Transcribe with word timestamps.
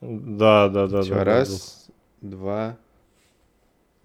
Да, 0.00 0.68
да, 0.68 0.86
да. 0.86 1.02
Всё, 1.02 1.10
да, 1.14 1.18
да, 1.18 1.24
раз, 1.24 1.88
два. 2.20 2.76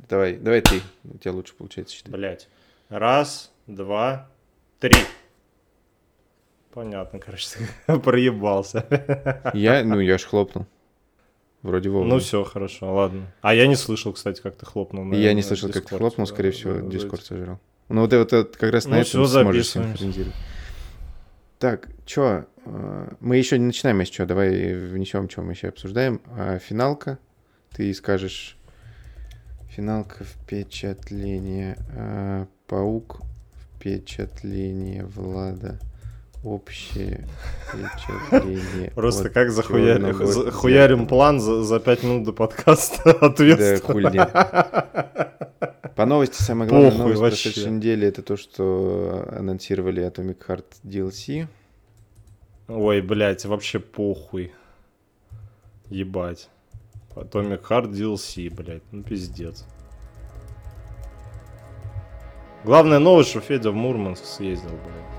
Давай, 0.10 0.36
давай 0.38 0.62
ты. 0.62 0.82
У 1.04 1.18
тебя 1.18 1.32
лучше 1.34 1.54
получается 1.56 1.96
считать. 1.96 2.12
Блять. 2.12 2.48
Раз, 2.90 3.52
два, 3.68 4.28
три. 4.80 4.98
Понятно, 6.74 7.20
короче, 7.20 7.48
проебался. 8.04 8.86
Я, 9.54 9.84
ну, 9.84 10.00
я 10.00 10.18
ж 10.18 10.24
хлопнул. 10.24 10.66
Вроде 11.62 11.90
вовремя. 11.90 12.16
Ну 12.16 12.20
все, 12.20 12.44
хорошо, 12.44 12.94
ладно. 12.94 13.32
А 13.42 13.54
я 13.54 13.68
не 13.68 13.76
слышал, 13.76 14.12
кстати, 14.12 14.42
как 14.42 14.56
ты 14.56 14.66
хлопнул. 14.66 15.06
на- 15.06 15.14
И 15.16 15.22
я 15.22 15.34
не 15.34 15.42
на 15.42 15.48
слышал, 15.48 15.70
как 15.70 15.86
ты 15.86 15.96
хлопнул, 15.96 16.28
скорее 16.28 16.52
всего, 16.52 16.74
Да, 16.74 16.82
да, 16.82 16.88
Дискорд 16.90 17.24
сожрал. 17.24 17.60
Ну, 17.90 18.02
вот 18.02 18.12
это 18.12 18.38
вот 18.38 18.58
как 18.58 18.72
раз 18.72 18.86
на 18.86 18.96
Ну, 18.96 18.96
этом 18.98 19.26
всё, 19.26 19.28
сможешь 19.44 19.70
синхронизировать. 19.70 20.36
Так, 21.64 21.88
чё? 22.06 22.46
э, 22.66 23.08
Мы 23.22 23.38
еще 23.38 23.58
не 23.58 23.68
начинаем, 23.68 24.02
если 24.02 24.14
что. 24.16 24.26
Давай 24.26 24.74
внесем, 24.74 25.30
что 25.30 25.44
мы 25.44 25.54
еще 25.54 25.70
обсуждаем. 25.70 26.22
А, 26.38 26.60
финалка. 26.60 27.20
Ты 27.72 27.94
скажешь... 27.94 28.58
Финалка 29.70 30.26
впечатление. 30.26 31.78
а, 31.96 32.48
Паук 32.68 33.22
впечатление 33.78 35.06
Влада. 35.06 35.80
Общее 36.44 37.26
впечатление. 37.70 38.92
Просто 38.96 39.30
как 39.30 39.50
захуя- 39.52 39.96
«Чёрного 39.98 40.26
захуярим 40.26 40.98
зеркала». 41.00 41.08
план 41.10 41.40
за, 41.40 41.64
за 41.64 41.80
5 41.80 42.04
минут 42.04 42.24
до 42.26 42.34
подкаста 42.34 43.12
ответственно. 43.22 44.28
По 45.96 46.06
новости, 46.06 46.42
самая 46.42 46.68
главная 46.68 46.90
Похуй 46.92 47.04
новость 47.04 47.22
вообще. 47.22 47.44
прошедшей 47.50 47.72
недели 47.72 48.08
это 48.08 48.22
то, 48.24 48.36
что 48.36 49.26
анонсировали 49.32 50.04
Atomic 50.06 50.38
Heart 50.48 50.66
DLC. 50.84 51.48
Ой, 52.68 53.02
блядь, 53.02 53.46
вообще 53.46 53.80
похуй. 53.80 54.52
Ебать. 55.90 56.50
Atomic 57.16 57.62
Heart 57.70 57.92
DLC, 57.92 58.54
блядь, 58.54 58.82
ну 58.92 59.04
пиздец. 59.04 59.66
Главная 62.66 63.00
новость, 63.00 63.30
что 63.30 63.40
Федя 63.40 63.72
в 63.72 63.76
Мурманск 63.76 64.26
съездил, 64.26 64.70
блядь. 64.70 65.13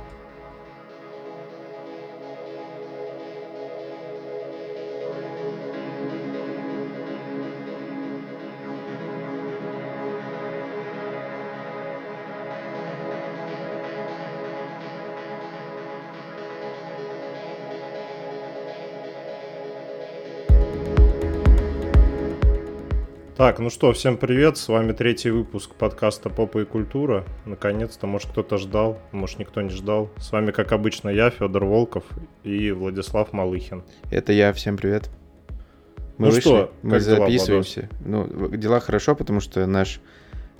Так, 23.37 23.59
ну 23.59 23.69
что, 23.69 23.93
всем 23.93 24.17
привет, 24.17 24.57
с 24.57 24.69
вами 24.69 24.93
третий 24.93 25.31
выпуск 25.31 25.75
подкаста 25.75 26.31
«Попа 26.31 26.61
и 26.61 26.65
культура». 26.65 27.25
Наконец-то, 27.47 28.07
может 28.07 28.31
кто-то 28.31 28.59
ждал, 28.59 29.01
может 29.11 29.41
никто 29.41 29.61
не 29.61 29.71
ждал. 29.71 30.09
С 30.19 30.31
вами, 30.31 30.53
как 30.53 30.71
обычно, 30.71 31.09
я, 31.09 31.31
Федор 31.31 31.65
Волков 31.65 32.05
и 32.45 32.71
Владислав 32.71 33.33
Малыхин. 33.33 33.83
Это 34.13 34.33
я, 34.33 34.53
всем 34.53 34.77
привет. 34.77 35.11
Мы 36.17 36.27
Ну 36.27 36.31
вышли, 36.31 36.41
что, 36.43 36.73
мы 36.83 36.91
как 36.93 37.03
дела, 37.03 37.17
записываемся. 37.17 37.89
Ну, 38.05 38.51
дела 38.51 38.79
хорошо, 38.79 39.17
потому 39.17 39.41
что 39.41 39.67
наш, 39.67 40.01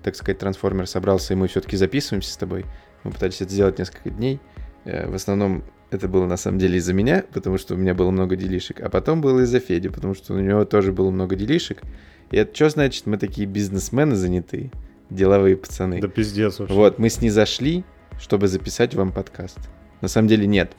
так 0.03 0.17
сказать, 0.17 0.41
трансформер 0.41 0.89
собрался, 0.89 1.35
и 1.35 1.37
мы 1.37 1.47
все-таки 1.47 1.77
записываемся 1.77 2.33
с 2.33 2.37
тобой. 2.37 2.67
Мы 3.05 3.13
пытались 3.13 3.41
это 3.41 3.53
сделать 3.53 3.79
несколько 3.79 4.11
дней. 4.11 4.41
Э, 4.85 5.09
В 5.09 5.15
основном 5.15 5.63
это 5.93 6.09
было 6.09 6.27
на 6.27 6.37
самом 6.37 6.59
деле 6.59 6.79
из-за 6.79 6.93
меня, 6.93 7.25
потому 7.33 7.57
что 7.57 7.75
у 7.75 7.77
меня 7.77 7.95
было 7.95 8.11
много 8.11 8.35
делишек, 8.35 8.81
а 8.81 8.89
потом 8.89 9.21
было 9.21 9.43
из-за 9.43 9.61
Феди, 9.61 9.91
потому 9.91 10.15
что 10.15 10.35
у 10.35 10.41
него 10.41 10.65
тоже 10.65 10.91
было 10.91 11.13
много 11.13 11.37
делишек. 11.37 11.83
И 12.31 12.37
это 12.37 12.55
что 12.55 12.69
значит? 12.71 13.07
Мы 13.07 13.17
такие 13.19 13.47
бизнесмены 13.47 14.17
занятые, 14.17 14.71
деловые 15.11 15.57
пацаны. 15.57 16.01
Да 16.01 16.09
пиздец 16.09 16.59
вообще. 16.59 16.75
Вот, 16.75 16.99
мы 16.99 17.09
снизошли, 17.11 17.85
чтобы 18.19 18.49
записать 18.49 18.95
вам 18.95 19.13
подкаст. 19.13 19.59
На 20.01 20.09
самом 20.09 20.29
деле 20.29 20.47
нет. 20.47 20.73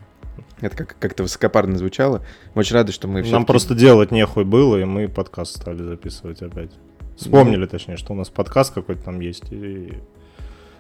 Это 0.61 0.75
как- 0.75 0.97
как-то 0.99 1.23
высокопарно 1.23 1.77
звучало. 1.77 2.23
Мы 2.53 2.61
очень 2.61 2.75
рады, 2.75 2.91
что 2.91 3.07
мы 3.07 3.23
Нам 3.23 3.45
просто 3.45 3.75
делать 3.75 4.11
нехуй 4.11 4.43
было, 4.43 4.77
и 4.77 4.83
мы 4.85 5.07
подкаст 5.07 5.57
стали 5.57 5.81
записывать 5.83 6.41
опять. 6.41 6.71
Вспомнили, 7.17 7.65
точнее, 7.65 7.95
что 7.97 8.13
у 8.13 8.15
нас 8.15 8.29
подкаст 8.29 8.73
какой-то 8.73 9.03
там 9.03 9.19
есть. 9.21 9.51
И... 9.51 9.93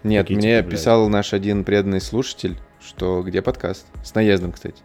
Нет, 0.03 0.29
мне 0.29 0.57
типа, 0.59 0.71
писал 0.71 1.07
наш 1.09 1.33
один 1.33 1.63
преданный 1.63 2.01
слушатель, 2.01 2.57
что 2.85 3.23
где 3.23 3.41
подкаст? 3.41 3.87
С 4.03 4.13
наездом, 4.13 4.51
кстати. 4.51 4.81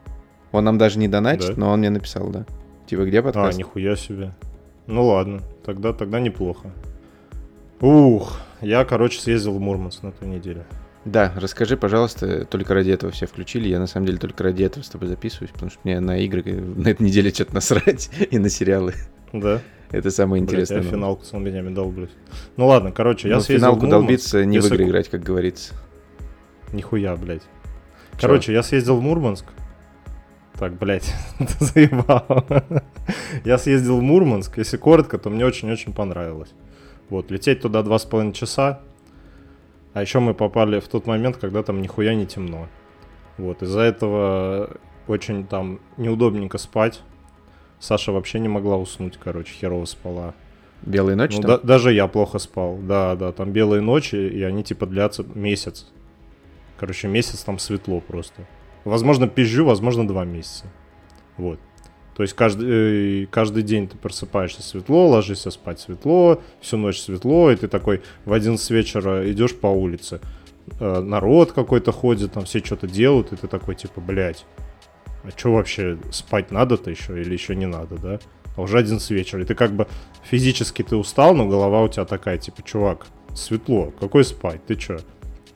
Он 0.52 0.64
нам 0.64 0.78
даже 0.78 0.98
не 0.98 1.08
донатит, 1.08 1.54
Да? 1.56 1.60
но 1.60 1.70
он 1.72 1.80
мне 1.80 1.90
написал, 1.90 2.28
да. 2.30 2.46
Типа, 2.86 3.04
где 3.04 3.18
А, 3.20 3.22
подкаст? 3.22 3.58
нихуя 3.58 3.96
себе. 3.96 4.32
Ну 4.90 5.06
ладно, 5.06 5.40
тогда, 5.64 5.92
тогда 5.92 6.20
неплохо. 6.20 6.70
Ух, 7.80 8.38
я, 8.60 8.84
короче, 8.84 9.20
съездил 9.20 9.52
в 9.54 9.60
Мурманск 9.60 10.02
на 10.02 10.12
той 10.12 10.28
неделе. 10.28 10.66
Да, 11.06 11.32
расскажи, 11.36 11.76
пожалуйста, 11.78 12.44
только 12.44 12.74
ради 12.74 12.90
этого 12.90 13.10
все 13.12 13.26
включили. 13.26 13.68
Я 13.68 13.78
на 13.78 13.86
самом 13.86 14.06
деле 14.06 14.18
только 14.18 14.42
ради 14.44 14.64
этого 14.64 14.82
с 14.82 14.88
тобой 14.88 15.08
записываюсь, 15.08 15.50
потому 15.50 15.70
что 15.70 15.80
мне 15.84 15.98
на 16.00 16.18
игры 16.18 16.42
на 16.60 16.88
этой 16.88 17.02
неделе 17.04 17.30
что-то 17.30 17.54
насрать 17.54 18.10
и 18.30 18.38
на 18.38 18.50
сериалы. 18.50 18.94
Да? 19.32 19.60
Это 19.92 20.10
самое 20.10 20.42
Блядь, 20.42 20.52
интересное. 20.52 20.76
я 20.78 20.82
новость. 20.82 20.94
финалку 20.94 21.24
с 21.24 21.32
ламбенями 21.32 21.74
долблюсь. 21.74 22.10
Ну 22.56 22.66
ладно, 22.66 22.92
короче, 22.92 23.28
я 23.28 23.36
Ну, 23.36 23.40
съездил 23.40 23.58
финалку 23.68 23.80
в 23.80 23.82
Мурманск. 23.84 24.00
долбиться, 24.06 24.44
не 24.44 24.58
в 24.58 24.62
Если 24.62 24.74
игры 24.74 24.84
ку- 24.84 24.90
играть, 24.90 25.08
как 25.08 25.22
говорится. 25.22 25.74
Нихуя, 26.72 27.16
блядь. 27.16 27.42
Короче, 28.20 28.52
я 28.52 28.62
съездил 28.62 28.96
в 28.96 29.02
Мурманск. 29.02 29.46
Так, 30.60 30.74
блядь, 30.74 31.14
ты 31.38 31.64
заебал. 31.64 32.44
Я 33.44 33.56
съездил 33.56 33.96
в 33.96 34.02
Мурманск, 34.02 34.58
если 34.58 34.76
коротко, 34.76 35.16
то 35.16 35.30
мне 35.30 35.46
очень-очень 35.46 35.94
понравилось. 35.94 36.52
Вот, 37.08 37.30
лететь 37.30 37.62
туда 37.62 37.82
два 37.82 37.98
с 37.98 38.04
половиной 38.04 38.34
часа. 38.34 38.80
А 39.94 40.02
еще 40.02 40.20
мы 40.20 40.34
попали 40.34 40.78
в 40.78 40.86
тот 40.86 41.06
момент, 41.06 41.38
когда 41.38 41.62
там 41.62 41.80
нихуя 41.80 42.14
не 42.14 42.26
темно. 42.26 42.68
Вот, 43.38 43.62
из-за 43.62 43.80
этого 43.80 44.76
очень 45.08 45.46
там 45.46 45.80
неудобненько 45.96 46.58
спать. 46.58 47.00
Саша 47.78 48.12
вообще 48.12 48.38
не 48.38 48.48
могла 48.48 48.76
уснуть, 48.76 49.16
короче, 49.16 49.54
херово 49.54 49.86
спала. 49.86 50.34
Белые 50.82 51.16
ночи 51.16 51.38
Ну, 51.40 51.48
да- 51.48 51.58
даже 51.58 51.94
я 51.94 52.06
плохо 52.06 52.38
спал. 52.38 52.76
Да, 52.76 53.16
да, 53.16 53.32
там 53.32 53.50
белые 53.50 53.80
ночи, 53.80 54.16
и 54.16 54.42
они 54.42 54.62
типа 54.62 54.84
длятся 54.84 55.24
месяц. 55.34 55.86
Короче, 56.78 57.08
месяц 57.08 57.44
там 57.44 57.58
светло 57.58 58.00
просто. 58.00 58.46
Возможно, 58.84 59.28
пизжу, 59.28 59.64
возможно, 59.64 60.06
два 60.06 60.24
месяца. 60.24 60.66
Вот. 61.36 61.58
То 62.16 62.22
есть 62.22 62.34
каждый, 62.34 63.22
э, 63.22 63.26
каждый 63.30 63.62
день 63.62 63.88
ты 63.88 63.96
просыпаешься 63.96 64.62
светло, 64.62 65.08
ложишься 65.08 65.50
спать 65.50 65.80
светло, 65.80 66.42
всю 66.60 66.76
ночь 66.76 67.00
светло, 67.00 67.50
и 67.50 67.56
ты 67.56 67.66
такой 67.66 68.02
в 68.24 68.32
11 68.32 68.70
вечера 68.70 69.30
идешь 69.30 69.56
по 69.56 69.68
улице. 69.68 70.20
Э, 70.80 71.00
Народ 71.00 71.52
какой-то 71.52 71.92
ходит, 71.92 72.32
там 72.32 72.44
все 72.44 72.58
что-то 72.58 72.86
делают, 72.86 73.32
и 73.32 73.36
ты 73.36 73.46
такой 73.46 73.74
типа, 73.74 74.00
блядь, 74.00 74.44
а 75.24 75.30
что 75.30 75.52
вообще 75.52 75.98
спать 76.10 76.50
надо-то 76.50 76.90
еще 76.90 77.20
или 77.20 77.32
еще 77.32 77.56
не 77.56 77.66
надо, 77.66 77.96
да? 77.96 78.18
А 78.56 78.62
уже 78.62 78.78
11 78.78 79.10
вечера, 79.10 79.42
и 79.42 79.44
ты 79.46 79.54
как 79.54 79.72
бы 79.72 79.86
физически 80.24 80.82
ты 80.82 80.96
устал, 80.96 81.34
но 81.34 81.46
голова 81.46 81.82
у 81.82 81.88
тебя 81.88 82.04
такая, 82.04 82.36
типа, 82.38 82.62
чувак, 82.62 83.06
светло, 83.34 83.92
какой 83.98 84.24
спать, 84.24 84.64
ты 84.66 84.74
чё? 84.74 84.98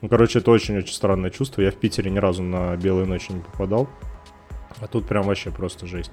Ну, 0.04 0.10
короче, 0.10 0.40
это 0.40 0.50
очень-очень 0.50 0.92
странное 0.92 1.30
чувство. 1.30 1.62
Я 1.62 1.70
в 1.70 1.76
Питере 1.76 2.10
ни 2.10 2.18
разу 2.18 2.42
на 2.42 2.76
белые 2.76 3.06
ночи 3.06 3.32
не 3.32 3.40
попадал. 3.40 3.88
А 4.78 4.86
тут 4.86 5.08
прям 5.08 5.22
вообще 5.22 5.50
просто 5.50 5.86
жесть. 5.86 6.12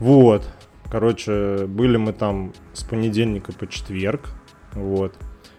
Вот. 0.00 0.46
Короче, 0.90 1.64
были 1.66 1.96
мы 1.96 2.12
там 2.12 2.52
с 2.74 2.84
понедельника 2.84 3.54
по 3.54 3.66
четверг. 3.66 4.28
Вот. 4.74 5.14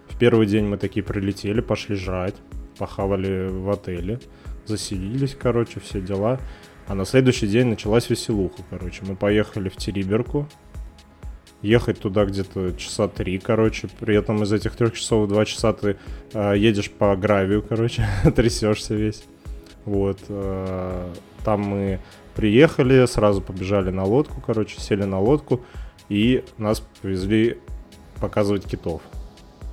В 0.08 0.20
первый 0.20 0.46
день 0.46 0.68
мы 0.68 0.78
такие 0.78 1.04
прилетели, 1.04 1.62
пошли 1.62 1.96
жрать, 1.96 2.36
похавали 2.78 3.48
в 3.50 3.72
отеле, 3.72 4.20
заселились, 4.68 5.34
короче, 5.34 5.80
все 5.80 6.00
дела. 6.00 6.40
А 6.86 6.94
на 6.94 7.06
следующий 7.06 7.48
день 7.48 7.70
началась 7.70 8.08
веселуха, 8.12 8.62
короче. 8.70 9.02
Мы 9.04 9.16
поехали 9.16 9.70
в 9.70 9.78
Териберку. 9.78 10.48
Ехать 11.62 12.00
туда 12.00 12.26
где-то 12.26 12.74
часа 12.74 13.08
три, 13.08 13.38
короче. 13.40 13.88
При 14.00 14.16
этом 14.16 14.42
из 14.44 14.52
этих 14.52 14.76
трех 14.76 14.94
часов 14.94 15.28
два 15.30 15.46
часа 15.46 15.74
ты 15.74 15.98
э, 16.34 16.54
едешь 16.58 16.90
по 16.90 17.16
гравию, 17.16 17.62
короче, 17.62 18.08
трясешься 18.36 18.96
весь. 18.96 19.24
Вот. 19.86 20.20
э, 20.28 21.14
там 21.44 21.62
мы 21.62 22.00
приехали, 22.36 23.06
сразу 23.06 23.42
побежали 23.42 23.92
на 23.92 24.04
лодку, 24.04 24.42
короче, 24.46 24.80
сели 24.80 25.04
на 25.04 25.20
лодку, 25.20 25.62
и 26.10 26.44
нас 26.58 26.82
повезли 27.02 27.58
показывать 28.20 28.66
китов. 28.66 29.02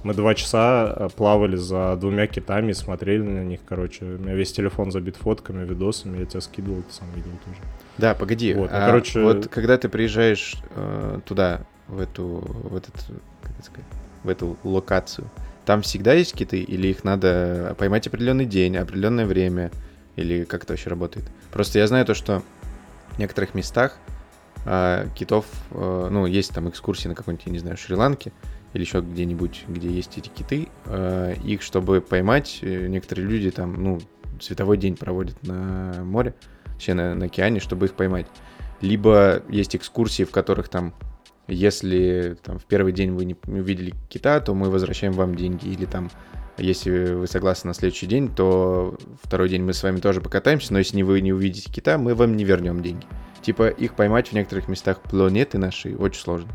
Мы 0.04 0.14
два 0.14 0.34
часа 0.34 0.94
э, 0.96 1.08
плавали 1.14 1.56
за 1.56 1.96
двумя 1.96 2.26
китами, 2.26 2.72
смотрели 2.72 3.22
на 3.22 3.44
них, 3.44 3.60
короче. 3.68 4.04
У 4.04 4.18
меня 4.18 4.34
весь 4.34 4.52
телефон 4.52 4.92
забит 4.92 5.16
фотками, 5.16 5.66
видосами, 5.66 6.18
я 6.20 6.26
тебя 6.26 6.40
скидывал, 6.40 6.82
ты 6.82 6.94
сам 6.94 7.08
видел 7.14 7.32
тоже. 7.44 7.58
Да, 7.98 8.14
погоди. 8.14 8.54
Вот, 8.54 8.70
ну, 8.70 8.76
а 8.76 8.86
короче- 8.86 9.20
вот 9.20 9.48
когда 9.48 9.76
ты 9.76 9.88
приезжаешь 9.88 10.54
э, 10.76 11.20
туда, 11.26 11.62
в 11.88 12.00
эту, 12.00 12.24
в 12.24 12.76
этот, 12.76 12.94
как 13.42 13.52
это 13.52 13.62
сказать, 13.64 13.86
в 14.22 14.28
эту 14.28 14.56
локацию, 14.64 15.28
там 15.64 15.82
всегда 15.82 16.14
есть 16.14 16.34
киты, 16.34 16.60
или 16.60 16.88
их 16.88 17.04
надо 17.04 17.74
поймать 17.78 18.06
определенный 18.06 18.46
день, 18.46 18.76
определенное 18.76 19.26
время, 19.26 19.70
или 20.16 20.44
как 20.44 20.64
это 20.64 20.72
вообще 20.72 20.90
работает? 20.90 21.26
Просто 21.52 21.78
я 21.78 21.86
знаю 21.86 22.06
то, 22.06 22.14
что 22.14 22.42
в 23.12 23.18
некоторых 23.18 23.54
местах 23.54 23.98
а 24.64 25.06
китов, 25.14 25.46
э, 25.70 26.08
ну, 26.10 26.26
есть 26.26 26.52
там 26.52 26.68
экскурсии 26.68 27.08
на 27.08 27.14
какой-нибудь, 27.14 27.46
я 27.46 27.52
не 27.52 27.58
знаю, 27.58 27.76
Шри-Ланке 27.76 28.32
или 28.74 28.82
еще 28.82 29.00
где-нибудь, 29.00 29.64
где 29.68 29.88
есть 29.88 30.18
эти 30.18 30.28
киты, 30.28 30.68
э, 30.84 31.36
их, 31.42 31.62
чтобы 31.62 32.00
поймать, 32.00 32.58
э, 32.62 32.86
некоторые 32.86 33.26
люди 33.26 33.50
там, 33.50 33.82
ну, 33.82 34.00
световой 34.40 34.76
день 34.76 34.96
проводят 34.96 35.42
на 35.42 36.04
море, 36.04 36.34
вообще 36.66 36.94
на, 36.94 37.14
на 37.14 37.26
океане, 37.26 37.60
чтобы 37.60 37.86
их 37.86 37.94
поймать. 37.94 38.26
Либо 38.80 39.42
есть 39.48 39.74
экскурсии, 39.74 40.24
в 40.24 40.30
которых 40.30 40.68
там 40.68 40.92
если 41.48 42.36
там, 42.42 42.58
в 42.58 42.64
первый 42.66 42.92
день 42.92 43.12
вы 43.12 43.24
не 43.24 43.36
увидели 43.46 43.94
кита, 44.08 44.38
то 44.40 44.54
мы 44.54 44.70
возвращаем 44.70 45.12
вам 45.12 45.34
деньги. 45.34 45.66
Или 45.66 45.86
там, 45.86 46.10
если 46.58 47.14
вы 47.14 47.26
согласны 47.26 47.68
на 47.68 47.74
следующий 47.74 48.06
день, 48.06 48.28
то 48.28 48.96
второй 49.22 49.48
день 49.48 49.62
мы 49.62 49.72
с 49.72 49.82
вами 49.82 49.98
тоже 49.98 50.20
покатаемся, 50.20 50.72
но 50.72 50.78
если 50.78 51.02
вы 51.02 51.20
не 51.20 51.32
увидите 51.32 51.72
кита, 51.72 51.98
мы 51.98 52.14
вам 52.14 52.36
не 52.36 52.44
вернем 52.44 52.82
деньги. 52.82 53.06
Типа 53.40 53.68
их 53.68 53.94
поймать 53.94 54.28
в 54.28 54.32
некоторых 54.34 54.68
местах 54.68 55.00
планеты 55.00 55.58
нашей 55.58 55.96
очень 55.96 56.20
сложно. 56.20 56.50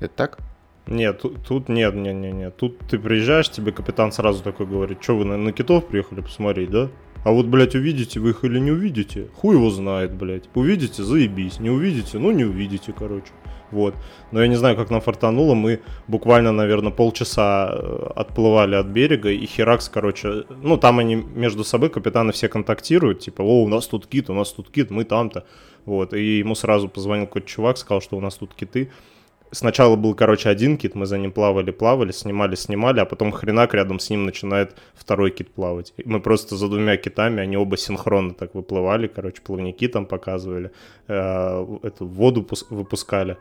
Это 0.00 0.14
так? 0.14 0.38
Нет, 0.86 1.20
тут, 1.20 1.46
тут 1.46 1.68
нет, 1.68 1.94
нет, 1.94 2.14
нет, 2.14 2.34
нет. 2.34 2.56
Тут 2.56 2.78
ты 2.88 2.98
приезжаешь, 2.98 3.50
тебе 3.50 3.72
капитан 3.72 4.10
сразу 4.10 4.42
такой 4.42 4.66
говорит, 4.66 5.02
что 5.02 5.16
вы 5.16 5.24
на, 5.24 5.36
на 5.36 5.52
китов 5.52 5.86
приехали 5.86 6.20
посмотреть, 6.20 6.70
да? 6.70 6.88
А 7.24 7.32
вот, 7.32 7.46
блядь, 7.46 7.74
увидите 7.74 8.18
вы 8.18 8.30
их 8.30 8.44
или 8.44 8.58
не 8.58 8.70
увидите, 8.70 9.28
хуй 9.34 9.56
его 9.56 9.70
знает, 9.70 10.14
блядь. 10.14 10.48
Увидите, 10.54 11.02
заебись. 11.02 11.60
Не 11.60 11.70
увидите, 11.70 12.18
ну 12.18 12.30
не 12.30 12.44
увидите, 12.44 12.94
короче. 12.96 13.32
Вот. 13.70 13.94
Но 14.32 14.40
я 14.42 14.48
не 14.48 14.56
знаю, 14.56 14.76
как 14.76 14.90
нам 14.90 15.00
фартануло. 15.00 15.54
Мы 15.54 15.80
буквально, 16.08 16.52
наверное, 16.52 16.90
полчаса 16.90 17.70
э, 17.72 18.10
отплывали 18.16 18.74
от 18.74 18.86
берега, 18.86 19.30
и 19.30 19.46
Херакс, 19.46 19.88
короче, 19.88 20.44
ну, 20.62 20.76
там 20.76 20.98
они 20.98 21.14
между 21.14 21.62
собой, 21.62 21.90
капитаны 21.90 22.32
все 22.32 22.48
контактируют, 22.48 23.20
типа, 23.20 23.42
о, 23.42 23.62
у 23.62 23.68
нас 23.68 23.86
тут 23.86 24.06
кит, 24.06 24.30
у 24.30 24.34
нас 24.34 24.50
тут 24.52 24.70
кит, 24.70 24.90
мы 24.90 25.04
там-то. 25.04 25.44
Вот. 25.84 26.14
И 26.14 26.38
ему 26.38 26.54
сразу 26.54 26.88
позвонил 26.88 27.26
какой-то 27.26 27.48
чувак, 27.48 27.78
сказал, 27.78 28.00
что 28.00 28.16
у 28.16 28.20
нас 28.20 28.34
тут 28.36 28.54
киты. 28.54 28.90
Сначала 29.52 29.96
был, 29.96 30.14
короче, 30.14 30.48
один 30.48 30.76
кит, 30.76 30.94
мы 30.94 31.06
за 31.06 31.18
ним 31.18 31.32
плавали, 31.32 31.72
плавали, 31.72 32.12
снимали, 32.12 32.54
снимали, 32.54 33.00
а 33.00 33.04
потом 33.04 33.32
хренак 33.32 33.74
рядом 33.74 33.98
с 33.98 34.08
ним 34.08 34.24
начинает 34.24 34.76
второй 34.94 35.32
кит 35.32 35.50
плавать. 35.50 35.92
И 35.96 36.08
мы 36.08 36.20
просто 36.20 36.56
за 36.56 36.68
двумя 36.68 36.96
китами, 36.96 37.42
они 37.42 37.56
оба 37.56 37.76
синхронно 37.76 38.34
так 38.34 38.54
выплывали, 38.54 39.08
короче, 39.08 39.42
плавники 39.42 39.88
там 39.88 40.06
показывали, 40.06 40.70
э, 41.08 41.78
эту 41.82 42.06
воду 42.06 42.46
выпускали. 42.70 43.38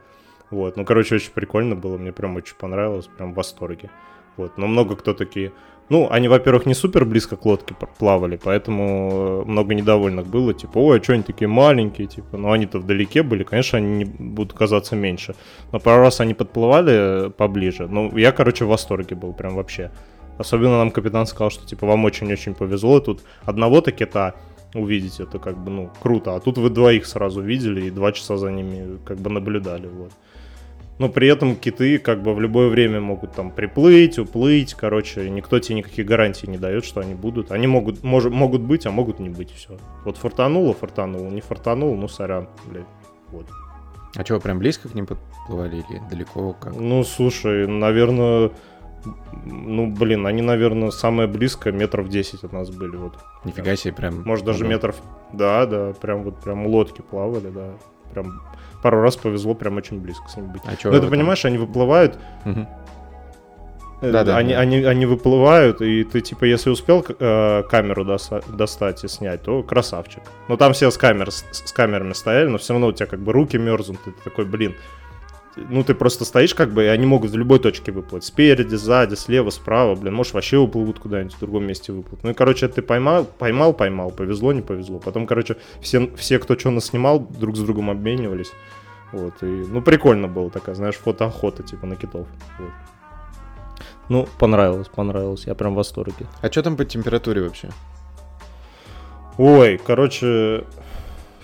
Вот, 0.49 0.77
ну, 0.77 0.85
короче, 0.85 1.15
очень 1.15 1.31
прикольно 1.31 1.75
было, 1.75 1.97
мне 1.97 2.11
прям 2.11 2.35
очень 2.35 2.55
понравилось, 2.55 3.07
прям 3.07 3.33
в 3.33 3.35
восторге. 3.35 3.91
Вот, 4.35 4.57
но 4.57 4.67
много 4.67 4.95
кто 4.95 5.13
такие... 5.13 5.51
Ну, 5.89 6.07
они, 6.11 6.27
во-первых, 6.27 6.67
не 6.67 6.75
супер 6.75 7.03
близко 7.03 7.35
к 7.35 7.45
лодке 7.45 7.75
плавали, 7.97 8.39
поэтому 8.43 9.43
э, 9.43 9.49
много 9.49 9.73
недовольных 9.73 10.27
было, 10.27 10.53
типа, 10.53 10.77
ой, 10.77 10.99
а 10.99 11.03
что 11.03 11.13
они 11.13 11.23
такие 11.23 11.47
маленькие, 11.47 12.07
типа, 12.07 12.37
ну, 12.37 12.51
они-то 12.51 12.77
вдалеке 12.77 13.23
были, 13.23 13.43
конечно, 13.43 13.79
они 13.79 13.97
не 13.97 14.05
будут 14.05 14.53
казаться 14.53 14.95
меньше. 14.95 15.35
Но 15.71 15.79
пару 15.79 16.01
раз 16.01 16.21
они 16.21 16.35
подплывали 16.35 16.93
э, 16.93 17.29
поближе, 17.31 17.87
ну, 17.87 18.15
я, 18.17 18.31
короче, 18.31 18.65
в 18.65 18.67
восторге 18.67 19.15
был, 19.15 19.33
прям 19.33 19.55
вообще. 19.55 19.89
Особенно 20.37 20.77
нам 20.77 20.91
капитан 20.91 21.25
сказал, 21.25 21.49
что, 21.49 21.65
типа, 21.65 21.87
вам 21.87 22.05
очень-очень 22.05 22.53
повезло, 22.53 22.99
тут 22.99 23.23
одного-то 23.43 23.91
кита 23.91 24.35
увидеть, 24.75 25.19
это 25.19 25.39
как 25.39 25.57
бы, 25.57 25.71
ну, 25.71 25.89
круто, 26.01 26.35
а 26.35 26.39
тут 26.39 26.59
вы 26.59 26.69
двоих 26.69 27.07
сразу 27.07 27.41
видели 27.41 27.87
и 27.87 27.89
два 27.89 28.11
часа 28.11 28.37
за 28.37 28.51
ними 28.51 28.99
как 29.05 29.17
бы 29.17 29.31
наблюдали, 29.31 29.87
вот 29.87 30.11
но 30.99 31.07
при 31.07 31.27
этом 31.27 31.55
киты 31.55 31.97
как 31.97 32.21
бы 32.21 32.35
в 32.35 32.41
любое 32.41 32.69
время 32.69 32.99
могут 32.99 33.31
там 33.31 33.51
приплыть, 33.51 34.19
уплыть, 34.19 34.73
короче, 34.73 35.29
никто 35.29 35.57
тебе 35.59 35.77
никаких 35.77 36.05
гарантий 36.05 36.47
не 36.47 36.57
дает, 36.57 36.85
что 36.85 36.99
они 36.99 37.15
будут. 37.15 37.51
Они 37.51 37.67
могут, 37.67 38.03
мож, 38.03 38.25
могут 38.25 38.61
быть, 38.61 38.85
а 38.85 38.91
могут 38.91 39.19
не 39.19 39.29
быть, 39.29 39.51
все. 39.51 39.77
Вот 40.03 40.17
фартануло, 40.17 40.73
фартануло, 40.73 41.29
не 41.29 41.41
фартануло, 41.41 41.95
ну 41.95 42.07
сорян, 42.09 42.49
блядь, 42.65 42.85
вот. 43.29 43.47
А 44.15 44.25
что, 44.25 44.39
прям 44.39 44.59
близко 44.59 44.89
к 44.89 44.93
ним 44.93 45.05
подплывали 45.05 45.77
или 45.77 46.01
далеко? 46.09 46.53
Как? 46.53 46.75
Ну, 46.75 47.03
слушай, 47.03 47.65
наверное, 47.65 48.51
ну, 49.45 49.87
блин, 49.87 50.27
они, 50.27 50.41
наверное, 50.41 50.91
самое 50.91 51.29
близкое 51.29 51.71
метров 51.71 52.09
10 52.09 52.43
от 52.43 52.51
нас 52.51 52.69
были, 52.71 52.97
вот. 52.97 53.13
Нифига 53.45 53.77
себе, 53.77 53.93
прям. 53.93 54.23
Может, 54.23 54.43
даже 54.43 54.67
метров, 54.67 54.97
да, 55.31 55.65
да, 55.65 55.93
прям 55.93 56.23
вот, 56.23 56.41
прям 56.41 56.67
лодки 56.67 57.01
плавали, 57.01 57.49
да, 57.49 57.69
прям 58.13 58.41
пару 58.81 59.01
раз 59.01 59.15
повезло 59.17 59.53
прям 59.55 59.77
очень 59.77 59.99
близко 59.99 60.27
с 60.29 60.37
ним 60.37 60.51
быть. 60.51 60.61
А 60.65 60.71
Но 60.71 60.91
ты 60.93 61.01
там? 61.01 61.09
понимаешь, 61.09 61.43
они 61.45 61.57
выплывают, 61.57 62.17
угу. 62.45 62.67
Да, 64.01 64.23
да, 64.23 64.37
они, 64.37 64.53
да. 64.53 64.59
Они, 64.61 64.77
они 64.83 65.05
выплывают, 65.05 65.81
и 65.81 66.05
ты, 66.05 66.21
типа, 66.21 66.45
если 66.45 66.69
успел 66.69 67.05
э, 67.07 67.63
камеру 67.69 68.05
доса- 68.05 68.43
достать 68.55 69.03
и 69.03 69.09
снять, 69.09 69.43
то 69.43 69.61
красавчик. 69.61 70.23
Но 70.47 70.55
там 70.55 70.71
все 70.71 70.89
с, 70.89 70.97
камер, 70.97 71.31
с, 71.31 71.43
с 71.51 71.73
камерами 71.73 72.13
стояли, 72.13 72.47
но 72.47 72.57
все 72.57 72.73
равно 72.73 72.87
у 72.87 72.91
тебя 72.93 73.07
как 73.07 73.19
бы 73.19 73.33
руки 73.33 73.57
мерзнут, 73.57 73.99
и 74.07 74.11
ты 74.11 74.21
такой, 74.23 74.45
блин, 74.45 74.75
ну, 75.55 75.83
ты 75.83 75.93
просто 75.93 76.25
стоишь 76.25 76.53
как 76.53 76.71
бы, 76.71 76.85
и 76.85 76.87
они 76.87 77.05
могут 77.05 77.31
в 77.31 77.37
любой 77.37 77.59
точке 77.59 77.91
выплыть. 77.91 78.23
Спереди, 78.23 78.75
сзади, 78.75 79.15
слева, 79.15 79.49
справа, 79.49 79.95
блин, 79.95 80.13
может 80.13 80.33
вообще 80.33 80.57
уплывут 80.57 80.99
куда-нибудь 80.99 81.33
в 81.33 81.39
другом 81.39 81.65
месте 81.65 81.91
выплыть. 81.91 82.23
Ну 82.23 82.31
и, 82.31 82.33
короче, 82.33 82.67
ты 82.67 82.81
поймал, 82.81 83.25
поймал, 83.25 83.73
поймал, 83.73 84.11
повезло, 84.11 84.53
не 84.53 84.61
повезло. 84.61 84.99
Потом, 84.99 85.27
короче, 85.27 85.57
все, 85.81 86.07
все 86.15 86.39
кто 86.39 86.57
что 86.57 86.71
наснимал, 86.71 87.19
друг 87.19 87.57
с 87.57 87.59
другом 87.59 87.89
обменивались. 87.89 88.51
Вот, 89.11 89.33
и, 89.41 89.45
ну, 89.45 89.81
прикольно 89.81 90.27
было 90.27 90.49
такая, 90.51 90.75
знаешь, 90.75 90.95
фотоохота, 90.95 91.63
типа, 91.63 91.87
на 91.87 91.95
китов. 91.95 92.27
Вот. 92.59 92.69
Ну, 94.07 94.27
понравилось, 94.39 94.87
понравилось, 94.87 95.45
я 95.45 95.55
прям 95.55 95.73
в 95.73 95.77
восторге. 95.77 96.25
А 96.41 96.51
что 96.51 96.63
там 96.63 96.75
по 96.75 96.85
температуре 96.85 97.41
вообще? 97.41 97.69
Ой, 99.37 99.79
короче, 99.83 100.65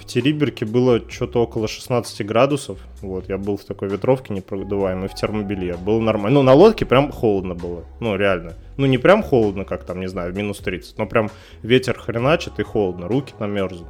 в 0.06 0.08
Териберке 0.08 0.66
было 0.66 1.02
что-то 1.10 1.42
около 1.42 1.68
16 1.68 2.24
градусов. 2.28 2.78
Вот, 3.02 3.28
я 3.28 3.40
был 3.40 3.58
в 3.58 3.64
такой 3.64 3.90
ветровке 3.90 4.36
непродуваемой, 4.36 5.08
в 5.08 5.16
термобелье. 5.16 5.78
Было 5.78 6.00
нормально. 6.00 6.40
Ну, 6.40 6.44
на 6.44 6.54
лодке 6.54 6.86
прям 6.86 7.12
холодно 7.12 7.56
было. 7.56 7.86
Ну, 8.00 8.16
реально. 8.16 8.54
Ну, 8.78 8.86
не 8.86 9.00
прям 9.00 9.24
холодно, 9.24 9.66
как 9.66 9.84
там, 9.84 10.00
не 10.00 10.08
знаю, 10.08 10.32
в 10.32 10.38
минус 10.38 10.60
30, 10.60 11.00
но 11.00 11.08
прям 11.08 11.32
ветер 11.64 11.98
хреначит 11.98 12.60
и 12.60 12.64
холодно, 12.64 13.08
руки 13.08 13.34
намерзнут. 13.40 13.88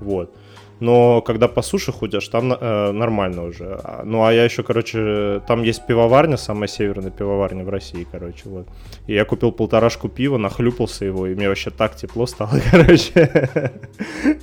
Вот. 0.00 0.34
Но 0.80 1.22
когда 1.22 1.48
по 1.48 1.62
суше 1.62 1.92
ходишь, 1.92 2.28
там 2.28 2.52
э, 2.52 2.92
нормально 2.92 3.44
уже. 3.44 3.80
А, 3.82 4.02
ну, 4.04 4.24
а 4.24 4.32
я 4.32 4.44
еще, 4.44 4.62
короче, 4.62 5.40
там 5.46 5.62
есть 5.62 5.86
пивоварня, 5.86 6.36
самая 6.36 6.68
северная 6.68 7.10
пивоварня 7.10 7.64
в 7.64 7.68
России, 7.68 8.06
короче, 8.10 8.42
вот. 8.46 8.66
И 9.06 9.14
я 9.14 9.24
купил 9.24 9.52
полторашку 9.52 10.08
пива, 10.08 10.36
нахлюпался 10.36 11.04
его, 11.04 11.26
и 11.26 11.34
мне 11.34 11.48
вообще 11.48 11.70
так 11.70 11.94
тепло 11.94 12.26
стало, 12.26 12.60
короче. 12.70 13.50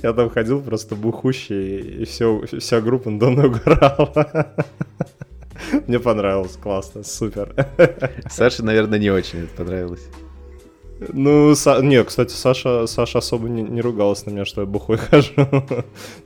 Я 0.02 0.12
там 0.14 0.30
ходил 0.30 0.62
просто 0.62 0.94
бухущий, 0.94 2.02
и 2.02 2.04
все, 2.06 2.42
вся 2.58 2.80
группа 2.80 3.10
надо 3.10 3.30
мной 3.30 3.46
угорала. 3.48 4.54
Мне 5.86 6.00
понравилось, 6.00 6.56
классно, 6.56 7.04
супер. 7.04 7.54
Саше, 8.30 8.64
наверное, 8.64 8.98
не 8.98 9.10
очень 9.10 9.40
это 9.40 9.54
понравилось. 9.56 10.08
Ну, 11.12 11.54
Са... 11.54 11.80
не, 11.82 12.02
кстати, 12.04 12.32
Саша, 12.32 12.86
Саша 12.86 13.18
особо 13.18 13.48
не, 13.48 13.62
не 13.62 13.80
ругалась 13.80 14.26
на 14.26 14.30
меня, 14.30 14.44
что 14.44 14.60
я 14.60 14.66
бухой 14.66 14.96
хожу. 15.10 15.32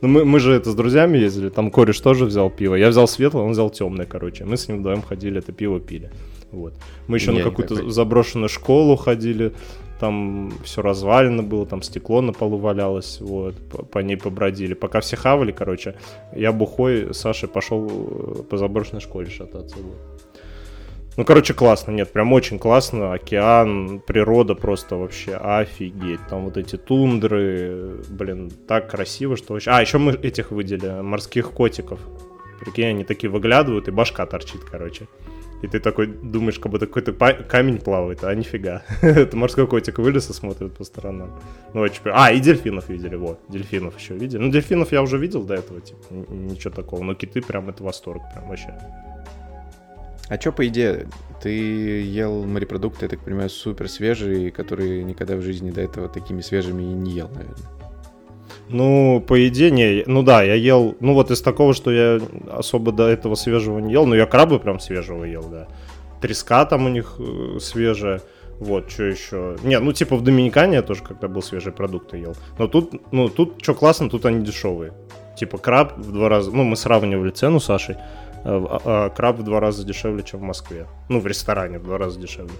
ну, 0.01 0.07
мы, 0.07 0.25
мы 0.25 0.39
же 0.39 0.53
это 0.53 0.71
с 0.71 0.75
друзьями 0.75 1.17
ездили, 1.17 1.49
там 1.49 1.71
кореш 1.71 1.99
тоже 1.99 2.25
взял 2.25 2.49
пиво. 2.49 2.75
Я 2.75 2.89
взял 2.89 3.07
светлое, 3.07 3.43
он 3.43 3.51
взял 3.51 3.69
темное, 3.69 4.05
короче. 4.05 4.45
Мы 4.45 4.57
с 4.57 4.67
ним 4.67 4.79
вдвоем 4.79 5.01
ходили, 5.01 5.39
это 5.39 5.51
пиво 5.51 5.79
пили. 5.79 6.11
Вот. 6.51 6.73
Мы 7.07 7.17
еще 7.17 7.31
не, 7.31 7.39
на 7.39 7.43
какую-то 7.43 7.89
заброшенную 7.89 8.49
школу 8.49 8.95
ходили, 8.95 9.51
там 9.99 10.53
все 10.63 10.81
развалено 10.81 11.43
было, 11.43 11.65
там 11.65 11.81
стекло 11.81 12.21
на 12.21 12.33
полу 12.33 12.57
валялось, 12.57 13.19
вот, 13.19 13.55
по, 13.69 13.83
по 13.83 13.99
ней 13.99 14.15
побродили. 14.15 14.73
Пока 14.73 14.99
все 14.99 15.17
хавали, 15.17 15.51
короче, 15.51 15.95
я 16.35 16.51
бухой, 16.51 17.13
Саша 17.13 17.47
пошел 17.47 17.87
э, 17.89 18.43
по 18.43 18.57
заброшенной 18.57 19.01
школе 19.01 19.29
шататься. 19.29 19.75
Вот. 19.77 20.16
Ну, 21.17 21.25
короче, 21.25 21.55
классно, 21.55 21.91
нет, 21.91 22.13
прям 22.13 22.31
очень 22.31 22.59
классно. 22.59 23.13
Океан, 23.13 23.99
природа 24.05 24.53
просто 24.53 24.97
вообще 24.97 25.33
офигеть. 25.33 26.19
Там 26.29 26.45
вот 26.45 26.57
эти 26.57 26.75
тундры, 26.75 28.03
блин, 28.07 28.51
так 28.67 28.91
красиво, 28.91 29.35
что 29.35 29.53
вообще... 29.53 29.71
А, 29.71 29.81
еще 29.81 29.97
мы 29.97 30.11
этих 30.11 30.51
выделили, 30.51 31.01
морских 31.01 31.51
котиков. 31.53 31.99
Прикинь, 32.59 32.85
они 32.85 33.03
такие 33.03 33.31
выглядывают, 33.31 33.87
и 33.87 33.91
башка 33.91 34.27
торчит, 34.27 34.63
короче. 34.63 35.07
И 35.63 35.67
ты 35.67 35.79
такой 35.79 36.05
думаешь, 36.05 36.59
как 36.59 36.71
будто 36.71 36.85
какой-то 36.85 37.13
камень 37.13 37.79
плавает, 37.79 38.23
а 38.23 38.35
нифига. 38.35 38.83
Это 39.01 39.35
морской 39.35 39.65
котик 39.65 39.97
вылез 39.97 40.29
и 40.29 40.33
смотрит 40.33 40.77
по 40.77 40.83
сторонам. 40.83 41.39
Ну, 41.73 41.81
очень... 41.81 42.01
А, 42.05 42.31
и 42.31 42.39
дельфинов 42.39 42.89
видели, 42.89 43.15
вот. 43.15 43.39
Дельфинов 43.49 43.97
еще 43.97 44.13
видели. 44.13 44.39
Ну, 44.39 44.51
дельфинов 44.51 44.91
я 44.91 45.01
уже 45.01 45.17
видел 45.17 45.41
до 45.41 45.55
этого, 45.55 45.81
типа, 45.81 45.99
ничего 46.11 46.71
такого. 46.71 47.03
Но 47.03 47.15
киты 47.15 47.41
прям 47.41 47.69
это 47.69 47.83
восторг, 47.83 48.21
прям 48.31 48.49
вообще. 48.49 48.71
А 50.29 50.39
что 50.39 50.51
по 50.51 50.67
идее? 50.67 51.07
Ты 51.41 51.49
ел 52.01 52.43
морепродукты, 52.43 53.05
я 53.05 53.09
так 53.09 53.19
понимаю, 53.21 53.49
супер 53.49 53.87
свежие, 53.87 54.51
которые 54.51 55.03
никогда 55.03 55.35
в 55.35 55.41
жизни 55.41 55.71
до 55.71 55.81
этого 55.81 56.09
такими 56.09 56.41
свежими 56.41 56.83
и 56.83 56.93
не 56.93 57.11
ел, 57.11 57.29
наверное. 57.29 57.69
Ну, 58.69 59.23
по 59.25 59.47
идее, 59.47 59.71
не. 59.71 60.03
Ну 60.05 60.23
да, 60.23 60.43
я 60.43 60.55
ел. 60.55 60.95
Ну 60.99 61.13
вот 61.13 61.31
из 61.31 61.41
такого, 61.41 61.73
что 61.73 61.91
я 61.91 62.19
особо 62.51 62.91
до 62.91 63.07
этого 63.07 63.35
свежего 63.35 63.79
не 63.79 63.93
ел. 63.93 64.05
Но 64.05 64.15
я 64.15 64.25
крабы 64.25 64.59
прям 64.59 64.79
свежего 64.79 65.23
ел, 65.23 65.43
да. 65.43 65.67
Треска 66.21 66.65
там 66.65 66.85
у 66.85 66.89
них 66.89 67.15
э, 67.19 67.59
свежая. 67.61 68.21
Вот, 68.59 68.89
что 68.89 69.03
еще? 69.03 69.55
Не, 69.63 69.79
ну 69.79 69.93
типа 69.93 70.15
в 70.15 70.23
Доминикане 70.23 70.77
я 70.77 70.81
тоже 70.81 71.03
когда 71.03 71.27
был 71.27 71.41
свежие 71.41 71.71
продукты 71.71 72.17
ел. 72.17 72.35
Но 72.57 72.67
тут, 72.67 72.91
ну 73.11 73.29
тут 73.29 73.61
что 73.61 73.73
классно, 73.73 74.09
тут 74.09 74.25
они 74.25 74.43
дешевые. 74.43 74.93
Типа 75.37 75.59
краб 75.59 75.97
в 75.97 76.11
два 76.11 76.27
раза, 76.27 76.51
ну, 76.51 76.63
мы 76.63 76.75
сравнивали 76.75 77.29
цену 77.29 77.59
с 77.59 77.65
Сашей, 77.65 77.97
краб 78.43 79.37
в 79.37 79.43
два 79.43 79.59
раза 79.59 79.85
дешевле, 79.85 80.23
чем 80.23 80.39
в 80.39 80.43
Москве. 80.43 80.87
Ну, 81.09 81.19
в 81.19 81.27
ресторане 81.27 81.79
в 81.79 81.83
два 81.83 81.97
раза 81.97 82.19
дешевле. 82.19 82.53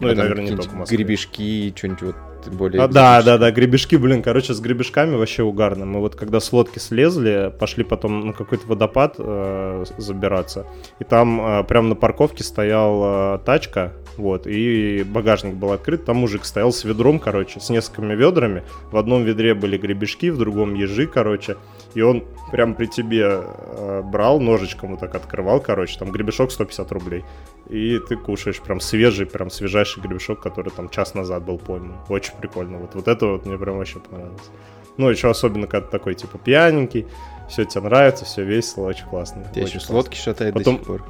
Ну, 0.00 0.08
а 0.08 0.12
и, 0.12 0.14
наверное, 0.14 0.50
не 0.50 0.56
только 0.56 0.70
в 0.70 0.76
Москве. 0.76 0.98
Гребешки, 0.98 1.72
что-нибудь 1.76 2.02
вот 2.02 2.16
более... 2.54 2.82
А, 2.82 2.88
да, 2.88 3.22
да, 3.22 3.38
да, 3.38 3.50
гребешки, 3.50 3.96
блин, 3.96 4.22
короче, 4.22 4.54
с 4.54 4.60
гребешками 4.60 5.16
вообще 5.16 5.42
угарно. 5.42 5.86
Мы 5.86 6.00
вот 6.00 6.14
когда 6.14 6.40
с 6.40 6.52
лодки 6.52 6.78
слезли, 6.78 7.52
пошли 7.58 7.84
потом 7.84 8.28
на 8.28 8.32
какой-то 8.32 8.66
водопад 8.66 9.16
э, 9.18 9.84
забираться, 9.96 10.66
и 10.98 11.04
там 11.04 11.40
э, 11.40 11.64
прямо 11.64 11.88
на 11.88 11.94
парковке 11.96 12.44
стояла 12.44 13.36
э, 13.36 13.38
тачка, 13.44 13.92
вот, 14.16 14.46
и 14.46 15.04
багажник 15.04 15.54
был 15.54 15.72
открыт, 15.72 16.04
там 16.04 16.18
мужик 16.18 16.44
стоял 16.44 16.72
с 16.72 16.84
ведром, 16.84 17.18
короче, 17.18 17.60
с 17.60 17.70
несколькими 17.70 18.14
ведрами, 18.14 18.62
в 18.90 18.96
одном 18.96 19.24
ведре 19.24 19.54
были 19.54 19.76
гребешки, 19.76 20.30
в 20.30 20.38
другом 20.38 20.74
ежи, 20.74 21.06
короче, 21.06 21.56
и 21.94 22.00
он 22.02 22.24
прям 22.50 22.74
при 22.74 22.86
тебе 22.86 23.42
э, 23.42 24.02
брал, 24.04 24.40
ножичком 24.40 24.90
вот 24.90 25.00
так 25.00 25.14
открывал, 25.14 25.60
короче, 25.60 25.98
там 25.98 26.10
гребешок 26.10 26.50
150 26.50 26.92
рублей, 26.92 27.24
и 27.68 27.98
ты 28.08 28.16
кушаешь 28.16 28.60
прям 28.60 28.80
свежий, 28.80 29.26
прям 29.26 29.50
свежайший 29.50 30.02
гребешок, 30.02 30.40
который 30.40 30.70
там 30.70 30.88
час 30.88 31.14
назад 31.14 31.44
был 31.44 31.58
пойман. 31.58 31.96
Очень 32.08 32.34
прикольно. 32.38 32.78
Вот, 32.78 32.94
вот 32.94 33.08
это 33.08 33.26
вот 33.26 33.46
мне 33.46 33.58
прям 33.58 33.78
вообще 33.78 34.00
понравилось. 34.00 34.50
Ну, 34.96 35.08
еще 35.08 35.30
особенно, 35.30 35.66
когда 35.66 35.86
ты 35.86 35.92
такой, 35.92 36.14
типа, 36.14 36.38
пьяненький, 36.38 37.06
все 37.48 37.64
тебе 37.64 37.82
нравится, 37.82 38.24
все 38.24 38.44
весело, 38.44 38.86
очень 38.86 39.06
классно. 39.06 39.44
Тебя 39.54 39.64
еще 39.64 39.80
с 39.80 39.88
лодки 39.88 40.16
шатает 40.16 40.54
Потом... 40.54 40.74
до 40.76 40.80
сих 40.80 40.86
пор. 40.86 41.04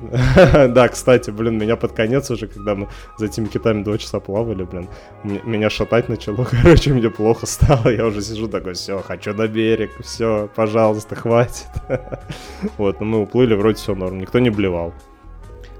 да, 0.68 0.88
кстати, 0.88 1.30
блин, 1.30 1.58
меня 1.58 1.76
под 1.76 1.92
конец 1.92 2.30
уже, 2.30 2.46
когда 2.46 2.74
мы 2.74 2.88
за 3.18 3.26
этими 3.26 3.46
китами 3.46 3.82
два 3.82 3.98
часа 3.98 4.20
плавали, 4.20 4.64
блин, 4.64 4.88
меня 5.22 5.70
шатать 5.70 6.08
начало, 6.08 6.44
короче, 6.50 6.92
мне 6.92 7.10
плохо 7.10 7.46
стало, 7.46 7.88
я 7.88 8.06
уже 8.06 8.22
сижу 8.22 8.48
такой, 8.48 8.74
все, 8.74 9.02
хочу 9.02 9.34
на 9.34 9.48
берег, 9.48 9.90
все, 10.00 10.48
пожалуйста, 10.54 11.16
хватит. 11.16 11.66
вот, 12.78 13.00
но 13.00 13.06
мы 13.06 13.22
уплыли, 13.22 13.54
вроде 13.54 13.76
все 13.76 13.94
норм, 13.94 14.18
никто 14.18 14.38
не 14.38 14.50
блевал. 14.50 14.92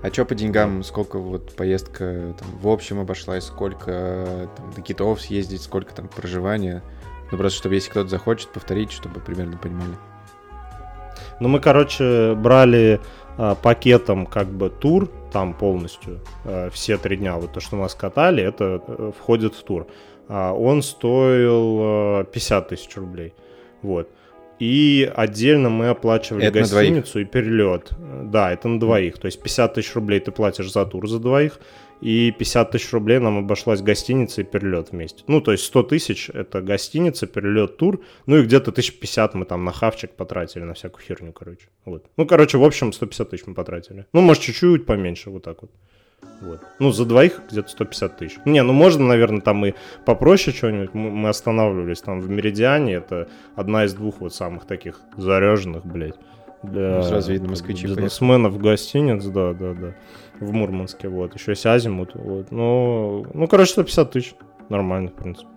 А 0.00 0.12
что 0.12 0.24
по 0.24 0.34
деньгам, 0.36 0.84
сколько 0.84 1.18
вот 1.18 1.56
поездка 1.56 2.34
там, 2.38 2.48
в 2.60 2.68
общем 2.68 3.00
обошлась, 3.00 3.44
сколько 3.44 4.48
там, 4.56 4.72
до 4.72 4.80
китов 4.80 5.20
съездить, 5.20 5.62
сколько 5.62 5.92
там 5.92 6.06
проживания? 6.06 6.82
Ну, 7.30 7.36
просто 7.36 7.58
чтобы 7.58 7.74
если 7.74 7.90
кто-то 7.90 8.08
захочет 8.08 8.48
повторить, 8.50 8.92
чтобы 8.92 9.18
примерно 9.20 9.58
понимали. 9.58 9.96
Ну, 11.40 11.48
мы, 11.48 11.60
короче, 11.60 12.34
брали 12.34 13.00
пакетом 13.62 14.26
как 14.26 14.48
бы 14.48 14.68
тур, 14.68 15.08
там 15.32 15.54
полностью, 15.54 16.20
а, 16.44 16.70
все 16.70 16.98
три 16.98 17.16
дня, 17.16 17.36
вот 17.36 17.52
то, 17.52 17.60
что 17.60 17.76
нас 17.76 17.94
катали, 17.94 18.42
это 18.42 18.82
а, 18.86 19.12
входит 19.12 19.54
в 19.54 19.62
тур. 19.62 19.86
А, 20.28 20.52
он 20.52 20.82
стоил 20.82 21.78
а, 21.80 22.24
50 22.24 22.68
тысяч 22.68 22.96
рублей. 22.96 23.34
Вот. 23.82 24.08
И 24.58 25.10
отдельно 25.14 25.70
мы 25.70 25.88
оплачивали 25.88 26.46
это 26.46 26.60
гостиницу 26.60 27.20
и 27.20 27.24
перелет. 27.24 27.92
Да, 28.24 28.52
это 28.52 28.66
на 28.66 28.80
двоих. 28.80 29.18
То 29.18 29.26
есть 29.26 29.40
50 29.40 29.74
тысяч 29.74 29.94
рублей 29.94 30.18
ты 30.18 30.32
платишь 30.32 30.72
за 30.72 30.84
тур 30.84 31.08
за 31.08 31.20
двоих, 31.20 31.60
и 32.00 32.30
50 32.30 32.70
тысяч 32.70 32.92
рублей 32.92 33.18
нам 33.18 33.38
обошлась 33.38 33.82
гостиница 33.82 34.42
и 34.42 34.44
перелет 34.44 34.92
вместе. 34.92 35.24
Ну, 35.26 35.40
то 35.40 35.52
есть 35.52 35.64
100 35.64 35.82
тысяч 35.84 36.30
это 36.30 36.60
гостиница, 36.60 37.26
перелет, 37.26 37.76
тур, 37.76 38.02
ну 38.26 38.36
и 38.36 38.42
где-то 38.42 38.70
1050 38.70 39.34
мы 39.34 39.44
там 39.44 39.64
на 39.64 39.72
хавчик 39.72 40.12
потратили, 40.12 40.62
на 40.62 40.74
всякую 40.74 41.04
херню, 41.04 41.32
короче. 41.32 41.68
Вот. 41.84 42.06
Ну, 42.16 42.26
короче, 42.26 42.58
в 42.58 42.64
общем, 42.64 42.92
150 42.92 43.30
тысяч 43.30 43.46
мы 43.46 43.54
потратили. 43.54 44.06
Ну, 44.12 44.20
может, 44.20 44.42
чуть-чуть 44.42 44.86
поменьше, 44.86 45.30
вот 45.30 45.42
так 45.42 45.62
вот. 45.62 45.70
Вот. 46.40 46.60
Ну, 46.78 46.92
за 46.92 47.04
двоих 47.04 47.42
где-то 47.50 47.68
150 47.68 48.16
тысяч. 48.16 48.38
Не, 48.44 48.62
ну 48.62 48.72
можно, 48.72 49.06
наверное, 49.06 49.40
там 49.40 49.64
и 49.66 49.74
попроще 50.04 50.56
что-нибудь. 50.56 50.94
Мы 50.94 51.28
останавливались 51.28 52.00
там 52.00 52.20
в 52.20 52.28
Меридиане. 52.28 52.94
Это 52.94 53.28
одна 53.56 53.84
из 53.84 53.94
двух 53.94 54.20
вот 54.20 54.34
самых 54.34 54.66
таких 54.66 55.00
заряженных, 55.16 55.84
блядь. 55.84 56.16
Для 56.62 56.96
ну, 56.96 57.02
сразу 57.02 57.32
видно 57.32 57.50
москвичи. 57.50 57.86
Бизнесменов 57.86 58.58
гостиниц, 58.58 59.24
да, 59.24 59.52
да, 59.52 59.74
да. 59.74 59.94
В 60.40 60.52
Мурманске, 60.52 61.08
вот. 61.08 61.34
Еще 61.34 61.52
есть 61.52 61.66
Азимут, 61.66 62.12
вот. 62.14 62.50
Ну, 62.50 63.26
ну, 63.34 63.46
короче, 63.48 63.72
150 63.72 64.10
тысяч. 64.10 64.34
Нормально, 64.68 65.10
в 65.10 65.14
принципе. 65.14 65.48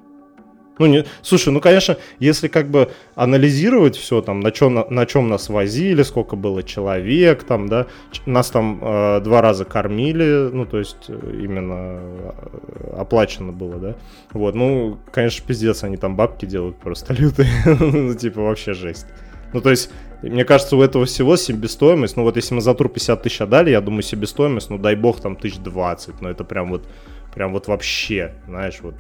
Ну, 0.82 0.88
не, 0.88 1.06
слушай, 1.22 1.54
ну, 1.54 1.60
конечно, 1.60 1.98
если 2.18 2.48
как 2.48 2.72
бы 2.72 2.90
анализировать 3.14 3.96
все, 3.96 4.22
там, 4.22 4.40
на 4.40 4.52
чем, 4.52 4.74
на, 4.74 4.86
на 4.90 5.06
чем 5.06 5.30
нас 5.30 5.48
возили, 5.50 6.02
сколько 6.02 6.36
было 6.36 6.64
человек, 6.64 7.44
там, 7.44 7.68
да, 7.68 7.86
нас 8.26 8.50
там 8.50 8.80
э, 8.82 9.20
два 9.22 9.44
раза 9.44 9.64
кормили, 9.64 10.50
ну, 10.52 10.66
то 10.66 10.80
есть 10.80 11.06
э, 11.10 11.14
именно 11.44 12.00
э, 12.00 12.96
оплачено 12.98 13.52
было, 13.52 13.78
да, 13.78 13.96
вот, 14.32 14.56
ну, 14.56 14.98
конечно, 15.12 15.46
пиздец, 15.46 15.84
они 15.84 15.98
там 15.98 16.16
бабки 16.16 16.48
делают 16.48 16.78
просто 16.78 17.14
лютые, 17.14 17.50
ну, 17.66 18.16
типа, 18.16 18.42
вообще 18.42 18.74
жесть. 18.74 19.06
Ну, 19.54 19.62
то 19.62 19.70
есть, 19.70 19.92
мне 20.30 20.46
кажется, 20.46 20.76
у 20.76 20.82
этого 20.82 21.06
всего 21.06 21.36
себестоимость, 21.36 22.18
ну, 22.18 22.24
вот 22.24 22.36
если 22.36 22.54
мы 22.54 22.62
за 22.62 22.74
тур 22.74 22.90
50 22.90 23.24
тысяч 23.24 23.42
отдали, 23.42 23.72
я 23.72 23.82
думаю, 23.82 24.04
себестоимость, 24.04 24.70
ну, 24.70 24.78
дай 24.78 24.96
бог, 24.96 25.20
там, 25.20 25.36
тысяч 25.36 25.58
двадцать, 25.58 26.22
ну, 26.22 26.30
это 26.30 26.44
прям 26.44 26.70
вот, 26.70 26.88
прям 27.34 27.54
вот 27.54 27.68
вообще, 27.68 28.36
знаешь, 28.48 28.80
вот 28.82 28.96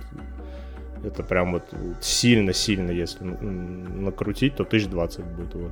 это 1.03 1.23
прям 1.23 1.53
вот 1.53 1.63
сильно-сильно, 1.99 2.91
если 2.91 3.23
накрутить, 3.23 4.55
то 4.55 4.63
1020 4.63 5.25
будет. 5.25 5.55
Вот. 5.55 5.71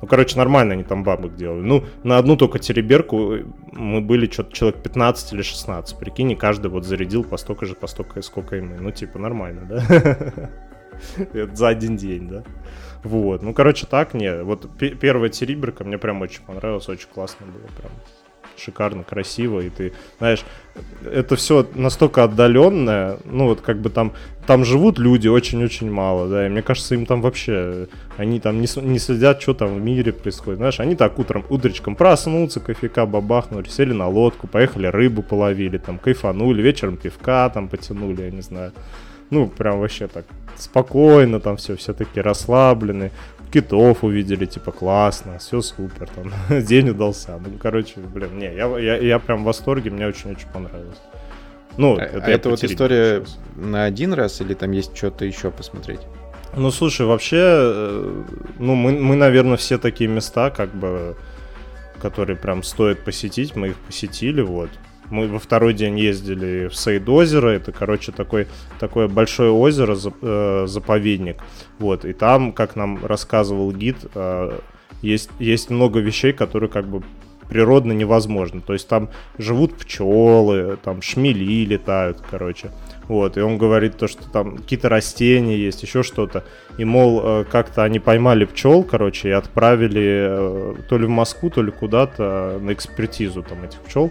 Ну, 0.00 0.08
короче, 0.08 0.36
нормально 0.36 0.72
они 0.72 0.82
там 0.82 1.04
бабок 1.04 1.36
делали. 1.36 1.60
Ну, 1.60 1.84
на 2.02 2.18
одну 2.18 2.36
только 2.36 2.58
тереберку 2.58 3.38
мы 3.72 4.00
были 4.00 4.30
что-то 4.30 4.52
человек 4.52 4.82
15 4.82 5.32
или 5.32 5.42
16. 5.42 5.98
Прикинь, 5.98 6.32
и 6.32 6.36
каждый 6.36 6.70
вот 6.70 6.84
зарядил 6.84 7.22
по 7.22 7.36
столько 7.36 7.66
же, 7.66 7.74
по 7.74 7.86
столько, 7.86 8.20
сколько 8.22 8.56
и 8.56 8.60
мы. 8.60 8.78
Ну, 8.80 8.90
типа, 8.90 9.18
нормально, 9.18 9.66
да? 9.68 10.50
Это 11.32 11.54
за 11.54 11.68
один 11.68 11.96
день, 11.96 12.28
да? 12.28 12.44
Вот. 13.04 13.42
Ну, 13.42 13.52
короче, 13.52 13.86
так, 13.86 14.14
не. 14.14 14.42
Вот 14.42 14.68
первая 14.78 15.30
териберка 15.30 15.84
мне 15.84 15.98
прям 15.98 16.20
очень 16.20 16.42
понравилась, 16.42 16.88
очень 16.88 17.08
классно 17.12 17.46
было 17.46 17.66
прям 17.78 17.92
шикарно, 18.56 19.02
красиво, 19.02 19.60
и 19.60 19.70
ты, 19.70 19.92
знаешь, 20.18 20.44
это 21.10 21.36
все 21.36 21.66
настолько 21.74 22.24
отдаленное, 22.24 23.18
ну 23.24 23.46
вот 23.46 23.60
как 23.60 23.80
бы 23.80 23.90
там, 23.90 24.12
там 24.46 24.64
живут 24.64 24.98
люди 24.98 25.28
очень-очень 25.28 25.90
мало, 25.90 26.28
да, 26.28 26.46
и 26.46 26.50
мне 26.50 26.62
кажется, 26.62 26.94
им 26.94 27.06
там 27.06 27.22
вообще, 27.22 27.88
они 28.16 28.40
там 28.40 28.60
не, 28.60 28.68
не 28.82 28.98
следят, 28.98 29.42
что 29.42 29.54
там 29.54 29.74
в 29.74 29.82
мире 29.82 30.12
происходит, 30.12 30.58
знаешь, 30.58 30.80
они 30.80 30.96
так 30.96 31.18
утром, 31.18 31.44
утречком 31.48 31.96
проснутся, 31.96 32.60
кофейка 32.60 33.06
бабахнули, 33.06 33.68
сели 33.68 33.92
на 33.92 34.08
лодку, 34.08 34.46
поехали 34.46 34.86
рыбу 34.86 35.22
половили, 35.22 35.78
там, 35.78 35.98
кайфанули, 35.98 36.62
вечером 36.62 36.96
пивка 36.96 37.48
там 37.50 37.68
потянули, 37.68 38.22
я 38.22 38.30
не 38.30 38.42
знаю, 38.42 38.72
ну, 39.32 39.48
прям 39.48 39.80
вообще 39.80 40.06
так 40.06 40.26
спокойно 40.56 41.40
там 41.40 41.56
все, 41.56 41.74
все 41.76 41.94
таки 41.94 42.20
расслаблены 42.20 43.10
китов 43.52 44.04
увидели, 44.04 44.46
типа, 44.46 44.72
классно, 44.72 45.38
все 45.38 45.60
супер, 45.60 46.08
там, 46.08 46.32
день 46.62 46.90
удался. 46.90 47.38
Ну, 47.38 47.58
короче, 47.58 47.94
блин, 48.00 48.38
не, 48.38 48.54
я, 48.54 48.78
я, 48.78 48.96
я 48.96 49.18
прям 49.18 49.42
в 49.42 49.44
восторге, 49.44 49.90
мне 49.90 50.06
очень-очень 50.06 50.48
понравилось. 50.52 51.00
Ну, 51.78 51.96
а, 51.98 52.02
это, 52.02 52.24
а 52.24 52.30
это 52.30 52.50
вот 52.50 52.62
история 52.62 53.20
сейчас. 53.20 53.38
на 53.56 53.84
один 53.84 54.12
раз 54.12 54.40
или 54.40 54.54
там 54.54 54.72
есть 54.72 54.96
что-то 54.96 55.24
еще 55.24 55.50
посмотреть? 55.50 56.00
Ну, 56.54 56.70
слушай, 56.70 57.06
вообще, 57.06 57.40
э, 57.40 58.22
ну, 58.58 58.74
мы, 58.74 58.92
мы, 58.92 59.16
наверное, 59.16 59.56
все 59.56 59.78
такие 59.78 60.08
места, 60.08 60.50
как 60.50 60.74
бы, 60.74 61.16
которые 62.00 62.36
прям 62.36 62.62
стоит 62.62 63.04
посетить, 63.04 63.56
мы 63.56 63.68
их 63.68 63.76
посетили, 63.76 64.42
вот. 64.42 64.68
Мы 65.12 65.28
во 65.28 65.38
второй 65.38 65.74
день 65.74 65.98
ездили 65.98 66.68
в 66.68 66.74
Сейд-озеро. 66.74 67.50
Это, 67.50 67.70
короче, 67.70 68.12
такой, 68.12 68.46
такое 68.80 69.08
большое 69.08 69.50
озеро, 69.50 69.94
э, 69.94 70.64
заповедник. 70.66 71.36
Вот, 71.78 72.06
и 72.06 72.14
там, 72.14 72.50
как 72.52 72.76
нам 72.76 73.04
рассказывал 73.04 73.72
гид, 73.72 73.98
э, 74.14 74.58
есть, 75.02 75.28
есть 75.38 75.68
много 75.68 76.00
вещей, 76.00 76.32
которые 76.32 76.70
как 76.70 76.88
бы 76.88 77.02
природно 77.46 77.92
невозможно. 77.92 78.62
То 78.62 78.72
есть 78.72 78.88
там 78.88 79.10
живут 79.36 79.74
пчелы, 79.74 80.78
там 80.82 81.02
шмели 81.02 81.66
летают, 81.66 82.22
короче. 82.30 82.70
Вот, 83.06 83.36
и 83.36 83.42
он 83.42 83.58
говорит 83.58 83.98
то, 83.98 84.08
что 84.08 84.30
там 84.30 84.56
какие-то 84.56 84.88
растения 84.88 85.58
есть, 85.58 85.82
еще 85.82 86.02
что-то. 86.02 86.44
И, 86.78 86.86
мол, 86.86 87.20
э, 87.22 87.44
как-то 87.44 87.82
они 87.82 87.98
поймали 87.98 88.46
пчел, 88.46 88.82
короче, 88.82 89.28
и 89.28 89.32
отправили 89.32 90.74
то 90.88 90.96
ли 90.96 91.04
в 91.04 91.10
Москву, 91.10 91.50
то 91.50 91.60
ли 91.60 91.70
куда-то 91.70 92.58
на 92.62 92.72
экспертизу 92.72 93.42
там 93.42 93.62
этих 93.62 93.80
пчел. 93.80 94.10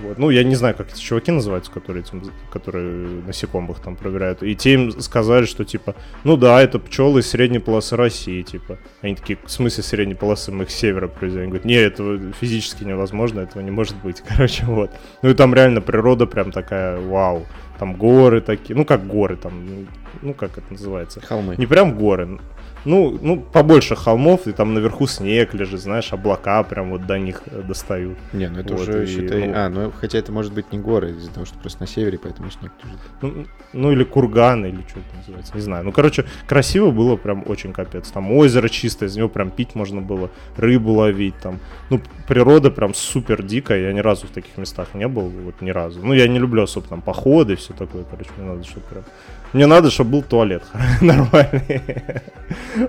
Вот. 0.00 0.18
Ну, 0.18 0.30
я 0.30 0.44
не 0.44 0.54
знаю, 0.54 0.74
как 0.74 0.92
эти 0.92 1.00
чуваки 1.00 1.30
называются, 1.30 1.70
которые, 1.70 2.04
этим, 2.04 2.22
которые 2.50 3.22
насекомых 3.26 3.80
там 3.80 3.96
проверяют. 3.96 4.42
И 4.42 4.54
те 4.54 4.74
им 4.74 5.00
сказали, 5.00 5.46
что 5.46 5.64
типа, 5.64 5.94
ну 6.24 6.36
да, 6.36 6.60
это 6.60 6.78
пчелы 6.78 7.20
из 7.20 7.28
средней 7.28 7.58
полосы 7.58 7.96
России, 7.96 8.42
типа. 8.42 8.78
Они 9.00 9.14
такие, 9.14 9.38
в 9.44 9.50
смысле 9.50 9.82
средней 9.82 10.14
полосы 10.14 10.52
мы 10.52 10.64
их 10.64 10.70
с 10.70 10.74
севера 10.74 11.08
привезли? 11.08 11.40
Они 11.40 11.48
говорят, 11.48 11.64
нет, 11.64 11.92
это 11.94 12.32
физически 12.38 12.84
невозможно, 12.84 13.40
этого 13.40 13.62
не 13.62 13.70
может 13.70 13.96
быть. 14.02 14.22
Короче, 14.28 14.64
вот. 14.66 14.90
Ну 15.22 15.30
и 15.30 15.34
там 15.34 15.54
реально 15.54 15.80
природа 15.80 16.26
прям 16.26 16.52
такая, 16.52 17.00
вау. 17.00 17.46
Там 17.78 17.94
горы 17.94 18.40
такие, 18.40 18.74
ну 18.74 18.84
как 18.84 19.06
горы, 19.06 19.36
там, 19.36 19.86
ну 20.22 20.32
как 20.32 20.56
это 20.56 20.66
называется? 20.70 21.20
Холмы. 21.20 21.56
Не 21.58 21.66
прям 21.66 21.96
горы, 21.96 22.38
ну, 22.86 23.18
ну, 23.20 23.40
побольше 23.40 23.96
холмов, 23.96 24.46
и 24.46 24.52
там 24.52 24.72
наверху 24.72 25.06
снег 25.06 25.54
лежит, 25.54 25.80
знаешь, 25.80 26.12
облака 26.12 26.62
прям 26.62 26.90
вот 26.90 27.06
до 27.06 27.18
них 27.18 27.42
э, 27.46 27.62
достают. 27.62 28.16
Не, 28.32 28.48
ну 28.48 28.60
это 28.60 28.74
вот, 28.74 28.82
уже, 28.82 29.04
и, 29.04 29.06
считай... 29.06 29.48
Ну, 29.48 29.52
а, 29.54 29.68
ну, 29.68 29.92
хотя 29.94 30.18
это 30.18 30.32
может 30.32 30.52
быть 30.52 30.72
не 30.72 30.78
горы, 30.78 31.10
из-за 31.10 31.30
того, 31.30 31.46
что 31.46 31.58
просто 31.58 31.82
на 31.82 31.86
севере, 31.86 32.18
поэтому 32.22 32.50
снег 32.50 32.72
лежит. 32.84 32.98
Ну, 33.20 33.46
ну 33.72 33.92
или 33.92 34.04
курган, 34.04 34.64
или 34.64 34.80
что 34.88 35.00
это 35.00 35.16
называется, 35.16 35.54
не 35.54 35.60
знаю. 35.60 35.84
Ну, 35.84 35.92
короче, 35.92 36.24
красиво 36.46 36.92
было 36.92 37.16
прям 37.16 37.42
очень 37.46 37.72
капец. 37.72 38.08
Там 38.10 38.30
озеро 38.30 38.68
чистое, 38.68 39.08
из 39.08 39.16
него 39.16 39.28
прям 39.28 39.50
пить 39.50 39.74
можно 39.74 40.00
было, 40.00 40.30
рыбу 40.56 40.92
ловить 40.92 41.36
там. 41.42 41.58
Ну, 41.90 42.00
природа 42.28 42.70
прям 42.70 42.94
супер 42.94 43.42
дикая, 43.42 43.88
я 43.88 43.92
ни 43.92 44.00
разу 44.00 44.28
в 44.28 44.30
таких 44.30 44.56
местах 44.56 44.94
не 44.94 45.08
был, 45.08 45.28
вот 45.28 45.60
ни 45.60 45.70
разу. 45.70 46.00
Ну, 46.02 46.12
я 46.14 46.28
не 46.28 46.38
люблю 46.38 46.62
особо 46.62 46.86
там 46.86 47.02
походы, 47.02 47.56
все 47.56 47.72
такое, 47.74 48.04
короче, 48.04 48.30
мне 48.36 48.46
надо, 48.46 48.64
чтобы 48.64 48.86
прям 48.86 49.04
мне 49.52 49.66
надо, 49.66 49.90
чтобы 49.90 50.10
был 50.10 50.22
туалет 50.22 50.62
нормальный. 51.00 51.82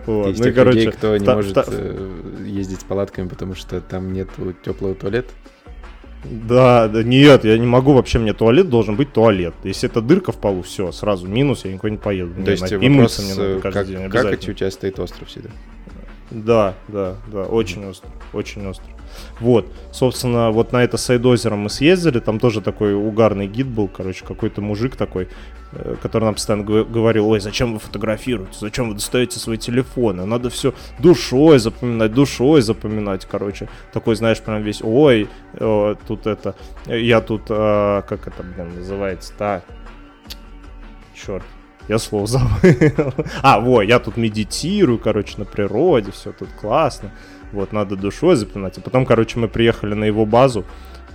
вот. 0.05 0.29
Есть 0.29 0.45
ну, 0.45 0.53
короче, 0.53 0.79
людей, 0.79 0.91
кто 0.91 1.17
не 1.17 1.25
та, 1.25 1.35
может 1.35 1.53
та... 1.53 1.65
Э, 1.67 2.45
ездить 2.45 2.81
с 2.81 2.83
палатками, 2.83 3.27
потому 3.27 3.55
что 3.55 3.81
там 3.81 4.13
нет 4.13 4.29
теплого 4.63 4.95
туалета? 4.95 5.29
Да, 6.23 6.87
да, 6.87 7.03
нет, 7.03 7.45
я 7.45 7.57
не 7.57 7.67
могу 7.67 7.93
вообще, 7.93 8.19
мне 8.19 8.33
туалет 8.33 8.69
должен 8.69 8.95
быть 8.95 9.13
туалет. 9.13 9.53
Если 9.63 9.89
это 9.89 10.01
дырка 10.01 10.31
в 10.31 10.37
полу, 10.37 10.61
все, 10.61 10.91
сразу 10.91 11.27
минус, 11.27 11.63
я 11.63 11.71
никуда 11.71 11.91
не 11.91 11.97
поеду. 11.97 12.43
То 12.43 12.51
есть 12.51 12.63
вопрос, 12.63 12.79
мне 12.79 13.35
надо 13.35 13.59
каждый 13.61 13.61
как, 13.61 13.87
день, 13.87 14.09
как 14.09 14.33
у 14.33 14.53
тебя 14.53 14.71
стоит 14.71 14.99
остров 14.99 15.27
всегда? 15.29 15.49
Да, 16.29 16.73
да, 16.89 17.15
да, 17.27 17.43
очень 17.43 17.83
mm. 17.83 17.89
остро, 17.89 18.09
очень 18.33 18.67
остро. 18.67 18.85
Вот, 19.39 19.71
собственно, 19.93 20.51
вот 20.51 20.73
на 20.73 20.83
это 20.83 20.97
сайд-озеро 20.97 21.55
мы 21.55 21.69
съездили, 21.69 22.19
там 22.19 22.39
тоже 22.39 22.59
такой 22.59 22.93
угарный 22.93 23.47
гид 23.47 23.67
был, 23.67 23.87
короче, 23.87 24.25
какой-то 24.25 24.61
мужик 24.61 24.97
такой, 24.97 25.23
э, 25.23 25.27
который 26.01 26.25
нам 26.25 26.33
постоянно 26.33 26.63
говорил, 26.63 27.29
ой, 27.29 27.39
зачем 27.39 27.73
вы 27.73 27.79
фотографируете, 27.79 28.57
зачем 28.59 28.89
вы 28.89 28.95
достаете 28.95 29.39
свои 29.39 29.57
телефоны, 29.57 30.25
надо 30.25 30.49
все 30.49 30.73
душой 30.99 31.59
запоминать, 31.59 32.13
душой 32.13 32.61
запоминать, 32.61 33.25
короче. 33.25 33.69
Такой, 33.93 34.15
знаешь, 34.15 34.39
прям 34.39 34.61
весь, 34.61 34.81
ой, 34.83 35.27
э, 35.53 35.95
тут 36.07 36.27
это, 36.27 36.55
я 36.85 37.21
тут, 37.21 37.43
э, 37.49 38.01
как 38.07 38.27
это, 38.27 38.43
блин, 38.43 38.75
называется-то, 38.75 39.63
черт, 41.15 41.43
я 41.87 41.99
слово 41.99 42.27
забыл. 42.27 43.13
а, 43.41 43.59
во, 43.59 43.81
я 43.81 43.99
тут 43.99 44.17
медитирую, 44.17 44.99
короче, 44.99 45.37
на 45.37 45.45
природе, 45.45 46.11
все 46.11 46.31
тут 46.31 46.49
классно. 46.59 47.11
Вот, 47.53 47.71
надо 47.71 47.95
душой 47.95 48.35
запоминать. 48.35 48.77
А 48.77 48.81
потом, 48.81 49.05
короче, 49.05 49.39
мы 49.39 49.47
приехали 49.47 49.93
на 49.93 50.03
его 50.03 50.25
базу, 50.25 50.65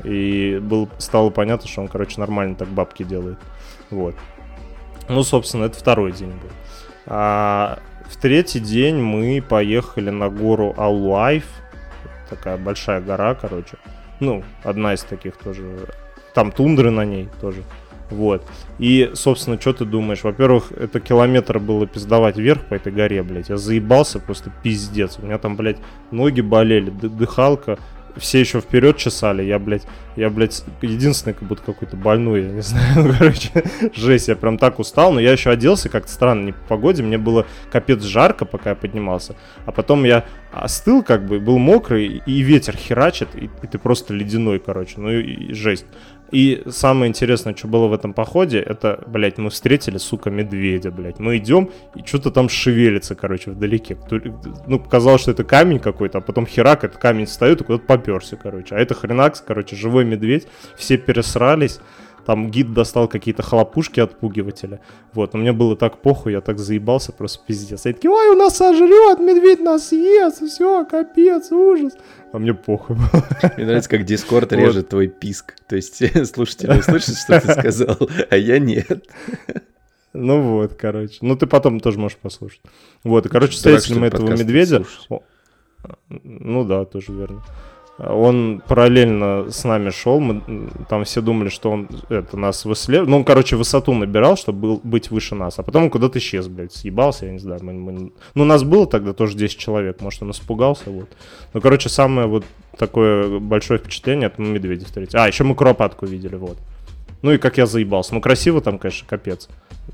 и 0.02 0.58
был, 0.62 0.88
стало 0.98 1.30
понятно, 1.30 1.68
что 1.68 1.82
он, 1.82 1.88
короче, 1.88 2.18
нормально 2.18 2.54
так 2.54 2.68
бабки 2.68 3.02
делает. 3.02 3.38
Вот. 3.90 4.14
Ну, 5.12 5.22
собственно, 5.24 5.64
это 5.64 5.78
второй 5.78 6.12
день 6.12 6.30
был. 6.30 6.50
А 7.06 7.78
в 8.08 8.16
третий 8.16 8.60
день 8.60 8.96
мы 8.96 9.42
поехали 9.46 10.10
на 10.10 10.28
гору 10.28 10.74
Алуайф. 10.76 11.44
Такая 12.30 12.56
большая 12.56 13.00
гора, 13.00 13.34
короче. 13.34 13.76
Ну, 14.20 14.42
одна 14.64 14.94
из 14.94 15.02
таких 15.02 15.36
тоже. 15.36 15.62
Там 16.34 16.50
тундры 16.50 16.90
на 16.90 17.04
ней 17.04 17.28
тоже. 17.40 17.62
Вот. 18.08 18.42
И, 18.78 19.10
собственно, 19.14 19.60
что 19.60 19.72
ты 19.72 19.84
думаешь? 19.84 20.22
Во-первых, 20.22 20.72
это 20.72 21.00
километр 21.00 21.58
было 21.58 21.86
пиздовать 21.86 22.36
вверх 22.36 22.62
по 22.66 22.74
этой 22.74 22.92
горе, 22.92 23.22
блядь. 23.22 23.48
Я 23.50 23.56
заебался 23.56 24.18
просто 24.18 24.50
пиздец. 24.62 25.18
У 25.18 25.26
меня 25.26 25.38
там, 25.38 25.56
блядь, 25.56 25.78
ноги 26.10 26.40
болели, 26.40 26.90
дыхалка. 26.90 27.78
Все 28.16 28.40
еще 28.40 28.60
вперед 28.60 28.96
чесали. 28.96 29.42
Я, 29.42 29.58
блядь, 29.58 29.86
я, 30.16 30.30
блядь, 30.30 30.64
единственный 30.82 31.32
как 31.32 31.48
будто 31.48 31.62
какой-то 31.62 31.96
больной, 31.96 32.42
я 32.42 32.50
не 32.50 32.60
знаю. 32.62 33.04
Ну, 33.04 33.14
короче, 33.18 33.50
жесть, 33.94 34.28
я 34.28 34.36
прям 34.36 34.58
так 34.58 34.78
устал. 34.78 35.12
Но 35.12 35.20
я 35.20 35.32
еще 35.32 35.50
оделся 35.50 35.88
как-то 35.88 36.10
странно, 36.10 36.46
не 36.46 36.52
по 36.52 36.60
погоде. 36.68 37.02
Мне 37.02 37.18
было 37.18 37.46
капец 37.70 38.02
жарко, 38.02 38.44
пока 38.44 38.70
я 38.70 38.76
поднимался. 38.76 39.34
А 39.66 39.72
потом 39.72 40.04
я 40.04 40.24
остыл, 40.52 41.02
как 41.02 41.26
бы, 41.26 41.40
был 41.40 41.58
мокрый, 41.58 42.22
и 42.24 42.40
ветер 42.40 42.76
херачит, 42.76 43.28
и, 43.34 43.50
и 43.62 43.66
ты 43.66 43.78
просто 43.78 44.14
ледяной, 44.14 44.58
короче. 44.58 44.94
Ну 44.98 45.10
и, 45.10 45.22
и 45.22 45.52
жесть. 45.54 45.86
И 46.32 46.62
самое 46.70 47.10
интересное, 47.10 47.54
что 47.54 47.68
было 47.68 47.88
в 47.88 47.92
этом 47.92 48.14
походе, 48.14 48.58
это, 48.58 49.04
блядь, 49.06 49.36
мы 49.36 49.50
встретили, 49.50 49.98
сука, 49.98 50.30
медведя, 50.30 50.90
блядь. 50.90 51.18
Мы 51.18 51.36
идем, 51.36 51.70
и 51.94 52.02
что-то 52.06 52.30
там 52.30 52.48
шевелится, 52.48 53.14
короче, 53.14 53.50
вдалеке. 53.50 53.98
Ну, 54.66 54.78
казалось, 54.78 55.20
что 55.20 55.30
это 55.30 55.44
камень 55.44 55.78
какой-то, 55.78 56.18
а 56.18 56.20
потом 56.22 56.46
херак, 56.46 56.84
этот 56.84 56.96
камень 56.96 57.26
встает 57.26 57.60
и 57.60 57.64
куда-то 57.64 57.84
поперся, 57.84 58.36
короче. 58.36 58.74
А 58.74 58.78
это 58.78 58.94
хренакс, 58.94 59.44
короче, 59.46 59.76
живой 59.76 60.06
медведь. 60.06 60.46
Все 60.76 60.96
пересрались. 60.96 61.80
Там 62.26 62.50
гид 62.50 62.72
достал 62.72 63.08
какие-то 63.08 63.42
хлопушки 63.42 64.00
отпугивателя. 64.00 64.80
Вот, 65.12 65.32
но 65.32 65.40
мне 65.40 65.52
было 65.52 65.76
так 65.76 65.98
похуй, 66.02 66.32
я 66.32 66.40
так 66.40 66.58
заебался, 66.58 67.12
просто 67.12 67.40
пиздец. 67.46 67.84
Я 67.84 67.92
такие, 67.92 68.10
ой, 68.10 68.28
у 68.30 68.36
нас 68.36 68.56
сожрет, 68.56 69.18
медведь 69.18 69.60
нас 69.60 69.88
съест, 69.88 70.42
все, 70.42 70.84
капец, 70.84 71.50
ужас. 71.50 71.94
А 72.32 72.38
мне 72.38 72.54
похуй 72.54 72.96
было. 72.96 73.24
Мне 73.56 73.66
нравится, 73.66 73.90
как 73.90 74.04
Дискорд 74.04 74.52
режет 74.52 74.88
твой 74.88 75.08
писк. 75.08 75.54
То 75.68 75.76
есть 75.76 75.96
слушатели 76.34 76.78
услышат, 76.78 77.16
что 77.16 77.40
ты 77.40 77.52
сказал, 77.52 77.98
а 78.30 78.36
я 78.36 78.58
нет. 78.58 79.04
Ну 80.12 80.42
вот, 80.42 80.74
короче. 80.74 81.18
Ну 81.22 81.36
ты 81.36 81.46
потом 81.46 81.80
тоже 81.80 81.98
можешь 81.98 82.18
послушать. 82.18 82.60
Вот, 83.02 83.26
и, 83.26 83.28
короче, 83.28 83.52
встретили 83.52 83.98
мы 83.98 84.06
этого 84.08 84.30
медведя. 84.30 84.84
Ну 86.08 86.64
да, 86.64 86.84
тоже 86.84 87.12
верно. 87.12 87.42
Он 88.04 88.60
параллельно 88.66 89.46
с 89.48 89.62
нами 89.62 89.90
шел, 89.90 90.18
мы 90.18 90.42
там 90.88 91.04
все 91.04 91.20
думали, 91.20 91.50
что 91.50 91.70
он 91.70 91.88
это 92.08 92.36
нас 92.36 92.64
выслеживает. 92.64 93.08
Ну, 93.08 93.18
он, 93.18 93.24
короче, 93.24 93.54
высоту 93.54 93.94
набирал, 93.94 94.36
чтобы 94.36 94.60
был, 94.60 94.80
быть 94.82 95.10
выше 95.12 95.36
нас. 95.36 95.58
А 95.60 95.62
потом 95.62 95.84
он 95.84 95.90
куда-то 95.90 96.18
исчез, 96.18 96.48
блядь, 96.48 96.72
съебался, 96.72 97.26
я 97.26 97.32
не 97.32 97.38
знаю. 97.38 97.60
Мы, 97.62 97.72
мы... 97.74 98.12
Ну, 98.34 98.44
нас 98.44 98.64
было 98.64 98.88
тогда 98.88 99.12
тоже 99.12 99.36
10 99.36 99.56
человек, 99.56 100.00
может, 100.00 100.20
он 100.22 100.32
испугался, 100.32 100.90
вот. 100.90 101.08
Ну, 101.54 101.60
короче, 101.60 101.88
самое 101.88 102.26
вот 102.26 102.44
такое 102.76 103.38
большое 103.38 103.78
впечатление, 103.78 104.26
это 104.26 104.42
мы 104.42 104.48
медведя 104.48 104.84
встретили. 104.84 105.20
А, 105.20 105.28
еще 105.28 105.44
мы 105.44 105.54
куропатку 105.54 106.04
видели, 106.04 106.34
вот. 106.34 106.58
Ну 107.22 107.30
и 107.30 107.38
как 107.38 107.56
я 107.56 107.66
заебался. 107.66 108.14
Ну, 108.14 108.20
красиво 108.20 108.60
там, 108.60 108.78
конечно, 108.78 109.06
капец. 109.08 109.48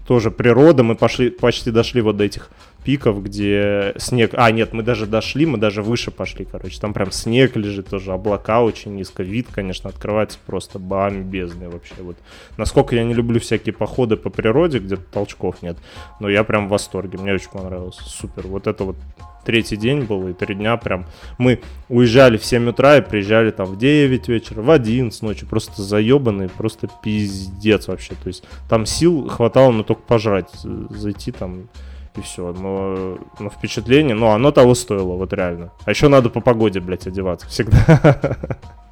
Тоже 0.06 0.30
природа, 0.30 0.82
мы 0.82 0.94
пошли, 0.94 1.28
почти 1.28 1.70
дошли 1.70 2.00
вот 2.00 2.16
до 2.16 2.24
этих 2.24 2.50
пиков, 2.88 3.22
где 3.22 3.92
снег... 3.98 4.30
А, 4.32 4.50
нет, 4.50 4.72
мы 4.72 4.82
даже 4.82 5.04
дошли, 5.04 5.44
мы 5.44 5.58
даже 5.58 5.82
выше 5.82 6.10
пошли, 6.10 6.46
короче. 6.46 6.80
Там 6.80 6.94
прям 6.94 7.12
снег 7.12 7.54
лежит 7.54 7.88
тоже, 7.88 8.14
облака 8.14 8.62
очень 8.62 8.94
низко. 8.94 9.22
Вид, 9.22 9.48
конечно, 9.52 9.90
открывается 9.90 10.38
просто 10.46 10.78
бомбезный 10.78 11.68
вообще. 11.68 11.96
Вот. 11.98 12.16
Насколько 12.56 12.96
я 12.96 13.04
не 13.04 13.12
люблю 13.12 13.40
всякие 13.40 13.74
походы 13.74 14.16
по 14.16 14.30
природе, 14.30 14.78
где 14.78 14.96
толчков 14.96 15.60
нет, 15.60 15.76
но 16.18 16.30
я 16.30 16.44
прям 16.44 16.68
в 16.68 16.70
восторге, 16.70 17.18
мне 17.18 17.34
очень 17.34 17.50
понравилось. 17.50 17.96
Супер. 17.96 18.46
Вот 18.46 18.66
это 18.66 18.84
вот 18.84 18.96
третий 19.44 19.76
день 19.76 20.04
был, 20.04 20.26
и 20.28 20.32
три 20.32 20.54
дня 20.54 20.74
прям... 20.78 21.04
Мы 21.36 21.60
уезжали 21.90 22.38
в 22.38 22.44
7 22.46 22.70
утра 22.70 22.96
и 22.96 23.02
приезжали 23.02 23.50
там 23.50 23.66
в 23.66 23.76
9 23.76 24.28
вечера, 24.28 24.62
в 24.62 24.70
11 24.70 25.20
ночи, 25.20 25.44
просто 25.44 25.82
заебанные, 25.82 26.48
просто 26.48 26.88
пиздец 27.02 27.86
вообще. 27.88 28.14
То 28.14 28.28
есть 28.28 28.44
там 28.70 28.86
сил 28.86 29.28
хватало, 29.28 29.72
но 29.72 29.82
только 29.82 30.00
пожрать, 30.04 30.48
зайти 30.88 31.32
там 31.32 31.68
и 32.16 32.20
все. 32.20 32.52
Но, 32.52 33.18
но 33.38 33.50
впечатление, 33.50 34.14
ну, 34.14 34.28
оно 34.28 34.50
того 34.50 34.74
стоило, 34.74 35.14
вот 35.14 35.32
реально. 35.32 35.72
А 35.84 35.90
еще 35.90 36.08
надо 36.08 36.30
по 36.30 36.40
погоде, 36.40 36.80
блядь, 36.80 37.06
одеваться 37.06 37.46
всегда. 37.48 38.38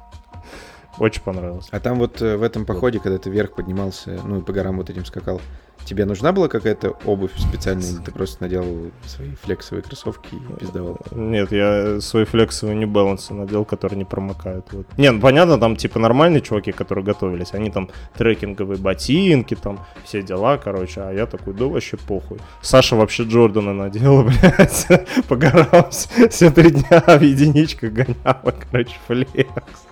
Очень 0.99 1.21
понравилось. 1.21 1.67
А 1.71 1.79
там 1.79 1.99
вот 1.99 2.21
э, 2.21 2.37
в 2.37 2.43
этом 2.43 2.65
походе, 2.65 2.99
когда 2.99 3.17
ты 3.17 3.29
вверх 3.29 3.53
поднимался, 3.55 4.19
ну, 4.23 4.39
и 4.39 4.41
по 4.41 4.53
горам 4.53 4.77
вот 4.77 4.89
этим 4.89 5.05
скакал, 5.05 5.41
Тебе 5.87 6.03
нужна 6.03 6.33
была 6.33 6.49
какая-то 6.49 6.97
обувь 7.05 7.31
специальная, 7.37 7.89
или 7.89 7.99
ты 7.99 8.11
просто 8.11 8.43
надел 8.43 8.91
свои 9.05 9.29
флексовые 9.41 9.83
кроссовки 9.83 10.35
и 10.35 10.59
пиздовал? 10.59 10.97
Нет, 11.11 11.53
я 11.53 12.01
свои 12.01 12.25
флексовые 12.25 12.75
не 12.75 12.85
балансы 12.85 13.33
надел, 13.33 13.63
которые 13.63 13.97
не 13.97 14.03
промокают. 14.03 14.65
Вот. 14.73 14.85
Не, 14.97 15.11
ну 15.11 15.21
понятно, 15.21 15.57
там 15.57 15.77
типа 15.77 15.97
нормальные 15.97 16.41
чуваки, 16.41 16.73
которые 16.73 17.05
готовились, 17.05 17.53
они 17.53 17.71
там 17.71 17.89
трекинговые 18.17 18.77
ботинки, 18.77 19.55
там 19.55 19.79
все 20.03 20.21
дела, 20.21 20.57
короче, 20.57 20.99
а 20.99 21.13
я 21.13 21.25
такой, 21.25 21.53
да 21.53 21.65
вообще 21.67 21.95
похуй. 21.95 22.39
Саша 22.61 22.97
вообще 22.97 23.23
Джордана 23.23 23.73
надела, 23.73 24.23
блядь, 24.41 24.87
по 25.29 25.37
горам 25.37 25.89
все 25.89 26.51
три 26.51 26.71
дня 26.71 27.01
в 27.01 27.21
единичках 27.21 27.93
гоняла, 27.93 28.53
короче, 28.71 28.97
флекс. 29.07 29.86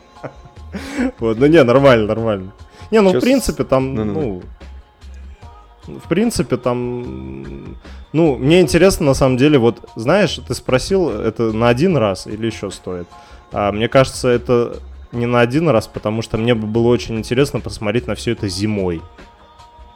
Вот, 1.20 1.40
ну 1.40 1.46
не, 1.46 1.64
нормально, 1.64 2.08
нормально. 2.08 2.54
Не, 2.92 3.02
ну 3.02 3.14
в 3.14 3.20
принципе 3.20 3.64
там, 3.64 3.94
ну, 3.96 4.42
в 5.88 6.08
принципе, 6.08 6.58
там... 6.58 7.78
Ну, 8.14 8.38
мне 8.38 8.62
интересно, 8.62 9.08
на 9.08 9.14
самом 9.14 9.38
деле, 9.38 9.58
вот, 9.58 9.88
знаешь, 9.96 10.40
ты 10.48 10.54
спросил, 10.54 11.10
это 11.10 11.52
на 11.52 11.70
один 11.70 11.98
раз 11.98 12.28
или 12.28 12.48
еще 12.48 12.72
стоит? 12.72 13.08
А, 13.52 13.72
мне 13.72 13.88
кажется, 13.88 14.30
это 14.30 14.80
не 15.12 15.26
на 15.26 15.42
один 15.42 15.70
раз, 15.70 15.88
потому 15.88 16.22
что 16.22 16.38
мне 16.38 16.56
бы 16.56 16.66
было 16.66 16.88
очень 16.88 17.18
интересно 17.18 17.60
посмотреть 17.60 18.08
на 18.08 18.16
все 18.16 18.32
это 18.32 18.48
зимой. 18.48 19.02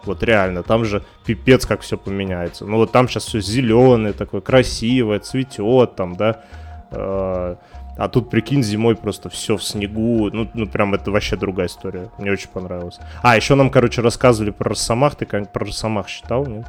Вот 0.05 0.23
реально, 0.23 0.63
там 0.63 0.85
же 0.85 1.03
пипец, 1.25 1.65
как 1.65 1.81
все 1.81 1.97
поменяется. 1.97 2.65
Ну 2.65 2.77
вот 2.77 2.91
там 2.91 3.07
сейчас 3.09 3.25
все 3.25 3.41
зеленое, 3.41 4.13
такое 4.13 4.41
красивое, 4.41 5.19
цветет 5.19 5.95
там, 5.95 6.15
да. 6.15 7.57
А, 7.99 8.07
тут, 8.07 8.29
прикинь, 8.29 8.63
зимой 8.63 8.95
просто 8.95 9.29
все 9.29 9.57
в 9.57 9.63
снегу. 9.63 10.29
Ну, 10.31 10.49
ну, 10.53 10.65
прям 10.67 10.93
это 10.93 11.11
вообще 11.11 11.35
другая 11.35 11.67
история. 11.67 12.09
Мне 12.17 12.31
очень 12.31 12.47
понравилось. 12.47 12.97
А, 13.21 13.35
еще 13.35 13.55
нам, 13.55 13.69
короче, 13.69 14.01
рассказывали 14.01 14.51
про 14.51 14.69
Росомах. 14.69 15.15
Ты 15.15 15.25
как 15.25 15.51
про 15.51 15.65
Росомах 15.65 16.07
читал, 16.07 16.45
нет? 16.45 16.65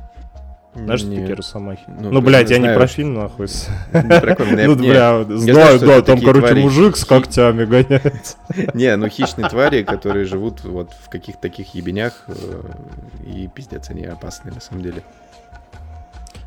Знаешь, 0.75 1.03
Нет. 1.03 1.21
такие 1.21 1.35
росомахи? 1.35 1.83
Ну, 1.89 2.13
Ну, 2.13 2.21
блядь, 2.21 2.49
я 2.51 2.59
не 2.59 2.63
не 2.63 2.67
знаю, 2.67 2.79
про 2.79 2.87
что- 2.87 2.97
фильм, 2.97 3.15
нахуй. 3.15 3.47
Ну, 3.93 4.75
не- 4.77 4.89
бля, 4.91 5.25
знаю, 5.25 5.39
знаю, 5.39 5.77
что 5.79 5.87
да, 5.87 6.03
там, 6.03 6.21
короче, 6.21 6.55
мужик 6.55 6.97
с 6.97 7.05
когтями 7.05 7.65
гоняется. 7.65 8.37
Не, 8.75 8.95
ну 8.97 9.09
хищные 9.09 9.49
твари, 9.49 9.83
которые 9.83 10.27
живут 10.27 10.63
вот 10.63 10.93
в 10.93 11.09
каких-то 11.09 11.41
таких 11.43 11.75
ебенях, 11.75 12.25
э, 12.29 12.63
и 13.27 13.49
пиздец, 13.49 13.91
они 13.91 14.05
опасные 14.05 14.55
на 14.55 14.61
самом 14.61 14.83
деле. 14.83 15.03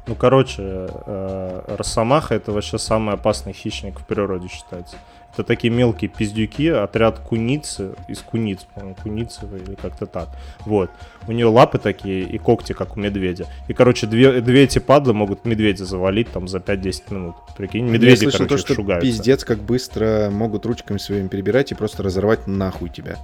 Ну, 0.05 0.15
короче, 0.15 0.61
э, 0.61 1.75
росомаха 1.77 2.35
это 2.35 2.51
вообще 2.51 2.77
самый 2.77 3.15
опасный 3.15 3.53
хищник 3.53 3.99
в 3.99 4.05
природе 4.05 4.49
считается. 4.49 4.97
Это 5.33 5.43
такие 5.43 5.73
мелкие 5.73 6.09
пиздюки, 6.09 6.67
отряд 6.67 7.17
куницы, 7.17 7.95
из 8.07 8.19
куниц, 8.19 8.67
по-моему, 8.75 8.95
куницевой 9.01 9.61
или 9.61 9.73
как-то 9.73 10.05
так. 10.05 10.29
Вот. 10.65 10.91
У 11.27 11.31
нее 11.31 11.47
лапы 11.47 11.79
такие 11.79 12.21
и 12.21 12.37
когти, 12.37 12.73
как 12.73 12.97
у 12.97 12.99
медведя. 12.99 13.47
И, 13.67 13.73
короче, 13.73 14.05
две, 14.05 14.41
две 14.41 14.65
эти 14.65 14.77
падлы 14.77 15.13
могут 15.13 15.45
медведя 15.45 15.85
завалить 15.85 16.29
там 16.31 16.47
за 16.47 16.59
5-10 16.59 17.13
минут. 17.13 17.35
Прикинь, 17.57 17.85
медведи, 17.85 18.11
Я 18.11 18.17
слышал 18.17 18.45
короче, 18.45 18.55
то, 18.55 18.57
что 18.59 18.75
шугаются. 18.75 19.07
пиздец 19.07 19.43
как 19.43 19.59
быстро 19.59 20.29
могут 20.29 20.67
ручками 20.67 20.99
своими 20.99 21.29
перебирать 21.29 21.71
и 21.71 21.75
просто 21.75 22.03
разорвать 22.03 22.45
нахуй 22.45 22.89
тебя. 22.89 23.17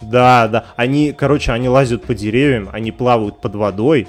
Да, 0.00 0.48
да. 0.48 0.64
Они, 0.76 1.12
короче, 1.12 1.52
они 1.52 1.68
лазят 1.68 2.02
по 2.04 2.14
деревьям, 2.14 2.68
они 2.72 2.90
плавают 2.92 3.40
под 3.40 3.54
водой, 3.54 4.08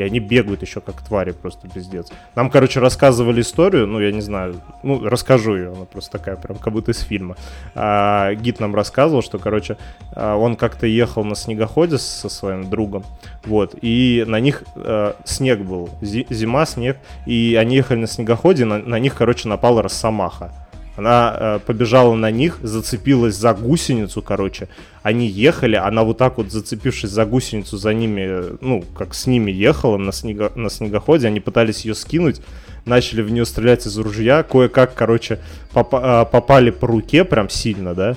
и 0.00 0.02
они 0.02 0.18
бегают 0.18 0.62
еще 0.62 0.80
как 0.80 1.02
твари, 1.02 1.32
просто 1.32 1.68
пиздец. 1.68 2.08
Нам, 2.34 2.50
короче, 2.50 2.80
рассказывали 2.80 3.42
историю, 3.42 3.86
ну, 3.86 4.00
я 4.00 4.12
не 4.12 4.22
знаю, 4.22 4.60
ну, 4.82 5.06
расскажу 5.06 5.56
ее, 5.56 5.72
она 5.72 5.84
просто 5.84 6.12
такая, 6.12 6.36
прям 6.36 6.58
как 6.58 6.72
будто 6.72 6.92
из 6.92 7.00
фильма. 7.00 7.36
А, 7.74 8.32
гид 8.34 8.60
нам 8.60 8.74
рассказывал, 8.74 9.22
что, 9.22 9.38
короче, 9.38 9.76
а, 10.14 10.36
он 10.36 10.56
как-то 10.56 10.86
ехал 10.86 11.22
на 11.22 11.34
снегоходе 11.34 11.98
со 11.98 12.28
своим 12.28 12.70
другом, 12.70 13.04
вот, 13.44 13.74
и 13.82 14.24
на 14.26 14.40
них 14.40 14.64
э, 14.74 15.12
снег 15.24 15.60
был, 15.60 15.90
зи- 16.00 16.26
зима, 16.30 16.64
снег, 16.64 16.96
и 17.26 17.56
они 17.60 17.76
ехали 17.76 17.98
на 17.98 18.06
снегоходе, 18.06 18.64
на, 18.64 18.78
на 18.78 18.98
них, 18.98 19.14
короче, 19.14 19.48
напала 19.48 19.82
росомаха. 19.82 20.52
Она 21.00 21.34
э, 21.34 21.58
побежала 21.64 22.14
на 22.14 22.30
них, 22.30 22.58
зацепилась 22.62 23.34
за 23.34 23.54
гусеницу, 23.54 24.20
короче. 24.20 24.68
Они 25.02 25.26
ехали, 25.26 25.76
она 25.76 26.02
вот 26.02 26.18
так 26.18 26.36
вот, 26.36 26.52
зацепившись 26.52 27.08
за 27.08 27.24
гусеницу, 27.24 27.78
за 27.78 27.94
ними, 27.94 28.20
э, 28.20 28.56
ну, 28.60 28.84
как 28.98 29.14
с 29.14 29.26
ними 29.26 29.50
ехала 29.50 29.96
на, 29.96 30.10
снего- 30.10 30.52
на 30.54 30.68
снегоходе, 30.68 31.26
они 31.26 31.40
пытались 31.40 31.86
ее 31.86 31.94
скинуть, 31.94 32.42
начали 32.84 33.22
в 33.22 33.30
нее 33.30 33.46
стрелять 33.46 33.86
из 33.86 33.96
ружья, 33.96 34.42
кое-как, 34.42 34.94
короче, 34.94 35.38
попа- 35.72 36.26
э, 36.26 36.30
попали 36.30 36.68
по 36.70 36.86
руке 36.86 37.24
прям 37.24 37.48
сильно, 37.48 37.94
да, 37.94 38.16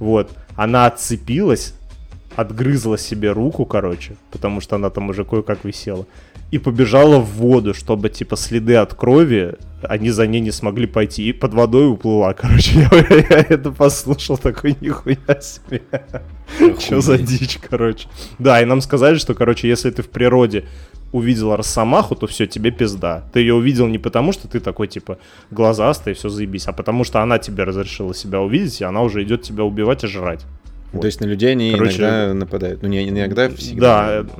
вот. 0.00 0.28
Она 0.56 0.86
отцепилась, 0.86 1.74
отгрызла 2.34 2.98
себе 2.98 3.30
руку, 3.30 3.64
короче, 3.64 4.16
потому 4.32 4.60
что 4.60 4.74
она 4.74 4.90
там 4.90 5.08
уже 5.08 5.24
кое-как 5.24 5.64
висела, 5.64 6.04
и 6.54 6.58
побежала 6.58 7.18
в 7.18 7.30
воду, 7.32 7.74
чтобы, 7.74 8.08
типа, 8.10 8.36
следы 8.36 8.76
от 8.76 8.94
крови, 8.94 9.56
они 9.82 10.10
за 10.10 10.24
ней 10.28 10.40
не 10.40 10.52
смогли 10.52 10.86
пойти, 10.86 11.28
и 11.28 11.32
под 11.32 11.52
водой 11.52 11.88
уплыла, 11.90 12.32
короче, 12.32 12.78
я, 12.92 13.06
я 13.08 13.46
это 13.48 13.72
послушал, 13.72 14.38
такой, 14.38 14.76
нихуя 14.80 15.40
себе. 15.40 15.82
Что 16.78 17.00
за 17.00 17.18
дичь, 17.18 17.58
короче. 17.58 18.06
Да, 18.38 18.62
и 18.62 18.64
нам 18.66 18.82
сказали, 18.82 19.18
что, 19.18 19.34
короче, 19.34 19.68
если 19.68 19.90
ты 19.90 20.02
в 20.02 20.08
природе 20.10 20.64
увидел 21.10 21.56
росомаху, 21.56 22.14
то 22.14 22.28
все, 22.28 22.46
тебе 22.46 22.70
пизда. 22.70 23.24
Ты 23.32 23.40
ее 23.40 23.54
увидел 23.54 23.88
не 23.88 23.98
потому, 23.98 24.30
что 24.30 24.46
ты 24.46 24.60
такой, 24.60 24.86
типа, 24.86 25.18
глазастый, 25.50 26.14
все 26.14 26.28
заебись, 26.28 26.68
а 26.68 26.72
потому 26.72 27.02
что 27.02 27.20
она 27.20 27.38
тебе 27.38 27.64
разрешила 27.64 28.14
себя 28.14 28.40
увидеть, 28.40 28.80
и 28.80 28.84
она 28.84 29.02
уже 29.02 29.24
идет 29.24 29.42
тебя 29.42 29.64
убивать 29.64 30.04
и 30.04 30.06
жрать. 30.06 30.46
То 30.92 31.06
есть 31.06 31.20
на 31.20 31.24
людей 31.24 31.50
они 31.50 31.72
Короче, 31.72 31.96
иногда 31.96 32.34
нападают. 32.34 32.82
Ну, 32.82 32.88
не 32.88 33.08
иногда, 33.08 33.48
всегда. 33.48 34.22
Да, 34.22 34.30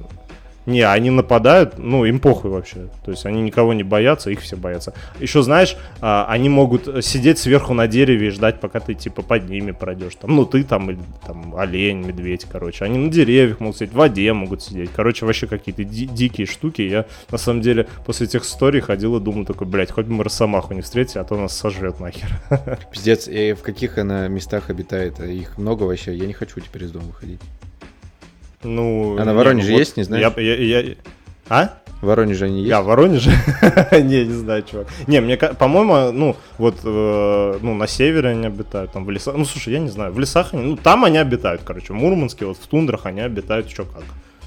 не, 0.67 0.81
они 0.81 1.11
нападают, 1.11 1.79
ну, 1.79 2.05
им 2.05 2.21
похуй 2.21 2.51
вообще. 2.51 2.89
То 3.05 3.11
есть 3.11 3.27
они 3.27 3.43
никого 3.43 3.75
не 3.75 3.83
боятся, 3.83 4.31
их 4.31 4.41
все 4.41 4.57
боятся. 4.57 4.95
Еще, 5.21 5.43
знаешь, 5.43 5.77
а, 6.01 6.27
они 6.29 6.49
могут 6.49 7.05
сидеть 7.05 7.39
сверху 7.39 7.75
на 7.75 7.87
дереве 7.87 8.29
и 8.29 8.31
ждать, 8.31 8.61
пока 8.61 8.81
ты, 8.81 8.95
типа, 8.95 9.23
под 9.23 9.49
ними 9.49 9.73
пройдешь. 9.73 10.15
Там, 10.15 10.35
ну, 10.35 10.47
ты 10.47 10.65
там, 10.65 10.91
или 10.91 11.01
там, 11.27 11.55
олень, 11.57 12.07
медведь, 12.07 12.47
короче. 12.51 12.85
Они 12.85 12.99
на 12.99 13.11
деревьях 13.11 13.61
могут 13.61 13.77
сидеть, 13.77 13.93
в 13.93 13.97
воде 13.97 14.33
могут 14.33 14.63
сидеть. 14.63 14.91
Короче, 14.95 15.27
вообще 15.27 15.47
какие-то 15.47 15.85
ди- 15.85 16.07
дикие 16.07 16.47
штуки. 16.47 16.83
Я, 16.83 17.05
на 17.31 17.39
самом 17.39 17.61
деле, 17.61 17.87
после 18.07 18.27
этих 18.27 18.45
историй 18.45 18.81
ходил 18.81 19.17
и 19.17 19.21
думал 19.21 19.45
такой, 19.45 19.67
блядь, 19.67 19.91
хоть 19.91 20.07
бы 20.07 20.15
мы 20.15 20.25
росомаху 20.25 20.73
не 20.73 20.81
встретили, 20.81 21.19
а 21.19 21.25
то 21.25 21.37
нас 21.37 21.57
сожрет 21.57 22.01
нахер. 22.01 22.29
Пиздец, 22.93 23.29
и 23.29 23.53
в 23.53 23.61
каких 23.61 23.99
она 23.99 24.29
местах 24.29 24.71
обитает? 24.71 25.21
Их 25.21 25.59
много 25.59 25.83
вообще. 25.83 26.15
Я 26.17 26.27
не 26.27 26.33
хочу 26.33 26.61
теперь 26.61 26.85
из 26.85 26.93
дома 26.93 27.07
выходить. 27.07 27.41
Ну, 28.65 29.17
А 29.19 29.25
на 29.25 29.31
не, 29.31 29.37
Воронеже 29.37 29.67
ну 29.69 29.73
вот 29.75 29.79
есть, 29.79 29.97
не 29.97 30.03
знаешь? 30.05 30.33
Я, 30.37 30.43
я- 30.43 30.81
я- 30.81 30.95
А? 31.49 31.79
В 32.01 32.07
Воронеже 32.07 32.47
они 32.47 32.59
есть? 32.59 32.69
Я 32.69 32.83
в 32.83 32.87
Воронеже? 32.87 33.31
Не, 33.93 34.25
не 34.27 34.33
знаю, 34.33 34.63
чувак. 34.71 34.89
Не, 35.07 35.21
мне, 35.21 35.37
по-моему, 35.39 36.13
ну, 36.13 36.37
вот, 36.59 36.77
э, 36.85 37.59
ну, 37.63 37.75
на 37.75 37.87
севере 37.87 38.31
они 38.31 38.47
обитают, 38.47 38.93
там, 38.93 39.07
в 39.07 39.11
лесах. 39.11 39.37
Ну, 39.37 39.45
слушай, 39.47 39.73
я 39.73 39.79
не 39.79 39.89
знаю, 39.89 40.13
в 40.13 40.19
лесах 40.19 40.53
они, 40.53 40.63
ну, 40.65 40.77
там 40.77 41.05
они 41.05 41.17
обитают, 41.17 41.63
короче, 41.65 41.93
в 41.95 41.97
Мурманске, 41.97 42.45
вот 42.45 42.59
в 42.59 42.67
тундрах 42.67 43.07
они 43.07 43.21
обитают, 43.23 43.71
что 43.71 43.85
как. 43.85 44.03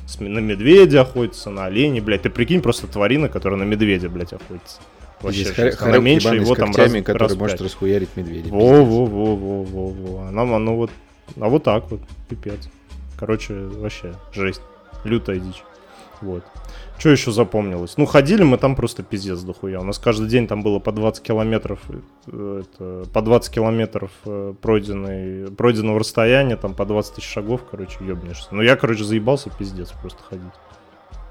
С 0.06 0.20
на 0.20 0.38
медведя 0.40 1.02
охотятся, 1.02 1.50
на 1.50 1.66
оленей, 1.66 2.00
блядь. 2.00 2.22
Ты 2.22 2.30
прикинь, 2.30 2.62
просто 2.62 2.88
тварина, 2.88 3.28
которая 3.28 3.60
на 3.60 3.64
медведя, 3.64 4.08
блядь, 4.10 4.34
охотится. 4.34 4.78
Вообще, 5.22 5.46
жесть. 5.46 5.78
хор- 5.80 5.90
Она 5.90 5.98
меньше 5.98 6.36
его 6.36 6.54
там 6.56 6.74
раз, 6.76 6.92
который 7.04 7.18
раз 7.18 7.36
может 7.36 7.60
расхуярить 7.62 8.10
медведя. 8.16 8.50
Во, 8.50 8.60
пиздец. 8.60 8.88
во, 8.88 9.06
во, 9.06 9.36
во, 9.36 9.64
во, 9.64 9.88
во. 9.90 10.28
Она, 10.28 10.46
ну 10.60 10.76
вот, 10.76 10.92
а 11.40 11.50
вот 11.50 11.64
так 11.64 11.90
вот, 11.90 12.02
пипец. 12.30 12.70
Короче, 13.18 13.54
вообще, 13.54 14.14
жесть. 14.34 14.62
Лютая 15.04 15.40
дичь. 15.40 15.64
Вот. 16.22 16.44
Что 16.98 17.10
еще 17.10 17.32
запомнилось? 17.32 17.96
Ну, 17.98 18.06
ходили 18.06 18.44
мы 18.44 18.58
там 18.58 18.76
просто 18.76 19.04
пиздец 19.04 19.42
дохуя. 19.42 19.80
У 19.80 19.84
нас 19.84 20.00
каждый 20.00 20.28
день 20.28 20.48
там 20.48 20.64
было 20.64 20.80
по 20.80 20.92
20 20.92 21.24
километров, 21.24 21.80
э, 22.28 22.64
это, 22.64 23.08
по 23.12 23.22
20 23.22 23.54
километров 23.54 24.12
э, 24.26 24.54
пройденной, 24.60 25.52
пройденного 25.52 26.00
расстояния, 26.00 26.58
там 26.58 26.74
по 26.74 26.86
20 26.86 27.16
тысяч 27.16 27.30
шагов, 27.30 27.62
короче, 27.70 27.98
ебнешься. 28.02 28.48
Ну, 28.52 28.64
я, 28.64 28.76
короче, 28.76 29.04
заебался 29.04 29.52
пиздец 29.52 29.92
просто 29.92 30.24
ходить. 30.24 30.54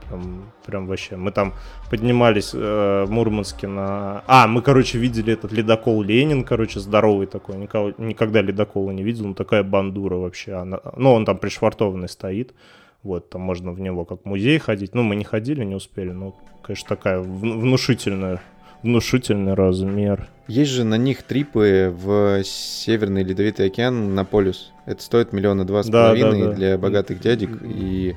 Прям, 0.08 0.52
прям 0.64 0.86
вообще. 0.86 1.16
Мы 1.16 1.32
там 1.32 1.54
поднимались 1.90 2.52
э, 2.54 3.04
в 3.06 3.10
Мурманске 3.10 3.66
на... 3.66 4.22
А, 4.26 4.46
мы, 4.46 4.62
короче, 4.62 4.98
видели 4.98 5.32
этот 5.32 5.52
ледокол 5.52 6.02
Ленин, 6.02 6.44
короче, 6.44 6.80
здоровый 6.80 7.26
такой. 7.26 7.56
Никого, 7.56 7.92
никогда 7.98 8.40
ледокола 8.40 8.92
не 8.92 9.02
видел, 9.02 9.26
ну 9.26 9.34
такая 9.34 9.62
бандура 9.62 10.16
вообще. 10.16 10.52
Она... 10.54 10.80
Ну, 10.96 11.12
он 11.12 11.24
там 11.24 11.38
пришвартованный 11.38 12.08
стоит. 12.08 12.54
Вот, 13.02 13.30
там 13.30 13.40
можно 13.42 13.72
в 13.72 13.80
него 13.80 14.04
как 14.04 14.22
в 14.22 14.24
музей 14.26 14.58
ходить. 14.58 14.94
Ну, 14.94 15.02
мы 15.02 15.16
не 15.16 15.24
ходили, 15.24 15.64
не 15.64 15.74
успели. 15.76 16.10
Ну, 16.10 16.34
конечно, 16.62 16.88
такая 16.88 17.20
вну- 17.20 17.58
внушительная, 17.58 18.40
внушительный 18.82 19.54
размер. 19.54 20.28
Есть 20.48 20.70
же 20.72 20.84
на 20.84 20.96
них 20.96 21.22
трипы 21.22 21.92
в 21.96 22.42
Северный 22.44 23.22
Ледовитый 23.24 23.66
океан 23.66 24.14
на 24.14 24.24
полюс. 24.24 24.72
Это 24.86 25.02
стоит 25.02 25.32
миллиона 25.32 25.64
два 25.64 25.82
с 25.82 25.86
Да, 25.88 26.14
да, 26.14 26.20
половиной 26.20 26.48
да. 26.48 26.52
для 26.52 26.78
богатых 26.78 27.20
дядек. 27.20 27.50
И, 27.62 28.14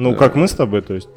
Ну, 0.00 0.16
как 0.16 0.34
мы 0.34 0.48
с 0.48 0.52
тобой, 0.52 0.82
то 0.82 0.94
есть? 0.94 1.08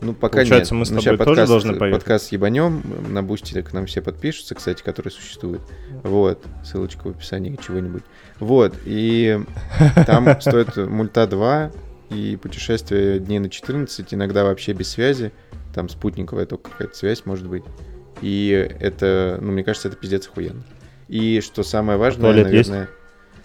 ну, 0.00 0.12
пока 0.12 0.38
Получается, 0.38 0.74
нет. 0.74 0.80
мы 0.80 0.86
с 0.86 0.90
Ну, 0.90 1.00
тобой 1.00 1.18
ща 1.18 1.24
тоже 1.24 1.46
должны 1.46 1.74
поехать? 1.74 2.00
Подкаст 2.00 2.32
ебанем. 2.32 2.82
На 3.08 3.22
бусте 3.22 3.62
к 3.62 3.72
нам 3.72 3.86
все 3.86 4.02
подпишутся, 4.02 4.54
кстати, 4.54 4.82
который 4.82 5.10
существует. 5.10 5.62
Вот. 6.02 6.44
Ссылочка 6.64 7.06
в 7.06 7.10
описании 7.10 7.58
чего-нибудь. 7.64 8.02
Вот. 8.40 8.74
И 8.84 9.40
там 10.06 10.28
стоит 10.40 10.76
мульта 10.76 11.26
2 11.26 11.70
и 12.10 12.36
путешествие 12.36 13.18
дней 13.18 13.38
на 13.38 13.48
14, 13.48 14.12
иногда 14.12 14.44
вообще 14.44 14.72
без 14.72 14.90
связи. 14.90 15.32
Там 15.74 15.88
спутниковая 15.88 16.46
только 16.46 16.70
какая-то 16.70 16.96
связь 16.96 17.24
может 17.24 17.48
быть. 17.48 17.64
И 18.20 18.50
это, 18.80 19.38
ну, 19.40 19.52
мне 19.52 19.64
кажется, 19.64 19.88
это 19.88 19.96
пиздец 19.96 20.26
охуенно. 20.26 20.64
И 21.08 21.40
что 21.40 21.62
самое 21.62 21.98
важное, 21.98 22.32
есть? 22.32 22.68
наверное... 22.68 22.88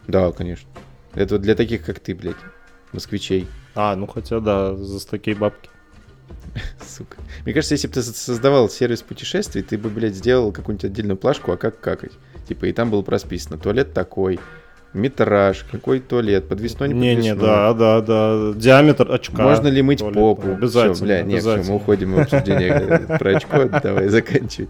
Да, 0.07 0.31
конечно. 0.31 0.69
Это 1.13 1.35
вот 1.35 1.41
для 1.41 1.55
таких, 1.55 1.85
как 1.85 1.99
ты, 1.99 2.15
блядь, 2.15 2.35
москвичей. 2.91 3.47
А, 3.81 3.95
ну 3.95 4.07
хотя 4.07 4.39
да, 4.41 4.75
за 4.75 5.07
такие 5.07 5.37
бабки. 5.37 5.69
Сука. 6.85 7.15
Мне 7.45 7.53
кажется, 7.53 7.75
если 7.75 7.87
бы 7.87 7.93
ты 7.93 8.01
со- 8.01 8.13
создавал 8.13 8.69
сервис 8.69 9.01
путешествий, 9.01 9.61
ты 9.61 9.77
бы, 9.77 9.89
блядь, 9.89 10.15
сделал 10.15 10.51
какую-нибудь 10.51 10.85
отдельную 10.85 11.15
плашку, 11.17 11.51
а 11.53 11.57
как 11.57 11.79
какать. 11.79 12.11
Типа, 12.47 12.65
и 12.65 12.73
там 12.73 12.89
было 12.91 13.03
расписано, 13.07 13.57
туалет 13.57 13.93
такой, 13.93 14.39
метраж, 14.93 15.65
какой 15.71 15.99
туалет, 16.01 16.49
подвесной, 16.49 16.89
не 16.89 16.93
Не-не, 16.95 17.35
подвесной. 17.35 17.47
да, 17.47 17.73
да, 17.73 18.01
да. 18.01 18.53
Диаметр 18.59 19.09
очка. 19.11 19.43
Можно 19.43 19.67
ли 19.67 19.81
мыть 19.81 19.99
туалетного. 19.99 20.35
попу? 20.35 20.51
Обязательно. 20.53 20.93
Всё, 20.95 21.05
бля, 21.05 21.21
нет, 21.21 21.39
всё, 21.39 21.49
мы 21.49 21.53
обязательно. 21.53 21.75
уходим 21.77 22.13
в 22.15 22.19
обсуждение 22.19 22.69
э, 23.07 23.17
про 23.17 23.29
очко, 23.37 23.65
давай 23.81 24.09
заканчивать. 24.09 24.69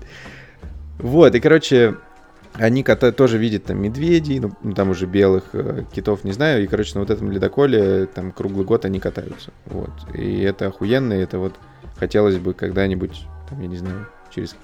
Вот, 1.00 1.34
и, 1.34 1.39
короче, 1.39 1.95
они 2.60 2.84
кота- 2.84 3.12
тоже 3.12 3.38
видят 3.38 3.65
там 3.65 3.82
медведей, 3.82 4.39
ну, 4.39 4.52
ну, 4.62 4.74
там 4.74 4.89
уже 4.89 5.06
белых 5.06 5.50
э, 5.54 5.86
китов, 5.93 6.24
не 6.24 6.34
знаю, 6.34 6.63
и, 6.63 6.67
короче, 6.67 6.93
на 6.95 7.02
вот 7.02 7.10
этом 7.10 7.32
ледоколе 7.32 8.06
там 8.06 8.32
круглый 8.32 8.65
год 8.65 8.86
они 8.86 9.00
катаются, 9.00 9.52
вот. 9.65 9.91
И 10.13 10.41
это 10.41 10.67
охуенно, 10.67 11.13
и 11.13 11.22
это 11.22 11.39
вот 11.39 11.56
хотелось 11.98 12.38
бы 12.38 12.54
когда-нибудь, 12.54 13.26
там, 13.50 13.62
я 13.62 13.67
не 13.67 13.78
знаю, 13.78 14.08
через 14.34 14.56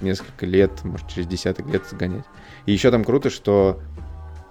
несколько 0.00 0.46
лет, 0.46 0.70
может, 0.84 1.08
через 1.08 1.26
десяток 1.26 1.66
лет 1.66 1.82
сгонять. 1.90 2.24
И 2.66 2.72
еще 2.72 2.90
там 2.90 3.04
круто, 3.04 3.28
что 3.28 3.80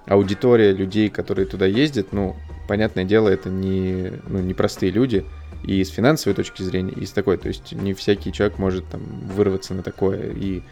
аудитория 0.06 0.72
людей, 0.72 1.08
которые 1.08 1.46
туда 1.46 1.66
ездят, 1.66 2.12
ну, 2.12 2.36
понятное 2.68 3.04
дело, 3.04 3.28
это 3.28 3.48
не, 3.48 4.12
ну, 4.28 4.38
не 4.38 4.52
простые 4.52 4.92
люди, 4.92 5.24
и 5.64 5.82
с 5.82 5.90
финансовой 5.90 6.34
точки 6.34 6.62
зрения, 6.62 6.92
и 6.92 7.06
с 7.06 7.12
такой, 7.12 7.38
то 7.38 7.48
есть 7.48 7.72
не 7.72 7.94
всякий 7.94 8.32
человек 8.32 8.58
может 8.58 8.86
там 8.88 9.00
вырваться 9.34 9.74
на 9.74 9.82
такое. 9.82 10.32
И 10.32 10.62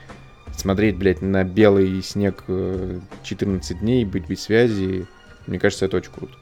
смотреть, 0.56 0.96
блядь, 0.96 1.22
на 1.22 1.44
белый 1.44 2.02
снег 2.02 2.44
14 3.22 3.70
э, 3.70 3.74
дней, 3.80 4.04
быть 4.04 4.28
без 4.28 4.42
связи, 4.42 5.06
мне 5.46 5.58
кажется, 5.58 5.86
это 5.86 5.96
очень 5.96 6.12
круто. 6.12 6.34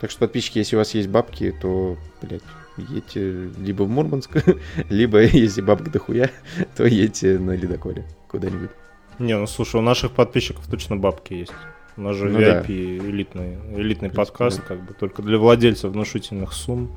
Так 0.00 0.10
что, 0.10 0.20
подписчики, 0.20 0.58
если 0.58 0.76
у 0.76 0.80
вас 0.80 0.94
есть 0.94 1.08
бабки, 1.08 1.54
то, 1.62 1.96
блядь, 2.20 2.42
едьте 2.76 3.50
либо 3.58 3.84
в 3.84 3.88
Мурманск, 3.88 4.36
либо, 4.90 5.22
если 5.22 5.60
бабок 5.60 5.90
дохуя, 5.90 6.30
то 6.76 6.84
едьте 6.84 7.38
на 7.38 7.52
ледоколе 7.52 8.04
куда-нибудь. 8.28 8.70
Не, 9.18 9.38
ну 9.38 9.46
слушай, 9.46 9.76
у 9.76 9.80
наших 9.80 10.12
подписчиков 10.12 10.66
точно 10.66 10.96
бабки 10.96 11.34
есть. 11.34 11.52
У 11.96 12.00
нас 12.02 12.16
же 12.16 12.28
ну, 12.28 12.40
VIP 12.40 12.98
да. 12.98 13.08
элитный, 13.08 13.58
элитный 13.76 14.10
подкаст, 14.10 14.58
да. 14.58 14.64
как 14.64 14.84
бы 14.84 14.94
только 14.94 15.22
для 15.22 15.38
владельцев 15.38 15.92
внушительных 15.92 16.52
сумм. 16.52 16.90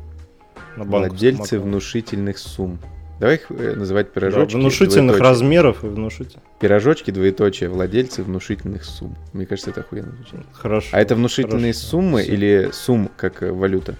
На 0.75 0.83
Владельцы 0.83 1.59
внушительных 1.59 2.37
сумм. 2.39 2.79
Давай 3.19 3.35
их 3.35 3.49
э, 3.49 3.73
называть 3.75 4.11
пирожочки. 4.11 4.53
Да, 4.53 4.59
внушительных 4.59 5.17
двоеточие. 5.17 5.29
размеров 5.29 5.83
и 5.83 5.87
внушительных. 5.87 6.43
Пирожочки, 6.59 7.11
двоеточие, 7.11 7.69
владельцы 7.69 8.21
внушительных 8.21 8.83
сумм. 8.85 9.15
Мне 9.33 9.45
кажется, 9.45 9.71
это 9.71 9.81
охуенно 9.81 10.11
звучит. 10.11 10.45
Хорошо. 10.53 10.89
А 10.91 11.01
это 11.01 11.15
внушительные 11.15 11.73
хорошо. 11.73 11.87
суммы 11.87 12.21
Все. 12.21 12.33
или 12.33 12.69
сумм 12.71 13.09
как 13.17 13.41
э, 13.41 13.51
валюта? 13.51 13.95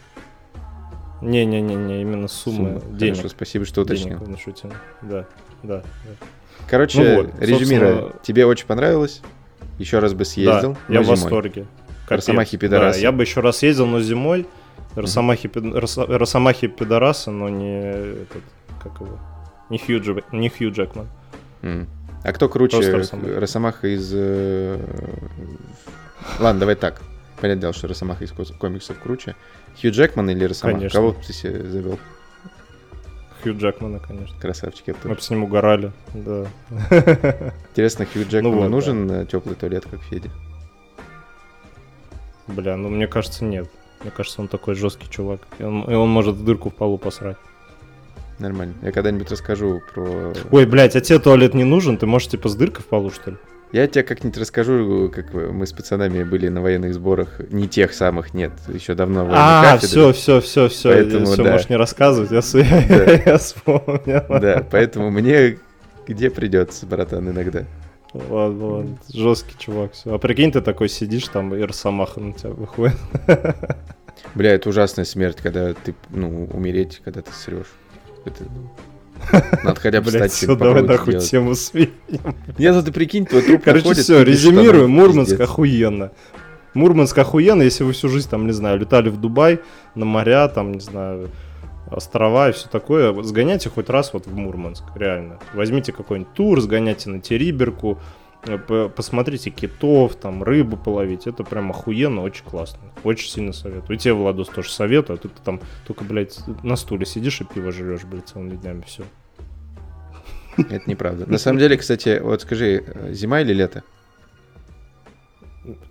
Не-не-не, 1.22 2.02
именно 2.02 2.28
суммы, 2.28 2.80
суммы. 2.80 2.98
денег. 2.98 3.18
Хорошо, 3.18 3.30
спасибо, 3.30 3.66
что 3.66 3.82
уточнил. 3.82 4.20
Денег 4.20 4.28
внушительно. 4.28 4.74
Да, 5.02 5.28
да, 5.64 5.82
да. 6.04 6.28
Короче, 6.70 7.02
ну 7.02 7.16
вот, 7.24 7.40
резюмируя, 7.40 7.94
собственно... 7.94 8.24
тебе 8.24 8.46
очень 8.46 8.68
понравилось? 8.68 9.22
Еще 9.80 9.98
раз 9.98 10.14
бы 10.14 10.26
съездил. 10.26 10.78
Да, 10.88 10.94
я 10.94 11.02
в 11.02 11.08
восторге. 11.08 11.66
Росомахи 12.08 12.58
пидорасы. 12.58 13.00
Да, 13.00 13.02
я 13.02 13.12
бы 13.12 13.24
еще 13.24 13.42
раз 13.42 13.64
ездил, 13.64 13.88
но 13.88 14.00
зимой. 14.00 14.46
Росомахи, 14.96 15.48
mm-hmm. 15.48 16.18
Росомахи 16.18 16.68
пидорасы, 16.68 17.30
но 17.30 17.50
не 17.50 17.82
этот, 17.82 18.44
как 18.78 19.00
его, 19.00 19.20
не 19.70 19.78
Хью, 19.78 20.02
Джек, 20.02 20.32
не 20.32 20.50
Хью 20.50 20.72
Джекман. 20.72 21.08
Mm. 21.62 21.88
А 22.24 22.34
кто 22.34 22.50
круче, 22.50 22.92
Росомаха, 22.92 23.40
Росомаха 23.40 23.88
из... 23.88 24.12
Э... 24.14 24.80
Ладно, 26.40 26.60
давай 26.60 26.76
так. 26.76 27.02
Понятное 27.40 27.62
дело, 27.62 27.74
что 27.74 27.88
Росомаха 27.88 28.24
из 28.24 28.32
комиксов 28.32 29.00
круче. 29.00 29.36
Хью 29.80 29.92
Джекман 29.92 30.30
или 30.30 30.44
Росомаха? 30.44 30.80
Конечно. 30.80 31.00
Кого 31.00 31.14
ты 31.14 31.34
себе 31.34 31.64
завел? 31.64 32.00
Хью 33.44 33.58
Джекмана, 33.58 34.00
конечно. 34.00 34.38
Красавчик. 34.40 34.96
Мы 35.04 35.16
бы 35.16 35.22
с 35.22 35.30
ним 35.30 35.44
угорали, 35.44 35.92
да. 36.14 36.48
Интересно, 37.70 38.06
Хью 38.06 38.24
Джекману 38.24 38.56
ну 38.56 38.62
вот, 38.64 38.70
нужен 38.70 39.08
да. 39.08 39.22
Э, 39.22 39.26
теплый 39.26 39.56
туалет, 39.56 39.86
как 39.90 40.02
Феде? 40.02 40.32
Бля, 42.48 42.76
ну 42.78 42.90
мне 42.90 43.08
кажется, 43.08 43.46
нет. 43.46 43.70
Мне 44.02 44.12
кажется, 44.12 44.42
он 44.42 44.48
такой 44.48 44.76
жесткий 44.76 45.10
чувак. 45.10 45.42
И 45.60 45.64
он, 45.64 45.84
и 45.84 45.94
он 45.94 46.10
может 46.10 46.36
в 46.36 46.44
дырку 46.44 46.70
в 46.70 46.76
полу 46.76 46.98
посрать. 46.98 47.38
Нормально. 48.40 48.76
Я 48.82 48.92
когда-нибудь 48.92 49.32
расскажу 49.32 49.82
про... 49.94 50.34
Ой, 50.52 50.66
блядь, 50.66 50.96
а 50.96 51.02
тебе 51.02 51.20
туалет 51.20 51.54
не 51.54 51.64
нужен? 51.64 51.98
Ты 51.98 52.06
можешь 52.06 52.30
типа 52.30 52.50
с 52.50 52.56
дыркой 52.56 52.84
в 52.84 52.88
полу, 52.88 53.10
что 53.10 53.32
ли? 53.32 53.38
Я 53.72 53.88
тебе 53.88 54.04
как-нибудь 54.04 54.38
расскажу, 54.38 55.12
как 55.14 55.34
мы 55.34 55.68
с 55.68 55.74
пацанами 55.74 56.24
были 56.24 56.48
на 56.48 56.62
военных 56.62 56.94
сборах. 56.94 57.42
Не 57.52 57.68
тех 57.68 57.94
самых, 57.94 58.34
нет, 58.34 58.52
еще 58.70 58.94
давно 58.94 59.28
А, 59.30 59.78
все, 59.78 60.14
все, 60.14 60.40
все, 60.40 60.70
все. 60.70 60.90
Поэтому, 60.90 61.26
все, 61.26 61.44
да. 61.44 61.52
можешь 61.52 61.70
не 61.70 61.76
рассказывать, 61.76 62.32
я, 62.32 62.42
да. 62.88 63.22
я 63.26 63.38
вспомнил. 63.38 64.40
Да, 64.40 64.66
поэтому 64.72 65.12
мне 65.12 65.58
где 66.08 66.30
придется, 66.30 66.86
братан, 66.86 67.30
иногда. 67.30 67.66
Ладно, 68.14 68.68
ладно, 68.68 68.98
жесткий 69.14 69.58
чувак. 69.58 69.92
Все. 69.94 70.14
А 70.14 70.18
прикинь, 70.18 70.52
ты 70.52 70.62
такой 70.62 70.88
сидишь 70.88 71.28
там, 71.28 71.54
и 71.54 71.62
Росомаха 71.62 72.22
на 72.22 72.34
тебя 72.34 72.52
выходит. 72.52 72.96
Бля, 74.34 74.54
это 74.54 74.70
ужасная 74.70 75.06
смерть, 75.06 75.38
когда 75.42 75.74
ты, 75.74 75.94
ну, 76.10 76.46
умереть, 76.46 77.02
когда 77.04 77.22
ты 77.22 77.32
срешь. 77.34 77.68
Это, 78.28 78.44
ну, 78.44 78.70
надо 79.64 79.80
хотя 79.80 80.02
бы 80.02 80.10
стать 80.10 80.32
все, 80.32 80.56
давай 80.56 80.84
нахуй 80.84 81.20
тему 81.20 81.56
сменим. 81.56 81.92
Нет, 82.58 82.76
ну 82.76 82.84
ты 82.84 82.92
прикинь, 82.92 83.26
твой 83.26 83.42
труп 83.42 83.62
Короче, 83.64 83.94
все, 83.94 84.24
резюмируем. 84.24 84.92
Мурманск 84.92 85.40
охуенно. 85.40 86.12
Мурманск 86.74 87.18
охуенно, 87.18 87.64
если 87.64 87.84
вы 87.84 87.94
всю 87.94 88.10
жизнь, 88.10 88.30
там, 88.30 88.46
не 88.46 88.54
знаю, 88.54 88.80
летали 88.80 89.10
в 89.10 89.18
Дубай, 89.20 89.60
на 89.96 90.06
моря, 90.06 90.48
там, 90.48 90.74
не 90.74 90.80
знаю, 90.80 91.30
острова 91.90 92.50
и 92.50 92.52
все 92.52 92.68
такое, 92.70 93.14
сгоняйте 93.24 93.70
хоть 93.70 93.90
раз 93.90 94.14
вот 94.14 94.28
в 94.28 94.36
Мурманск, 94.36 94.84
реально. 94.96 95.40
Возьмите 95.54 95.92
какой-нибудь 95.92 96.34
тур, 96.34 96.62
сгоняйте 96.62 97.10
на 97.10 97.20
Териберку, 97.20 98.00
посмотрите 98.96 99.50
китов, 99.50 100.16
там, 100.16 100.44
рыбу 100.44 100.78
половить. 100.78 101.28
Это 101.28 101.44
прям 101.44 101.72
охуенно, 101.72 102.22
очень 102.22 102.46
классно. 102.46 102.80
Очень 103.04 103.30
сильно 103.30 103.54
советую. 103.54 103.98
И 103.98 104.00
тебе, 104.00 104.14
Владос, 104.14 104.48
тоже 104.48 104.72
советую. 104.72 105.18
А 105.18 105.20
ты 105.20 105.30
там 105.44 105.62
только, 105.86 106.04
блядь, 106.04 106.40
на 106.64 106.76
стуле 106.76 107.06
сидишь 107.06 107.42
и 107.42 107.44
пиво 107.44 107.72
жрешь, 107.72 108.04
блядь, 108.06 108.30
целыми 108.30 108.56
днями, 108.56 108.84
все. 108.88 109.04
Это 110.58 110.90
неправда. 110.90 111.30
На 111.30 111.38
самом 111.38 111.60
деле, 111.60 111.78
кстати, 111.78 112.20
вот 112.22 112.42
скажи, 112.42 112.84
э, 112.86 113.14
зима 113.14 113.42
или 113.42 113.54
лето? 113.54 113.84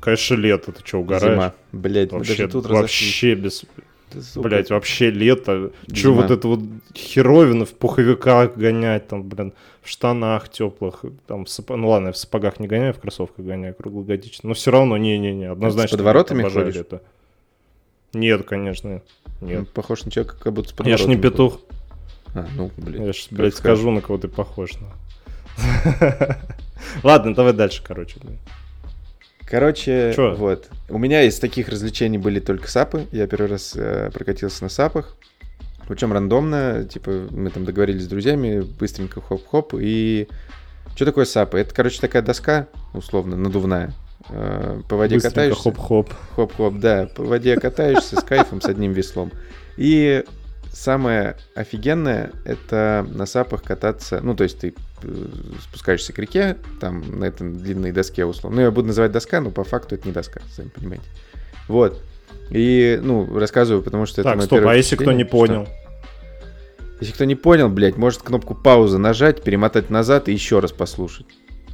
Конечно, 0.01 0.35
лето, 0.35 0.73
ты 0.73 0.85
что, 0.85 0.99
угораешь? 0.99 1.35
Зима, 1.35 1.55
блядь, 1.73 2.13
вообще, 2.13 2.49
тут 2.49 2.67
вообще 2.67 3.35
без... 3.35 3.65
Блять, 4.37 4.71
вообще 4.71 5.11
лето. 5.11 5.73
Че 5.93 6.13
вот 6.13 6.31
это 6.31 6.49
вот 6.49 6.61
херовина 6.95 7.65
в 7.65 7.73
пуховиках 7.73 8.57
гонять, 8.57 9.09
там, 9.09 9.23
блин, 9.23 9.53
в 9.83 9.89
штанах 9.89 10.49
теплых, 10.49 11.05
там, 11.27 11.47
сап... 11.47 11.71
ну 11.71 11.89
ладно, 11.89 12.13
в 12.13 12.17
сапогах 12.17 12.59
не 12.61 12.67
гоняю, 12.67 12.95
в 12.95 12.99
кроссовках 12.99 13.45
гоняю 13.45 13.75
круглогодично, 13.75 14.49
но 14.49 14.55
все 14.55 14.71
равно, 14.71 14.97
не-не-не, 14.97 15.47
однозначно. 15.47 15.97
С 15.97 15.99
подворотами 15.99 16.43
ходишь? 16.43 16.77
Это. 16.77 17.03
Нет, 18.13 18.45
конечно, 18.45 19.03
нет. 19.41 19.61
Ну, 19.61 19.65
похож 19.67 20.05
на 20.05 20.11
человека, 20.11 20.37
как 20.39 20.53
будто 20.53 20.71
с 20.71 20.87
Я 20.87 20.97
ж 20.97 21.07
не 21.07 21.17
петух. 21.17 21.61
А, 22.35 22.47
ну, 22.57 22.71
блин. 22.77 23.07
Я 23.07 23.13
ж, 23.13 23.29
блядь, 23.31 23.55
скажу, 23.55 23.91
на 23.91 24.01
кого 24.01 24.19
ты 24.19 24.29
похож. 24.29 24.73
На. 24.81 24.89
Ладно, 27.03 27.35
давай 27.35 27.53
дальше, 27.53 27.83
короче. 27.87 28.19
Блин. 28.21 28.39
Короче, 29.49 30.13
Чё? 30.15 30.35
вот. 30.35 30.69
У 30.89 30.99
меня 30.99 31.23
из 31.23 31.39
таких 31.39 31.69
развлечений 31.69 32.19
были 32.19 32.41
только 32.41 32.69
сапы. 32.69 33.07
Я 33.13 33.27
первый 33.27 33.49
раз 33.49 33.75
э, 33.77 34.11
прокатился 34.13 34.65
на 34.65 34.69
сапах. 34.69 35.17
Причем 35.89 36.13
рандомно, 36.13 36.85
типа, 36.85 37.29
мы 37.31 37.51
там 37.51 37.65
договорились 37.65 38.05
с 38.05 38.09
друзьями, 38.09 38.61
быстренько 38.61 39.21
хоп-хоп. 39.21 39.75
И 39.79 40.27
что 40.97 41.05
такое 41.05 41.27
сапы? 41.27 41.59
Это, 41.61 41.73
короче, 41.73 42.01
такая 42.01 42.23
доска, 42.23 42.67
условно, 42.93 43.37
надувная. 43.37 43.93
Э, 44.31 44.81
по 44.89 44.97
воде 44.97 45.15
быстренько 45.15 45.35
катаешься. 45.35 45.63
хоп-хоп. 45.63 46.13
Хоп-хоп, 46.35 46.81
да. 46.81 47.09
По 47.15 47.23
воде 47.23 47.57
катаешься 47.57 48.21
с 48.21 48.25
кайфом, 48.25 48.61
с 48.61 48.67
одним 48.67 48.93
веслом. 48.93 49.31
И 49.77 50.25
самое 50.73 51.37
офигенное— 51.55 52.33
это 52.45 53.07
на 53.09 53.27
сапах 53.27 53.63
кататься. 53.63 54.21
Ну, 54.23 54.35
то 54.35 54.43
есть 54.43 54.59
ты 54.59 54.75
спускаешься 55.63 56.13
к 56.13 56.19
реке, 56.19 56.57
там 56.81 57.19
на 57.19 57.25
этой 57.25 57.51
длинной 57.51 57.93
доске 57.93 58.25
условно. 58.25 58.57
Ну, 58.57 58.63
я 58.63 58.71
буду 58.71 58.89
называть 58.89 59.13
доска, 59.13 59.41
но 59.41 59.51
по 59.51 59.65
факту 59.65 59.95
это 59.95 60.07
не 60.07 60.13
доска, 60.13 60.41
сами 60.55 60.69
понимаете. 60.69 61.05
Вот. 61.69 62.03
И, 62.51 62.99
ну, 63.03 63.39
рассказываю, 63.39 63.83
потому 63.83 64.07
что 64.07 64.23
так, 64.23 64.37
это 64.37 64.47
стоп, 64.47 64.67
а 64.67 64.75
если 64.75 64.97
кто 64.97 65.13
не 65.13 65.25
понял? 65.25 65.67
Что? 65.67 65.73
Если 67.01 67.13
кто 67.13 67.25
не 67.25 67.35
понял, 67.35 67.69
блядь, 67.69 67.97
может 67.97 68.23
кнопку 68.23 68.55
пауза 68.55 68.99
нажать, 68.99 69.43
перемотать 69.43 69.91
назад 69.91 70.29
и 70.29 70.33
еще 70.33 70.61
раз 70.61 70.73
послушать. 70.73 71.27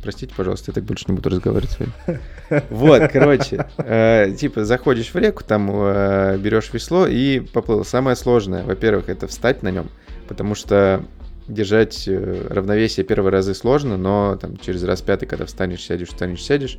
Простите, 0.03 0.35
пожалуйста, 0.37 0.73
я 0.73 0.75
так 0.75 0.83
больше 0.83 1.05
не 1.07 1.15
буду 1.15 1.31
разговаривать 1.31 1.71
с 1.71 1.79
вами. 1.79 2.21
Вот, 2.71 3.11
короче, 3.13 3.67
э, 3.79 4.35
типа 4.37 4.65
заходишь 4.65 5.15
в 5.15 5.17
реку, 5.17 5.45
там 5.45 5.71
э, 5.73 6.39
берешь 6.39 6.71
весло 6.73 7.07
и 7.07 7.39
поплыл. 7.39 7.85
Самое 7.85 8.17
сложное, 8.17 8.65
во-первых, 8.65 9.09
это 9.09 9.29
встать 9.29 9.63
на 9.63 9.71
нем, 9.71 9.89
потому 10.27 10.57
что 10.57 11.05
держать 11.49 12.05
э, 12.07 12.47
равновесие 12.49 13.05
первые 13.05 13.33
разы 13.33 13.55
сложно, 13.55 13.97
но 13.97 14.37
там 14.41 14.57
через 14.57 14.83
раз 14.85 15.03
пятый, 15.03 15.27
когда 15.27 15.47
встанешь, 15.47 15.85
сядешь, 15.85 16.09
встанешь, 16.09 16.43
сядешь, 16.43 16.79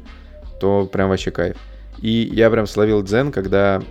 то 0.60 0.86
прям 0.92 1.10
вообще 1.10 1.32
кайф. 1.32 1.58
И 2.00 2.30
я 2.34 2.50
прям 2.50 2.68
словил 2.68 3.04
дзен, 3.04 3.32
когда... 3.32 3.82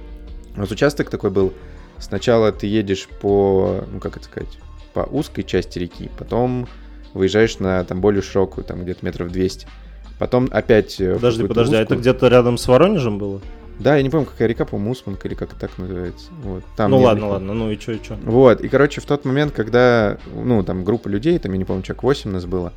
Вот 0.56 0.70
участок 0.70 1.08
такой 1.08 1.30
был, 1.30 1.54
сначала 1.98 2.52
ты 2.52 2.66
едешь 2.66 3.08
по, 3.20 3.84
ну 3.90 4.00
как 4.00 4.16
это 4.16 4.26
сказать, 4.26 4.58
по 4.92 5.00
узкой 5.00 5.44
части 5.44 5.78
реки, 5.78 6.10
потом 6.18 6.68
выезжаешь 7.14 7.58
на 7.58 7.84
там 7.84 8.00
более 8.00 8.22
широкую, 8.22 8.64
там 8.64 8.82
где-то 8.82 9.04
метров 9.04 9.30
200. 9.30 9.66
Потом 10.18 10.48
опять... 10.50 11.00
Э, 11.00 11.14
подожди, 11.14 11.42
подожди, 11.42 11.74
узкую. 11.74 11.80
а 11.80 11.82
это 11.82 11.96
где-то 11.96 12.28
рядом 12.28 12.58
с 12.58 12.68
Воронежем 12.68 13.18
было? 13.18 13.40
Да, 13.78 13.96
я 13.96 14.02
не 14.02 14.10
помню, 14.10 14.26
какая 14.26 14.48
река, 14.48 14.64
по-моему, 14.64 14.92
Усманка 14.92 15.26
или 15.28 15.34
как 15.34 15.54
так 15.54 15.76
называется. 15.78 16.26
Вот, 16.42 16.62
там 16.76 16.90
ну 16.90 16.98
ладно, 17.00 17.28
ладно, 17.28 17.54
ну 17.54 17.70
и 17.70 17.78
что, 17.78 17.92
и 17.92 18.02
что. 18.02 18.16
Вот, 18.22 18.60
и, 18.60 18.68
короче, 18.68 19.00
в 19.00 19.06
тот 19.06 19.24
момент, 19.24 19.52
когда, 19.52 20.18
ну, 20.34 20.62
там 20.62 20.84
группа 20.84 21.08
людей, 21.08 21.38
там, 21.38 21.52
я 21.52 21.58
не 21.58 21.64
помню, 21.64 21.82
человек 21.82 22.02
8 22.02 22.30
нас 22.30 22.44
было, 22.44 22.72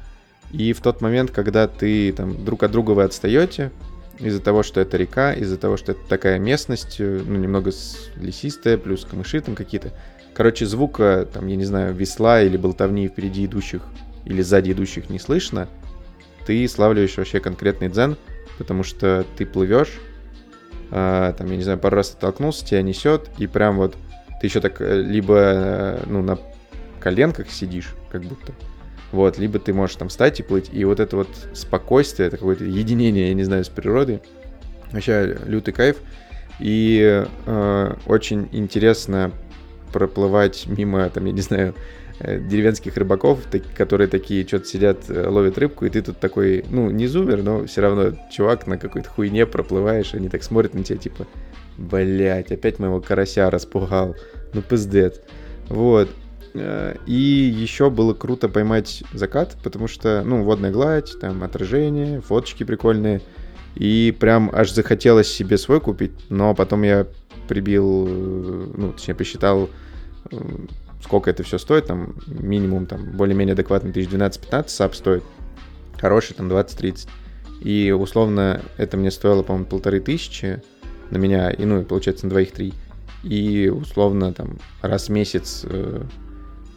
и 0.51 0.73
в 0.73 0.81
тот 0.81 1.01
момент, 1.01 1.31
когда 1.31 1.67
ты 1.67 2.12
там 2.13 2.43
друг 2.43 2.63
от 2.63 2.71
друга 2.71 2.91
вы 2.91 3.03
отстаете, 3.03 3.71
из-за 4.19 4.41
того, 4.41 4.63
что 4.63 4.79
это 4.79 4.97
река, 4.97 5.34
из-за 5.34 5.58
того, 5.58 5.77
что 5.77 5.91
это 5.91 6.01
такая 6.08 6.39
местность, 6.39 6.97
э, 6.99 7.21
ну, 7.25 7.36
немного 7.36 7.71
лесистая, 8.15 8.77
плюс 8.77 9.05
камыши 9.05 9.41
там 9.41 9.55
какие-то. 9.55 9.91
Короче, 10.34 10.65
звука, 10.65 11.27
там, 11.31 11.47
я 11.47 11.55
не 11.55 11.65
знаю, 11.65 11.93
весла 11.93 12.41
или 12.41 12.58
болтовни 12.58 13.08
впереди 13.08 13.45
идущих 13.45 13.81
или 14.25 14.41
сзади 14.41 14.71
идущих 14.71 15.10
не 15.10 15.19
слышно, 15.19 15.67
ты 16.45 16.67
славливаешь 16.67 17.17
вообще 17.17 17.39
конкретный 17.39 17.89
дзен, 17.89 18.17
потому 18.58 18.84
что 18.84 19.25
ты 19.38 19.45
плывешь, 19.45 19.99
а, 20.91 21.34
там, 21.34 21.48
я 21.52 21.58
не 21.58 21.63
знаю, 21.63 21.80
пару 21.80 21.98
раз 21.98 22.12
оттолкнулся, 22.12 22.65
тебя 22.65 22.82
несет, 22.82 23.30
и 23.38 23.48
прям 23.48 23.78
вот 23.78 23.95
ты 24.39 24.48
еще 24.48 24.62
так 24.62 24.82
э, 24.82 25.02
либо, 25.02 25.36
э, 25.38 26.04
ну, 26.06 26.21
на 26.21 26.38
коленках 27.00 27.50
сидишь, 27.50 27.95
как 28.12 28.21
будто, 28.21 28.54
вот, 29.12 29.38
либо 29.38 29.60
ты 29.60 29.74
можешь 29.74 29.95
там 29.95 30.10
встать 30.10 30.39
и 30.39 30.43
плыть, 30.43 30.69
и 30.71 30.84
вот 30.86 31.00
это 31.00 31.15
вот 31.17 31.30
спокойствие, 31.54 32.28
это 32.28 32.38
какое-то 32.38 32.63
единение, 32.63 33.30
я 33.30 33.34
не 33.34 33.43
знаю, 33.43 33.63
с 33.63 33.69
природой, 33.69 34.21
вообще 34.91 35.38
лютый 35.45 35.71
кайф, 35.71 35.98
и 36.60 37.26
э, 37.45 37.95
очень 38.06 38.50
интересно 38.52 39.32
проплывать 39.91 40.65
мимо, 40.67 41.10
там, 41.10 41.26
я 41.26 41.32
не 41.32 41.41
знаю, 41.41 41.74
деревенских 42.19 42.95
рыбаков, 42.97 43.39
которые 43.75 44.08
такие 44.08 44.47
что-то 44.47 44.65
сидят, 44.65 45.10
э, 45.10 45.28
ловят 45.28 45.58
рыбку, 45.58 45.86
и 45.86 45.89
ты 45.89 46.01
тут 46.01 46.19
такой, 46.19 46.63
ну, 46.69 46.89
не 46.89 47.08
зумер, 47.08 47.43
но 47.43 47.65
все 47.65 47.82
равно 47.82 48.13
чувак 48.32 48.67
на 48.67 48.78
какой-то 48.78 49.10
хуйне 49.10 49.45
проплываешь, 49.45 50.13
они 50.13 50.30
так 50.30 50.43
смотрят 50.43 50.73
на 50.73 50.84
тебя, 50.84 50.97
типа, 50.97 51.28
блять, 51.78 52.51
опять 52.51 52.80
моего 52.80 53.01
карася 53.01 53.49
распугал, 53.49 54.15
ну, 54.54 54.62
пиздец. 54.62 55.19
Вот. 55.67 56.10
Э, 56.54 56.95
и 57.06 57.13
еще 57.13 57.89
было 57.89 58.13
круто 58.13 58.47
поймать 58.47 59.04
закат, 59.12 59.58
потому 59.62 59.88
что, 59.88 60.23
ну, 60.25 60.43
водная 60.43 60.71
гладь, 60.71 61.19
там, 61.19 61.43
отражение, 61.43 62.21
фоточки 62.21 62.63
прикольные. 62.63 63.21
И 63.75 64.15
прям 64.17 64.49
аж 64.54 64.71
захотелось 64.71 65.28
себе 65.28 65.58
свой 65.58 65.82
купить, 65.82 66.13
но 66.30 66.56
потом 66.56 66.84
я 66.84 67.08
прибил, 67.49 68.08
ну, 68.08 68.93
точнее, 68.93 69.15
посчитал, 69.15 69.69
сколько 71.05 71.29
это 71.29 71.43
все 71.43 71.59
стоит, 71.59 71.85
там, 71.85 72.15
минимум, 72.25 72.87
там, 72.87 73.11
более-менее 73.11 73.53
адекватный 73.53 73.91
1012-15 73.91 74.69
САП 74.69 74.95
стоит, 74.95 75.23
хороший, 75.99 76.33
там, 76.33 76.51
20-30. 76.51 77.07
И, 77.61 77.91
условно, 77.91 78.63
это 78.77 78.97
мне 78.97 79.11
стоило, 79.11 79.43
по-моему, 79.43 79.67
полторы 79.67 79.99
тысячи 79.99 80.63
на 81.11 81.17
меня, 81.17 81.51
и, 81.51 81.63
ну, 81.63 81.81
и, 81.81 81.85
получается, 81.85 82.25
на 82.25 82.31
двоих 82.31 82.51
три. 82.51 82.73
И, 83.23 83.71
условно, 83.73 84.33
там, 84.33 84.57
раз 84.81 85.07
в 85.07 85.11
месяц, 85.11 85.63
3-4 85.63 86.07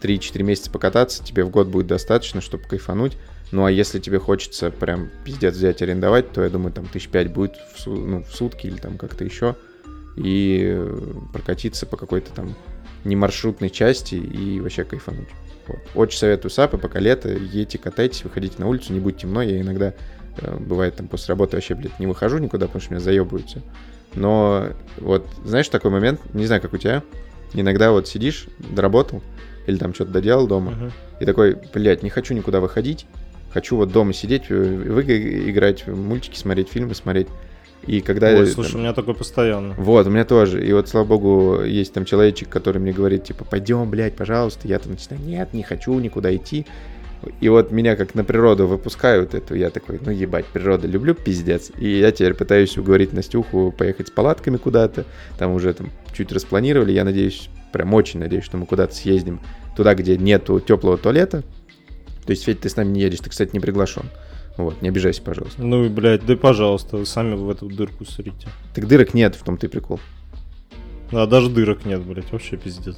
э, 0.02 0.42
месяца 0.42 0.70
покататься, 0.70 1.24
тебе 1.24 1.42
в 1.42 1.48
год 1.50 1.68
будет 1.68 1.86
достаточно, 1.86 2.42
чтобы 2.42 2.64
кайфануть. 2.64 3.16
Ну, 3.50 3.64
а 3.64 3.70
если 3.70 3.98
тебе 3.98 4.18
хочется 4.18 4.70
прям 4.70 5.08
пиздец 5.24 5.54
взять, 5.54 5.80
арендовать, 5.80 6.32
то, 6.32 6.42
я 6.42 6.50
думаю, 6.50 6.72
там, 6.72 6.86
тысяч 6.86 7.08
пять 7.08 7.32
будет 7.32 7.56
в, 7.56 7.86
ну, 7.86 8.22
в 8.22 8.34
сутки 8.34 8.66
или 8.66 8.76
там 8.76 8.98
как-то 8.98 9.24
еще. 9.24 9.56
И 10.16 10.60
э, 10.68 11.00
прокатиться 11.32 11.86
по 11.86 11.96
какой-то 11.96 12.30
там 12.34 12.54
не 13.04 13.16
маршрутной 13.16 13.70
части 13.70 14.14
и 14.14 14.60
вообще 14.60 14.84
кайфануть. 14.84 15.28
Вот. 15.66 15.78
Очень 15.94 16.18
советую 16.18 16.50
САПы, 16.50 16.78
пока 16.78 16.98
лето, 16.98 17.28
едете, 17.28 17.78
катайтесь, 17.78 18.24
выходите 18.24 18.56
на 18.58 18.68
улицу, 18.68 18.92
не 18.92 19.00
будет 19.00 19.18
темно. 19.18 19.42
Я 19.42 19.60
иногда, 19.60 19.94
э, 20.38 20.56
бывает, 20.58 20.96
там 20.96 21.08
после 21.08 21.32
работы 21.32 21.56
вообще, 21.56 21.74
блядь, 21.74 21.98
не 22.00 22.06
выхожу 22.06 22.38
никуда, 22.38 22.66
потому 22.66 22.80
что 22.80 22.92
меня 22.92 23.00
заебываются. 23.00 23.62
Но 24.14 24.68
вот, 24.96 25.26
знаешь, 25.44 25.68
такой 25.68 25.90
момент, 25.90 26.20
не 26.34 26.46
знаю, 26.46 26.62
как 26.62 26.72
у 26.72 26.78
тебя, 26.78 27.02
иногда 27.52 27.92
вот 27.92 28.08
сидишь, 28.08 28.48
доработал, 28.58 29.22
или 29.66 29.76
там 29.76 29.92
что-то 29.94 30.12
доделал 30.12 30.46
дома, 30.46 30.72
uh-huh. 30.72 30.92
и 31.20 31.24
такой, 31.26 31.58
блядь, 31.74 32.02
не 32.02 32.08
хочу 32.08 32.32
никуда 32.32 32.60
выходить, 32.60 33.06
хочу 33.52 33.76
вот 33.76 33.92
дома 33.92 34.14
сидеть, 34.14 34.48
в 34.48 35.00
игры 35.00 35.50
играть, 35.50 35.86
мультики 35.86 36.38
смотреть, 36.38 36.70
фильмы 36.70 36.94
смотреть. 36.94 37.28
И 37.86 38.00
когда... 38.00 38.28
Ой, 38.28 38.46
слушай, 38.46 38.72
там... 38.72 38.80
у 38.80 38.84
меня 38.84 38.92
такое 38.92 39.14
постоянно. 39.14 39.74
Вот, 39.78 40.06
у 40.06 40.10
меня 40.10 40.24
тоже. 40.24 40.66
И 40.66 40.72
вот, 40.72 40.88
слава 40.88 41.06
богу, 41.06 41.62
есть 41.62 41.92
там 41.92 42.04
человечек, 42.04 42.48
который 42.48 42.78
мне 42.78 42.92
говорит, 42.92 43.24
типа, 43.24 43.44
пойдем, 43.44 43.88
блядь, 43.88 44.16
пожалуйста. 44.16 44.68
Я 44.68 44.78
там 44.78 44.92
начинаю, 44.92 45.22
нет, 45.24 45.54
не 45.54 45.62
хочу 45.62 45.98
никуда 45.98 46.34
идти. 46.34 46.66
И 47.40 47.48
вот 47.48 47.72
меня 47.72 47.96
как 47.96 48.14
на 48.14 48.24
природу 48.24 48.66
выпускают 48.66 49.34
эту, 49.34 49.54
я 49.54 49.70
такой, 49.70 49.98
ну 50.04 50.12
ебать, 50.12 50.46
природа, 50.46 50.86
люблю 50.86 51.14
пиздец. 51.14 51.72
И 51.76 51.98
я 51.98 52.12
теперь 52.12 52.34
пытаюсь 52.34 52.76
уговорить 52.78 53.12
Настюху 53.12 53.74
поехать 53.76 54.08
с 54.08 54.10
палатками 54.10 54.56
куда-то. 54.56 55.04
Там 55.38 55.52
уже 55.52 55.72
там 55.74 55.90
чуть 56.12 56.30
распланировали. 56.32 56.92
Я 56.92 57.04
надеюсь, 57.04 57.48
прям 57.72 57.92
очень 57.94 58.20
надеюсь, 58.20 58.44
что 58.44 58.56
мы 58.56 58.66
куда-то 58.66 58.94
съездим 58.94 59.40
туда, 59.76 59.94
где 59.94 60.16
нету 60.16 60.60
теплого 60.60 60.96
туалета. 60.96 61.42
То 62.24 62.30
есть, 62.32 62.44
Федь, 62.44 62.60
ты 62.60 62.68
с 62.68 62.76
нами 62.76 62.90
не 62.90 63.00
едешь, 63.00 63.20
ты, 63.20 63.30
кстати, 63.30 63.50
не 63.52 63.60
приглашен. 63.60 64.04
Вот, 64.58 64.82
не 64.82 64.88
обижайся, 64.88 65.22
пожалуйста. 65.22 65.62
Ну, 65.62 65.88
блядь, 65.88 66.26
да 66.26 66.36
пожалуйста, 66.36 66.96
вы 66.96 67.06
сами 67.06 67.34
в 67.34 67.48
эту 67.48 67.66
дырку 67.66 68.04
срите. 68.04 68.48
Так 68.74 68.88
дырок 68.88 69.14
нет, 69.14 69.36
в 69.36 69.44
том 69.44 69.56
ты 69.56 69.68
прикол. 69.68 70.00
А 71.12 71.26
даже 71.26 71.48
дырок 71.48 71.84
нет, 71.86 72.02
блядь, 72.02 72.30
вообще 72.32 72.56
пиздец. 72.56 72.96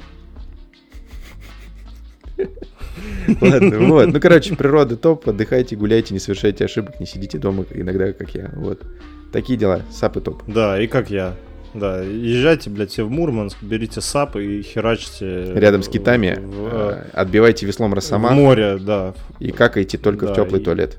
Ладно, 3.41 3.79
вот. 3.81 4.07
Ну, 4.07 4.21
короче, 4.21 4.57
природа 4.57 4.97
топ, 4.97 5.29
отдыхайте, 5.29 5.77
гуляйте, 5.77 6.15
не 6.15 6.19
совершайте 6.19 6.65
ошибок, 6.65 6.99
не 6.99 7.05
сидите 7.05 7.37
дома 7.37 7.67
иногда, 7.75 8.15
как 8.15 8.35
я. 8.35 8.51
Вот. 8.57 8.83
Такие 9.31 9.59
дела, 9.59 9.83
сапы 9.91 10.23
топ. 10.23 10.43
Да, 10.47 10.81
и 10.81 10.87
как 10.87 11.11
я. 11.11 11.37
Да, 11.75 12.01
езжайте, 12.01 12.71
блядь, 12.71 12.91
все 12.91 13.05
в 13.05 13.11
Мурманск, 13.11 13.59
берите 13.63 14.01
САП 14.01 14.37
и 14.37 14.63
херачьте... 14.63 15.53
Рядом 15.55 15.83
с 15.83 15.89
китами, 15.89 16.37
в, 16.41 16.69
э, 16.73 17.11
отбивайте 17.13 17.65
веслом 17.65 17.95
росомах. 17.95 18.33
В 18.33 18.35
море, 18.35 18.79
да. 18.79 19.15
И 19.39 19.53
какайте 19.53 19.99
только 19.99 20.27
да, 20.27 20.33
в 20.33 20.37
теплый 20.37 20.61
и, 20.61 20.65
туалет. 20.65 20.99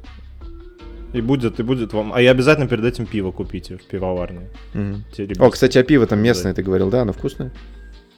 И 1.13 1.21
будет, 1.21 1.59
и 1.59 1.63
будет 1.63 1.93
вам... 1.93 2.13
А 2.13 2.21
я 2.21 2.31
обязательно 2.31 2.67
перед 2.67 2.85
этим 2.85 3.05
пиво 3.05 3.31
купите 3.31 3.77
в 3.77 3.83
пивоварне. 3.83 4.49
Угу. 4.73 5.45
О, 5.45 5.49
кстати, 5.49 5.77
а 5.77 5.83
пиво 5.83 6.07
там 6.07 6.19
местное, 6.19 6.53
ты 6.53 6.63
говорил, 6.63 6.89
да? 6.89 7.01
Оно 7.01 7.13
вкусное? 7.13 7.51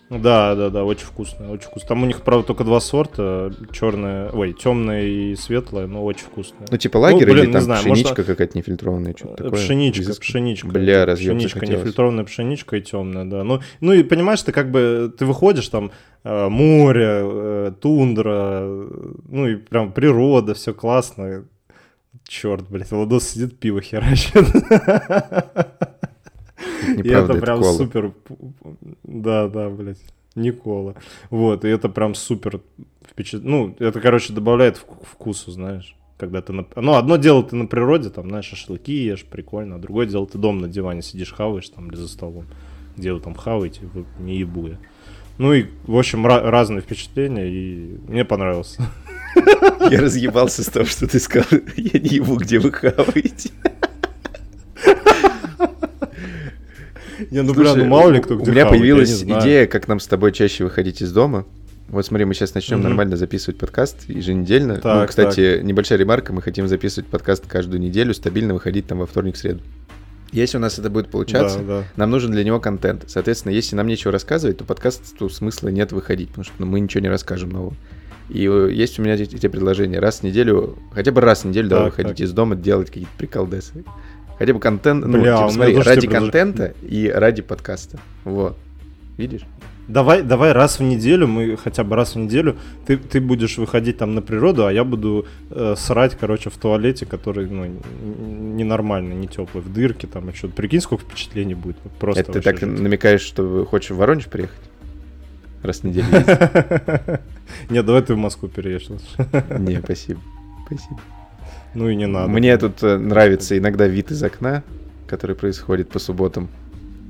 Да, 0.10 0.54
да, 0.56 0.70
да, 0.70 0.84
очень 0.84 1.06
вкусное, 1.06 1.50
очень 1.50 1.68
вкусно. 1.68 1.88
Там 1.88 2.04
у 2.04 2.06
них, 2.06 2.22
правда, 2.22 2.48
только 2.48 2.64
два 2.64 2.80
сорта, 2.80 3.52
черное, 3.72 4.30
ой, 4.30 4.54
темное 4.54 5.04
и 5.04 5.36
светлое, 5.36 5.88
но 5.88 6.04
очень 6.04 6.26
вкусное. 6.26 6.68
Ну, 6.70 6.78
типа 6.78 6.98
лагерь 6.98 7.28
ну, 7.28 7.34
блин, 7.34 7.46
или 7.46 7.52
там 7.54 7.62
знаю, 7.62 7.82
пшеничка 7.82 8.10
может... 8.10 8.26
какая-то 8.28 8.58
нефильтрованная, 8.58 9.16
что-то 9.18 9.46
такое? 9.46 9.60
Пшеничка, 9.60 10.12
Из... 10.12 10.18
пшеничка. 10.18 10.68
Бля, 10.68 11.06
разъем 11.06 11.38
Пшеничка, 11.38 11.60
захотелось. 11.60 11.82
нефильтрованная 11.82 12.24
пшеничка 12.26 12.78
и 12.78 12.82
темная, 12.82 13.26
да. 13.26 13.44
Ну, 13.44 13.62
ну 13.80 13.94
и 13.94 14.04
понимаешь, 14.04 14.42
ты 14.44 14.52
как 14.52 14.72
бы, 14.72 15.12
ты 15.18 15.26
выходишь 15.26 15.68
там, 15.70 15.92
э, 16.24 16.50
море, 16.50 17.22
э, 17.24 17.72
тундра, 17.82 18.62
ну 18.62 19.48
и 19.48 19.56
прям 19.56 19.94
природа, 19.94 20.54
все 20.54 20.74
классно. 20.74 21.46
Черт, 22.28 22.70
блядь, 22.70 22.92
Владос 22.92 23.30
сидит, 23.30 23.60
пиво 23.60 23.82
херачит. 23.82 24.48
И 26.98 27.10
это 27.10 27.34
прям 27.36 27.64
супер... 27.64 28.14
Да, 29.04 29.48
да, 29.48 29.70
блядь. 29.70 30.02
Никола. 30.36 30.96
Вот, 31.30 31.64
и 31.64 31.68
это 31.68 31.90
прям 31.90 32.16
супер 32.16 32.62
впечатляет. 33.08 33.46
Ну, 33.46 33.76
это, 33.80 34.00
короче, 34.02 34.34
добавляет 34.34 34.78
вкусу, 34.78 35.52
знаешь. 35.52 35.96
Когда 36.18 36.42
ты 36.42 36.54
на... 36.54 36.66
Ну, 36.76 36.94
одно 36.94 37.18
дело 37.18 37.44
ты 37.44 37.56
на 37.56 37.66
природе, 37.66 38.10
там, 38.10 38.30
знаешь, 38.30 38.46
шашлыки 38.46 38.94
ешь, 38.94 39.26
прикольно. 39.26 39.76
А 39.76 39.80
другое 39.80 40.08
дело 40.08 40.26
ты 40.26 40.38
дома 40.38 40.62
на 40.62 40.68
диване 40.68 41.02
сидишь, 41.02 41.34
хаваешь 41.34 41.70
там 41.70 41.90
или 41.90 41.98
за 41.98 42.08
столом. 42.08 42.46
Где 42.96 43.14
вы 43.14 43.20
там 43.20 43.36
хаваете, 43.36 43.82
вы 43.94 44.06
не 44.20 44.38
ебуя. 44.38 44.80
Ну 45.38 45.54
и, 45.54 45.66
в 45.86 45.98
общем, 45.98 46.26
разные 46.26 46.82
впечатления, 46.82 47.48
и 47.48 47.98
мне 48.08 48.24
понравилось. 48.24 48.78
Я 49.92 50.02
разъебался 50.02 50.64
с 50.64 50.68
того, 50.68 50.86
что 50.86 51.08
ты 51.08 51.20
сказал, 51.20 51.60
я 51.76 52.00
не 52.00 52.10
ебу, 52.10 52.36
где 52.36 52.60
вы 52.60 52.72
хаваете. 52.72 53.52
Не, 57.32 57.42
ну, 57.42 57.54
бля, 57.54 57.76
ну 57.76 57.86
мало 57.86 58.10
ли 58.12 58.22
кто 58.22 58.36
где 58.36 58.52
У 58.52 58.54
меня 58.54 58.66
появилась 58.66 59.24
идея, 59.24 59.66
как 59.68 59.88
нам 59.88 60.00
с 60.00 60.08
тобой 60.08 60.32
чаще 60.32 60.64
выходить 60.64 61.02
из 61.02 61.12
дома. 61.12 61.46
Вот 61.88 62.06
смотри, 62.06 62.26
мы 62.26 62.34
сейчас 62.34 62.54
начнем 62.56 62.82
нормально 62.82 63.18
записывать 63.18 63.58
подкаст 63.58 64.10
еженедельно. 64.10 64.80
ну, 64.84 65.06
кстати, 65.08 65.62
небольшая 65.62 66.00
ремарка, 66.00 66.34
мы 66.34 66.42
хотим 66.42 66.68
записывать 66.68 67.08
подкаст 67.10 67.46
каждую 67.48 67.82
неделю, 67.82 68.14
стабильно 68.14 68.54
выходить 68.54 68.88
там 68.88 69.00
во 69.00 69.06
вторник, 69.06 69.38
среду. 69.38 69.62
Если 70.32 70.58
у 70.58 70.60
нас 70.60 70.80
это 70.80 70.90
будет 70.90 71.10
получаться, 71.10 71.60
да, 71.60 71.82
да. 71.82 71.84
нам 71.96 72.10
нужен 72.10 72.32
для 72.32 72.44
него 72.44 72.60
контент. 72.60 73.04
Соответственно, 73.08 73.52
если 73.54 73.76
нам 73.76 73.86
нечего 73.86 74.12
рассказывать, 74.12 74.58
то 74.58 74.64
подкасту 74.64 75.30
смысла 75.30 75.70
нет 75.70 75.92
выходить, 75.92 76.30
потому 76.30 76.46
что 76.46 76.56
ну, 76.58 76.66
мы 76.66 76.80
ничего 76.80 77.02
не 77.02 77.10
расскажем 77.10 77.52
нового. 77.52 77.76
И 78.30 78.48
э, 78.48 78.72
есть 78.72 79.00
у 79.00 79.02
меня 79.02 79.14
эти, 79.14 79.48
предложения. 79.48 80.00
Раз 80.00 80.20
в 80.20 80.24
неделю, 80.24 80.78
хотя 80.94 81.12
бы 81.12 81.22
раз 81.22 81.44
в 81.44 81.48
неделю, 81.48 81.70
давай 81.70 81.86
выходить 81.86 82.22
из 82.22 82.32
дома, 82.32 82.56
делать 82.56 82.88
какие-то 82.88 83.12
приколдесы. 83.18 83.84
Хотя 84.38 84.54
бы 84.54 84.60
контент, 84.60 85.06
ну, 85.06 85.22
Бля, 85.22 85.38
типа, 85.38 85.50
смотри, 85.50 85.78
ради 85.78 86.08
контента 86.08 86.74
и 86.82 87.08
ради 87.08 87.42
подкаста. 87.42 88.00
Вот. 88.24 88.58
Видишь? 89.18 89.44
Давай, 89.88 90.22
давай 90.22 90.54
раз 90.54 90.80
в 90.80 90.84
неделю, 90.84 91.28
мы 91.28 91.58
хотя 91.58 91.84
бы 91.84 91.98
раз 91.98 92.16
в 92.16 92.18
неделю, 92.18 92.56
ты, 92.86 92.96
ты 92.96 93.20
будешь 93.20 93.58
выходить 93.58 93.98
там 93.98 94.16
на 94.16 94.22
природу, 94.22 94.66
а 94.66 94.72
я 94.72 94.86
буду 94.86 95.28
э, 95.50 95.76
срать, 95.78 96.16
короче, 96.18 96.50
в 96.50 96.58
туалете, 96.58 97.06
который, 97.06 97.48
ну, 97.48 97.70
ненормальный, 98.02 99.14
не 99.14 99.28
теплый, 99.28 99.62
в 99.62 99.74
дырке 99.74 100.08
там 100.08 100.30
и 100.30 100.34
что-то. 100.34 100.54
Прикинь, 100.54 100.80
сколько 100.80 101.04
впечатлений 101.04 101.54
будет. 101.54 101.76
Просто 102.00 102.22
Это 102.22 102.32
ты 102.34 102.42
так 102.42 102.60
жить. 102.60 102.80
намекаешь, 102.80 103.22
что 103.22 103.66
хочешь 103.66 103.92
в 103.92 103.98
Воронеж 103.98 104.28
приехать? 104.28 104.62
Раз 105.64 105.80
в 105.80 105.84
неделю 105.86 106.06
Нет, 107.70 107.86
давай 107.86 108.02
ты 108.02 108.14
в 108.14 108.18
Москву 108.18 108.50
переедешь. 108.50 108.90
Не, 109.60 109.80
спасибо. 109.80 110.20
Спасибо. 110.66 111.00
Ну 111.74 111.90
и 111.90 111.96
не 111.96 112.06
надо. 112.06 112.30
Мне 112.30 112.56
тут 112.58 112.84
э, 112.84 112.98
нравится 112.98 113.58
иногда 113.58 113.88
вид 113.88 114.12
из 114.12 114.22
окна, 114.22 114.64
который 115.08 115.36
происходит 115.36 115.90
по 115.90 116.00
субботам. 116.00 116.50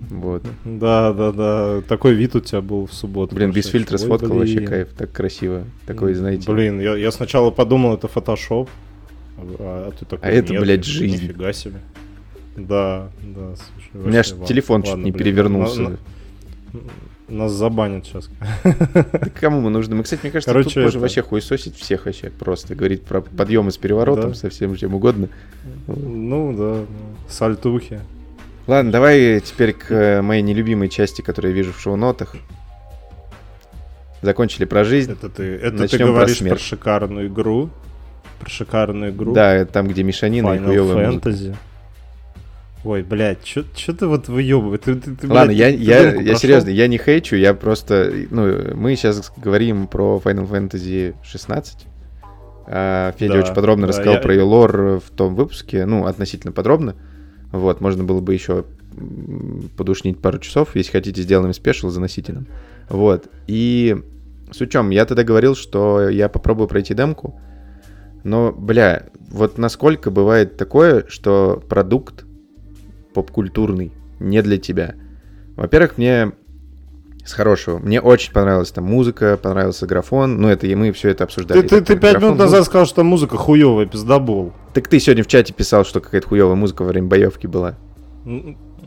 Вот. 0.10 0.44
Да, 0.64 1.12
да, 1.14 1.32
да. 1.32 1.82
Такой 1.82 2.14
вид 2.14 2.36
у 2.36 2.40
тебя 2.40 2.62
был 2.62 2.86
в 2.86 2.94
субботу. 2.94 3.36
Блин, 3.36 3.52
без 3.52 3.66
фильтра 3.66 3.98
сфоткал, 3.98 4.30
блин. 4.30 4.40
вообще 4.40 4.62
кайф. 4.62 4.90
Так 4.96 5.12
красиво. 5.12 5.66
Такой, 5.86 6.14
знаете. 6.14 6.50
Блин, 6.52 6.80
я, 6.80 6.96
я 6.96 7.12
сначала 7.12 7.52
подумал, 7.52 7.96
это 7.96 8.08
фотошоп. 8.08 8.70
А, 9.38 9.90
а 9.90 9.92
ты 9.92 10.06
такой, 10.06 10.30
а 10.30 10.32
это, 10.32 10.54
блядь, 10.54 10.86
жизнь. 10.86 11.24
Нифига 11.24 11.52
себе. 11.54 11.80
Да, 12.56 13.10
да, 13.22 13.56
слушай. 13.56 14.06
У 14.06 14.08
меня 14.08 14.22
ж 14.24 14.34
телефон 14.48 14.84
чуть 14.84 14.98
не 14.98 15.12
перевернулся. 15.12 15.98
Нас 17.34 17.52
забанят 17.52 18.06
сейчас. 18.06 18.30
Да 18.64 19.30
кому 19.40 19.60
мы 19.60 19.72
нужны? 19.72 19.96
Мы, 19.96 20.04
кстати, 20.04 20.22
мне 20.22 20.32
кажется, 20.32 20.52
Короче, 20.52 20.82
тут 20.82 20.90
это... 20.90 21.00
вообще 21.00 21.24
хуесосить 21.24 21.76
всех 21.76 22.06
вообще 22.06 22.30
просто. 22.30 22.76
Говорить 22.76 23.04
про 23.04 23.22
подъемы 23.22 23.72
с 23.72 23.78
переворотом, 23.78 24.32
да. 24.32 24.36
со 24.36 24.50
всем 24.50 24.76
чем 24.76 24.94
угодно. 24.94 25.30
Ну 25.88 26.56
да, 26.56 26.86
сальтухи. 27.28 28.02
Ладно, 28.68 28.92
давай 28.92 29.40
теперь 29.40 29.74
к 29.74 29.92
э, 29.92 30.22
моей 30.22 30.44
нелюбимой 30.44 30.90
части, 30.90 31.22
которую 31.22 31.54
я 31.54 31.58
вижу 31.58 31.74
в 31.74 31.82
шоу-нотах. 31.82 32.36
Закончили 34.22 34.66
про 34.66 34.84
жизнь. 34.84 35.12
Это 35.12 35.28
ты, 35.28 35.44
это 35.44 35.88
ты 35.88 35.98
говоришь 35.98 36.38
про, 36.38 36.50
про 36.50 36.60
шикарную 36.60 37.28
игру. 37.28 37.72
Про 38.40 38.50
шикарную 38.50 39.12
игру. 39.12 39.34
Да, 39.34 39.66
там, 39.66 39.88
где 39.88 40.04
мешанина 40.04 40.50
Final 40.50 40.64
и 40.64 40.66
хуёвая 40.66 41.12
Fantasy. 41.12 41.30
Музыка. 41.30 41.58
Ой, 42.84 43.02
блядь, 43.02 43.46
что 43.46 43.94
ты 43.94 44.08
вот 44.08 44.28
выебываешь? 44.28 44.82
Ты, 44.84 44.96
ты, 44.96 45.16
ты, 45.16 45.28
Ладно, 45.28 45.54
блядь, 45.54 45.80
я, 45.80 46.02
я, 46.02 46.22
я 46.22 46.36
серьезно, 46.36 46.70
я 46.70 46.88
не 46.88 46.98
хейчу, 46.98 47.38
я 47.38 47.54
просто... 47.54 48.12
Ну, 48.30 48.76
мы 48.76 48.96
сейчас 48.98 49.32
говорим 49.38 49.88
про 49.88 50.22
Final 50.24 50.50
Fantasy 50.50 51.16
16. 51.24 51.88
А, 52.66 53.14
Федя 53.18 53.34
да, 53.34 53.40
очень 53.40 53.54
подробно 53.54 53.88
да, 53.88 53.90
рассказал 53.90 54.16
я... 54.16 54.20
про 54.20 54.34
ее 54.34 54.44
лор 54.44 55.00
в 55.00 55.10
том 55.16 55.36
выпуске, 55.36 55.86
ну, 55.86 56.06
относительно 56.06 56.52
подробно. 56.52 56.96
Вот, 57.52 57.80
можно 57.80 58.04
было 58.04 58.20
бы 58.20 58.34
еще 58.34 58.66
подушнить 59.78 60.20
пару 60.20 60.40
часов, 60.40 60.76
если 60.76 60.92
хотите, 60.92 61.22
сделаем 61.22 61.54
спешл, 61.54 61.90
заносите 61.90 62.34
нам. 62.34 62.48
Вот, 62.90 63.28
и 63.48 63.98
с 64.52 64.60
учем, 64.60 64.90
я 64.90 65.06
тогда 65.06 65.24
говорил, 65.24 65.56
что 65.56 66.10
я 66.10 66.28
попробую 66.28 66.68
пройти 66.68 66.94
демку, 66.94 67.40
но, 68.24 68.52
бля, 68.52 69.08
вот 69.30 69.58
насколько 69.58 70.12
бывает 70.12 70.58
такое, 70.58 71.06
что 71.08 71.62
продукт 71.68 72.26
поп-культурный, 73.14 73.92
не 74.20 74.42
для 74.42 74.58
тебя. 74.58 74.96
Во-первых, 75.56 75.98
мне 75.98 76.34
с 77.26 77.34
хорошего. 77.34 77.80
Мне 77.80 78.02
очень 78.02 78.34
понравилась 78.34 78.72
там 78.72 78.84
музыка, 78.86 79.38
понравился 79.38 79.88
графон. 79.88 80.42
Ну, 80.42 80.50
это 80.50 80.68
и 80.68 80.76
мы 80.76 80.92
все 80.92 81.10
это 81.10 81.24
обсуждали. 81.24 81.62
Ты, 81.62 81.68
ты, 81.68 81.82
ты 81.82 82.00
пять 82.00 82.18
минут 82.20 82.38
назад 82.38 82.62
был... 82.62 82.66
сказал, 82.66 82.86
что 82.86 83.04
музыка 83.04 83.38
хуевая, 83.38 83.86
пиздобол. 83.86 84.54
Так 84.74 84.88
ты 84.88 85.00
сегодня 85.00 85.24
в 85.24 85.28
чате 85.28 85.54
писал, 85.54 85.86
что 85.86 86.02
какая-то 86.02 86.28
хуевая 86.28 86.56
музыка 86.56 86.82
во 86.82 86.90
время 86.90 87.08
боевки 87.08 87.48
была. 87.48 87.76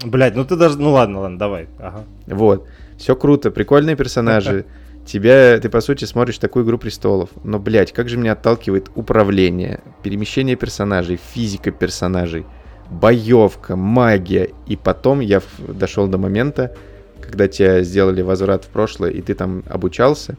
Блять, 0.04 0.36
ну 0.36 0.44
ты 0.44 0.56
даже... 0.56 0.78
Ну 0.78 0.92
ладно, 0.92 1.20
ладно, 1.20 1.38
давай. 1.38 1.68
Ага. 1.78 2.04
Вот. 2.26 2.66
Все 2.98 3.16
круто, 3.16 3.50
прикольные 3.50 3.96
персонажи. 3.96 4.66
Тебя, 5.06 5.58
ты 5.58 5.68
по 5.68 5.80
сути 5.80 6.04
смотришь 6.04 6.38
такую 6.38 6.64
игру 6.64 6.78
престолов. 6.78 7.30
Но, 7.44 7.58
блядь, 7.60 7.92
как 7.92 8.08
же 8.08 8.18
меня 8.18 8.32
отталкивает 8.32 8.90
управление, 8.96 9.80
перемещение 10.02 10.56
персонажей, 10.56 11.18
физика 11.32 11.70
персонажей 11.70 12.44
боевка, 12.90 13.76
магия. 13.76 14.50
И 14.66 14.76
потом 14.76 15.20
я 15.20 15.42
дошел 15.58 16.06
до 16.06 16.18
момента, 16.18 16.74
когда 17.20 17.48
тебя 17.48 17.82
сделали 17.82 18.22
возврат 18.22 18.64
в 18.64 18.68
прошлое, 18.68 19.10
и 19.10 19.20
ты 19.20 19.34
там 19.34 19.62
обучался. 19.68 20.36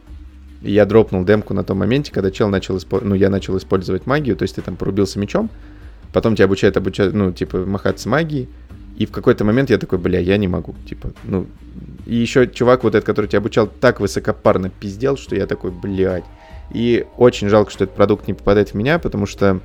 И 0.62 0.72
я 0.72 0.86
дропнул 0.86 1.24
демку 1.24 1.54
на 1.54 1.62
том 1.62 1.78
моменте, 1.78 2.12
когда 2.12 2.30
чел 2.30 2.48
начал 2.48 2.76
использовать, 2.78 3.08
ну, 3.08 3.14
я 3.14 3.30
начал 3.30 3.56
использовать 3.56 4.06
магию, 4.06 4.36
то 4.36 4.42
есть 4.42 4.56
ты 4.56 4.62
там 4.62 4.76
порубился 4.76 5.18
мечом, 5.18 5.50
потом 6.12 6.34
тебя 6.34 6.46
обучают, 6.46 6.76
обучают, 6.76 7.14
ну, 7.14 7.30
типа, 7.30 7.58
махаться 7.58 8.08
магией, 8.08 8.48
и 8.96 9.06
в 9.06 9.12
какой-то 9.12 9.44
момент 9.44 9.70
я 9.70 9.78
такой, 9.78 9.98
бля, 9.98 10.18
я 10.18 10.36
не 10.36 10.48
могу, 10.48 10.74
типа, 10.88 11.12
ну, 11.22 11.46
и 12.06 12.16
еще 12.16 12.48
чувак 12.48 12.82
вот 12.82 12.96
этот, 12.96 13.04
который 13.04 13.26
тебя 13.26 13.38
обучал, 13.38 13.68
так 13.68 14.00
высокопарно 14.00 14.70
пиздел, 14.70 15.16
что 15.16 15.36
я 15.36 15.46
такой, 15.46 15.70
блядь. 15.70 16.24
И 16.72 17.06
очень 17.16 17.48
жалко, 17.48 17.70
что 17.70 17.84
этот 17.84 17.94
продукт 17.94 18.26
не 18.26 18.34
попадает 18.34 18.70
в 18.70 18.74
меня, 18.74 18.98
потому 18.98 19.26
что 19.26 19.60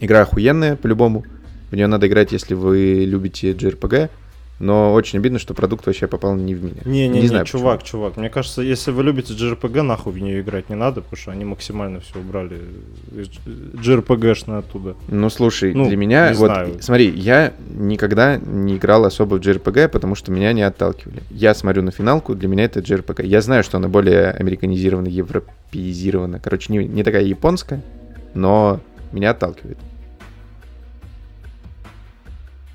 игра 0.00 0.22
охуенная, 0.22 0.76
по-любому. 0.76 1.24
В 1.70 1.76
нее 1.76 1.86
надо 1.86 2.06
играть, 2.06 2.32
если 2.32 2.54
вы 2.54 3.04
любите 3.06 3.52
JRPG, 3.52 4.10
но 4.60 4.92
очень 4.92 5.20
обидно, 5.20 5.38
что 5.38 5.54
продукт 5.54 5.86
вообще 5.86 6.08
попал 6.08 6.34
не 6.34 6.54
в 6.54 6.64
меня. 6.64 6.82
Не, 6.84 7.06
не, 7.08 7.20
не, 7.20 7.28
знаю, 7.28 7.44
чувак, 7.44 7.80
почему. 7.80 8.02
чувак. 8.02 8.16
Мне 8.16 8.28
кажется, 8.28 8.60
если 8.60 8.90
вы 8.90 9.04
любите 9.04 9.32
JRPG, 9.34 9.82
нахуй 9.82 10.12
в 10.12 10.18
нее 10.18 10.40
играть 10.40 10.68
не 10.68 10.74
надо, 10.74 11.00
потому 11.00 11.16
что 11.16 11.30
они 11.30 11.44
максимально 11.44 12.00
все 12.00 12.18
убрали 12.18 12.60
JRPG-шно 13.12 14.58
оттуда. 14.58 14.96
Ну 15.06 15.30
слушай, 15.30 15.72
ну, 15.74 15.86
для 15.86 15.96
меня, 15.96 16.32
вот 16.34 16.50
знаю. 16.50 16.76
смотри, 16.80 17.08
я 17.10 17.52
никогда 17.70 18.36
не 18.36 18.76
играл 18.76 19.04
особо 19.04 19.36
в 19.36 19.40
JRPG, 19.40 19.88
потому 19.88 20.16
что 20.16 20.32
меня 20.32 20.52
не 20.52 20.62
отталкивали. 20.62 21.22
Я 21.30 21.54
смотрю 21.54 21.82
на 21.82 21.92
финалку, 21.92 22.34
для 22.34 22.48
меня 22.48 22.64
это 22.64 22.80
JRPG. 22.80 23.26
Я 23.26 23.40
знаю, 23.42 23.62
что 23.62 23.76
она 23.76 23.88
более 23.88 24.30
американизирована, 24.30 25.06
европеизирована. 25.06 26.40
Короче, 26.40 26.72
не, 26.72 26.84
не 26.84 27.04
такая 27.04 27.22
японская, 27.22 27.80
но 28.34 28.80
меня 29.12 29.30
отталкивает. 29.30 29.78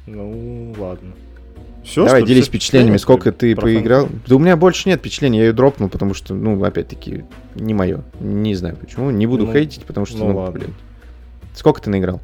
Ну, 0.06 0.74
ладно. 0.78 1.14
Все, 1.84 2.06
Давай, 2.06 2.26
делись 2.26 2.47
впечатлениями, 2.47 2.97
сколько 2.97 3.32
ты 3.32 3.56
поиграл. 3.56 4.08
Да 4.26 4.36
у 4.36 4.39
меня 4.39 4.56
больше 4.56 4.88
нет 4.88 4.99
впечатлений, 4.99 5.39
я 5.39 5.45
ее 5.45 5.54
дропнул, 5.54 5.89
потому 5.89 6.14
что, 6.14 6.34
ну, 6.34 6.62
опять-таки, 6.64 7.26
не 7.56 7.74
мое. 7.74 8.04
Не 8.20 8.56
знаю 8.56 8.78
почему. 8.78 9.12
Не 9.12 9.28
буду 9.28 9.45
ну, 9.45 9.51
хейтить, 9.51 9.84
потому 9.84 10.06
что, 10.06 10.20
ну, 10.20 10.30
ну 10.30 10.38
ладно. 10.38 10.60
блин. 10.60 10.74
Сколько 11.54 11.82
ты 11.82 11.89
наиграл? 11.89 12.22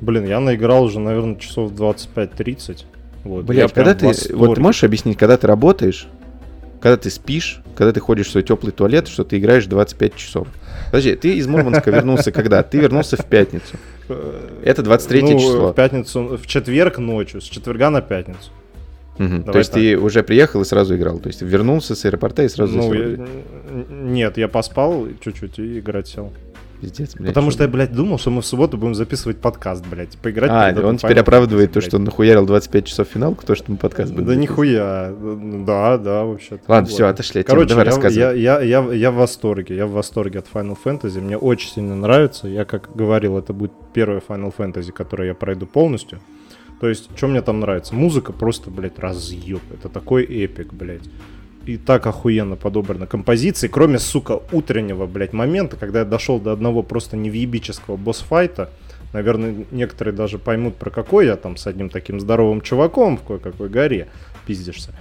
Блин, 0.00 0.26
я 0.26 0.40
наиграл 0.40 0.84
уже, 0.84 1.00
наверное, 1.00 1.36
часов 1.36 1.72
25-30. 1.72 2.84
Вот, 3.24 3.44
Блять, 3.44 3.72
когда 3.72 3.94
ты... 3.94 4.12
Вот 4.34 4.54
ты 4.54 4.60
можешь 4.60 4.84
объяснить, 4.84 5.18
когда 5.18 5.36
ты 5.36 5.46
работаешь, 5.46 6.06
когда 6.80 6.96
ты 6.96 7.10
спишь, 7.10 7.60
когда 7.76 7.92
ты 7.92 8.00
ходишь 8.00 8.28
в 8.28 8.30
свой 8.30 8.42
теплый 8.42 8.70
туалет, 8.72 9.08
что 9.08 9.24
ты 9.24 9.38
играешь 9.38 9.66
25 9.66 10.16
часов. 10.16 10.48
Подожди, 10.86 11.14
ты 11.14 11.34
из 11.36 11.46
Мурманска 11.46 11.90
вернулся 11.90 12.32
когда? 12.32 12.62
Ты 12.62 12.78
вернулся 12.78 13.16
в 13.16 13.26
пятницу. 13.26 13.76
Это 14.64 14.82
23 14.82 15.22
ну, 15.22 15.38
число. 15.38 15.72
В 15.72 15.74
пятницу, 15.74 16.38
в 16.42 16.46
четверг 16.46 16.98
ночью, 16.98 17.40
с 17.40 17.44
четверга 17.44 17.90
на 17.90 18.00
пятницу. 18.00 18.50
Угу. 19.18 19.52
То 19.52 19.58
есть 19.58 19.70
так. 19.70 19.80
ты 19.80 19.98
уже 19.98 20.22
приехал 20.22 20.62
и 20.62 20.64
сразу 20.64 20.96
играл? 20.96 21.18
То 21.18 21.28
есть 21.28 21.42
вернулся 21.42 21.94
с 21.94 22.04
аэропорта 22.06 22.42
и 22.42 22.48
сразу 22.48 22.76
Ну, 22.76 22.94
я, 22.94 23.18
нет, 23.90 24.38
я 24.38 24.48
поспал 24.48 25.06
чуть-чуть 25.20 25.58
и 25.58 25.78
играть 25.78 26.08
сел. 26.08 26.32
Пиздец, 26.80 27.14
блядь. 27.14 27.28
Потому 27.28 27.50
что 27.50 27.64
я, 27.64 27.68
блядь, 27.68 27.92
думал, 27.92 28.18
что 28.18 28.30
мы 28.30 28.40
в 28.42 28.46
субботу 28.46 28.78
будем 28.78 28.94
записывать 28.94 29.38
подкаст, 29.38 29.84
блядь. 29.86 30.16
Поиграть 30.18 30.50
а, 30.50 30.86
он 30.86 30.96
теперь 30.96 31.18
оправдывает 31.18 31.72
то, 31.72 31.80
что 31.80 31.96
он 31.96 32.04
нахуярил 32.04 32.46
25 32.46 32.86
часов 32.86 33.08
финалку, 33.08 33.44
то, 33.44 33.54
что 33.54 33.70
мы 33.70 33.76
подкаст 33.76 34.12
будем 34.12 34.26
Да 34.26 34.34
нихуя. 34.34 35.12
Да, 35.66 35.98
да, 35.98 36.24
вообще. 36.24 36.58
Ладно, 36.66 36.88
все, 36.88 37.06
отошли. 37.06 37.42
Короче, 37.42 37.68
давай 37.68 37.84
рассказывай. 37.84 38.40
Я, 38.40 38.60
я, 38.60 38.60
я, 38.60 38.92
я 38.92 39.10
в 39.10 39.16
восторге. 39.16 39.76
Я 39.76 39.86
в 39.86 39.92
восторге 39.92 40.38
от 40.38 40.46
Final 40.52 40.76
Fantasy. 40.82 41.20
Мне 41.20 41.36
очень 41.36 41.70
сильно 41.70 41.94
нравится. 41.94 42.48
Я, 42.48 42.64
как 42.64 42.94
говорил, 42.94 43.36
это 43.36 43.52
будет 43.52 43.72
первая 43.92 44.22
Final 44.26 44.52
Fantasy, 44.56 44.92
которую 44.92 45.28
я 45.28 45.34
пройду 45.34 45.66
полностью. 45.66 46.20
То 46.80 46.88
есть, 46.88 47.10
что 47.14 47.26
мне 47.26 47.42
там 47.42 47.60
нравится? 47.60 47.94
Музыка 47.94 48.32
просто, 48.32 48.70
блядь, 48.70 48.98
разъеб. 48.98 49.60
Это 49.72 49.88
такой 49.90 50.24
эпик, 50.24 50.72
блядь 50.72 51.08
и 51.70 51.76
так 51.76 52.04
охуенно 52.06 52.56
подобрана 52.56 53.06
композиции, 53.06 53.68
кроме, 53.68 54.00
сука, 54.00 54.40
утреннего, 54.50 55.06
блядь, 55.06 55.32
момента, 55.32 55.76
когда 55.76 56.00
я 56.00 56.04
дошел 56.04 56.40
до 56.40 56.50
одного 56.50 56.82
просто 56.82 57.16
невъебического 57.16 57.96
босс-файта, 57.96 58.70
наверное, 59.12 59.54
некоторые 59.70 60.12
даже 60.12 60.38
поймут, 60.38 60.74
про 60.74 60.90
какой 60.90 61.26
я 61.26 61.36
там 61.36 61.56
с 61.56 61.68
одним 61.68 61.88
таким 61.88 62.18
здоровым 62.18 62.60
чуваком 62.60 63.18
в 63.18 63.22
кое-какой 63.22 63.68
горе 63.68 64.08
пиздишься. 64.46 64.92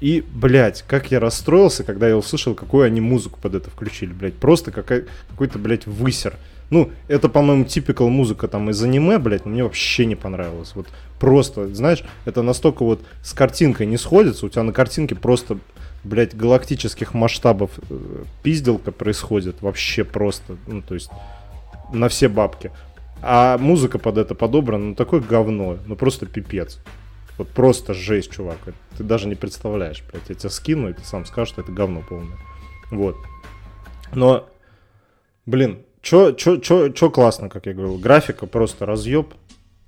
И, 0.00 0.22
блядь, 0.30 0.84
как 0.86 1.10
я 1.10 1.18
расстроился, 1.18 1.82
когда 1.82 2.06
я 2.06 2.16
услышал, 2.18 2.54
какую 2.54 2.84
они 2.84 3.00
музыку 3.00 3.38
под 3.40 3.54
это 3.54 3.70
включили, 3.70 4.12
блядь. 4.12 4.34
Просто 4.34 4.70
какой- 4.70 5.06
какой-то, 5.30 5.58
блядь, 5.58 5.86
высер. 5.86 6.34
Ну, 6.68 6.90
это, 7.08 7.30
по-моему, 7.30 7.64
типикал 7.64 8.10
музыка 8.10 8.48
там 8.48 8.68
из 8.68 8.82
аниме, 8.82 9.18
блядь, 9.18 9.46
но 9.46 9.50
мне 9.50 9.64
вообще 9.64 10.04
не 10.04 10.14
понравилось. 10.14 10.72
Вот 10.74 10.86
просто, 11.18 11.74
знаешь, 11.74 12.04
это 12.26 12.42
настолько 12.42 12.84
вот 12.84 13.00
с 13.22 13.32
картинкой 13.32 13.86
не 13.86 13.96
сходится, 13.96 14.44
у 14.44 14.50
тебя 14.50 14.62
на 14.62 14.74
картинке 14.74 15.14
просто 15.14 15.58
блядь, 16.08 16.36
галактических 16.36 17.14
масштабов 17.14 17.70
э, 17.90 18.24
пизделка 18.42 18.90
происходит 18.90 19.62
вообще 19.62 20.04
просто, 20.04 20.56
ну, 20.66 20.82
то 20.82 20.94
есть 20.94 21.10
на 21.92 22.08
все 22.08 22.28
бабки. 22.28 22.72
А 23.20 23.58
музыка 23.58 23.98
под 23.98 24.18
это 24.18 24.34
подобрана, 24.34 24.86
ну, 24.86 24.94
такое 24.94 25.20
говно, 25.20 25.78
ну, 25.86 25.96
просто 25.96 26.26
пипец. 26.26 26.80
Вот 27.36 27.48
просто 27.48 27.94
жесть, 27.94 28.32
чувак. 28.32 28.58
Ты 28.96 29.04
даже 29.04 29.28
не 29.28 29.36
представляешь, 29.36 30.02
блядь, 30.10 30.28
я 30.28 30.34
тебя 30.34 30.50
скину, 30.50 30.90
и 30.90 30.92
ты 30.92 31.04
сам 31.04 31.24
скажешь, 31.24 31.52
что 31.52 31.62
это 31.62 31.70
говно 31.70 32.02
полное. 32.08 32.36
Вот. 32.90 33.16
Но, 34.12 34.48
блин, 35.46 35.82
чё, 36.02 36.32
чё, 36.32 36.56
чё, 36.56 36.88
чё 36.88 37.10
классно, 37.10 37.48
как 37.48 37.66
я 37.66 37.74
говорил, 37.74 37.98
графика 37.98 38.46
просто 38.46 38.86
разъеб. 38.86 39.34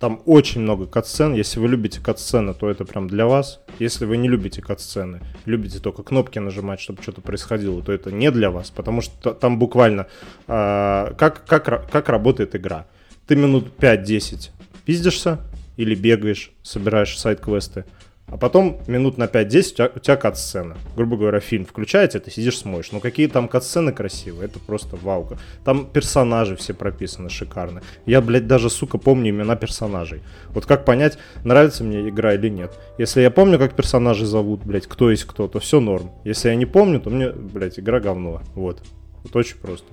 Там 0.00 0.22
очень 0.24 0.62
много 0.62 0.86
катсцен. 0.86 1.34
Если 1.34 1.60
вы 1.60 1.68
любите 1.68 2.00
катсцены, 2.00 2.54
то 2.54 2.70
это 2.70 2.86
прям 2.86 3.06
для 3.06 3.26
вас. 3.26 3.60
Если 3.78 4.06
вы 4.06 4.16
не 4.16 4.30
любите 4.30 4.62
катсцены, 4.62 5.20
любите 5.44 5.78
только 5.78 6.02
кнопки 6.02 6.38
нажимать, 6.38 6.80
чтобы 6.80 7.02
что-то 7.02 7.20
происходило, 7.20 7.82
то 7.82 7.92
это 7.92 8.10
не 8.10 8.30
для 8.30 8.50
вас. 8.50 8.70
Потому 8.70 9.02
что 9.02 9.34
там 9.34 9.58
буквально 9.58 10.06
э, 10.48 11.12
как, 11.18 11.44
как, 11.44 11.90
как 11.90 12.08
работает 12.08 12.56
игра. 12.56 12.86
Ты 13.26 13.36
минут 13.36 13.72
5-10 13.78 14.48
пиздишься 14.86 15.38
или 15.76 15.94
бегаешь, 15.94 16.50
собираешь 16.62 17.18
сайт-квесты. 17.18 17.84
А 18.30 18.36
потом 18.36 18.78
минут 18.86 19.18
на 19.18 19.24
5-10 19.24 19.92
у 19.96 19.98
тебя, 19.98 20.16
кат-сцена. 20.16 20.76
Грубо 20.96 21.16
говоря, 21.16 21.40
фильм 21.40 21.64
включается, 21.64 22.20
ты 22.20 22.30
сидишь 22.30 22.58
смотришь. 22.58 22.92
Ну 22.92 23.00
какие 23.00 23.26
там 23.26 23.48
кат-сцены 23.48 23.92
красивые, 23.92 24.46
это 24.46 24.60
просто 24.60 24.96
ваука. 24.96 25.38
Там 25.64 25.86
персонажи 25.86 26.54
все 26.56 26.72
прописаны 26.72 27.28
шикарно. 27.28 27.82
Я, 28.06 28.20
блядь, 28.20 28.46
даже, 28.46 28.70
сука, 28.70 28.98
помню 28.98 29.30
имена 29.30 29.56
персонажей. 29.56 30.22
Вот 30.50 30.64
как 30.66 30.84
понять, 30.84 31.18
нравится 31.44 31.82
мне 31.82 32.08
игра 32.08 32.34
или 32.34 32.48
нет. 32.48 32.78
Если 32.98 33.20
я 33.20 33.30
помню, 33.30 33.58
как 33.58 33.74
персонажи 33.74 34.26
зовут, 34.26 34.64
блядь, 34.64 34.86
кто 34.86 35.10
есть 35.10 35.24
кто, 35.24 35.48
то 35.48 35.58
все 35.58 35.80
норм. 35.80 36.12
Если 36.24 36.48
я 36.48 36.54
не 36.54 36.66
помню, 36.66 37.00
то 37.00 37.10
мне, 37.10 37.30
блядь, 37.30 37.80
игра 37.80 37.98
говно. 37.98 38.42
Вот. 38.54 38.82
Вот 39.24 39.34
очень 39.36 39.56
просто. 39.56 39.88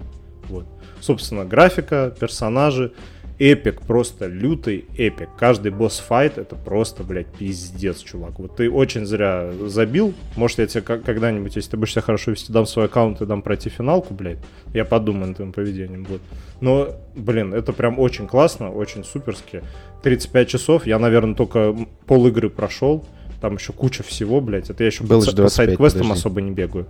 Вот. 0.47 0.65
Собственно, 1.01 1.43
графика, 1.43 2.15
персонажи, 2.19 2.93
epic, 3.39 3.81
просто 3.81 4.27
лютый 4.27 4.85
epic. 4.97 5.29
Каждый 5.37 5.71
boss 5.71 6.00
fight 6.00 6.37
это 6.37 6.55
просто, 6.55 7.03
блядь, 7.03 7.27
пиздец, 7.27 7.99
чувак. 7.99 8.39
Вот 8.39 8.55
ты 8.55 8.69
очень 8.69 9.05
зря 9.05 9.51
забил. 9.65 10.13
Может, 10.35 10.59
я 10.59 10.67
тебе 10.67 10.81
когда-нибудь, 10.81 11.55
если 11.55 11.71
ты 11.71 11.77
будешь 11.77 11.91
себя 11.91 12.01
хорошо 12.01 12.31
вести, 12.31 12.51
дам 12.51 12.65
свой 12.65 12.85
аккаунт 12.85 13.21
и 13.21 13.25
дам 13.25 13.41
пройти 13.41 13.69
финалку, 13.69 14.13
блядь. 14.13 14.39
Я 14.73 14.85
подумаю 14.85 15.27
над 15.27 15.37
твоим 15.37 15.53
поведением, 15.53 16.05
вот. 16.05 16.21
Но, 16.61 16.89
блин, 17.15 17.53
это 17.53 17.73
прям 17.73 17.99
очень 17.99 18.27
классно, 18.27 18.71
очень 18.71 19.03
суперски. 19.03 19.63
35 20.03 20.47
часов, 20.47 20.87
я, 20.87 20.97
наверное, 20.97 21.35
только 21.35 21.75
пол 22.05 22.27
игры 22.27 22.49
прошел. 22.49 23.05
Там 23.41 23.55
еще 23.55 23.71
куча 23.71 24.01
всего, 24.01 24.41
блядь. 24.41 24.71
Это 24.71 24.83
я 24.83 24.87
еще 24.87 25.03
Было 25.03 25.23
по, 25.23 25.43
по 25.43 25.49
side 25.49 25.72
quest 25.72 26.00
ам 26.00 26.11
особо 26.11 26.41
не 26.41 26.51
бегаю. 26.51 26.87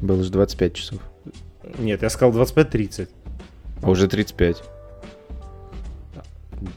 Было 0.00 0.22
же 0.22 0.30
25 0.30 0.74
часов. 0.74 1.00
Нет, 1.76 2.02
я 2.02 2.08
сказал 2.08 2.32
25-30. 2.40 3.08
А 3.82 3.90
уже 3.90 4.06
35. 4.06 4.62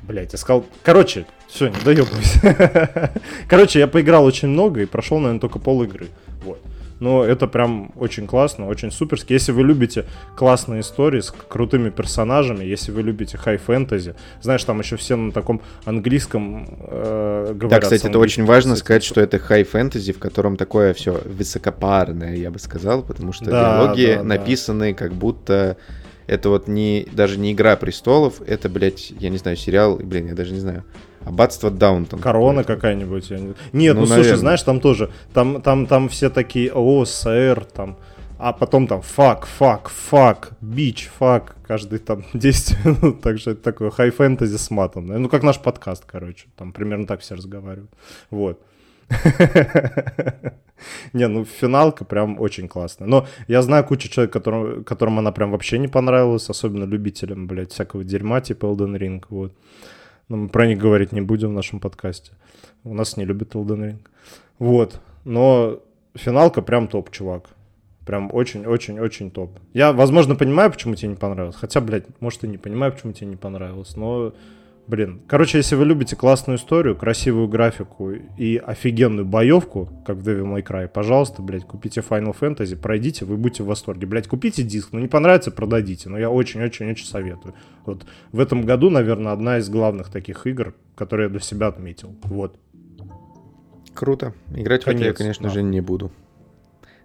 Блять, 0.04 0.34
я 0.34 0.40
сказал... 0.40 0.66
Короче, 0.84 1.26
все, 1.48 1.68
не 1.68 1.80
доебывайся. 1.84 3.12
Короче, 3.48 3.80
я 3.80 3.88
поиграл 3.88 4.26
очень 4.26 4.48
много 4.48 4.82
и 4.82 4.86
прошел, 4.86 5.20
наверное, 5.20 5.40
только 5.40 5.60
пол 5.60 5.84
игры. 5.84 6.08
Вот. 6.44 6.60
Но 7.02 7.26
это 7.26 7.48
прям 7.48 7.92
очень 7.96 8.28
классно, 8.28 8.68
очень 8.68 8.92
суперски. 8.92 9.34
Если 9.34 9.52
вы 9.52 9.64
любите 9.64 10.06
классные 10.38 10.82
истории 10.82 11.20
с 11.20 11.32
крутыми 11.32 11.90
персонажами, 11.90 12.64
если 12.64 12.92
вы 12.92 13.02
любите 13.02 13.40
high 13.40 13.64
fantasy, 13.64 14.14
знаешь, 14.40 14.64
там 14.64 14.80
еще 14.80 14.98
все 14.98 15.16
на 15.16 15.32
таком 15.32 15.62
английском 15.86 16.78
э, 16.80 17.54
говорят. 17.56 17.70
Да, 17.72 17.80
кстати, 17.80 18.06
это 18.06 18.20
очень 18.20 18.46
важно 18.46 18.76
сказать, 18.76 19.04
что 19.04 19.20
это 19.20 19.40
high 19.40 19.64
fantasy, 19.64 20.14
в 20.14 20.20
котором 20.20 20.58
такое 20.58 20.94
все 20.94 21.20
высокопарное, 21.26 22.36
я 22.36 22.52
бы 22.52 22.60
сказал, 22.60 23.02
потому 23.02 23.34
что 23.34 23.46
да, 23.46 23.80
диалоги 23.80 24.14
да, 24.18 24.24
написаны 24.24 24.92
да. 24.92 24.98
как 25.00 25.14
будто 25.14 25.78
это 26.28 26.50
вот 26.50 26.68
не, 26.68 27.08
даже 27.12 27.38
не 27.38 27.54
«Игра 27.54 27.76
престолов», 27.76 28.42
это, 28.42 28.70
блядь, 28.70 29.12
я 29.12 29.30
не 29.30 29.38
знаю, 29.38 29.58
сериал, 29.58 29.98
блин, 29.98 30.28
я 30.28 30.34
даже 30.34 30.54
не 30.54 30.60
знаю, 30.60 30.84
Аббатство 31.24 31.70
Даунтон. 31.70 32.20
Корона 32.20 32.64
какая-нибудь. 32.64 33.30
Не... 33.30 33.54
Нет, 33.74 33.96
ну, 33.96 34.02
ну 34.02 34.08
слушай, 34.08 34.36
знаешь, 34.38 34.64
там 34.64 34.80
тоже, 34.80 35.12
там, 35.34 35.62
там, 35.62 35.86
там 35.86 36.10
все 36.10 36.30
такие, 36.30 36.72
о, 36.74 37.06
сэр, 37.06 37.64
там, 37.66 37.98
а 38.40 38.54
потом 38.54 38.88
там 38.88 39.04
fuck, 39.04 39.46
fuck, 39.46 39.90
fuck, 39.90 40.54
bitch, 40.62 41.12
fuck, 41.20 41.58
каждый 41.68 42.00
там 42.00 42.24
10 42.34 42.86
минут, 42.86 43.22
также 43.22 43.52
это 43.52 43.62
такое 43.62 43.92
high 43.92 44.16
fantasy 44.16 44.58
с 44.58 44.72
матом. 44.72 45.06
Ну, 45.06 45.30
как 45.30 45.44
наш 45.44 45.60
подкаст, 45.60 46.06
короче, 46.08 46.48
там 46.58 46.74
примерно 46.74 47.06
так 47.06 47.20
все 47.20 47.36
разговаривают. 47.36 47.92
Вот. 48.32 48.60
Не, 51.14 51.28
ну 51.28 51.46
финалка 51.46 52.06
прям 52.06 52.40
очень 52.40 52.68
классная. 52.68 53.08
Но 53.08 53.28
я 53.48 53.62
знаю 53.62 53.84
кучу 53.84 54.10
человек, 54.10 54.34
которым, 54.34 54.84
которым 54.84 55.20
она 55.20 55.32
прям 55.32 55.52
вообще 55.52 55.78
не 55.78 55.88
понравилась, 55.88 56.50
особенно 56.50 56.86
любителям, 56.86 57.48
блядь, 57.48 57.72
всякого 57.72 58.04
дерьма 58.04 58.42
типа 58.42 58.66
Elden 58.66 58.98
Ring, 58.98 59.24
вот. 59.30 59.54
Но 60.30 60.38
мы 60.38 60.50
про 60.50 60.66
них 60.66 60.80
говорить 60.80 61.12
не 61.12 61.22
будем 61.22 61.50
в 61.50 61.54
нашем 61.54 61.80
подкасте. 61.80 62.32
У 62.84 62.94
нас 62.94 63.18
не 63.18 63.26
любят 63.26 63.54
Elden 63.54 63.90
Ring. 63.90 64.00
Вот. 64.60 65.00
Но 65.26 65.82
финалка 66.16 66.62
прям 66.62 66.88
топ, 66.88 67.12
чувак. 67.12 67.50
Прям 68.06 68.34
очень-очень-очень 68.34 69.30
топ. 69.30 69.60
Я, 69.74 69.94
возможно, 69.94 70.36
понимаю, 70.36 70.72
почему 70.72 70.96
тебе 70.96 71.10
не 71.10 71.16
понравилось. 71.16 71.56
Хотя, 71.56 71.82
блядь, 71.82 72.06
может, 72.20 72.44
и 72.44 72.48
не 72.48 72.58
понимаю, 72.58 72.94
почему 72.94 73.14
тебе 73.14 73.28
не 73.28 73.36
понравилось. 73.36 73.96
Но 73.96 74.34
Блин, 74.88 75.22
короче, 75.28 75.60
если 75.60 75.76
вы 75.76 75.86
любите 75.86 76.16
классную 76.16 76.58
историю, 76.58 76.96
красивую 76.96 77.48
графику 77.48 78.12
и 78.12 78.58
офигенную 78.58 79.26
боевку, 79.26 79.90
как 80.06 80.18
в 80.18 80.28
Devil 80.28 80.44
May 80.44 80.64
Cry, 80.64 80.88
пожалуйста, 80.88 81.42
блядь, 81.42 81.66
купите 81.66 82.02
Final 82.02 82.36
Fantasy, 82.38 82.76
пройдите, 82.76 83.24
вы 83.26 83.38
будете 83.38 83.64
в 83.64 83.68
восторге. 83.68 84.08
Блядь, 84.08 84.28
купите 84.28 84.64
диск, 84.64 84.90
ну 84.92 85.00
не 85.00 85.08
понравится, 85.08 85.52
продадите, 85.52 86.10
но 86.10 86.18
я 86.18 86.30
очень-очень-очень 86.30 87.06
советую. 87.06 87.54
Вот 87.86 88.06
в 88.32 88.40
этом 88.40 88.64
году, 88.64 88.90
наверное, 88.90 89.32
одна 89.32 89.60
из 89.60 89.70
главных 89.70 90.10
таких 90.10 90.46
игр, 90.48 90.74
которые 90.96 91.26
я 91.26 91.30
для 91.30 91.40
себя 91.40 91.68
отметил. 91.68 92.16
Вот. 92.24 92.58
Круто. 93.94 94.34
Играть 94.54 94.84
Конец, 94.84 95.00
в 95.00 95.02
это 95.02 95.10
я, 95.10 95.14
конечно 95.14 95.48
да. 95.48 95.54
же, 95.54 95.62
не 95.62 95.82
буду. 95.82 96.12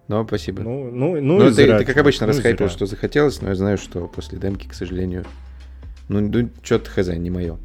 Но 0.08 0.24
спасибо. 0.24 0.62
Ну, 0.62 0.90
ну, 0.90 1.20
ну 1.20 1.38
но 1.38 1.46
ты, 1.46 1.52
зря, 1.52 1.78
ты, 1.78 1.84
как 1.84 1.96
обычно, 1.96 2.26
ну, 2.26 2.32
расхайпил, 2.32 2.68
что 2.68 2.86
захотелось, 2.86 3.42
но 3.42 3.48
я 3.48 3.54
знаю, 3.54 3.76
что 3.76 4.06
после 4.06 4.38
демки, 4.38 4.68
к 4.68 4.74
сожалению, 4.74 5.24
ну, 6.08 6.20
ну 6.20 6.48
что-то 6.62 6.90
хз, 6.90 7.08
не 7.08 7.30
мое. 7.30 7.56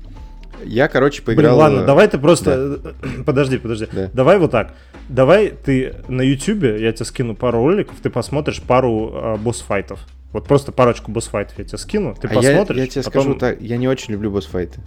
Я, 0.64 0.88
короче, 0.88 1.22
поиграл... 1.22 1.56
Блин, 1.56 1.60
ладно, 1.60 1.86
давай 1.86 2.08
ты 2.08 2.18
просто... 2.18 2.78
Да. 2.78 2.92
подожди, 3.26 3.58
подожди. 3.58 3.88
Да. 3.92 4.10
Давай 4.14 4.38
вот 4.38 4.52
так. 4.52 4.74
Давай 5.10 5.50
ты 5.50 5.96
на 6.08 6.22
Ютубе, 6.22 6.82
я 6.82 6.92
тебе 6.92 7.06
скину 7.06 7.36
пару 7.36 7.60
роликов, 7.60 7.96
ты 8.02 8.10
посмотришь 8.10 8.62
пару 8.62 9.12
э, 9.14 9.38
босс-файтов. 9.38 10.00
Вот 10.32 10.48
просто 10.48 10.72
парочку 10.72 11.12
босс-файтов 11.12 11.58
я 11.58 11.66
тебе 11.66 11.78
скину, 11.78 12.16
ты 12.16 12.28
а 12.28 12.34
посмотришь. 12.34 12.78
Я, 12.78 12.84
я 12.84 12.90
тебе 12.90 13.04
потом... 13.04 13.22
скажу 13.24 13.40
так, 13.40 13.62
я 13.62 13.78
не 13.78 13.88
очень 13.88 14.14
люблю 14.14 14.32
босс-файты. 14.32 14.80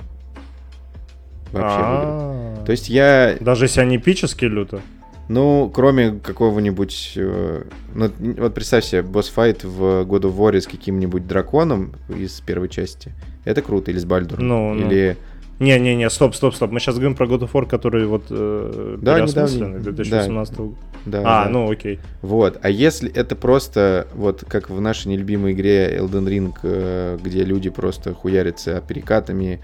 Вообще. 1.53 1.79
А-а-а. 1.79 2.65
То 2.65 2.73
есть 2.73 2.89
я... 2.89 3.37
Даже 3.41 3.67
если 3.67 3.81
они 3.81 3.97
эпические 3.97 4.51
люто? 4.51 4.81
Ну, 5.29 5.71
кроме 5.73 6.13
какого-нибудь... 6.13 7.15
Э, 7.17 7.63
ну, 7.95 8.11
вот 8.39 8.55
представь 8.55 8.85
себе, 8.85 9.03
босс-файт 9.03 9.65
в 9.65 10.03
God 10.03 10.23
of 10.23 10.37
War 10.37 10.61
с 10.61 10.67
каким-нибудь 10.67 11.27
драконом 11.27 11.95
из 12.09 12.41
первой 12.41 12.69
части. 12.69 13.13
Это 13.45 13.63
круто. 13.63 13.91
Или 13.91 13.99
с 13.99 14.05
Бальдуром. 14.05 14.47
Ну, 14.47 14.75
ну. 14.75 14.87
Или... 14.87 15.17
Не-не-не, 15.61 16.11
стоп, 16.11 16.35
стоп, 16.35 16.55
стоп. 16.55 16.73
Мы 16.73 16.81
сейчас 16.81 16.97
говорим 16.97 17.15
про 17.15 17.27
God 17.27 17.41
of 17.41 17.53
War, 17.53 17.67
который 17.67 18.07
вот 18.07 18.25
э, 18.31 18.99
да, 19.01 19.15
переосмысленный, 19.17 19.81
2018 19.81 20.57
да. 20.57 20.65
Да, 21.07 21.21
а, 21.21 21.45
да. 21.45 21.51
ну 21.51 21.71
окей. 21.71 22.01
Вот, 22.23 22.59
а 22.63 22.71
если 22.71 23.13
это 23.13 23.37
просто, 23.37 24.09
вот 24.15 24.45
как 24.49 24.71
в 24.71 24.81
нашей 24.81 25.09
нелюбимой 25.09 25.53
игре 25.53 25.97
Elden 25.97 26.27
Ring, 26.27 26.55
э, 26.63 27.19
где 27.23 27.45
люди 27.45 27.71
просто 27.71 28.15
хуярятся 28.15 28.83
перекатами, 28.87 29.61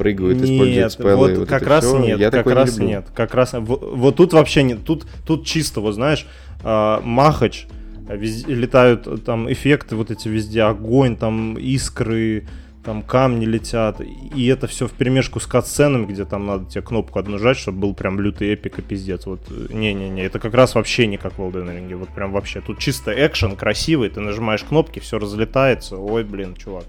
прыгают, 0.00 0.40
нет, 0.40 0.50
используют 0.50 0.92
спеллы. 0.92 1.16
Вот, 1.16 1.38
вот 1.40 1.48
как 1.48 1.66
раз 1.66 1.84
все. 1.84 1.98
нет, 1.98 2.18
Я 2.18 2.30
как 2.30 2.46
раз 2.46 2.78
не 2.78 2.86
нет, 2.86 3.06
как 3.14 3.34
раз 3.34 3.52
вот, 3.52 3.82
вот 3.82 4.16
тут 4.16 4.32
вообще 4.32 4.62
нет, 4.62 4.78
тут 4.84 5.06
тут 5.26 5.44
чисто, 5.44 5.80
вот 5.80 5.92
знаешь, 5.92 6.26
э, 6.64 7.00
Махач, 7.02 7.66
везде, 8.08 8.54
летают 8.54 9.24
там 9.24 9.52
эффекты 9.52 9.96
вот 9.96 10.10
эти 10.10 10.28
везде, 10.28 10.62
огонь, 10.62 11.16
там 11.16 11.58
искры, 11.58 12.46
там 12.82 13.02
камни 13.02 13.44
летят, 13.44 14.00
и 14.00 14.46
это 14.46 14.66
все 14.66 14.88
в 14.88 14.92
перемешку 14.92 15.38
с 15.38 15.46
катсценами, 15.46 16.06
где 16.06 16.24
там 16.24 16.46
надо 16.46 16.64
тебе 16.70 16.80
кнопку 16.80 17.18
одну 17.18 17.38
чтобы 17.54 17.78
был 17.78 17.94
прям 17.94 18.18
лютый 18.18 18.54
эпик 18.54 18.78
и 18.78 18.82
пиздец. 18.82 19.26
Вот, 19.26 19.40
не-не-не, 19.50 20.22
это 20.22 20.38
как 20.38 20.54
раз 20.54 20.74
вообще 20.74 21.06
не 21.06 21.18
как 21.18 21.38
в 21.38 21.42
Elden 21.42 21.68
Ring, 21.68 21.94
вот 21.94 22.08
прям 22.08 22.32
вообще. 22.32 22.62
Тут 22.62 22.78
чисто 22.78 23.12
экшен, 23.12 23.54
красивый, 23.54 24.08
ты 24.08 24.20
нажимаешь 24.20 24.64
кнопки, 24.64 24.98
все 24.98 25.18
разлетается, 25.18 25.98
ой, 25.98 26.24
блин, 26.24 26.54
чувак, 26.56 26.84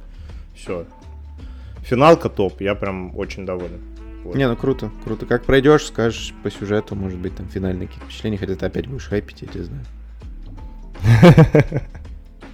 все. 0.55 0.85
Финалка 1.83 2.29
топ, 2.29 2.61
я 2.61 2.75
прям 2.75 3.17
очень 3.17 3.45
доволен. 3.45 3.81
Вот. 4.23 4.35
Не, 4.35 4.47
ну 4.47 4.55
круто, 4.55 4.91
круто. 5.03 5.25
Как 5.25 5.43
пройдешь, 5.45 5.85
скажешь 5.87 6.33
по 6.43 6.51
сюжету, 6.51 6.95
может 6.95 7.17
быть, 7.17 7.35
там 7.35 7.47
финальные 7.47 7.87
какие-то 7.87 8.05
впечатления, 8.05 8.37
хотя 8.37 8.55
ты 8.55 8.65
опять 8.65 8.87
будешь 8.87 9.07
хайпить, 9.07 9.41
я 9.41 9.47
тебя 9.47 9.63
знаю. 9.63 9.83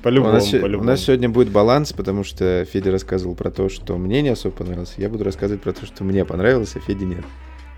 По-любому, 0.01 0.31
у 0.31 0.35
нас, 0.35 0.47
по-любому. 0.49 0.83
У 0.83 0.85
нас 0.85 1.01
сегодня 1.01 1.27
будет 1.27 1.49
баланс, 1.49 1.91
потому 1.91 2.23
что 2.23 2.65
Федя 2.71 2.91
рассказывал 2.91 3.35
про 3.35 3.51
то, 3.51 3.67
что 3.67 3.97
мне 3.97 4.21
не 4.21 4.29
особо 4.29 4.55
понравилось. 4.55 4.93
Я 4.97 5.09
буду 5.09 5.25
рассказывать 5.25 5.61
про 5.61 5.73
то, 5.73 5.85
что 5.85 6.03
мне 6.05 6.23
понравилось, 6.23 6.75
а 6.75 6.79
Феде 6.79 7.05
нет. 7.05 7.25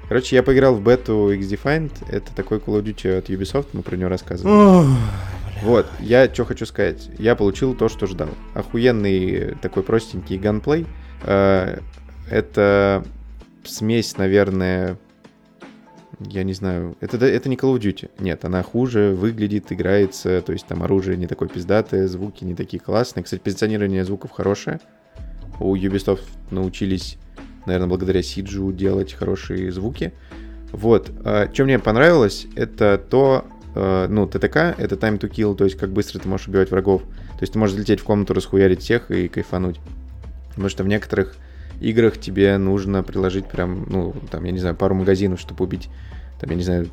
Короче, 0.10 0.36
я 0.36 0.43
поиграл 0.43 0.76
в 0.76 0.84
бету 0.84 1.32
X-Defined. 1.32 1.91
Это 2.10 2.36
такой 2.36 2.58
Call 2.58 2.80
of 2.80 2.84
Duty 2.84 3.18
от 3.18 3.30
Ubisoft, 3.30 3.68
мы 3.74 3.82
про 3.82 3.95
него 3.95 4.10
рассказывали. 4.10 4.95
вот, 5.64 5.88
я 6.00 6.32
что 6.32 6.45
хочу 6.45 6.66
сказать. 6.66 7.10
Я 7.18 7.36
получил 7.36 7.74
то, 7.74 7.89
что 7.89 8.06
ждал. 8.06 8.30
Охуенный 8.54 9.56
такой 9.62 9.84
простенький 9.84 10.38
ганплей. 10.38 10.86
Э, 11.24 11.80
это 12.30 13.03
смесь, 13.63 14.17
наверное, 14.17 14.97
я 16.20 16.43
не 16.43 16.53
знаю, 16.53 16.97
это, 16.99 17.24
это 17.26 17.49
не 17.49 17.55
Call 17.55 17.76
of 17.76 17.80
Duty. 17.80 18.09
Нет, 18.20 18.43
она 18.45 18.61
хуже 18.61 19.15
выглядит, 19.15 19.72
играется, 19.72 20.41
то 20.41 20.51
есть 20.51 20.67
там 20.67 20.84
оружие 20.84 21.17
не 21.17 21.28
такое 21.28 21.47
пиздатое, 21.47 22.07
звуки 22.07 22.43
не 22.43 22.55
такие 22.55 22.80
классные. 22.80 23.24
Кстати, 23.24 23.41
позиционирование 23.41 24.03
звуков 24.03 24.32
хорошее. 24.32 24.80
У 25.59 25.76
Ubisoft 25.76 26.24
научились, 26.51 27.17
наверное, 27.65 27.88
благодаря 27.88 28.22
Сиджу 28.22 28.72
делать 28.72 29.13
хорошие 29.13 29.72
звуки. 29.72 30.13
Вот. 30.72 31.11
А, 31.24 31.49
что 31.53 31.63
мне 31.63 31.80
понравилось, 31.80 32.47
это 32.55 32.97
то, 32.97 33.45
а, 33.76 34.07
ну, 34.07 34.28
ТТК, 34.28 34.76
это 34.78 34.95
time 34.95 35.20
to 35.20 35.30
kill, 35.30 35.55
то 35.55 35.63
есть 35.63 35.78
как 35.78 35.91
быстро 35.91 36.20
ты 36.20 36.28
можешь 36.28 36.47
убивать 36.47 36.72
врагов. 36.72 37.03
То 37.03 37.41
есть 37.41 37.53
ты 37.53 37.59
можешь 37.59 37.76
залететь 37.76 38.01
в 38.01 38.03
комнату, 38.03 38.34
расхуярить 38.34 38.82
всех 38.82 39.09
и 39.11 39.28
кайфануть. 39.30 39.80
Потому 40.50 40.70
что 40.70 40.84
в 40.84 40.88
некоторых 40.88 41.36
играх 41.80 42.18
тебе 42.18 42.58
нужно 42.58 43.04
приложить 43.04 43.47
прям, 43.47 43.86
ну, 43.89 44.14
там, 44.32 44.43
я 44.43 44.52
не 44.52 44.60
знаю, 44.60 44.76
пару 44.76 44.95
магазинов, 44.95 45.39
чтобы 45.39 45.64
убить, 45.66 45.89
там, 46.39 46.50
я 46.50 46.56
не 46.56 46.64
знаю, 46.64 46.89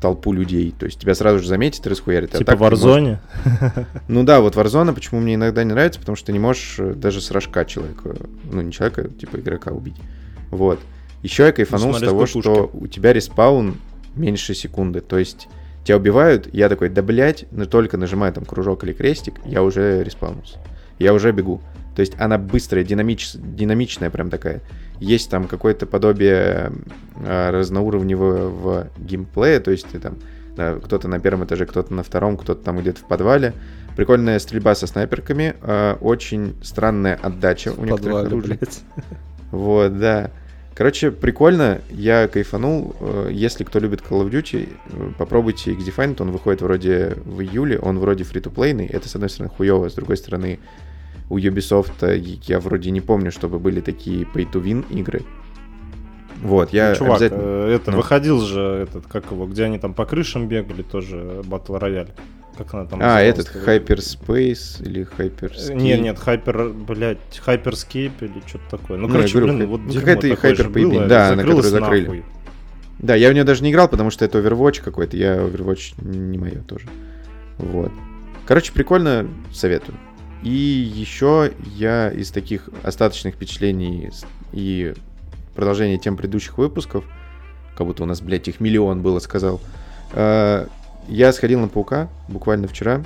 толпу 0.00 0.32
людей. 0.32 0.74
То 0.78 0.86
есть 0.86 1.00
тебя 1.00 1.14
сразу 1.14 1.40
же 1.40 1.48
заметят 1.48 1.84
и 1.86 1.88
расхуярят. 1.88 2.34
А 2.34 2.38
Типа 2.38 2.52
так 2.52 2.60
в 2.60 2.64
ты 2.64 2.70
можешь- 2.70 2.84
Warzone? 2.84 3.86
Ну 4.08 4.22
да, 4.24 4.40
вот 4.40 4.54
Warzone 4.56 4.92
почему 4.92 5.20
мне 5.20 5.34
иногда 5.34 5.64
не 5.64 5.72
нравится, 5.72 5.98
потому 6.00 6.16
что 6.16 6.26
ты 6.26 6.32
не 6.32 6.38
можешь 6.38 6.76
э, 6.78 6.94
даже 6.94 7.20
с 7.20 7.30
рожка 7.30 7.64
человека, 7.64 8.16
ну 8.50 8.60
не 8.60 8.72
человека, 8.72 9.08
типа 9.08 9.36
игрока 9.38 9.72
убить. 9.72 9.96
Вот. 10.50 10.78
Еще 11.22 11.44
я 11.44 11.52
кайфанул 11.52 11.88
с 11.92 11.98
смотря 11.98 12.08
с 12.08 12.10
того, 12.10 12.26
что 12.26 12.70
у 12.72 12.86
тебя 12.86 13.12
респаун 13.12 13.76
меньше 14.14 14.54
секунды. 14.54 15.00
То 15.00 15.18
есть 15.18 15.48
тебя 15.84 15.96
убивают, 15.96 16.48
я 16.52 16.68
такой, 16.68 16.90
да 16.90 17.02
блять, 17.02 17.46
но 17.50 17.64
только 17.66 17.96
нажимаю 17.96 18.32
там 18.32 18.44
кружок 18.44 18.84
или 18.84 18.92
крестик, 18.92 19.34
я 19.44 19.62
уже 19.62 20.04
респаунулся. 20.04 20.58
Я 20.98 21.12
уже 21.12 21.32
бегу. 21.32 21.60
То 21.98 22.02
есть 22.02 22.12
она 22.16 22.38
быстрая, 22.38 22.84
динамич... 22.84 23.32
динамичная 23.34 24.08
прям 24.08 24.30
такая. 24.30 24.60
Есть 25.00 25.30
там 25.30 25.48
какое-то 25.48 25.84
подобие 25.84 26.70
э, 27.16 27.50
разноуровневого 27.50 28.86
геймплея, 28.98 29.58
то 29.58 29.72
есть 29.72 29.88
ты 29.88 29.98
там 29.98 30.14
да, 30.54 30.76
кто-то 30.76 31.08
на 31.08 31.18
первом 31.18 31.44
этаже, 31.44 31.66
кто-то 31.66 31.92
на 31.92 32.04
втором, 32.04 32.36
кто-то 32.36 32.62
там 32.62 32.78
где-то 32.78 33.00
в 33.00 33.08
подвале. 33.08 33.52
Прикольная 33.96 34.38
стрельба 34.38 34.76
со 34.76 34.86
снайперками, 34.86 35.56
э, 35.60 35.96
очень 36.00 36.54
странная 36.62 37.18
отдача 37.20 37.72
у 37.76 37.84
некоторых 37.84 38.00
подвале, 38.00 38.26
оружий. 38.28 38.56
блядь. 38.58 38.80
Вот, 39.50 39.98
да. 39.98 40.30
Короче, 40.76 41.10
прикольно, 41.10 41.80
я 41.90 42.28
кайфанул. 42.28 42.94
Э, 43.00 43.28
Если 43.32 43.64
кто 43.64 43.80
любит 43.80 44.04
Call 44.08 44.24
of 44.24 44.30
Duty, 44.30 44.68
э, 44.68 45.10
попробуйте 45.18 45.72
X-Defined, 45.72 46.22
он 46.22 46.30
выходит 46.30 46.62
вроде 46.62 47.16
в 47.24 47.40
июле, 47.40 47.76
он 47.80 47.98
вроде 47.98 48.22
фри-то-плейный. 48.22 48.86
Это, 48.86 49.08
с 49.08 49.16
одной 49.16 49.30
стороны, 49.30 49.52
хуево, 49.52 49.90
с 49.90 49.94
другой 49.94 50.16
стороны, 50.16 50.60
у 51.28 51.38
Ubisoft 51.38 51.92
э, 52.02 52.16
я 52.16 52.60
вроде 52.60 52.90
не 52.90 53.00
помню, 53.00 53.30
чтобы 53.30 53.58
были 53.58 53.80
такие 53.80 54.24
pay-to-win 54.24 54.84
игры. 54.90 55.22
Вот, 56.42 56.72
я 56.72 56.90
Ну, 56.90 56.96
Чувак, 56.96 57.16
обязательно... 57.16 57.42
э, 57.42 57.74
это, 57.74 57.90
ну. 57.90 57.96
выходил 57.96 58.40
же 58.40 58.60
этот, 58.60 59.06
как 59.06 59.30
его, 59.30 59.46
где 59.46 59.64
они 59.64 59.78
там 59.78 59.92
по 59.94 60.06
крышам 60.06 60.46
бегали, 60.48 60.82
тоже 60.82 61.42
Батл 61.44 61.76
Рояль. 61.76 62.10
Как 62.56 62.74
она 62.74 62.86
там 62.86 62.98
А, 63.02 63.20
этот 63.20 63.54
Hyperspace 63.54 64.84
или 64.84 65.02
Э, 65.02 65.22
Hyperscape? 65.22 65.74
Нет, 65.74 66.00
нет, 66.00 66.18
Hyper, 66.18 66.72
блядь, 66.72 67.18
Hyperscape 67.46 68.12
или 68.20 68.42
что-то 68.46 68.78
такое. 68.78 68.98
Ну, 68.98 69.06
Ну, 69.06 69.14
короче, 69.14 69.38
говорю, 69.38 69.56
блин, 69.56 69.68
вот 69.68 69.80
ну, 69.82 69.92
какая-то 69.92 70.26
Hyper 70.28 71.06
да, 71.06 71.36
на 71.36 71.42
которую 71.42 71.62
закрыли. 71.62 72.02
нахуй. 72.02 72.24
Да, 72.98 73.14
я 73.14 73.30
в 73.30 73.32
нее 73.32 73.44
даже 73.44 73.62
не 73.62 73.70
играл, 73.70 73.88
потому 73.88 74.10
что 74.10 74.24
это 74.24 74.38
Overwatch 74.40 74.82
какой-то. 74.82 75.16
Я 75.16 75.36
Overwatch 75.36 76.04
не 76.04 76.36
мое 76.36 76.62
тоже. 76.66 76.86
Вот. 77.58 77.92
Короче, 78.44 78.72
прикольно, 78.72 79.28
советую. 79.52 79.96
И 80.42 80.50
еще 80.50 81.52
я 81.76 82.10
из 82.10 82.30
таких 82.30 82.68
остаточных 82.82 83.34
впечатлений 83.34 84.10
и 84.52 84.94
продолжения 85.54 85.98
тем 85.98 86.16
предыдущих 86.16 86.58
выпусков, 86.58 87.04
как 87.76 87.86
будто 87.86 88.04
у 88.04 88.06
нас, 88.06 88.20
блядь, 88.20 88.48
их 88.48 88.60
миллион 88.60 89.02
было, 89.02 89.18
сказал, 89.18 89.60
э, 90.12 90.66
я 91.08 91.32
сходил 91.32 91.60
на 91.60 91.68
Паука 91.68 92.08
буквально 92.28 92.68
вчера, 92.68 93.04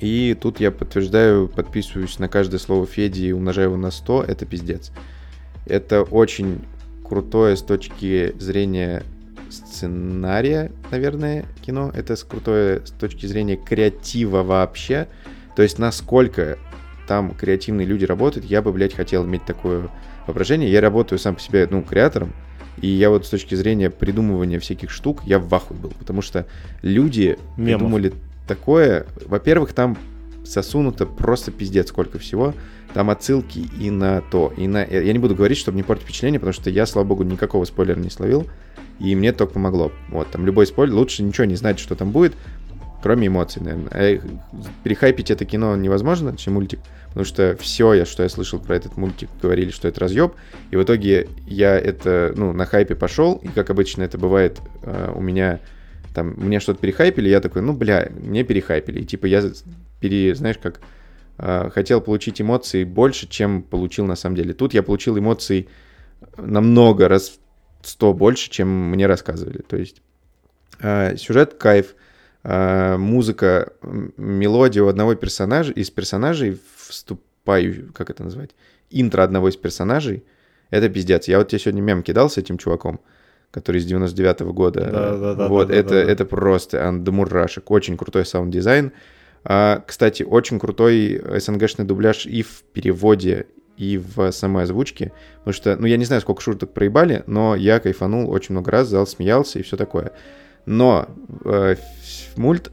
и 0.00 0.36
тут 0.40 0.58
я 0.58 0.72
подтверждаю, 0.72 1.46
подписываюсь 1.48 2.18
на 2.18 2.28
каждое 2.28 2.58
слово 2.58 2.86
Феди 2.86 3.26
и 3.26 3.32
умножаю 3.32 3.68
его 3.68 3.76
на 3.76 3.92
100, 3.92 4.24
это 4.24 4.44
пиздец. 4.46 4.90
Это 5.66 6.02
очень 6.02 6.60
крутое 7.06 7.56
с 7.56 7.62
точки 7.62 8.34
зрения 8.40 9.04
сценария, 9.48 10.72
наверное, 10.90 11.44
кино. 11.64 11.92
Это 11.94 12.16
с- 12.16 12.24
крутое 12.24 12.84
с 12.84 12.90
точки 12.90 13.26
зрения 13.26 13.56
креатива 13.56 14.42
вообще. 14.42 15.06
То 15.56 15.62
есть 15.62 15.78
насколько 15.78 16.58
там 17.06 17.34
креативные 17.34 17.86
люди 17.86 18.04
работают, 18.04 18.46
я 18.46 18.62
бы, 18.62 18.72
блядь, 18.72 18.94
хотел 18.94 19.24
иметь 19.24 19.44
такое 19.44 19.88
воображение. 20.26 20.70
Я 20.70 20.80
работаю 20.80 21.18
сам 21.18 21.34
по 21.34 21.40
себе, 21.40 21.66
ну, 21.70 21.82
креатором, 21.82 22.32
и 22.80 22.86
я 22.86 23.10
вот 23.10 23.26
с 23.26 23.28
точки 23.28 23.54
зрения 23.54 23.90
придумывания 23.90 24.58
всяких 24.58 24.90
штук, 24.90 25.22
я 25.24 25.38
в 25.38 25.54
ахуе 25.54 25.78
был, 25.78 25.92
потому 25.98 26.22
что 26.22 26.46
люди 26.80 27.38
Мемов. 27.56 27.80
придумали 27.80 28.12
такое. 28.46 29.06
Во-первых, 29.26 29.72
там 29.72 29.98
сосунуто 30.44 31.06
просто 31.06 31.50
пиздец 31.50 31.88
сколько 31.88 32.18
всего. 32.18 32.54
Там 32.94 33.08
отсылки 33.08 33.58
и 33.80 33.90
на 33.90 34.20
то, 34.20 34.52
и 34.56 34.66
на... 34.66 34.84
Я 34.84 35.12
не 35.12 35.18
буду 35.18 35.34
говорить, 35.34 35.56
чтобы 35.56 35.76
не 35.76 35.82
портить 35.82 36.04
впечатление, 36.04 36.38
потому 36.38 36.52
что 36.52 36.68
я, 36.68 36.84
слава 36.84 37.06
богу, 37.06 37.22
никакого 37.22 37.64
спойлера 37.64 37.98
не 37.98 38.10
словил, 38.10 38.46
и 38.98 39.14
мне 39.16 39.32
только 39.32 39.54
помогло. 39.54 39.92
Вот, 40.10 40.30
там 40.30 40.44
любой 40.44 40.66
спойлер, 40.66 40.94
лучше 40.94 41.22
ничего 41.22 41.46
не 41.46 41.56
знать, 41.56 41.78
что 41.78 41.94
там 41.94 42.10
будет, 42.10 42.34
кроме 43.02 43.26
эмоций, 43.26 43.62
наверное. 43.62 44.14
Их- 44.14 44.24
перехайпить 44.84 45.30
это 45.30 45.44
кино 45.44 45.76
невозможно, 45.76 46.36
чем 46.36 46.54
мультик, 46.54 46.80
потому 47.08 47.24
что 47.24 47.56
все, 47.60 47.94
я, 47.94 48.06
что 48.06 48.22
я 48.22 48.28
слышал 48.28 48.58
про 48.58 48.76
этот 48.76 48.96
мультик, 48.96 49.28
говорили, 49.40 49.70
что 49.70 49.88
это 49.88 50.00
разъеб, 50.00 50.34
и 50.70 50.76
в 50.76 50.82
итоге 50.82 51.28
я 51.46 51.78
это, 51.78 52.32
ну, 52.36 52.52
на 52.52 52.64
хайпе 52.64 52.94
пошел, 52.94 53.34
и 53.42 53.48
как 53.48 53.70
обычно 53.70 54.02
это 54.02 54.18
бывает 54.18 54.60
э, 54.82 55.12
у 55.14 55.20
меня, 55.20 55.60
там, 56.14 56.34
мне 56.36 56.60
что-то 56.60 56.80
перехайпили, 56.80 57.28
я 57.28 57.40
такой, 57.40 57.62
ну, 57.62 57.72
бля, 57.72 58.08
мне 58.20 58.44
перехайпили, 58.44 59.00
и 59.00 59.04
типа 59.04 59.26
я, 59.26 59.42
пере, 60.00 60.34
знаешь, 60.34 60.58
как 60.58 60.80
э, 61.38 61.70
хотел 61.70 62.00
получить 62.00 62.40
эмоции 62.40 62.84
больше, 62.84 63.28
чем 63.28 63.62
получил 63.62 64.06
на 64.06 64.16
самом 64.16 64.36
деле. 64.36 64.54
Тут 64.54 64.74
я 64.74 64.82
получил 64.82 65.18
эмоций 65.18 65.68
намного 66.36 67.08
раз 67.08 67.38
100 67.82 68.14
больше, 68.14 68.50
чем 68.50 68.68
мне 68.90 69.06
рассказывали. 69.06 69.58
То 69.58 69.76
есть 69.76 70.02
э, 70.80 71.16
сюжет 71.16 71.54
кайф, 71.54 71.94
э, 71.94 72.01
музыка, 72.44 73.72
м, 73.82 74.12
мелодия 74.16 74.82
у 74.82 74.88
одного 74.88 75.14
персонажа, 75.14 75.72
из 75.72 75.90
персонажей 75.90 76.60
вступаю, 76.76 77.92
как 77.92 78.10
это 78.10 78.24
назвать, 78.24 78.50
интро 78.90 79.22
одного 79.22 79.48
из 79.48 79.56
персонажей, 79.56 80.24
это 80.70 80.88
пиздец. 80.88 81.28
Я 81.28 81.38
вот 81.38 81.48
тебе 81.48 81.58
сегодня 81.58 81.82
мем 81.82 82.02
кидал 82.02 82.30
с 82.30 82.38
этим 82.38 82.58
чуваком, 82.58 83.00
который 83.50 83.76
из 83.76 83.90
99-го 83.90 84.52
года. 84.52 84.80
Да-да-да-да-да-да. 84.80 85.48
Вот, 85.48 85.70
это, 85.70 85.94
это 85.94 86.24
просто 86.24 86.90
до 86.92 87.12
мурашек. 87.12 87.70
Очень 87.70 87.96
крутой 87.96 88.24
саунд-дизайн. 88.24 88.92
А, 89.44 89.82
кстати, 89.86 90.22
очень 90.22 90.58
крутой 90.58 91.22
СНГшный 91.38 91.84
дубляж 91.84 92.26
и 92.26 92.42
в 92.42 92.62
переводе, 92.72 93.46
и 93.76 93.98
в 93.98 94.30
самой 94.32 94.64
озвучке. 94.64 95.12
Потому 95.38 95.52
что, 95.52 95.76
ну, 95.76 95.86
я 95.86 95.96
не 95.96 96.04
знаю, 96.04 96.22
сколько 96.22 96.40
шуток 96.40 96.72
проебали, 96.72 97.22
но 97.26 97.54
я 97.54 97.78
кайфанул 97.80 98.30
очень 98.30 98.54
много 98.54 98.70
раз, 98.70 98.88
зал 98.88 99.06
смеялся 99.06 99.58
и 99.58 99.62
все 99.62 99.76
такое. 99.76 100.12
Но 100.66 101.08
э, 101.44 101.76
мульт 102.36 102.70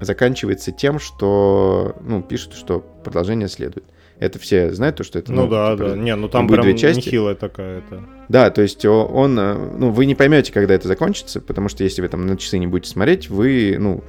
заканчивается 0.00 0.72
тем, 0.72 0.98
что, 0.98 1.96
ну, 2.02 2.22
пишут, 2.22 2.54
что 2.54 2.80
продолжение 2.80 3.48
следует. 3.48 3.84
Это 4.18 4.38
все 4.38 4.72
знают, 4.72 4.96
то, 4.96 5.04
что 5.04 5.18
это... 5.18 5.32
Ну, 5.32 5.48
да, 5.48 5.72
типа, 5.72 5.88
да. 5.90 5.96
Не, 5.96 6.14
ну 6.14 6.28
там 6.28 6.46
будет 6.46 6.60
прям 6.60 6.70
две 6.70 6.78
части. 6.78 7.08
нехилая 7.08 7.34
такая 7.34 7.78
это. 7.78 8.04
да, 8.28 8.50
то 8.50 8.62
есть 8.62 8.84
он, 8.84 9.38
э, 9.38 9.54
ну, 9.54 9.90
вы 9.90 10.06
не 10.06 10.14
поймете, 10.14 10.52
когда 10.52 10.74
это 10.74 10.86
закончится, 10.86 11.40
потому 11.40 11.68
что 11.68 11.82
если 11.82 12.02
вы 12.02 12.08
там 12.08 12.26
на 12.26 12.36
часы 12.36 12.58
не 12.58 12.68
будете 12.68 12.90
смотреть, 12.90 13.28
вы, 13.28 13.76
ну, 13.78 14.04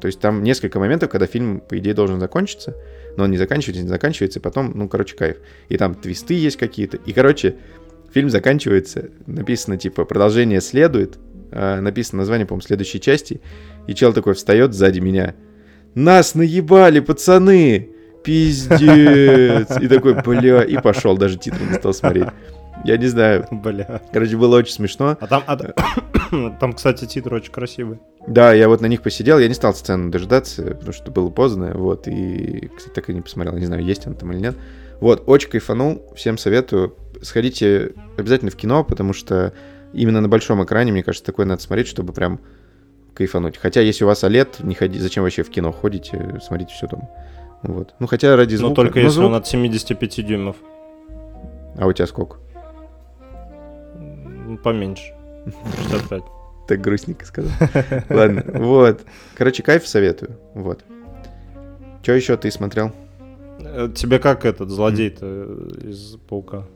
то 0.00 0.06
есть 0.06 0.20
там 0.20 0.42
несколько 0.42 0.78
моментов, 0.78 1.10
когда 1.10 1.26
фильм, 1.26 1.60
по 1.60 1.78
идее, 1.78 1.92
должен 1.92 2.20
закончиться, 2.20 2.76
но 3.16 3.24
он 3.24 3.30
не 3.30 3.36
заканчивается, 3.36 3.82
не 3.82 3.88
заканчивается, 3.88 4.38
и 4.38 4.42
потом, 4.42 4.72
ну, 4.74 4.88
короче, 4.88 5.16
кайф. 5.16 5.36
И 5.68 5.76
там 5.76 5.94
твисты 5.94 6.34
есть 6.34 6.56
какие-то. 6.56 6.98
И, 6.98 7.12
короче, 7.12 7.56
фильм 8.12 8.30
заканчивается, 8.30 9.10
написано, 9.26 9.76
типа, 9.76 10.04
продолжение 10.04 10.60
следует, 10.60 11.18
а, 11.50 11.80
написано 11.80 12.18
название, 12.18 12.46
по-моему, 12.46 12.62
следующей 12.62 13.00
части, 13.00 13.40
и 13.86 13.94
чел 13.94 14.12
такой 14.12 14.34
встает 14.34 14.74
сзади 14.74 15.00
меня. 15.00 15.34
Нас 15.94 16.34
наебали, 16.34 17.00
пацаны! 17.00 17.90
Пиздец! 18.24 19.80
И 19.80 19.88
такой, 19.88 20.14
бля, 20.14 20.62
и 20.62 20.76
пошел, 20.78 21.16
даже 21.16 21.38
титры 21.38 21.64
не 21.64 21.74
стал 21.74 21.94
смотреть. 21.94 22.28
Я 22.84 22.96
не 22.96 23.06
знаю. 23.06 23.46
Бля. 23.50 24.02
Короче, 24.12 24.36
было 24.36 24.58
очень 24.58 24.72
смешно. 24.72 25.16
А 25.20 25.26
там, 25.26 25.42
а- 25.46 26.50
там, 26.60 26.72
кстати, 26.74 27.06
титр 27.06 27.34
очень 27.34 27.52
красивый. 27.52 27.98
Да, 28.26 28.52
я 28.52 28.68
вот 28.68 28.80
на 28.80 28.86
них 28.86 29.02
посидел, 29.02 29.38
я 29.38 29.48
не 29.48 29.54
стал 29.54 29.74
сцену 29.74 30.10
дожидаться, 30.10 30.62
потому 30.62 30.92
что 30.92 31.10
было 31.10 31.30
поздно, 31.30 31.72
вот, 31.74 32.06
и, 32.06 32.70
кстати, 32.76 32.94
так 32.94 33.08
и 33.08 33.14
не 33.14 33.22
посмотрел, 33.22 33.56
не 33.56 33.64
знаю, 33.64 33.82
есть 33.82 34.06
он 34.06 34.14
там 34.14 34.32
или 34.32 34.40
нет. 34.40 34.56
Вот, 35.00 35.24
очень 35.26 35.48
кайфанул, 35.48 36.04
всем 36.14 36.36
советую. 36.36 36.96
Сходите 37.22 37.92
обязательно 38.16 38.50
в 38.50 38.56
кино, 38.56 38.84
потому 38.84 39.12
что 39.12 39.54
именно 39.92 40.20
на 40.20 40.28
большом 40.28 40.62
экране, 40.64 40.92
мне 40.92 41.02
кажется, 41.02 41.24
такое 41.24 41.46
надо 41.46 41.62
смотреть, 41.62 41.88
чтобы 41.88 42.12
прям 42.12 42.40
кайфануть. 43.14 43.56
Хотя, 43.56 43.80
если 43.80 44.04
у 44.04 44.06
вас 44.06 44.22
OLED, 44.24 44.64
не 44.64 44.74
ходи, 44.74 44.98
зачем 44.98 45.24
вообще 45.24 45.42
в 45.42 45.50
кино 45.50 45.72
ходите, 45.72 46.38
смотрите 46.42 46.72
все 46.72 46.86
дома. 46.86 47.08
Вот. 47.62 47.94
Ну, 47.98 48.06
хотя 48.06 48.36
ради 48.36 48.54
звука. 48.54 48.68
Но 48.70 48.74
только 48.74 48.98
ну, 49.00 49.04
если 49.04 49.16
звук- 49.20 49.26
он 49.26 49.34
от 49.34 49.46
75 49.46 50.26
дюймов. 50.26 50.56
А 51.76 51.86
у 51.86 51.92
тебя 51.92 52.06
сколько? 52.06 52.36
Поменьше. 54.62 55.14
65. 55.90 56.22
Так 56.68 56.82
грустненько 56.82 57.24
сказал. 57.24 57.50
Ладно, 58.10 58.44
вот. 58.46 59.00
Короче, 59.36 59.62
кайф 59.62 59.86
советую. 59.86 60.38
Вот. 60.52 60.84
Что 62.02 62.12
еще 62.12 62.36
ты 62.36 62.50
смотрел? 62.50 62.92
Э, 63.58 63.88
Тебе 63.94 64.18
как 64.18 64.44
этот 64.44 64.68
злодей-то 64.68 65.46
из 65.82 66.16
Паука? 66.28 66.66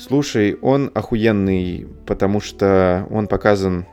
Слушай, 0.00 0.56
он 0.62 0.90
охуенный, 0.94 1.86
потому 2.06 2.40
что 2.40 3.06
он 3.10 3.26
показан... 3.26 3.86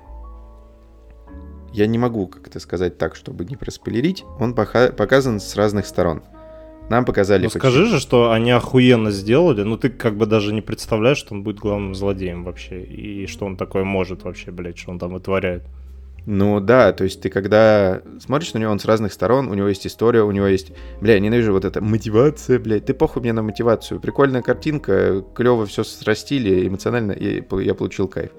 Я 1.74 1.86
не 1.86 1.98
могу 1.98 2.28
как-то 2.28 2.60
сказать 2.62 2.98
так, 2.98 3.16
чтобы 3.16 3.44
не 3.44 3.58
проспойлерить. 3.58 4.24
Он 4.40 4.56
пока- 4.56 4.92
показан 4.92 5.42
с 5.42 5.56
разных 5.58 5.86
сторон. 5.86 6.24
Нам 6.90 7.04
показали... 7.04 7.44
Ну 7.44 7.50
почти- 7.50 7.60
скажи 7.60 7.86
же, 7.88 8.00
что 8.00 8.32
они 8.32 8.52
охуенно 8.52 9.12
сделали. 9.12 9.64
Ну 9.64 9.78
ты 9.78 9.90
как 9.90 10.16
бы 10.16 10.26
даже 10.26 10.54
не 10.54 10.62
представляешь, 10.62 11.18
что 11.18 11.36
он 11.36 11.44
будет 11.44 11.58
главным 11.60 11.94
злодеем 11.94 12.46
вообще. 12.46 12.82
И 12.84 13.28
что 13.28 13.46
он 13.46 13.58
такое 13.58 13.84
может 13.84 14.24
вообще, 14.24 14.52
блядь, 14.52 14.78
что 14.78 14.92
он 14.92 15.00
там 15.00 15.14
вытворяет. 15.14 15.64
Ну 16.30 16.60
да, 16.60 16.92
то 16.92 17.06
есть 17.06 17.22
ты 17.22 17.30
когда 17.30 18.02
смотришь 18.20 18.54
на 18.54 18.58
него, 18.58 18.74
он 18.74 18.80
с 18.80 18.86
разных 18.86 19.14
сторон, 19.14 19.48
у 19.48 19.54
него 19.54 19.70
есть 19.70 19.88
история, 19.88 20.24
у 20.24 20.32
него 20.32 20.46
есть... 20.46 20.74
Бля, 21.00 21.14
я 21.14 21.22
ненавижу 21.22 21.54
вот 21.54 21.64
это 21.64 21.80
мотивация, 21.82 22.60
блядь. 22.60 22.86
Ты 22.86 22.94
похуй 22.94 23.22
мне 23.22 23.32
на 23.32 23.44
мотивацию. 23.44 24.02
Прикольная 24.02 24.42
картинка, 24.42 25.24
клево 25.34 25.66
все 25.66 25.86
срастили, 25.86 26.68
эмоционально, 26.68 27.14
и 27.14 27.42
я 27.64 27.74
получил 27.74 28.10
кайф. 28.10 28.32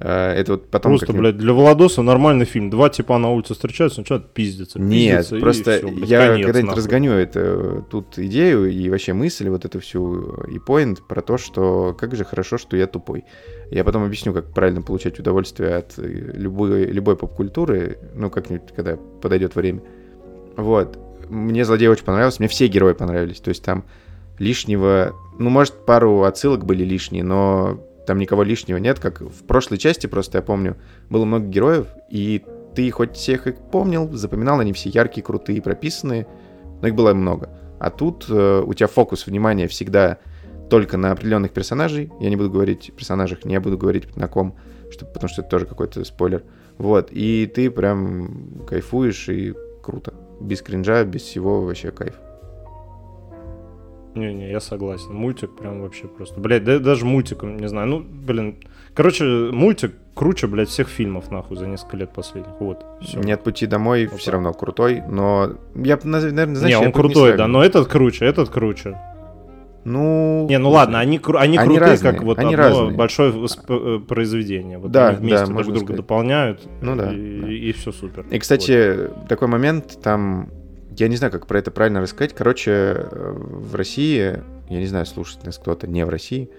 А, 0.00 0.34
это 0.34 0.52
вот 0.52 0.70
потом... 0.70 0.92
Просто, 0.92 1.12
блядь, 1.12 1.36
для 1.36 1.52
Владоса 1.52 2.02
нормальный 2.02 2.44
фильм. 2.44 2.70
Два 2.70 2.88
типа 2.88 3.16
на 3.18 3.30
улице 3.30 3.54
встречаются, 3.54 4.00
начинают 4.00 4.32
пиздиться. 4.32 4.80
Нет, 4.80 5.20
пиздиться, 5.20 5.40
просто 5.40 5.78
всё, 5.78 5.88
блядь, 5.88 6.08
я 6.08 6.42
когда-нибудь 6.42 6.76
разгоню 6.76 7.12
это, 7.12 7.84
тут 7.90 8.18
идею 8.18 8.70
и 8.70 8.90
вообще 8.90 9.12
мысль, 9.12 9.48
вот 9.48 9.64
эту 9.64 9.80
всю, 9.80 10.44
и 10.44 10.58
поинт 10.58 11.06
про 11.06 11.22
то, 11.22 11.38
что 11.38 11.96
как 11.98 12.16
же 12.16 12.24
хорошо, 12.24 12.58
что 12.58 12.76
я 12.76 12.86
тупой. 12.86 13.24
Я 13.70 13.84
потом 13.84 14.04
объясню, 14.04 14.32
как 14.32 14.52
правильно 14.52 14.82
получать 14.82 15.18
удовольствие 15.18 15.76
от 15.76 15.94
э, 15.98 16.02
любой, 16.06 16.86
любой 16.86 17.16
поп-культуры, 17.16 17.98
ну, 18.14 18.30
как-нибудь, 18.30 18.72
когда 18.74 18.96
подойдет 18.96 19.54
время. 19.56 19.82
Вот. 20.56 20.98
Мне 21.28 21.64
«Злодей» 21.64 21.88
очень 21.88 22.04
понравился, 22.04 22.40
мне 22.40 22.48
все 22.48 22.66
герои 22.66 22.92
понравились. 22.92 23.40
То 23.40 23.48
есть 23.48 23.64
там 23.64 23.84
лишнего... 24.38 25.14
Ну, 25.38 25.50
может, 25.50 25.86
пару 25.86 26.22
отсылок 26.24 26.64
были 26.64 26.84
лишние, 26.84 27.24
но 27.24 27.80
там 28.06 28.18
никого 28.18 28.42
лишнего 28.42 28.78
нет, 28.78 28.98
как 28.98 29.20
в 29.20 29.44
прошлой 29.46 29.78
части, 29.78 30.06
просто 30.06 30.38
я 30.38 30.42
помню, 30.42 30.76
было 31.10 31.24
много 31.24 31.46
героев, 31.46 31.86
и 32.10 32.44
ты 32.74 32.90
хоть 32.90 33.16
всех 33.16 33.46
их 33.46 33.56
помнил, 33.70 34.10
запоминал, 34.12 34.60
они 34.60 34.72
все 34.72 34.90
яркие, 34.90 35.24
крутые, 35.24 35.62
прописанные, 35.62 36.26
но 36.80 36.88
их 36.88 36.94
было 36.94 37.14
много. 37.14 37.50
А 37.78 37.90
тут 37.90 38.26
э, 38.28 38.62
у 38.64 38.74
тебя 38.74 38.88
фокус 38.88 39.26
внимания 39.26 39.68
всегда 39.68 40.18
только 40.70 40.96
на 40.96 41.12
определенных 41.12 41.52
персонажей. 41.52 42.10
Я 42.20 42.30
не 42.30 42.36
буду 42.36 42.50
говорить 42.50 42.88
о 42.88 42.92
персонажах, 42.92 43.44
не 43.44 43.58
буду 43.60 43.78
говорить 43.78 44.16
на 44.16 44.28
ком, 44.28 44.56
что, 44.90 45.06
потому 45.06 45.28
что 45.28 45.42
это 45.42 45.50
тоже 45.50 45.66
какой-то 45.66 46.04
спойлер. 46.04 46.44
Вот, 46.78 47.08
и 47.10 47.50
ты 47.54 47.70
прям 47.70 48.64
кайфуешь, 48.66 49.28
и 49.28 49.54
круто. 49.82 50.14
Без 50.40 50.62
кринжа, 50.62 51.04
без 51.04 51.22
всего 51.22 51.62
вообще 51.62 51.90
кайф. 51.90 52.14
Не-не, 54.14 54.50
я 54.50 54.60
согласен. 54.60 55.12
Мультик 55.14 55.56
прям 55.56 55.82
вообще 55.82 56.06
просто. 56.06 56.38
Блядь, 56.40 56.64
да 56.64 56.78
даже 56.78 57.04
мультик, 57.04 57.42
не 57.42 57.68
знаю, 57.68 57.88
ну, 57.88 57.98
блин. 58.00 58.56
Короче, 58.94 59.24
мультик 59.24 59.92
круче, 60.14 60.46
блядь, 60.46 60.68
всех 60.68 60.88
фильмов, 60.88 61.30
нахуй, 61.32 61.56
за 61.56 61.66
несколько 61.66 61.96
лет 61.96 62.10
последних. 62.12 62.52
Вот, 62.60 62.84
всё. 63.02 63.18
Нет 63.20 63.42
пути 63.42 63.66
домой, 63.66 64.06
Вот 64.06 64.20
все 64.20 64.30
равно 64.30 64.52
крутой, 64.52 65.02
но 65.08 65.54
я, 65.74 65.98
наверное, 66.04 66.54
знаешь, 66.54 66.78
не, 66.78 66.86
он 66.86 66.92
крутой, 66.92 67.12
сравниваю. 67.14 67.38
да, 67.38 67.46
но 67.48 67.64
этот 67.64 67.88
круче, 67.88 68.24
этот 68.24 68.48
круче. 68.50 68.96
Ну... 69.84 70.46
Не, 70.48 70.58
ну 70.58 70.70
ладно, 70.70 70.98
они, 70.98 71.18
кру- 71.18 71.36
они, 71.38 71.58
Они 71.58 71.66
крутые, 71.76 71.90
разные, 71.90 72.12
как 72.14 72.22
вот 72.22 72.38
они 72.38 72.54
одно 72.54 72.68
разные. 72.68 72.96
большое 72.96 73.32
восп- 73.32 73.64
э, 73.68 73.98
произведение. 74.00 74.78
Вот 74.78 74.90
Да, 74.92 75.08
они 75.08 75.18
вместе 75.18 75.46
да, 75.46 75.52
друг 75.52 75.62
друга 75.64 75.78
сказать. 75.80 75.96
дополняют, 75.96 76.68
Ну 76.80 76.96
да, 76.96 77.12
и, 77.12 77.40
да. 77.42 77.48
и, 77.52 77.72
все 77.72 77.92
супер. 77.92 78.24
И, 78.30 78.38
кстати, 78.38 79.10
такой 79.28 79.48
момент, 79.48 79.98
там, 80.02 80.48
я 80.98 81.08
не 81.08 81.16
знаю, 81.16 81.32
как 81.32 81.46
про 81.46 81.58
это 81.58 81.70
правильно 81.70 82.00
рассказать. 82.00 82.34
Короче, 82.34 82.70
э, 82.70 83.32
в 83.36 83.74
России, 83.74 84.42
я 84.68 84.78
не 84.78 84.86
знаю, 84.86 85.06
слушает 85.06 85.44
нас 85.44 85.58
кто-то 85.58 85.86
не 85.86 86.04
в 86.04 86.08
России, 86.08 86.50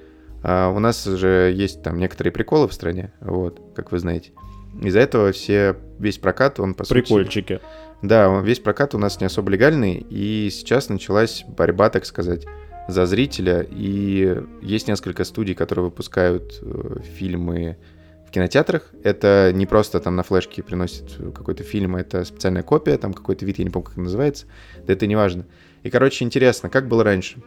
а 0.44 0.70
у 0.70 0.80
нас 0.80 1.06
же 1.06 1.54
есть 1.56 1.82
там 1.82 1.98
некоторые 1.98 2.32
приколы 2.32 2.68
в 2.68 2.74
стране, 2.74 3.14
вот, 3.22 3.62
как 3.76 3.92
вы 3.92 4.00
знаете. 4.00 4.32
Из-за 4.82 5.00
этого 5.00 5.32
все, 5.32 5.78
весь 6.00 6.18
прокат, 6.18 6.60
он 6.60 6.74
по 6.74 6.82
Вот. 6.82 6.88
сути... 6.88 7.00
Прикольчики. 7.02 7.60
Да, 8.02 8.42
весь 8.42 8.60
прокат 8.60 8.94
у 8.94 8.98
нас 8.98 9.20
не 9.20 9.26
особо 9.26 9.50
легальный, 9.50 9.96
и 9.96 10.50
сейчас 10.52 10.90
началась 10.90 11.46
борьба, 11.48 11.90
так 11.90 12.06
сказать, 12.06 12.46
за 12.88 13.06
зрителя, 13.06 13.66
и 13.68 14.44
есть 14.62 14.88
несколько 14.88 15.24
студий, 15.24 15.56
которые 15.56 15.86
выпускают 15.86 16.60
э, 16.62 17.00
фильмы 17.18 17.78
в 18.28 18.32
кинотеатрах. 18.32 18.92
Это 19.04 19.52
не 19.54 19.66
просто 19.66 20.00
там 20.00 20.16
на 20.16 20.24
флешке 20.24 20.64
приносит 20.64 21.18
какой-то 21.34 21.64
фильм, 21.64 21.96
это 21.96 22.26
специальная 22.26 22.64
копия, 22.64 22.98
там 22.98 23.14
какой-то 23.14 23.46
вид, 23.46 23.60
я 23.60 23.66
не 23.66 23.70
помню, 23.70 23.88
как 23.88 23.98
называется, 23.98 24.48
да 24.86 24.94
это 24.94 25.08
не 25.08 25.16
важно. 25.16 25.46
И, 25.84 25.90
короче, 25.90 26.26
интересно, 26.26 26.70
как 26.70 26.88
было 26.88 27.04
раньше. 27.04 27.38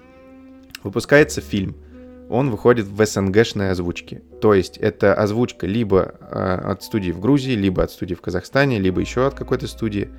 Выпускается 0.85 1.41
фильм, 1.41 1.77
он 2.31 2.51
выходит 2.51 2.87
в 2.87 3.05
СНГшной 3.05 3.71
озвучке. 3.71 4.23
То 4.41 4.55
есть 4.55 4.77
это 4.77 5.15
озвучка 5.15 5.67
либо 5.67 6.15
э, 6.21 6.61
от 6.73 6.83
студии 6.83 7.11
в 7.11 7.21
Грузии, 7.21 7.53
либо 7.53 7.83
от 7.83 7.91
студии 7.91 8.15
в 8.15 8.21
Казахстане, 8.21 8.79
либо 8.79 9.01
еще 9.01 9.27
от 9.27 9.35
какой-то 9.35 9.67
студии. 9.67 10.11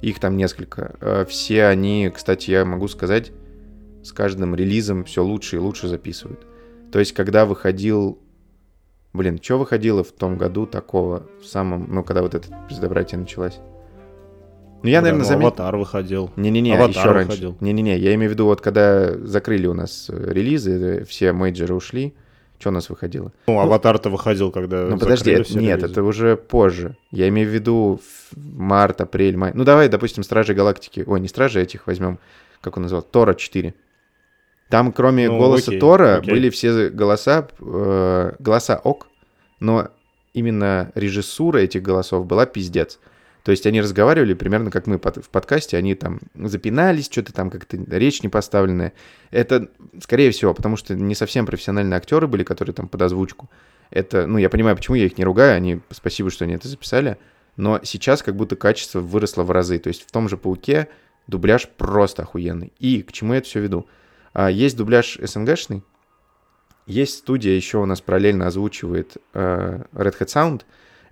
Их 0.00 0.18
там 0.18 0.36
несколько. 0.36 0.96
Э, 1.00 1.24
Все 1.28 1.66
они, 1.66 2.10
кстати, 2.14 2.50
я 2.50 2.64
могу 2.64 2.88
сказать, 2.88 3.32
с 4.02 4.12
каждым 4.12 4.54
релизом 4.54 5.04
все 5.04 5.22
лучше 5.22 5.56
и 5.56 5.58
лучше 5.58 5.88
записывают. 5.88 6.46
То 6.90 6.98
есть, 6.98 7.12
когда 7.12 7.44
выходил... 7.44 8.18
Блин, 9.12 9.40
что 9.42 9.58
выходило 9.58 10.04
в 10.04 10.12
том 10.12 10.36
году 10.36 10.66
такого, 10.66 11.26
в 11.40 11.46
самом... 11.46 11.86
Ну, 11.92 12.04
когда 12.04 12.22
вот 12.22 12.34
это 12.34 12.48
пиздобратье 12.68 13.18
началась? 13.18 13.58
Ну, 14.82 14.88
я, 14.88 15.00
Бля, 15.00 15.10
наверное, 15.10 15.22
ну, 15.24 15.28
заметил... 15.28 15.46
Аватар 15.48 15.76
выходил. 15.76 16.30
Не-не-не, 16.36 16.74
Аватар 16.76 16.90
еще 16.90 17.10
раньше. 17.10 17.28
выходил. 17.30 17.56
Не-не-не, 17.60 17.98
я 17.98 18.14
имею 18.14 18.30
в 18.30 18.34
виду, 18.34 18.44
вот 18.44 18.60
когда 18.60 19.16
закрыли 19.26 19.66
у 19.66 19.74
нас 19.74 20.08
э, 20.08 20.32
релизы, 20.32 21.00
э, 21.00 21.04
все 21.04 21.32
мейджеры 21.32 21.74
ушли, 21.74 22.14
что 22.60 22.68
у 22.70 22.72
нас 22.72 22.88
выходило? 22.90 23.32
Ну, 23.48 23.58
Аватар-то 23.58 24.10
выходил, 24.10 24.52
когда 24.52 24.84
Ну 24.86 24.98
подожди, 24.98 25.30
это- 25.32 25.58
нет, 25.58 25.78
релизы. 25.80 25.92
это 25.92 26.02
уже 26.04 26.36
позже. 26.36 26.96
Я 27.10 27.28
имею 27.28 27.48
в 27.48 27.52
виду 27.52 28.00
март, 28.36 29.00
апрель, 29.00 29.36
май. 29.36 29.52
Ну 29.54 29.64
давай, 29.64 29.88
допустим, 29.88 30.22
Стражи 30.22 30.54
Галактики. 30.54 31.02
Ой, 31.06 31.18
не 31.20 31.28
Стражи, 31.28 31.60
этих 31.60 31.86
возьмем, 31.86 32.18
как 32.60 32.76
он 32.76 32.84
назвал, 32.84 33.02
Тора 33.02 33.34
4. 33.34 33.74
Там, 34.68 34.92
кроме 34.92 35.28
Ну, 35.28 35.38
голоса 35.38 35.70
окей, 35.70 35.80
Тора, 35.80 36.16
окей. 36.18 36.30
были 36.32 36.50
все 36.50 36.90
голоса, 36.90 37.48
э, 37.58 38.32
голоса 38.38 38.76
ок, 38.76 39.08
но 39.60 39.88
именно 40.34 40.92
режиссура 40.94 41.58
этих 41.58 41.82
голосов 41.82 42.26
была 42.26 42.46
пиздец. 42.46 42.98
То 43.44 43.52
есть 43.52 43.66
они 43.66 43.80
разговаривали 43.80 44.34
примерно 44.34 44.70
как 44.70 44.86
мы 44.86 44.98
в 44.98 45.30
подкасте, 45.30 45.78
они 45.78 45.94
там 45.94 46.20
запинались, 46.34 47.06
что-то 47.10 47.32
там 47.32 47.50
как-то 47.50 47.78
речь 47.88 48.22
не 48.22 48.28
поставленная. 48.28 48.92
Это, 49.30 49.68
скорее 50.02 50.30
всего, 50.32 50.52
потому 50.52 50.76
что 50.76 50.94
не 50.94 51.14
совсем 51.14 51.46
профессиональные 51.46 51.96
актеры 51.96 52.26
были, 52.26 52.42
которые 52.44 52.74
там 52.74 52.88
под 52.88 53.00
озвучку. 53.00 53.48
Это, 53.90 54.26
ну, 54.26 54.36
я 54.36 54.50
понимаю, 54.50 54.76
почему 54.76 54.96
я 54.96 55.06
их 55.06 55.16
не 55.16 55.24
ругаю, 55.24 55.56
они, 55.56 55.80
спасибо, 55.90 56.30
что 56.30 56.44
они 56.44 56.54
это 56.54 56.68
записали, 56.68 57.16
но 57.56 57.80
сейчас 57.84 58.22
как 58.22 58.36
будто 58.36 58.54
качество 58.54 59.00
выросло 59.00 59.44
в 59.44 59.50
разы. 59.50 59.78
То 59.78 59.88
есть 59.88 60.06
в 60.06 60.12
том 60.12 60.28
же 60.28 60.36
«Пауке» 60.36 60.88
дубляж 61.26 61.68
просто 61.68 62.22
охуенный. 62.22 62.72
И 62.78 63.02
к 63.02 63.12
чему 63.12 63.32
я 63.32 63.38
это 63.38 63.48
все 63.48 63.60
веду? 63.60 63.86
А, 64.32 64.50
есть 64.50 64.76
дубляж 64.76 65.18
СНГшный, 65.20 65.82
есть 66.88 67.18
студия 67.18 67.54
еще 67.54 67.78
у 67.78 67.84
нас 67.84 68.00
параллельно 68.00 68.46
озвучивает 68.46 69.18
э, 69.34 69.82
Red 69.92 70.18
Hat 70.18 70.26
Sound. 70.28 70.62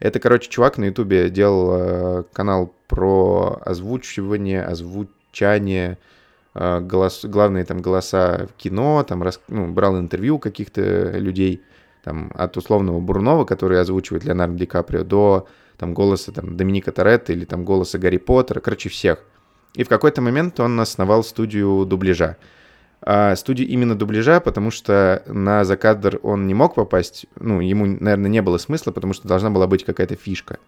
Это, 0.01 0.21
короче, 0.21 0.49
чувак 0.49 0.79
на 0.79 0.87
Ютубе 0.87 1.29
делал 1.29 1.77
э, 1.77 2.25
канал 2.33 2.75
про 2.89 3.61
озвучивание, 3.63 4.63
озвучание, 4.63 5.99
э, 6.55 6.81
голос, 6.81 7.27
главные 7.27 7.67
там 7.67 7.83
голоса 7.83 8.47
в 8.47 8.57
кино, 8.57 9.05
там 9.07 9.23
рас- 9.23 9.41
ну, 9.49 9.71
брал 9.71 9.99
интервью 9.99 10.39
каких-то 10.39 11.19
людей, 11.19 11.63
там 12.03 12.33
от 12.35 12.57
условного 12.57 13.01
Бурнова, 13.01 13.45
который 13.45 13.79
озвучивает 13.79 14.25
Леонардо 14.25 14.57
Ди 14.57 14.65
Каприо, 14.65 15.05
до 15.05 15.47
там 15.77 15.93
голоса 15.93 16.33
там 16.33 16.57
Доминика 16.57 16.91
Торетто 16.91 17.35
или 17.35 17.45
там 17.45 17.67
голоса 17.67 17.99
Гарри 17.99 18.17
Поттера, 18.17 18.61
короче, 18.61 18.89
всех. 18.89 19.23
И 19.75 19.85
в 19.85 19.89
какой-то 19.91 20.23
момент 20.23 20.59
он 20.59 20.81
основал 20.81 21.23
студию 21.23 21.85
дубляжа. 21.85 22.39
А, 23.03 23.37
студию 23.37 23.69
именно 23.69 23.95
дубляжа, 23.95 24.41
потому 24.41 24.71
что 24.71 25.23
на 25.27 25.65
закадр 25.65 26.19
он 26.23 26.47
не 26.47 26.55
мог 26.55 26.75
попасть, 26.75 27.27
ну, 27.39 27.61
ему, 27.61 27.87
наверное, 27.87 28.31
не 28.31 28.43
было 28.43 28.59
смысла, 28.59 28.91
потому 28.91 29.13
что 29.13 29.29
должна 29.29 29.51
была 29.51 29.67
быть 29.67 29.85
какая-то 29.85 30.17
фишка. 30.17 30.59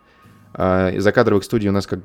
А, 0.54 0.92
закадровых 0.98 1.44
студий 1.44 1.68
у 1.68 1.72
нас 1.72 1.86
как, 1.86 2.00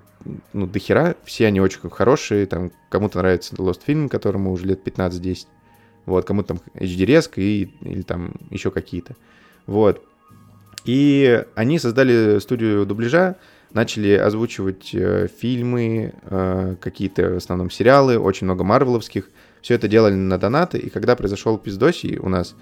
ну, 0.53 0.65
дохера, 0.65 1.15
все 1.23 1.47
они 1.47 1.59
очень 1.59 1.89
хорошие, 1.89 2.45
там, 2.45 2.71
кому-то 2.89 3.19
нравится 3.19 3.55
Lost 3.55 3.81
Film, 3.85 4.09
которому 4.09 4.51
уже 4.51 4.65
лет 4.65 4.85
15-10, 4.85 5.47
вот, 6.05 6.25
кому-то 6.25 6.55
там 6.55 6.61
HD 6.75 7.05
резк 7.05 7.37
и, 7.37 7.73
или 7.81 8.01
там 8.01 8.33
еще 8.49 8.71
какие-то, 8.71 9.15
вот. 9.65 10.03
И 10.85 11.43
они 11.55 11.79
создали 11.79 12.39
студию 12.39 12.85
дубляжа, 12.85 13.37
начали 13.73 14.13
озвучивать 14.13 14.93
э, 14.93 15.27
фильмы, 15.27 16.13
э, 16.23 16.75
какие-то 16.79 17.31
в 17.31 17.37
основном 17.37 17.69
сериалы, 17.69 18.19
очень 18.19 18.45
много 18.45 18.63
марвеловских. 18.63 19.29
Все 19.63 19.75
это 19.75 19.87
делали 19.87 20.13
на 20.13 20.37
донаты, 20.37 20.77
и 20.77 20.89
когда 20.89 21.15
произошел 21.15 21.57
пиздосий 21.57 22.17
у 22.17 22.27
нас 22.27 22.53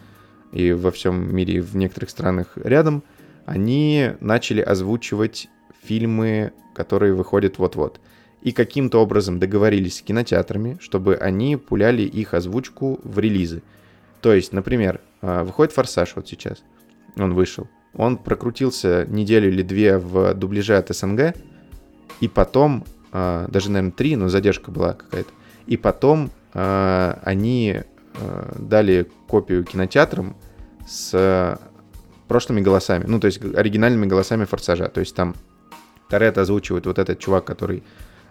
и 0.51 0.71
во 0.71 0.91
всем 0.91 1.35
мире, 1.35 1.55
и 1.55 1.59
в 1.59 1.75
некоторых 1.75 2.11
странах 2.11 2.49
рядом, 2.55 3.03
они 3.45 4.11
начали 4.19 4.61
озвучивать 4.61 5.49
фильмы, 5.83 6.53
которые 6.75 7.15
выходят 7.15 7.57
вот-вот. 7.57 7.99
И 8.43 8.51
каким-то 8.51 8.99
образом 8.99 9.39
договорились 9.39 9.97
с 9.97 10.01
кинотеатрами, 10.03 10.77
чтобы 10.79 11.15
они 11.15 11.57
пуляли 11.57 12.03
их 12.03 12.35
озвучку 12.35 12.99
в 13.03 13.17
релизы. 13.17 13.63
То 14.21 14.31
есть, 14.31 14.53
например, 14.53 15.01
э, 15.23 15.41
выходит 15.41 15.73
«Форсаж» 15.73 16.13
вот 16.15 16.27
сейчас, 16.27 16.61
он 17.17 17.33
вышел. 17.33 17.67
Он 17.95 18.15
прокрутился 18.15 19.07
неделю 19.07 19.49
или 19.49 19.63
две 19.63 19.97
в 19.97 20.35
дубляже 20.35 20.77
от 20.77 20.95
СНГ, 20.95 21.35
и 22.19 22.27
потом, 22.27 22.85
э, 23.11 23.47
даже, 23.49 23.71
наверное, 23.71 23.91
три, 23.91 24.15
но 24.15 24.29
задержка 24.29 24.69
была 24.69 24.93
какая-то, 24.93 25.31
и 25.65 25.77
потом 25.77 26.29
они 26.53 27.81
э, 28.13 28.53
дали 28.57 29.07
копию 29.27 29.63
кинотеатрам 29.63 30.35
с 30.87 31.59
прошлыми 32.27 32.61
голосами, 32.61 33.05
ну, 33.07 33.19
то 33.19 33.27
есть 33.27 33.41
оригинальными 33.43 34.05
голосами 34.05 34.45
«Форсажа». 34.45 34.87
То 34.87 34.99
есть 34.99 35.15
там 35.15 35.35
Торетто 36.09 36.41
озвучивает 36.41 36.85
вот 36.85 36.99
этот 36.99 37.19
чувак, 37.19 37.45
который 37.45 37.83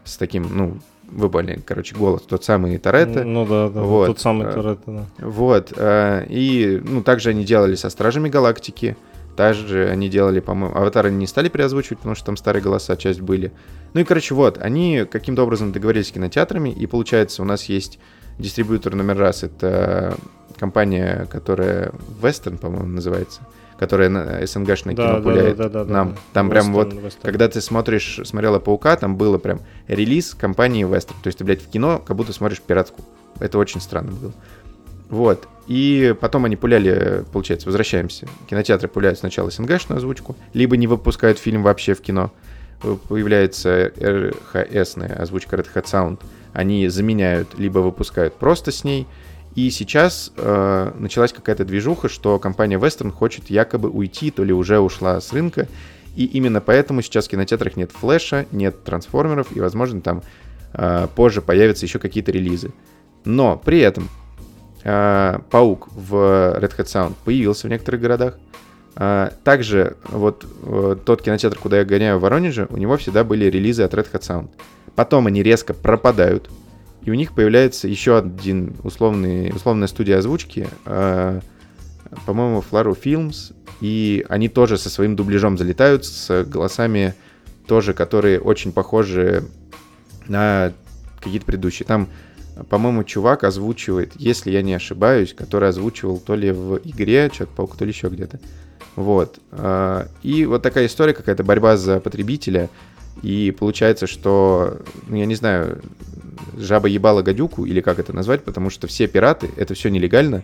с 0.04 0.16
таким, 0.16 0.48
ну, 0.56 0.78
вы 1.10 1.28
поняли, 1.28 1.60
короче, 1.64 1.94
голос, 1.96 2.22
тот 2.22 2.44
самый 2.44 2.78
Торетто. 2.78 3.24
Ну 3.24 3.46
да, 3.46 3.68
да, 3.68 3.80
Вот. 3.82 4.06
тот 4.06 4.20
самый 4.20 4.46
Э, 4.48 4.52
Торетто, 4.52 4.92
да. 5.18 5.26
Вот, 5.26 5.72
и, 5.78 6.80
ну, 6.82 7.02
также 7.02 7.30
они 7.30 7.44
делали 7.44 7.74
со 7.74 7.90
Стражами 7.90 8.28
Галактики, 8.28 8.96
также 9.40 9.88
они 9.88 10.10
делали, 10.10 10.38
по-моему, 10.40 10.76
Аватар 10.76 11.06
они 11.06 11.16
не 11.16 11.26
стали 11.26 11.48
переозвучивать, 11.48 12.00
потому 12.00 12.14
что 12.14 12.26
там 12.26 12.36
старые 12.36 12.62
голоса 12.62 12.94
часть 12.94 13.22
были. 13.22 13.52
Ну 13.94 14.02
и, 14.02 14.04
короче, 14.04 14.34
вот, 14.34 14.58
они 14.58 15.06
каким-то 15.10 15.44
образом 15.44 15.72
договорились 15.72 16.08
с 16.08 16.12
кинотеатрами, 16.12 16.68
и 16.68 16.84
получается, 16.84 17.40
у 17.40 17.46
нас 17.46 17.64
есть 17.64 17.98
дистрибьютор 18.38 18.94
номер 18.94 19.16
раз, 19.16 19.42
это 19.42 20.14
компания, 20.58 21.26
которая 21.30 21.90
Western, 22.20 22.58
по-моему, 22.58 22.88
называется, 22.88 23.40
которая 23.78 24.10
на 24.10 24.46
СНГшное 24.46 24.94
Да, 24.94 25.06
кино 25.06 25.16
да, 25.16 25.22
пуляет 25.22 25.56
да, 25.56 25.68
да, 25.70 25.84
да, 25.84 25.90
нам. 25.90 26.10
да. 26.10 26.18
Там 26.34 26.50
прям 26.50 26.74
вот 26.74 26.92
Western, 26.92 27.06
Western. 27.06 27.22
когда 27.22 27.48
ты 27.48 27.62
смотришь, 27.62 28.20
смотрела 28.24 28.58
Паука, 28.58 28.94
там 28.96 29.16
было 29.16 29.38
прям 29.38 29.60
релиз 29.88 30.34
компании 30.34 30.84
Western. 30.86 31.16
То 31.22 31.28
есть 31.28 31.38
ты, 31.38 31.44
блядь, 31.44 31.62
в 31.62 31.70
кино 31.70 31.98
как 32.06 32.14
будто 32.14 32.34
смотришь 32.34 32.60
пиратку. 32.60 33.02
Это 33.38 33.56
очень 33.56 33.80
странно 33.80 34.12
было. 34.12 34.32
Вот. 35.10 35.48
И 35.66 36.14
потом 36.20 36.46
они 36.46 36.56
пуляли, 36.56 37.24
получается, 37.32 37.66
возвращаемся. 37.66 38.26
Кинотеатры 38.48 38.88
пуляют 38.88 39.18
сначала 39.18 39.50
СНГшную 39.50 39.98
озвучку, 39.98 40.36
либо 40.54 40.76
не 40.76 40.86
выпускают 40.86 41.38
фильм 41.38 41.62
вообще 41.62 41.94
в 41.94 42.00
кино. 42.00 42.32
Э, 42.82 42.96
Появляется 43.08 43.92
РХСная 44.00 45.14
озвучка 45.20 45.56
Red 45.56 45.68
Hat 45.74 45.84
Sound. 45.84 46.20
Они 46.52 46.88
заменяют, 46.88 47.58
либо 47.58 47.80
выпускают 47.80 48.34
просто 48.34 48.72
с 48.72 48.84
ней. 48.84 49.06
И 49.54 49.70
сейчас 49.70 50.32
э, 50.36 50.92
началась 50.96 51.32
какая-то 51.32 51.64
движуха, 51.64 52.08
что 52.08 52.38
компания 52.38 52.78
Western 52.78 53.10
хочет 53.10 53.50
якобы 53.50 53.90
уйти, 53.90 54.30
то 54.30 54.44
ли 54.44 54.52
уже 54.52 54.78
ушла 54.78 55.20
с 55.20 55.32
рынка. 55.32 55.68
И 56.16 56.24
именно 56.24 56.60
поэтому 56.60 57.02
сейчас 57.02 57.26
в 57.26 57.30
кинотеатрах 57.30 57.76
нет 57.76 57.92
флеша, 57.92 58.46
нет 58.52 58.82
трансформеров, 58.84 59.54
и, 59.54 59.60
возможно, 59.60 60.00
там 60.00 60.22
э, 60.72 61.08
позже 61.14 61.42
появятся 61.42 61.86
еще 61.86 61.98
какие-то 61.98 62.32
релизы. 62.32 62.72
Но 63.24 63.56
при 63.56 63.80
этом 63.80 64.08
Паук 64.82 65.88
в 65.92 66.14
Red 66.14 66.76
Hat 66.76 66.86
Sound 66.86 67.14
появился 67.24 67.66
в 67.66 67.70
некоторых 67.70 68.00
городах. 68.00 68.38
А, 68.96 69.32
Также 69.44 69.96
вот 70.04 70.44
э, 70.62 70.96
тот 71.04 71.22
кинотеатр, 71.22 71.58
куда 71.58 71.78
я 71.78 71.84
гоняю 71.84 72.18
в 72.18 72.22
Воронеже, 72.22 72.66
у 72.70 72.76
него 72.76 72.96
всегда 72.96 73.24
были 73.24 73.46
релизы 73.46 73.82
от 73.82 73.94
Red 73.94 74.10
Hat 74.12 74.20
Sound. 74.20 74.48
Потом 74.96 75.26
они 75.26 75.42
резко 75.42 75.74
пропадают, 75.74 76.50
и 77.02 77.10
у 77.10 77.14
них 77.14 77.32
появляется 77.32 77.88
еще 77.88 78.18
один 78.18 78.76
условный, 78.82 79.50
условная 79.54 79.86
студия 79.86 80.18
озвучки, 80.18 80.68
э, 80.84 81.40
по-моему, 82.26 82.64
Flaru 82.68 82.98
Films, 83.00 83.54
и 83.80 84.26
они 84.28 84.48
тоже 84.48 84.76
со 84.76 84.90
своим 84.90 85.16
дубляжом 85.16 85.56
залетают, 85.56 86.04
с 86.04 86.44
голосами 86.44 87.14
тоже, 87.66 87.94
которые 87.94 88.40
очень 88.40 88.72
похожи 88.72 89.44
на 90.26 90.72
какие-то 91.20 91.46
предыдущие. 91.46 91.86
Там, 91.86 92.08
по-моему, 92.68 93.04
чувак 93.04 93.44
озвучивает, 93.44 94.12
если 94.16 94.50
я 94.50 94.62
не 94.62 94.74
ошибаюсь, 94.74 95.34
который 95.34 95.68
озвучивал 95.68 96.18
то 96.18 96.34
ли 96.34 96.50
в 96.50 96.80
игре 96.84 97.30
Человек-паук, 97.30 97.76
то 97.76 97.84
ли 97.84 97.90
еще 97.90 98.08
где-то. 98.08 98.40
Вот. 98.96 99.38
А, 99.52 100.08
И 100.22 100.44
вот 100.44 100.62
такая 100.62 100.86
история, 100.86 101.14
какая-то 101.14 101.44
борьба 101.44 101.76
за 101.76 102.00
потребителя. 102.00 102.68
И 103.22 103.54
получается, 103.58 104.06
что, 104.06 104.80
ну, 105.08 105.16
я 105.16 105.26
не 105.26 105.34
знаю, 105.34 105.82
жаба 106.56 106.88
ебала 106.88 107.22
гадюку, 107.22 107.66
или 107.66 107.80
как 107.80 107.98
это 107.98 108.12
назвать, 108.12 108.44
потому 108.44 108.70
что 108.70 108.86
все 108.86 109.06
пираты, 109.06 109.50
это 109.56 109.74
все 109.74 109.90
нелегально. 109.90 110.42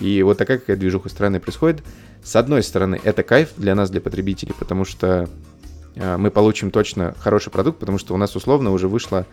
И 0.00 0.22
вот 0.22 0.38
такая 0.38 0.58
какая 0.58 0.76
движуха 0.76 1.08
странная 1.08 1.40
происходит. 1.40 1.82
С 2.22 2.36
одной 2.36 2.62
стороны, 2.62 2.98
это 3.02 3.22
кайф 3.22 3.50
для 3.56 3.74
нас, 3.74 3.90
для 3.90 4.00
потребителей, 4.00 4.54
потому 4.58 4.84
что 4.84 5.28
а, 5.96 6.18
мы 6.18 6.30
получим 6.30 6.70
точно 6.70 7.14
хороший 7.18 7.50
продукт, 7.50 7.78
потому 7.78 7.98
что 7.98 8.14
у 8.14 8.16
нас 8.16 8.34
условно 8.34 8.72
уже 8.72 8.88
вышло 8.88 9.26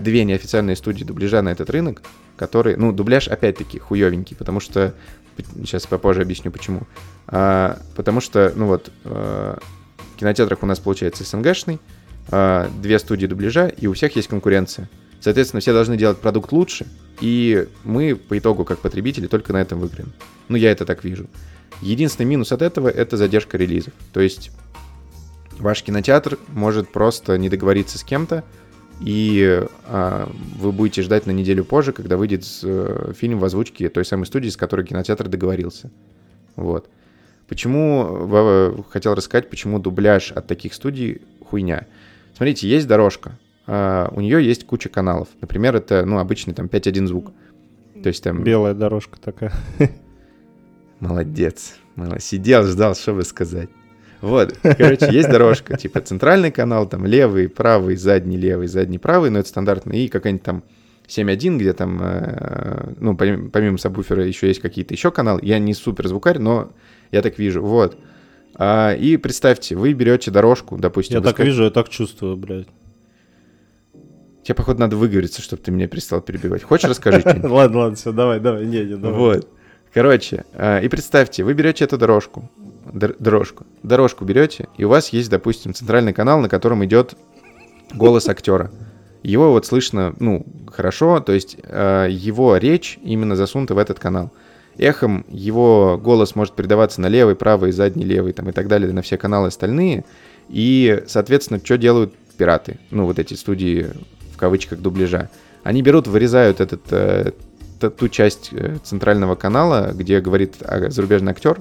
две 0.00 0.24
неофициальные 0.24 0.76
студии 0.76 1.04
дубляжа 1.04 1.42
на 1.42 1.50
этот 1.50 1.70
рынок, 1.70 2.02
которые, 2.36 2.76
ну, 2.76 2.92
дубляж 2.92 3.28
опять-таки 3.28 3.78
хуевенький, 3.78 4.36
потому 4.36 4.60
что, 4.60 4.94
сейчас 5.56 5.86
попозже 5.86 6.22
объясню 6.22 6.50
почему. 6.50 6.82
А, 7.26 7.78
потому 7.96 8.20
что, 8.20 8.52
ну 8.54 8.66
вот, 8.66 8.90
а, 9.04 9.58
кинотеатрах 10.18 10.62
у 10.62 10.66
нас 10.66 10.78
получается 10.78 11.24
СНГшный, 11.24 11.80
а, 12.30 12.70
две 12.80 12.98
студии 12.98 13.26
дубляжа, 13.26 13.66
и 13.68 13.86
у 13.86 13.92
всех 13.94 14.14
есть 14.16 14.28
конкуренция. 14.28 14.88
Соответственно, 15.20 15.60
все 15.60 15.72
должны 15.72 15.96
делать 15.96 16.18
продукт 16.18 16.52
лучше, 16.52 16.86
и 17.20 17.68
мы 17.84 18.16
по 18.16 18.38
итогу, 18.38 18.64
как 18.64 18.80
потребители, 18.80 19.26
только 19.26 19.52
на 19.52 19.60
этом 19.60 19.78
выиграем. 19.78 20.12
Ну, 20.48 20.56
я 20.56 20.70
это 20.70 20.84
так 20.84 21.04
вижу. 21.04 21.26
Единственный 21.80 22.26
минус 22.26 22.52
от 22.52 22.62
этого— 22.62 22.88
это 22.88 23.16
задержка 23.16 23.56
релизов. 23.56 23.92
То 24.12 24.20
есть 24.20 24.50
ваш 25.58 25.82
кинотеатр 25.82 26.38
может 26.48 26.90
просто 26.90 27.38
не 27.38 27.48
договориться 27.48 27.98
с 27.98 28.04
кем-то, 28.04 28.44
и 29.00 29.66
а, 29.86 30.30
вы 30.58 30.72
будете 30.72 31.02
ждать 31.02 31.26
на 31.26 31.32
неделю 31.32 31.64
позже, 31.64 31.92
когда 31.92 32.16
выйдет 32.16 32.44
э, 32.62 33.12
фильм 33.16 33.38
в 33.38 33.44
озвучке 33.44 33.88
той 33.88 34.04
самой 34.04 34.26
студии, 34.26 34.48
с 34.48 34.56
которой 34.56 34.86
кинотеатр 34.86 35.28
договорился. 35.28 35.90
Вот. 36.56 36.88
Почему 37.48 38.84
хотел 38.90 39.14
рассказать, 39.14 39.50
почему 39.50 39.78
дубляж 39.78 40.32
от 40.32 40.46
таких 40.46 40.72
студий 40.74 41.20
хуйня. 41.48 41.86
Смотрите, 42.34 42.68
есть 42.68 42.86
дорожка, 42.86 43.38
а, 43.66 44.10
у 44.14 44.20
нее 44.20 44.44
есть 44.44 44.66
куча 44.66 44.88
каналов. 44.88 45.28
Например, 45.40 45.76
это, 45.76 46.04
ну, 46.04 46.18
обычный 46.18 46.54
там 46.54 46.66
5.1 46.66 47.06
звук. 47.06 47.32
То 48.02 48.08
есть 48.08 48.22
там... 48.22 48.42
Белая 48.42 48.74
дорожка 48.74 49.20
такая. 49.20 49.52
Молодец. 51.00 51.74
Сидел, 52.18 52.64
ждал, 52.64 52.94
что 52.94 53.14
бы 53.14 53.22
сказать. 53.22 53.68
Вот, 54.22 54.54
короче, 54.62 55.08
есть 55.10 55.28
дорожка, 55.28 55.76
типа 55.76 56.00
центральный 56.00 56.50
канал, 56.50 56.88
там 56.88 57.04
левый, 57.04 57.48
правый, 57.48 57.96
задний, 57.96 58.36
левый, 58.36 58.68
задний, 58.68 58.98
правый, 58.98 59.30
но 59.30 59.40
это 59.40 59.48
стандартно, 59.48 59.92
и 59.92 60.06
какая-нибудь 60.08 60.44
там 60.44 60.62
7.1, 61.08 61.56
где 61.58 61.72
там, 61.72 61.98
э, 62.00 62.92
ну, 63.00 63.16
помимо, 63.16 63.76
сабвуфера 63.78 64.24
еще 64.24 64.46
есть 64.46 64.60
какие-то 64.60 64.94
еще 64.94 65.10
каналы. 65.10 65.40
Я 65.42 65.58
не 65.58 65.74
супер 65.74 66.06
звукарь, 66.08 66.38
но 66.38 66.70
я 67.10 67.20
так 67.20 67.38
вижу, 67.38 67.62
вот. 67.62 67.98
А, 68.54 68.94
и 68.94 69.16
представьте, 69.16 69.74
вы 69.76 69.92
берете 69.92 70.30
дорожку, 70.30 70.76
допустим. 70.76 71.16
Я 71.16 71.22
так 71.22 71.38
ска- 71.38 71.44
вижу, 71.44 71.64
я 71.64 71.70
так 71.70 71.88
чувствую, 71.88 72.36
блядь. 72.36 72.68
Тебе, 74.44 74.54
походу, 74.54 74.80
надо 74.80 74.96
выговориться, 74.96 75.40
чтобы 75.42 75.62
ты 75.62 75.70
меня 75.70 75.86
перестал 75.86 76.20
перебивать. 76.20 76.62
Хочешь, 76.62 76.88
расскажи 76.88 77.20
что-нибудь? 77.20 77.50
Ладно, 77.50 77.78
ладно, 77.78 77.96
все, 77.96 78.12
давай, 78.12 78.40
давай, 78.40 78.66
не, 78.66 78.84
не, 78.84 78.96
давай. 78.96 79.18
Вот. 79.18 79.48
Короче, 79.92 80.44
а, 80.54 80.80
и 80.80 80.88
представьте, 80.88 81.44
вы 81.44 81.52
берете 81.54 81.84
эту 81.84 81.98
дорожку, 81.98 82.50
дор- 82.56 82.61
дорожку, 82.92 83.66
дорожку 83.82 84.24
берете, 84.24 84.68
и 84.76 84.84
у 84.84 84.88
вас 84.88 85.10
есть, 85.10 85.30
допустим, 85.30 85.74
центральный 85.74 86.12
канал, 86.12 86.40
на 86.40 86.48
котором 86.48 86.84
идет 86.84 87.14
голос 87.94 88.28
актера. 88.28 88.70
Его 89.22 89.52
вот 89.52 89.66
слышно, 89.66 90.14
ну, 90.18 90.44
хорошо, 90.66 91.20
то 91.20 91.32
есть 91.32 91.56
а, 91.64 92.06
его 92.06 92.56
речь 92.56 92.98
именно 93.02 93.36
засунута 93.36 93.74
в 93.74 93.78
этот 93.78 93.98
канал. 93.98 94.32
Эхом 94.78 95.24
его 95.28 96.00
голос 96.02 96.34
может 96.34 96.54
передаваться 96.54 97.00
на 97.00 97.06
левый, 97.06 97.36
правый, 97.36 97.72
задний, 97.72 98.04
левый, 98.04 98.32
там 98.32 98.48
и 98.48 98.52
так 98.52 98.68
далее, 98.68 98.90
на 98.92 99.02
все 99.02 99.18
каналы 99.18 99.48
остальные. 99.48 100.04
И, 100.48 101.04
соответственно, 101.06 101.60
что 101.62 101.76
делают 101.76 102.14
пираты? 102.36 102.78
Ну, 102.90 103.04
вот 103.04 103.18
эти 103.18 103.34
студии, 103.34 103.90
в 104.32 104.38
кавычках, 104.38 104.80
дубляжа. 104.80 105.28
Они 105.62 105.82
берут, 105.82 106.08
вырезают 106.08 106.60
этот, 106.60 106.80
э, 106.90 107.32
ту 107.80 108.08
часть 108.08 108.48
э, 108.52 108.78
центрального 108.82 109.34
канала, 109.34 109.92
где 109.94 110.20
говорит 110.20 110.54
а, 110.60 110.90
зарубежный 110.90 111.32
актер, 111.32 111.60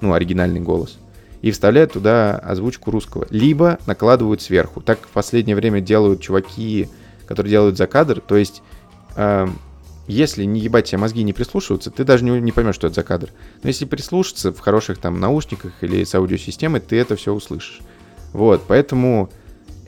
ну, 0.00 0.12
оригинальный 0.12 0.60
голос, 0.60 0.98
и 1.42 1.50
вставляют 1.50 1.92
туда 1.92 2.36
озвучку 2.36 2.90
русского. 2.90 3.26
Либо 3.30 3.78
накладывают 3.86 4.42
сверху. 4.42 4.80
Так 4.80 5.00
в 5.00 5.08
последнее 5.08 5.56
время 5.56 5.80
делают 5.80 6.20
чуваки, 6.20 6.88
которые 7.26 7.50
делают 7.50 7.76
за 7.76 7.86
кадр. 7.86 8.20
То 8.20 8.36
есть, 8.36 8.62
эм, 9.16 9.58
если 10.08 10.44
не 10.44 10.60
ебать 10.60 10.86
тебе 10.86 10.98
мозги 10.98 11.22
не 11.22 11.32
прислушиваться, 11.32 11.90
ты 11.90 12.04
даже 12.04 12.24
не, 12.24 12.40
не 12.40 12.50
поймешь, 12.50 12.74
что 12.74 12.86
это 12.86 12.96
за 12.96 13.02
кадр. 13.02 13.30
Но 13.62 13.68
если 13.68 13.84
прислушаться 13.84 14.52
в 14.52 14.58
хороших 14.58 14.98
там 14.98 15.20
наушниках 15.20 15.72
или 15.82 16.02
с 16.02 16.14
аудиосистемой, 16.14 16.80
ты 16.80 16.96
это 16.96 17.14
все 17.14 17.32
услышишь. 17.32 17.80
Вот, 18.32 18.62
поэтому 18.66 19.30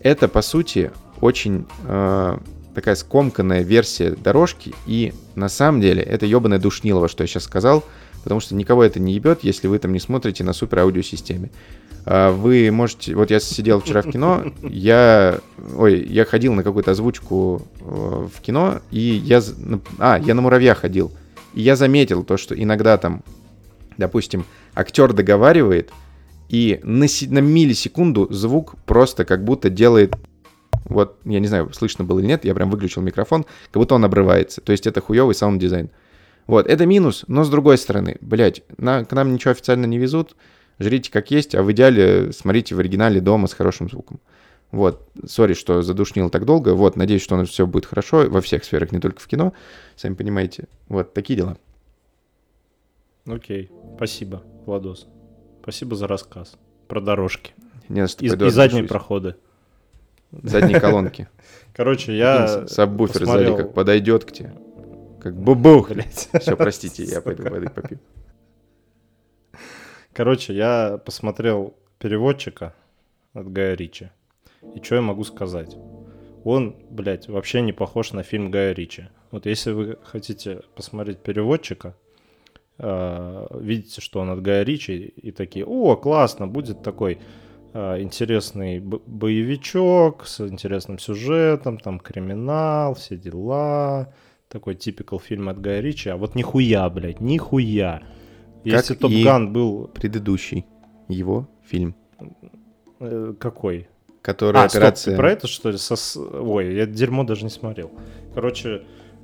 это, 0.02 0.28
по 0.28 0.42
сути, 0.42 0.92
очень 1.20 1.66
э, 1.84 2.38
такая 2.74 2.94
скомканная 2.94 3.62
версия 3.62 4.12
дорожки, 4.12 4.74
и 4.86 5.12
на 5.34 5.48
самом 5.48 5.80
деле 5.80 6.02
это 6.02 6.26
ебаное 6.26 6.58
душнилово, 6.58 7.08
что 7.08 7.22
я 7.22 7.26
сейчас 7.26 7.44
сказал, 7.44 7.84
потому 8.22 8.40
что 8.40 8.54
никого 8.54 8.84
это 8.84 9.00
не 9.00 9.12
ебет, 9.14 9.40
если 9.42 9.68
вы 9.68 9.78
там 9.78 9.92
не 9.92 10.00
смотрите 10.00 10.44
на 10.44 10.52
супер 10.52 10.80
аудиосистеме. 10.80 11.50
А, 12.06 12.32
Вы 12.32 12.70
можете... 12.70 13.14
Вот 13.14 13.30
я 13.30 13.40
сидел 13.40 13.80
вчера 13.80 14.02
в 14.02 14.10
кино, 14.10 14.44
я... 14.62 15.40
Ой, 15.76 16.04
я 16.04 16.24
ходил 16.24 16.54
на 16.54 16.62
какую-то 16.62 16.92
озвучку 16.92 17.62
э, 17.80 18.28
в 18.34 18.40
кино, 18.40 18.80
и 18.90 19.00
я... 19.00 19.42
А, 19.98 20.18
я 20.18 20.34
на 20.34 20.42
муравья 20.42 20.74
ходил. 20.74 21.12
И 21.54 21.62
я 21.62 21.76
заметил 21.76 22.22
то, 22.24 22.36
что 22.36 22.54
иногда 22.60 22.96
там, 22.96 23.22
допустим, 23.98 24.44
актер 24.74 25.12
договаривает, 25.12 25.90
и 26.48 26.80
на, 26.82 27.06
си- 27.06 27.28
на 27.28 27.38
миллисекунду 27.38 28.26
звук 28.32 28.74
просто 28.86 29.24
как 29.24 29.44
будто 29.44 29.70
делает... 29.70 30.14
Вот, 30.84 31.18
я 31.24 31.38
не 31.38 31.46
знаю, 31.46 31.72
слышно 31.72 32.04
было 32.04 32.18
или 32.18 32.26
нет, 32.26 32.44
я 32.44 32.54
прям 32.54 32.70
выключил 32.70 33.02
микрофон, 33.02 33.44
как 33.70 33.80
будто 33.80 33.94
он 33.94 34.04
обрывается. 34.04 34.60
То 34.60 34.72
есть 34.72 34.86
это 34.86 35.00
хуёвый 35.00 35.34
саунд-дизайн. 35.34 35.90
Вот, 36.50 36.66
это 36.66 36.86
минус, 36.86 37.24
но 37.28 37.44
с 37.44 37.50
другой 37.50 37.78
стороны, 37.78 38.16
блядь, 38.20 38.62
на, 38.76 39.04
к 39.04 39.12
нам 39.12 39.32
ничего 39.32 39.52
официально 39.52 39.86
не 39.86 39.98
везут, 39.98 40.36
жрите 40.78 41.10
как 41.10 41.30
есть, 41.30 41.54
а 41.54 41.62
в 41.62 41.70
идеале 41.72 42.32
смотрите 42.32 42.74
в 42.74 42.78
оригинале 42.78 43.20
дома 43.20 43.46
с 43.46 43.54
хорошим 43.54 43.88
звуком. 43.88 44.20
Вот, 44.72 45.08
сори, 45.26 45.54
что 45.54 45.82
задушнил 45.82 46.30
так 46.30 46.44
долго. 46.44 46.74
Вот, 46.74 46.96
надеюсь, 46.96 47.22
что 47.22 47.34
у 47.34 47.38
нас 47.38 47.48
все 47.48 47.66
будет 47.66 47.86
хорошо 47.86 48.28
во 48.28 48.40
всех 48.40 48.64
сферах, 48.64 48.92
не 48.92 49.00
только 49.00 49.20
в 49.20 49.26
кино. 49.26 49.52
Сами 49.96 50.14
понимаете. 50.14 50.64
Вот, 50.88 51.12
такие 51.12 51.36
дела. 51.36 51.56
Окей, 53.26 53.70
спасибо, 53.96 54.42
Владос. 54.66 55.06
Спасибо 55.62 55.96
за 55.96 56.06
рассказ 56.06 56.56
про 56.88 57.00
дорожки. 57.00 57.52
Не, 57.88 58.06
что 58.06 58.24
И, 58.24 58.28
и 58.28 58.50
задние 58.50 58.84
проходы. 58.84 59.36
Задние 60.32 60.80
колонки. 60.80 61.28
Короче, 61.74 62.16
я 62.16 62.66
Сабвуфер 62.68 63.26
сзади 63.26 63.56
как 63.56 63.74
подойдет 63.74 64.24
к 64.24 64.32
тебе. 64.32 64.52
Как 65.20 65.36
бубух. 65.36 65.90
Блядь. 65.92 66.28
Все, 66.40 66.56
простите, 66.56 67.04
я 67.04 67.20
пойду 67.20 67.48
воды 67.48 67.68
попью. 67.68 67.98
Короче, 70.12 70.54
я 70.54 70.98
посмотрел 71.04 71.74
переводчика 71.98 72.74
от 73.32 73.52
Гая 73.52 73.74
Ричи. 73.74 74.10
И 74.74 74.82
что 74.82 74.96
я 74.96 75.02
могу 75.02 75.24
сказать? 75.24 75.76
Он, 76.44 76.74
блядь, 76.90 77.28
вообще 77.28 77.60
не 77.60 77.72
похож 77.72 78.12
на 78.12 78.22
фильм 78.22 78.50
Гая 78.50 78.72
Ричи. 78.72 79.08
Вот 79.30 79.46
если 79.46 79.72
вы 79.72 79.98
хотите 80.02 80.62
посмотреть 80.74 81.18
переводчика, 81.18 81.94
э, 82.78 83.46
видите, 83.60 84.00
что 84.00 84.20
он 84.20 84.30
от 84.30 84.42
Гая 84.42 84.64
Ричи, 84.64 84.96
и 84.96 85.30
такие, 85.30 85.64
о, 85.64 85.96
классно, 85.96 86.48
будет 86.48 86.82
такой 86.82 87.18
э, 87.72 88.00
интересный 88.02 88.80
боевичок 88.80 90.26
с 90.26 90.40
интересным 90.40 90.98
сюжетом, 90.98 91.78
там 91.78 92.00
криминал, 92.00 92.94
все 92.94 93.16
дела, 93.16 94.12
такой 94.50 94.74
типикал 94.74 95.20
фильм 95.20 95.48
от 95.48 95.60
Гая 95.60 95.80
Ричи, 95.80 96.10
а 96.10 96.16
вот 96.16 96.34
нихуя, 96.34 96.90
блядь, 96.90 97.20
нихуя. 97.20 98.02
Если 98.64 98.94
Как 98.94 99.02
Топ 99.02 99.12
Ган 99.24 99.52
был 99.52 99.88
Предыдущий 99.88 100.66
его 101.08 101.48
фильм, 101.64 101.94
э, 102.98 103.34
какой? 103.38 103.88
который 104.22 104.60
а, 104.60 104.68
стоп, 104.68 104.82
операция... 104.82 105.12
ты 105.12 105.16
про 105.16 105.32
это 105.32 105.46
что 105.46 105.70
ли? 105.70 105.78
Со 105.78 106.20
Ой, 106.20 106.74
я 106.74 106.86
дерьмо 106.86 107.24
даже 107.24 107.44
не 107.44 107.50
смотрел. 107.50 107.90
Короче, 108.34 108.82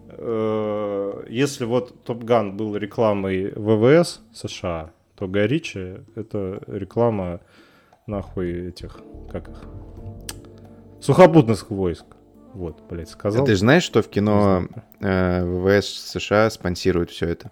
э, 0.08 1.24
если 1.28 1.64
вот 1.64 2.02
Топ 2.04 2.24
Ган 2.24 2.56
был 2.56 2.76
рекламой 2.76 3.52
ВВС 3.54 4.20
США, 4.32 4.90
то 5.16 5.28
Гай 5.28 5.46
Ричи 5.46 5.96
это 6.14 6.62
реклама 6.66 7.40
нахуй 8.06 8.68
этих, 8.68 9.00
как 9.30 9.48
их, 9.48 9.64
сухопутных 11.00 11.68
войск. 11.70 12.15
Вот, 12.56 12.82
блядь, 12.88 13.08
А 13.08 13.12
сказал. 13.12 13.44
ты 13.44 13.52
же 13.52 13.58
знаешь, 13.58 13.82
что 13.82 14.00
в 14.02 14.08
кино 14.08 14.66
э, 15.00 15.44
ВВС 15.44 15.86
США 16.10 16.48
спонсирует 16.48 17.10
все 17.10 17.26
это? 17.28 17.50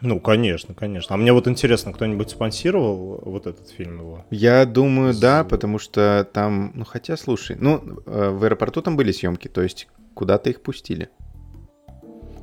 Ну, 0.00 0.18
конечно, 0.20 0.74
конечно. 0.74 1.14
А 1.14 1.18
мне 1.18 1.32
вот 1.32 1.46
интересно, 1.46 1.92
кто-нибудь 1.92 2.28
спонсировал 2.30 3.22
вот 3.24 3.46
этот 3.46 3.68
фильм 3.70 3.98
его? 4.00 4.24
Я 4.30 4.66
думаю, 4.66 5.14
да, 5.14 5.42
З- 5.42 5.46
потому 5.48 5.78
что 5.78 6.28
там, 6.32 6.72
ну 6.74 6.84
хотя, 6.84 7.16
слушай, 7.16 7.56
ну 7.58 8.00
э, 8.06 8.30
в 8.30 8.42
аэропорту 8.44 8.82
там 8.82 8.96
были 8.96 9.12
съемки, 9.12 9.46
то 9.46 9.62
есть 9.62 9.86
куда-то 10.14 10.50
их 10.50 10.62
пустили. 10.62 11.08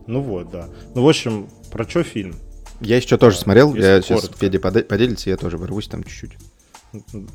Ну 0.08 0.22
вот, 0.22 0.50
да. 0.50 0.70
Ну, 0.96 1.04
в 1.04 1.10
общем, 1.10 1.50
про 1.72 1.84
что 1.88 2.04
фильм? 2.04 2.36
Я 2.80 2.96
еще 2.98 3.18
тоже 3.18 3.36
Да, 3.38 3.44
смотрел, 3.44 3.76
я 3.76 4.02
сейчас 4.02 4.22
коротко. 4.22 4.38
Федя 4.40 4.60
поде- 4.60 4.84
поделится, 4.84 5.30
я 5.30 5.36
тоже 5.38 5.58
ворвусь 5.58 5.88
там 5.90 6.04
чуть-чуть. 6.06 6.38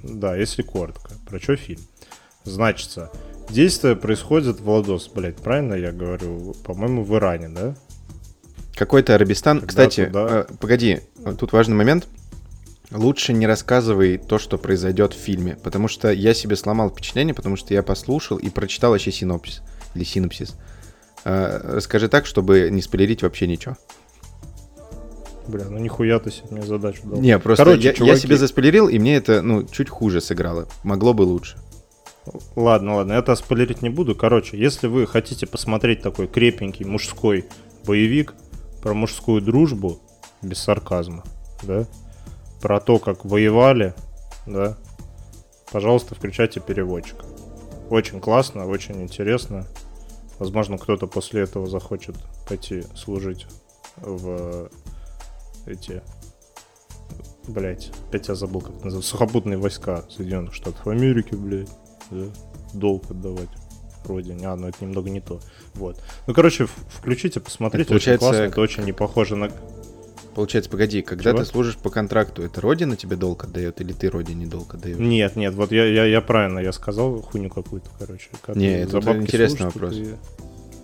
Да, 0.02 0.34
если 0.34 0.62
коротко. 0.62 1.10
Про 1.26 1.38
что 1.38 1.56
фильм? 1.56 1.80
Значится, 2.44 3.10
действие 3.50 3.96
происходит, 3.96 4.60
Владос, 4.60 5.08
блядь, 5.08 5.36
правильно 5.36 5.74
я 5.74 5.92
говорю? 5.92 6.54
По-моему, 6.64 7.02
в 7.04 7.14
Иране, 7.16 7.48
да? 7.48 7.74
Какой-то 8.74 9.14
Арабистан. 9.14 9.58
Когда 9.60 9.68
Кстати, 9.88 10.06
туда- 10.06 10.46
э, 10.50 10.54
погоди, 10.60 11.00
тут 11.38 11.52
важный 11.52 11.74
момент. 11.76 12.06
Лучше 12.90 13.32
не 13.34 13.46
рассказывай 13.46 14.16
то, 14.16 14.38
что 14.38 14.56
произойдет 14.56 15.12
в 15.12 15.18
фильме, 15.18 15.58
потому 15.62 15.88
что 15.88 16.10
я 16.10 16.32
себе 16.32 16.56
сломал 16.56 16.90
впечатление, 16.90 17.34
потому 17.34 17.56
что 17.56 17.74
я 17.74 17.82
послушал 17.82 18.38
и 18.38 18.48
прочитал 18.48 18.92
вообще 18.92 19.12
синопсис 19.12 19.62
или 19.94 20.04
синопсис. 20.04 20.54
Э, 21.24 21.60
Расскажи 21.74 22.08
так, 22.08 22.24
чтобы 22.24 22.68
не 22.70 22.80
спойлерить 22.80 23.22
вообще 23.22 23.46
ничего. 23.46 23.76
Бля, 25.48 25.64
ну 25.68 25.78
нихуя 25.78 26.18
ты 26.18 26.30
себе 26.30 26.46
мне 26.50 26.62
задачу 26.62 27.00
дал. 27.04 27.20
Не, 27.20 27.38
просто 27.38 27.64
Короче, 27.64 27.82
я, 27.82 27.90
я 27.90 27.94
чуваки- 28.14 28.18
себе 28.20 28.36
заспойлерил, 28.36 28.88
и 28.88 28.98
мне 28.98 29.16
это, 29.16 29.42
ну, 29.42 29.64
чуть 29.64 29.88
хуже 29.88 30.20
сыграло. 30.20 30.68
Могло 30.82 31.12
бы 31.14 31.22
лучше. 31.22 31.56
Ладно, 32.56 32.96
ладно, 32.96 33.12
это 33.12 33.34
спойлерить 33.34 33.82
не 33.82 33.88
буду. 33.88 34.14
Короче, 34.14 34.58
если 34.58 34.86
вы 34.86 35.06
хотите 35.06 35.46
посмотреть 35.46 36.02
такой 36.02 36.26
крепенький 36.26 36.84
мужской 36.84 37.46
боевик 37.84 38.34
про 38.82 38.94
мужскую 38.94 39.40
дружбу, 39.40 40.00
без 40.42 40.58
сарказма, 40.58 41.24
да, 41.62 41.86
про 42.60 42.80
то, 42.80 42.98
как 42.98 43.24
воевали, 43.24 43.94
да, 44.46 44.76
пожалуйста, 45.72 46.14
включайте 46.14 46.60
переводчика. 46.60 47.24
Очень 47.90 48.20
классно, 48.20 48.66
очень 48.66 49.02
интересно. 49.02 49.66
Возможно, 50.38 50.78
кто-то 50.78 51.06
после 51.06 51.42
этого 51.42 51.66
захочет 51.66 52.16
пойти 52.48 52.84
служить 52.94 53.46
в 53.96 54.70
эти... 55.66 56.02
Блять, 57.48 57.90
опять 58.08 58.28
я 58.28 58.34
забыл, 58.34 58.60
как 58.60 58.84
называется. 58.84 59.10
Сухопутные 59.10 59.56
войска 59.56 60.04
Соединенных 60.10 60.54
Штатов 60.54 60.86
Америки, 60.86 61.34
блядь. 61.34 61.70
Да? 62.10 62.26
Долг 62.74 63.10
отдавать 63.10 63.48
родине. 64.04 64.48
А, 64.48 64.56
ну 64.56 64.68
это 64.68 64.84
немного 64.84 65.10
не 65.10 65.20
то. 65.20 65.40
Вот. 65.74 66.00
Ну, 66.26 66.34
короче, 66.34 66.66
включите, 66.66 67.40
посмотрите. 67.40 67.82
Это 67.82 67.90
получается, 67.90 68.26
очень 68.26 68.36
классно. 68.36 68.50
Это 68.52 68.60
очень 68.60 68.84
не 68.84 68.92
похоже 68.92 69.36
на... 69.36 69.50
Получается, 70.34 70.70
погоди, 70.70 71.02
когда 71.02 71.32
Чего? 71.32 71.40
ты 71.40 71.44
служишь 71.46 71.76
по 71.76 71.90
контракту, 71.90 72.42
это 72.42 72.60
Родина 72.60 72.96
тебе 72.96 73.16
долг 73.16 73.44
отдает 73.44 73.80
или 73.80 73.92
ты 73.92 74.08
Родине 74.08 74.46
долг 74.46 74.74
отдаешь? 74.74 74.96
Нет, 74.96 75.34
нет, 75.34 75.52
вот 75.54 75.72
я, 75.72 75.84
я, 75.84 76.04
я 76.04 76.20
правильно, 76.20 76.60
я 76.60 76.72
сказал 76.72 77.20
хуйню 77.22 77.50
какую-то, 77.50 77.90
короче. 77.98 78.28
Как 78.42 78.54
Не, 78.54 78.82
это 78.82 78.98
интересный 78.98 79.58
служишь, 79.70 79.74
вопрос. 79.74 79.94
и- 79.94 80.14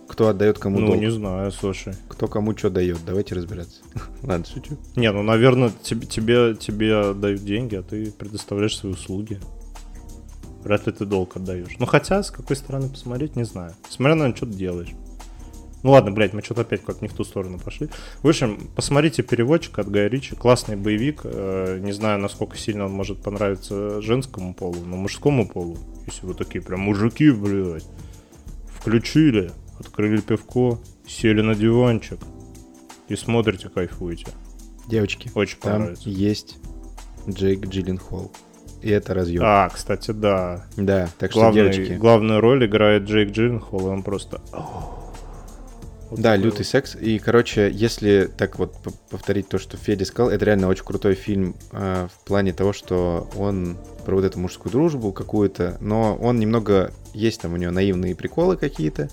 Кто 0.09 0.29
отдает 0.29 0.59
кому 0.59 0.81
Ну, 0.81 0.87
долг? 0.89 0.99
не 1.01 1.11
знаю, 1.11 1.53
слушай. 1.53 1.95
Кто 2.09 2.27
кому 2.27 2.57
что 2.57 2.69
дает? 2.69 2.99
Давайте 3.07 3.37
разбираться. 3.37 3.81
Ладно, 4.23 4.45
шучу. 4.45 4.77
Не, 4.97 5.13
ну, 5.13 5.23
наверное, 5.23 5.71
тебе, 5.83 6.07
тебе, 6.07 6.57
тебе 6.57 7.15
дают 7.15 7.45
деньги, 7.45 7.77
а 7.77 7.83
ты 7.83 8.11
предоставляешь 8.11 8.77
свои 8.77 8.93
услуги. 8.93 9.41
Вряд 10.65 10.87
ли 10.87 10.93
ты 10.93 11.05
долг 11.05 11.37
отдаешь. 11.37 11.77
Ну, 11.79 11.87
хотя, 11.87 12.23
с 12.23 12.31
какой 12.31 12.57
стороны 12.57 12.89
посмотреть, 12.89 13.37
не 13.37 13.45
знаю. 13.45 13.75
Смотря 13.89 14.15
на 14.15 14.35
что 14.35 14.47
ты 14.47 14.53
делаешь. 14.53 14.89
Ну 15.83 15.91
ладно, 15.91 16.11
блядь, 16.11 16.33
мы 16.33 16.41
что-то 16.41 16.63
опять 16.63 16.83
как 16.83 17.03
не 17.03 17.09
в 17.09 17.13
ту 17.13 17.25
сторону 17.25 17.59
пошли. 17.59 17.91
В 18.23 18.29
общем, 18.29 18.71
посмотрите 18.75 19.23
переводчик 19.23 19.79
от 19.79 19.91
Гая 19.91 20.09
Ричи. 20.09 20.35
Классный 20.35 20.77
боевик. 20.77 21.21
Э, 21.25 21.79
Не 21.83 21.93
знаю, 21.93 22.19
насколько 22.19 22.57
сильно 22.57 22.87
он 22.87 22.93
может 22.93 23.23
понравиться 23.23 24.01
женскому 24.01 24.55
полу, 24.55 24.79
но 24.87 24.97
мужскому 24.97 25.47
полу. 25.47 25.77
Если 26.07 26.25
вы 26.25 26.33
такие 26.33 26.63
прям 26.65 26.81
мужики, 26.81 27.31
блядь, 27.31 27.85
включили, 28.75 29.53
открыли 29.79 30.23
пивко, 30.23 30.79
сели 31.07 31.43
на 31.43 31.55
диванчик 31.55 32.19
и 33.09 33.17
смотрите, 33.17 33.69
кайфуете. 33.69 34.29
Девочки, 34.89 35.31
Очень 35.35 35.59
там 35.61 35.73
понравится. 35.73 36.09
есть 36.09 36.57
Джейк 37.29 37.67
Джилленхол. 37.67 38.33
И 38.85 38.91
это 38.91 39.15
разъем. 39.15 39.41
А, 39.43 39.71
кстати, 39.71 40.11
да. 40.11 40.67
Да, 40.77 41.09
так 41.19 41.31
что, 41.31 41.41
Главный- 41.41 41.73
девочки. 41.73 41.93
главную 41.95 42.41
роль 42.41 42.67
играет 42.67 43.05
Джейк 43.05 43.31
Джилленхол, 43.31 43.87
и 43.87 43.91
он 43.91 44.03
просто... 44.03 44.43
Вот 46.11 46.21
Да, 46.21 46.33
такой 46.33 46.45
лютый 46.45 46.65
секс. 46.67 46.95
И, 46.95 47.19
короче, 47.19 47.71
если 47.73 48.29
так 48.37 48.59
вот 48.59 48.75
повторить 49.11 49.49
то, 49.49 49.57
что 49.59 49.79
Федя 49.79 50.05
сказал, 50.05 50.31
это 50.31 50.45
реально 50.45 50.69
очень 50.69 50.85
крутой 50.85 51.15
фильм 51.15 51.57
э, 51.73 52.09
в 52.15 52.25
плане 52.27 52.53
того, 52.53 52.75
что 52.75 53.27
он 53.37 53.79
про 54.05 54.17
вот 54.17 54.25
эту 54.27 54.39
мужскую 54.39 54.71
дружбу 54.71 55.13
какую-то, 55.13 55.79
но 55.81 56.15
он 56.17 56.39
немного... 56.39 56.93
Есть 57.15 57.41
там 57.41 57.55
у 57.55 57.57
него 57.57 57.73
наивные 57.73 58.15
приколы 58.15 58.59
какие-то, 58.59 59.09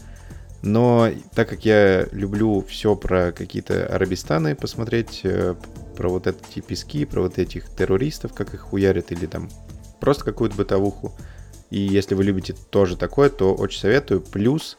но 0.64 1.08
так 1.34 1.48
как 1.48 1.64
я 1.64 2.08
люблю 2.12 2.62
все 2.68 2.96
про 2.98 3.32
какие-то 3.32 3.86
Арабистаны 3.88 4.54
посмотреть, 4.54 5.22
э, 5.24 5.56
про 5.92 6.10
вот 6.10 6.28
эти 6.28 6.60
пески, 6.60 7.06
про 7.06 7.22
вот 7.22 7.38
этих 7.38 7.70
террористов, 7.70 8.34
как 8.34 8.54
их 8.54 8.62
хуярят, 8.62 9.12
или 9.12 9.26
там 9.26 9.50
просто 10.00 10.24
какую-то 10.24 10.56
бытовуху, 10.56 11.14
и 11.70 11.80
если 11.80 12.16
вы 12.16 12.24
любите 12.24 12.54
тоже 12.70 12.98
такое, 12.98 13.30
то 13.30 13.54
очень 13.54 13.80
советую. 13.80 14.22
Плюс 14.22 14.78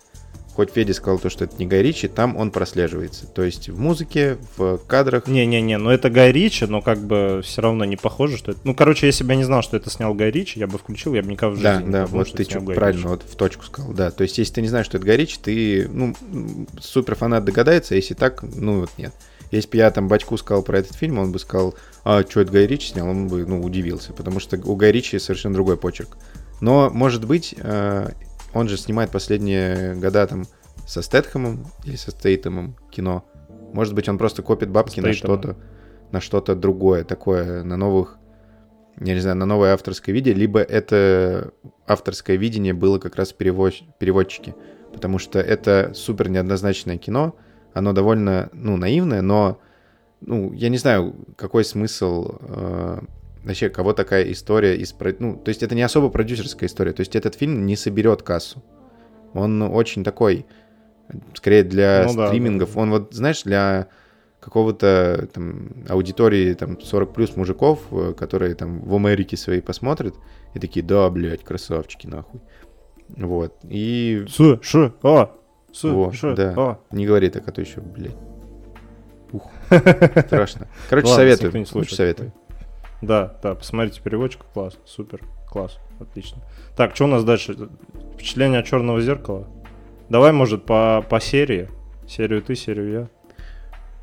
хоть 0.55 0.71
Федя 0.71 0.93
сказал 0.95 1.19
то, 1.19 1.31
что 1.31 1.45
это 1.45 1.57
не 1.59 1.67
Гай 1.67 1.83
Ричи, 1.83 2.09
там 2.09 2.37
он 2.37 2.51
прослеживается. 2.51 3.27
То 3.27 3.43
есть 3.43 3.69
в 3.69 3.79
музыке, 3.79 4.37
в 4.57 4.79
кадрах. 4.87 5.27
Не-не-не, 5.27 5.79
ну 5.79 5.91
это 5.91 6.11
Гай 6.11 6.33
Ричи, 6.33 6.67
но 6.67 6.83
как 6.83 6.99
бы 6.99 7.41
все 7.43 7.63
равно 7.63 7.85
не 7.85 7.97
похоже, 7.97 8.37
что 8.37 8.53
это... 8.53 8.61
Ну, 8.65 8.75
короче, 8.75 9.07
если 9.07 9.25
бы 9.25 9.31
я 9.33 9.37
не 9.37 9.45
знал, 9.45 9.63
что 9.63 9.77
это 9.77 9.91
снял 9.91 10.15
Гай 10.15 10.31
Ричи, 10.31 10.61
я 10.61 10.67
бы 10.67 10.79
включил, 10.79 11.15
я 11.15 11.23
бы 11.23 11.31
никогда 11.31 11.55
в 11.55 11.57
жизни 11.57 11.69
Да, 11.69 11.83
не 11.83 11.91
да, 11.91 12.03
подумал, 12.03 12.19
вот 12.19 12.29
что 12.29 12.37
ты 12.37 12.61
Гай 12.61 12.77
правильно 12.77 13.09
вот 13.09 13.23
в 13.23 13.37
точку 13.37 13.65
сказал, 13.65 13.93
да. 13.93 14.11
То 14.11 14.23
есть 14.23 14.39
если 14.39 14.55
ты 14.55 14.63
не 14.63 14.69
знаешь, 14.69 14.87
что 14.87 14.99
это 14.99 15.07
Гай 15.07 15.17
Ричи, 15.17 15.39
ты, 15.43 15.89
ну, 15.89 16.15
м, 16.31 16.69
супер 16.81 17.15
фанат 17.15 17.45
догадается, 17.45 17.95
а 17.95 17.97
если 17.97 18.15
так, 18.15 18.43
ну 18.43 18.81
вот 18.81 18.91
нет. 18.99 19.15
Если 19.53 19.71
бы 19.71 19.77
я 19.77 19.91
там 19.91 20.09
батьку 20.09 20.37
сказал 20.37 20.63
про 20.63 20.79
этот 20.79 20.97
фильм, 20.97 21.19
он 21.19 21.31
бы 21.31 21.39
сказал, 21.39 21.75
а 22.05 22.23
что 22.23 22.41
это 22.41 22.51
Гай 22.51 22.67
Ричи 22.67 22.89
снял, 22.89 23.09
он 23.09 23.29
бы, 23.29 23.47
ну, 23.47 23.63
удивился, 23.63 24.13
потому 24.13 24.41
что 24.41 24.59
у 24.65 24.75
Гай 24.75 24.91
Ричи 24.91 25.19
совершенно 25.19 25.55
другой 25.55 25.77
почерк. 25.77 26.17
Но, 26.61 26.91
может 26.91 27.27
быть, 27.27 27.55
э, 27.59 28.09
он 28.55 28.69
же 28.69 28.77
снимает 28.77 29.11
последние 29.11 29.95
года 29.95 30.27
там 30.27 30.45
со 30.87 31.03
Стэтхэмом 31.03 31.67
или 31.85 31.97
со 31.97 32.11
Стейтемом 32.11 32.77
кино. 32.91 33.25
Может 33.73 33.95
быть, 33.95 34.09
он 34.09 34.19
просто 34.19 34.43
копит 34.43 34.71
бабки 34.71 35.01
на 35.01 35.13
Стейтемом. 35.13 35.39
что-то, 35.39 35.57
на 36.11 36.21
что-то 36.21 36.57
другое, 36.57 37.05
такое, 37.05 37.63
на 37.63 37.77
новых 37.77 38.19
я 39.01 39.15
не 39.15 39.21
знаю, 39.21 39.37
на 39.37 39.47
новое 39.47 39.73
авторское 39.73 40.15
видение, 40.15 40.39
либо 40.39 40.61
это 40.61 41.53
авторское 41.87 42.37
видение 42.37 42.75
было 42.75 42.99
как 42.99 43.17
раз 43.17 43.33
перевод, 43.33 43.75
переводчики. 43.99 44.55
Потому 44.93 45.19
что 45.19 45.41
это 45.41 45.93
супер 45.95 46.29
неоднозначное 46.29 46.99
кино, 46.99 47.35
оно 47.75 47.93
довольно, 47.93 48.51
ну, 48.53 48.77
наивное, 48.77 49.23
но, 49.23 49.61
ну, 50.21 50.53
я 50.53 50.69
не 50.69 50.79
знаю, 50.79 51.15
какой 51.37 51.65
смысл 51.65 52.37
э, 52.41 53.01
вообще, 53.45 53.69
кого 53.69 53.93
такая 53.93 54.31
история 54.31 54.77
из... 54.77 54.95
Ну, 55.19 55.37
то 55.37 55.49
есть 55.49 55.63
это 55.63 55.75
не 55.75 55.83
особо 55.83 56.09
продюсерская 56.09 56.69
история, 56.69 56.93
то 56.93 57.01
есть 57.01 57.17
этот 57.17 57.35
фильм 57.35 57.67
не 57.67 57.77
соберет 57.77 58.23
кассу. 58.23 58.63
Он 59.35 59.63
очень 59.63 60.05
такой, 60.05 60.47
скорее 61.35 61.65
для 61.65 62.05
ну, 62.07 62.27
стримингов. 62.27 62.75
Да. 62.75 62.81
Он 62.81 62.91
вот, 62.91 63.15
знаешь, 63.15 63.43
для 63.43 63.89
какого-то 64.41 65.29
там 65.33 65.71
аудитории 65.89 66.53
там 66.55 66.81
40 66.81 67.15
плюс 67.15 67.37
мужиков, 67.37 67.81
э, 67.91 68.15
которые 68.17 68.55
там 68.55 68.81
в 68.81 68.95
Америке 68.95 69.37
свои 69.37 69.61
посмотрят 69.61 70.15
и 70.55 70.59
такие, 70.59 70.85
да, 70.85 71.09
блядь, 71.11 71.45
красавчики, 71.45 72.07
нахуй. 72.07 72.41
Вот. 73.17 73.55
И... 73.69 74.25
С, 74.29 74.59
ш, 74.63 74.93
а, 75.03 75.33
с, 75.73 75.85
Во, 75.85 76.13
ш, 76.13 76.35
да. 76.35 76.55
а. 76.57 76.79
Не 76.91 77.07
говори 77.07 77.31
так, 77.31 77.47
а 77.49 77.53
то 77.53 77.61
еще, 77.61 77.81
блядь. 77.81 78.15
Ух. 79.33 79.51
Страшно. 80.27 80.69
Короче, 80.89 81.09
Ладно, 81.09 81.23
советую. 81.23 81.59
Не 81.59 81.65
слушает, 81.67 81.97
советую. 81.97 82.33
Да, 83.01 83.37
да, 83.43 83.55
посмотрите 83.55 84.01
переводчика, 84.01 84.45
класс, 84.55 84.79
супер, 84.85 85.21
класс, 85.49 85.79
отлично. 85.99 86.43
Так, 86.77 86.95
что 86.95 87.05
у 87.05 87.09
нас 87.09 87.25
дальше? 87.25 87.69
Впечатление 88.15 88.61
от 88.61 88.67
черного 88.67 89.01
зеркала? 89.01 89.49
Давай, 90.09 90.33
может, 90.33 90.65
по, 90.67 91.05
по 91.09 91.21
серии. 91.21 91.69
Серию 92.07 92.43
ты, 92.43 92.55
серию 92.55 92.91
я. 92.93 93.09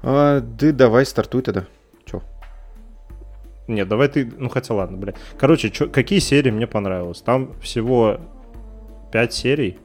А, 0.01 0.41
ты 0.41 0.71
давай, 0.73 1.05
стартуй 1.05 1.43
тогда. 1.43 1.65
Чё? 2.05 2.21
Нет, 3.67 3.87
давай 3.87 4.07
ты... 4.07 4.25
Ну, 4.37 4.49
хотя 4.49 4.73
ладно, 4.73 4.97
блядь. 4.97 5.15
Короче, 5.37 5.69
чё, 5.69 5.87
какие 5.89 6.19
серии 6.19 6.49
мне 6.49 6.67
понравилось? 6.67 7.21
Там 7.21 7.53
всего 7.61 8.19
5 9.11 9.33
серий 9.33 9.77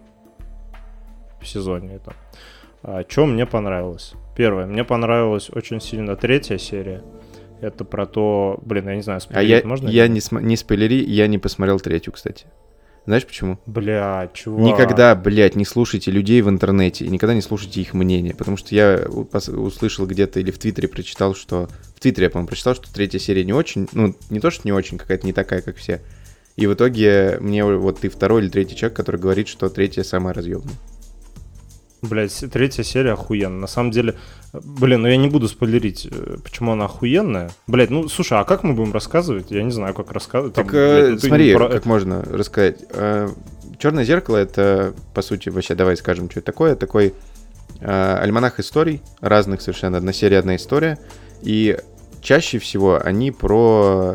сезоне. 1.46 1.96
Это. 1.96 2.14
А, 2.82 3.04
что 3.08 3.26
мне 3.26 3.46
понравилось? 3.46 4.12
Первое, 4.36 4.66
мне 4.66 4.84
понравилась 4.84 5.50
очень 5.50 5.80
сильно 5.80 6.16
третья 6.16 6.58
серия. 6.58 7.02
Это 7.60 7.84
про 7.84 8.04
то... 8.04 8.58
Блин, 8.62 8.88
я 8.88 8.96
не 8.96 9.02
знаю, 9.02 9.20
а 9.30 9.42
я, 9.42 9.62
можно? 9.64 9.88
Я 9.88 10.06
не, 10.08 10.20
см... 10.20 10.44
не 10.44 10.56
спойлери, 10.56 11.02
я 11.02 11.26
не 11.28 11.38
посмотрел 11.38 11.80
третью, 11.80 12.12
кстати. 12.12 12.46
Знаешь 13.06 13.26
почему? 13.26 13.58
Бля, 13.66 14.30
чувак. 14.32 14.60
Никогда, 14.60 15.14
блядь, 15.14 15.56
не 15.56 15.64
слушайте 15.64 16.10
людей 16.10 16.40
в 16.42 16.48
интернете 16.48 17.04
и 17.04 17.08
никогда 17.08 17.34
не 17.34 17.42
слушайте 17.42 17.80
их 17.80 17.92
мнение. 17.94 18.34
Потому 18.34 18.56
что 18.56 18.74
я 18.74 19.04
услышал 19.06 20.06
где-то 20.06 20.40
или 20.40 20.50
в 20.50 20.58
Твиттере 20.58 20.88
прочитал, 20.88 21.34
что... 21.34 21.68
В 21.96 22.00
Твиттере, 22.00 22.24
я, 22.24 22.30
по-моему, 22.30 22.48
прочитал, 22.48 22.74
что 22.74 22.92
третья 22.92 23.18
серия 23.18 23.44
не 23.44 23.52
очень... 23.52 23.88
Ну, 23.92 24.14
не 24.30 24.40
то, 24.40 24.50
что 24.50 24.62
не 24.64 24.72
очень, 24.72 24.98
какая-то 24.98 25.26
не 25.26 25.32
такая, 25.32 25.60
как 25.60 25.76
все. 25.76 26.00
И 26.56 26.66
в 26.66 26.74
итоге 26.74 27.38
мне 27.40 27.64
вот 27.64 28.00
ты 28.00 28.08
второй 28.08 28.42
или 28.42 28.48
третий 28.48 28.76
человек, 28.76 28.96
который 28.96 29.20
говорит, 29.20 29.48
что 29.48 29.68
третья 29.68 30.02
самая 30.02 30.34
разъемная. 30.34 30.74
Блять, 32.08 32.44
третья 32.52 32.82
серия 32.82 33.12
охуенная. 33.12 33.60
На 33.60 33.66
самом 33.66 33.90
деле, 33.90 34.14
блин, 34.52 35.02
ну 35.02 35.08
я 35.08 35.16
не 35.16 35.28
буду 35.28 35.48
спойлерить, 35.48 36.06
э, 36.10 36.36
почему 36.42 36.72
она 36.72 36.84
охуенная. 36.84 37.50
Блять, 37.66 37.90
ну 37.90 38.08
слушай, 38.08 38.38
а 38.38 38.44
как 38.44 38.62
мы 38.62 38.74
будем 38.74 38.92
рассказывать? 38.92 39.50
Я 39.50 39.62
не 39.62 39.70
знаю, 39.70 39.94
как 39.94 40.12
рассказывать. 40.12 40.54
Так, 40.54 40.66
Там, 40.66 40.76
э, 40.76 41.08
блядь, 41.08 41.20
смотри, 41.20 41.54
про... 41.54 41.68
как 41.68 41.84
можно 41.86 42.22
рассказать. 42.22 42.84
Э, 42.90 43.28
Черное 43.78 44.04
зеркало 44.04 44.36
это, 44.36 44.94
по 45.14 45.22
сути, 45.22 45.48
вообще, 45.48 45.74
давай 45.74 45.96
скажем, 45.96 46.30
что 46.30 46.40
это 46.40 46.46
такое. 46.46 46.76
Такой 46.76 47.12
альманах 47.82 48.60
историй, 48.60 49.02
разных 49.20 49.60
совершенно. 49.60 49.98
Одна 49.98 50.12
серия, 50.12 50.38
одна 50.38 50.56
история. 50.56 50.98
И 51.42 51.76
чаще 52.22 52.58
всего 52.60 53.00
они 53.02 53.32
про 53.32 54.14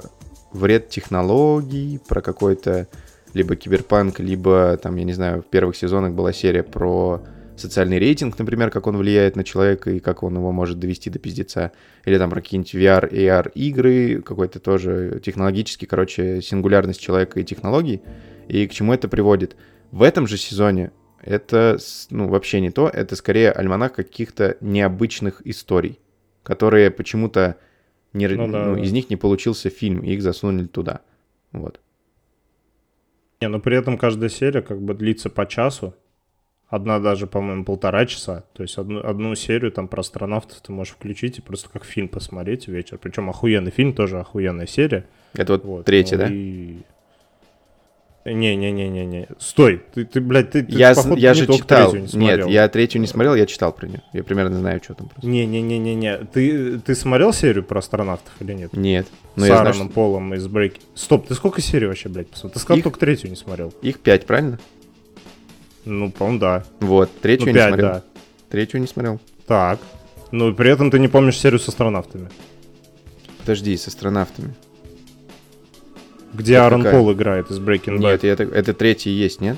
вред 0.53 0.89
технологий, 0.89 1.99
про 2.07 2.21
какой-то 2.21 2.87
либо 3.33 3.55
киберпанк, 3.55 4.19
либо 4.19 4.77
там, 4.81 4.95
я 4.95 5.03
не 5.03 5.13
знаю, 5.13 5.41
в 5.41 5.45
первых 5.45 5.75
сезонах 5.75 6.13
была 6.13 6.33
серия 6.33 6.63
про 6.63 7.21
социальный 7.59 7.99
рейтинг, 7.99 8.37
например, 8.39 8.69
как 8.69 8.87
он 8.87 8.97
влияет 8.97 9.35
на 9.35 9.43
человека 9.43 9.91
и 9.91 9.99
как 9.99 10.23
он 10.23 10.35
его 10.35 10.51
может 10.51 10.79
довести 10.79 11.09
до 11.09 11.19
пиздеца. 11.19 11.71
Или 12.05 12.17
там 12.17 12.29
про 12.29 12.41
какие-нибудь 12.41 12.73
VR, 12.75 13.11
AR 13.11 13.51
игры, 13.53 14.21
какой-то 14.21 14.59
тоже 14.59 15.21
технологический, 15.23 15.85
короче, 15.85 16.41
сингулярность 16.41 17.01
человека 17.01 17.39
и 17.39 17.43
технологий. 17.43 18.01
И 18.47 18.67
к 18.67 18.71
чему 18.71 18.93
это 18.93 19.07
приводит? 19.07 19.55
В 19.91 20.03
этом 20.03 20.27
же 20.27 20.37
сезоне 20.37 20.91
это 21.21 21.77
ну, 22.09 22.27
вообще 22.27 22.61
не 22.61 22.71
то, 22.71 22.89
это 22.89 23.15
скорее 23.15 23.51
альманах 23.51 23.93
каких-то 23.93 24.57
необычных 24.61 25.45
историй, 25.45 25.99
которые 26.43 26.91
почему-то 26.91 27.57
не, 28.13 28.27
ну, 28.27 28.47
да, 28.47 28.65
ну, 28.65 28.75
да. 28.75 28.81
из 28.81 28.91
них 28.91 29.09
не 29.09 29.15
получился 29.15 29.69
фильм, 29.69 29.99
и 29.99 30.13
их 30.13 30.21
засунули 30.21 30.67
туда. 30.67 31.01
Вот. 31.51 31.79
Не, 33.41 33.47
но 33.47 33.59
при 33.59 33.77
этом 33.77 33.97
каждая 33.97 34.29
серия 34.29 34.61
как 34.61 34.81
бы 34.81 34.93
длится 34.93 35.29
по 35.29 35.45
часу, 35.45 35.95
Одна 36.69 36.99
даже, 36.99 37.25
по-моему, 37.25 37.65
полтора 37.65 38.05
часа. 38.05 38.43
То 38.53 38.61
есть 38.61 38.77
одну, 38.77 38.99
одну 38.99 39.33
серию 39.33 39.71
там 39.71 39.87
про 39.87 40.01
астронавтов 40.01 40.61
ты 40.61 40.71
можешь 40.71 40.93
включить 40.93 41.39
и 41.39 41.41
просто 41.41 41.67
как 41.69 41.83
фильм 41.83 42.07
посмотреть 42.07 42.67
вечер. 42.67 42.99
Причем 43.01 43.27
охуенный 43.29 43.71
фильм, 43.71 43.93
тоже 43.93 44.19
охуенная 44.19 44.67
серия. 44.67 45.05
Это 45.33 45.53
вот, 45.53 45.65
вот 45.65 45.85
третий, 45.85 46.15
ну, 46.15 46.21
да? 46.21 46.27
И... 46.31 46.77
Не-не-не-не-не. 48.25 49.29
Стой, 49.39 49.81
ты, 49.93 50.05
ты 50.05 50.21
блядь, 50.21 50.51
ты, 50.51 50.63
я, 50.69 50.93
ты 50.93 51.01
походу, 51.01 51.15
я 51.15 51.33
же 51.33 51.47
читал. 51.47 51.95
Не 51.95 52.05
Нет, 52.13 52.47
я 52.47 52.67
третью 52.67 53.01
не 53.01 53.07
смотрел, 53.07 53.33
я 53.33 53.47
читал 53.47 53.73
про 53.73 53.87
нее. 53.87 54.03
Я 54.13 54.23
примерно 54.23 54.55
знаю, 54.57 54.79
что 54.83 54.93
там 54.93 55.07
просто. 55.07 55.27
Не-не-не-не-не. 55.27 56.25
Ты, 56.25 56.79
ты 56.79 56.93
смотрел 56.93 57.33
серию 57.33 57.63
про 57.63 57.79
астронавтов 57.79 58.33
или 58.41 58.53
нет? 58.53 58.73
Нет. 58.73 59.07
Но 59.35 59.45
С 59.45 59.49
Аароном 59.49 59.87
что... 59.87 59.93
Полом 59.95 60.35
из 60.35 60.47
Брейки. 60.47 60.81
Стоп, 60.93 61.27
ты 61.27 61.33
сколько 61.33 61.61
серий 61.61 61.87
вообще, 61.87 62.09
блядь, 62.09 62.27
посмотрел? 62.27 62.53
Ты 62.53 62.59
сказал, 62.59 62.77
их... 62.77 62.83
только 62.83 62.99
третью 62.99 63.31
не 63.31 63.35
смотрел. 63.35 63.73
Их 63.81 63.99
пять, 63.99 64.27
правильно? 64.27 64.59
Ну, 65.85 66.11
по-моему, 66.11 66.39
да. 66.39 66.63
Вот, 66.79 67.09
третью 67.21 67.47
ну, 67.47 67.53
5, 67.53 67.55
не 67.55 67.67
смотрел. 67.67 67.89
Да. 67.89 68.03
Третью 68.49 68.81
не 68.81 68.87
смотрел. 68.87 69.19
Так. 69.47 69.79
Ну, 70.31 70.53
при 70.53 70.71
этом 70.71 70.91
ты 70.91 70.99
не 70.99 71.07
помнишь 71.07 71.37
серию 71.37 71.59
с 71.59 71.67
астронавтами. 71.67 72.29
Подожди, 73.39 73.75
с 73.75 73.87
астронавтами. 73.87 74.53
Где 76.33 76.53
это 76.53 76.65
Аарон 76.65 76.83
какая? 76.83 76.99
Пол 76.99 77.13
играет 77.13 77.49
из 77.49 77.59
Breaking 77.59 77.97
Bad. 77.97 78.11
Нет, 78.11 78.23
это, 78.23 78.43
это 78.43 78.73
третий 78.73 79.09
есть, 79.09 79.41
нет? 79.41 79.57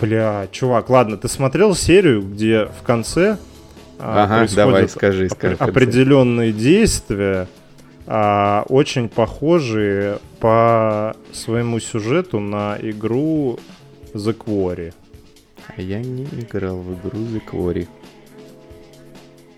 Бля, 0.00 0.46
чувак, 0.52 0.90
ладно, 0.90 1.16
ты 1.16 1.26
смотрел 1.28 1.74
серию, 1.74 2.22
где 2.22 2.66
в 2.66 2.82
конце 2.84 3.38
а, 3.98 4.24
ага, 4.24 4.54
давай, 4.54 4.88
скажи, 4.88 5.28
скажи. 5.28 5.56
определенные 5.58 6.52
действия, 6.52 7.48
а, 8.06 8.64
очень 8.68 9.08
похожие 9.08 10.18
по 10.38 11.16
своему 11.32 11.80
сюжету 11.80 12.38
на 12.38 12.78
игру 12.80 13.58
The 14.18 14.36
Quarry. 14.36 14.92
А 15.76 15.80
я 15.80 16.00
не 16.00 16.24
играл 16.24 16.78
в 16.78 16.94
игру 16.94 17.18
The 17.18 17.42
Quarry. 17.50 17.88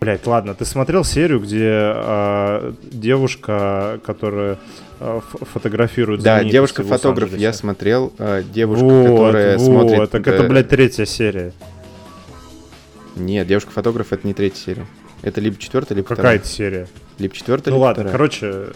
Блять, 0.01 0.27
ладно, 0.27 0.55
ты 0.55 0.65
смотрел 0.65 1.05
серию, 1.05 1.41
где 1.41 1.93
э, 1.95 2.73
девушка, 2.91 4.01
которая 4.03 4.57
э, 4.99 5.21
фотографирует 5.53 6.23
Да, 6.23 6.43
девушка-фотограф, 6.43 7.37
я 7.37 7.53
смотрел. 7.53 8.11
Э, 8.19 8.43
девушка, 8.43 8.85
вот, 8.85 9.11
которая 9.11 9.59
вот, 9.59 9.65
смотрит... 9.65 10.11
Так 10.11 10.27
это, 10.27 10.45
блядь, 10.45 10.71
третья 10.71 11.05
серия. 11.05 11.53
Нет, 13.15 13.47
девушка-фотограф 13.47 14.15
это 14.15 14.27
не 14.27 14.33
третья 14.33 14.59
серия. 14.59 14.87
Это 15.21 15.43
либо 15.43 15.59
четвертая, 15.59 15.97
либо 15.97 16.09
Какая 16.09 16.17
вторая. 16.17 16.39
Какая-то 16.39 16.57
серия? 16.57 16.89
Либо 17.19 17.35
четвертая, 17.35 17.73
ну, 17.73 17.77
либо 17.77 17.85
ладно, 17.85 18.03
вторая. 18.05 18.13
короче, 18.13 18.67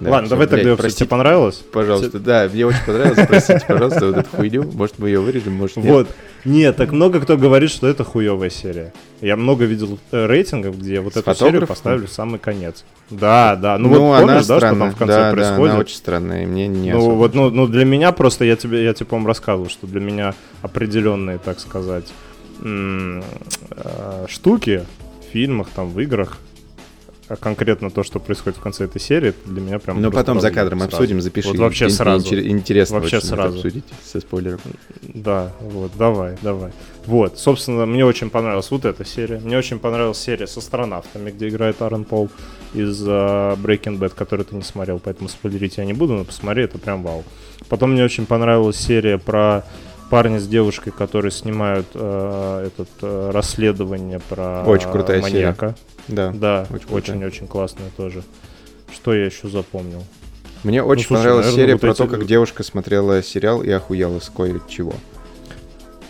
да, 0.00 0.10
Ладно, 0.10 0.28
давай 0.28 0.46
тогда, 0.48 0.64
блядь, 0.64 0.78
простите, 0.78 1.04
тебе 1.04 1.10
понравилось? 1.10 1.62
Пожалуйста, 1.72 2.18
да, 2.18 2.48
мне 2.52 2.66
очень 2.66 2.84
понравилось. 2.84 3.26
Простите, 3.28 3.64
пожалуйста, 3.68 4.06
вот 4.06 4.16
эту 4.16 4.28
хуйню. 4.36 4.62
Может, 4.64 4.98
мы 4.98 5.08
ее 5.08 5.20
вырежем, 5.20 5.54
может, 5.54 5.76
нет. 5.76 5.86
Вот. 5.86 6.08
Нет, 6.44 6.76
так 6.76 6.92
много 6.92 7.20
кто 7.20 7.36
говорит, 7.36 7.70
что 7.70 7.86
это 7.86 8.02
хуевая 8.02 8.50
серия. 8.50 8.92
Я 9.20 9.36
много 9.36 9.64
видел 9.64 9.98
э, 10.10 10.26
рейтингов, 10.26 10.78
где 10.78 11.00
вот 11.00 11.14
С 11.14 11.18
эту 11.18 11.34
серию 11.34 11.66
поставили 11.66 12.06
в 12.06 12.10
самый 12.10 12.38
конец. 12.38 12.84
Да, 13.08 13.56
да. 13.56 13.78
Ну, 13.78 13.88
ну 13.88 14.06
вот 14.08 14.20
помнишь, 14.20 14.46
да, 14.46 14.58
что 14.58 14.76
там 14.76 14.90
в 14.90 14.96
конце 14.96 15.14
да, 15.14 15.30
происходит? 15.30 15.66
Да, 15.66 15.70
она 15.70 15.78
очень 15.78 15.96
странная, 15.96 16.46
мне 16.46 16.66
не 16.66 16.92
Ну 16.92 17.14
вот, 17.14 17.34
ну, 17.34 17.50
ну 17.50 17.66
для 17.66 17.84
меня 17.84 18.12
просто, 18.12 18.44
я 18.44 18.56
тебе, 18.56 18.84
я 18.84 18.92
тебе, 18.94 19.06
по-моему, 19.06 19.28
рассказывал, 19.28 19.70
что 19.70 19.86
для 19.86 20.00
меня 20.00 20.34
определенные, 20.60 21.38
так 21.38 21.60
сказать, 21.60 22.12
э, 22.62 23.22
штуки 24.28 24.84
в 25.20 25.32
фильмах, 25.32 25.68
там, 25.74 25.88
в 25.88 26.00
играх, 26.00 26.38
а 27.28 27.36
конкретно 27.36 27.90
то, 27.90 28.02
что 28.02 28.20
происходит 28.20 28.58
в 28.58 28.62
конце 28.62 28.84
этой 28.84 29.00
серии, 29.00 29.30
это 29.30 29.48
для 29.48 29.60
меня 29.60 29.78
прям... 29.78 30.00
Ну, 30.00 30.10
потом 30.10 30.40
за 30.40 30.50
кадром 30.50 30.80
сразу. 30.80 30.96
обсудим, 30.96 31.20
запиши. 31.20 31.48
Вот 31.48 31.58
вообще 31.58 31.88
сразу. 31.88 32.38
Интересно 32.38 33.00
вообще 33.00 33.20
сразу. 33.20 33.56
обсудить 33.56 33.84
со 34.04 34.20
спойлером. 34.20 34.60
Да, 35.02 35.52
вот, 35.60 35.92
давай, 35.96 36.36
давай. 36.42 36.72
Вот, 37.06 37.38
собственно, 37.38 37.86
мне 37.86 38.04
очень 38.04 38.30
понравилась 38.30 38.70
вот 38.70 38.84
эта 38.84 39.04
серия. 39.04 39.38
Мне 39.38 39.56
очень 39.56 39.78
понравилась 39.78 40.18
серия 40.18 40.46
с 40.46 40.56
астронавтами, 40.56 41.30
где 41.30 41.48
играет 41.48 41.80
Аарон 41.80 42.04
Пол 42.04 42.30
из 42.74 43.06
uh, 43.06 43.56
Breaking 43.56 43.98
Bad, 43.98 44.12
который 44.14 44.44
ты 44.44 44.56
не 44.56 44.62
смотрел, 44.62 44.98
поэтому 44.98 45.28
спойлерить 45.28 45.78
я 45.78 45.84
не 45.84 45.92
буду, 45.92 46.14
но 46.14 46.24
посмотри, 46.24 46.64
это 46.64 46.78
прям 46.78 47.02
вау. 47.02 47.24
Потом 47.68 47.92
мне 47.92 48.04
очень 48.04 48.26
понравилась 48.26 48.76
серия 48.76 49.18
про 49.18 49.64
парня 50.10 50.38
с 50.40 50.46
девушкой, 50.46 50.90
которые 50.92 51.30
снимают 51.32 51.86
э, 51.94 52.66
этот 52.68 52.88
э, 53.02 53.30
расследование 53.32 54.20
про 54.28 54.62
Очень 54.66 54.90
крутая 54.90 55.20
маньяка. 55.22 55.74
Серия. 56.08 56.32
Да. 56.32 56.32
Да, 56.34 56.66
очень-очень 56.90 57.46
классная 57.46 57.88
тоже. 57.96 58.22
Что 58.92 59.14
я 59.14 59.24
еще 59.26 59.48
запомнил? 59.48 60.04
Мне 60.62 60.82
очень 60.82 61.06
слушай, 61.06 61.20
понравилась 61.20 61.46
наверное, 61.46 61.62
серия 61.64 61.72
вот 61.74 61.80
про 61.80 61.90
эти- 61.90 61.98
то, 61.98 62.06
как 62.06 62.26
девушка 62.26 62.62
смотрела 62.62 63.22
сериал 63.22 63.62
и 63.62 63.70
охуела 63.70 64.20
с 64.20 64.30
кое-чего. 64.30 64.94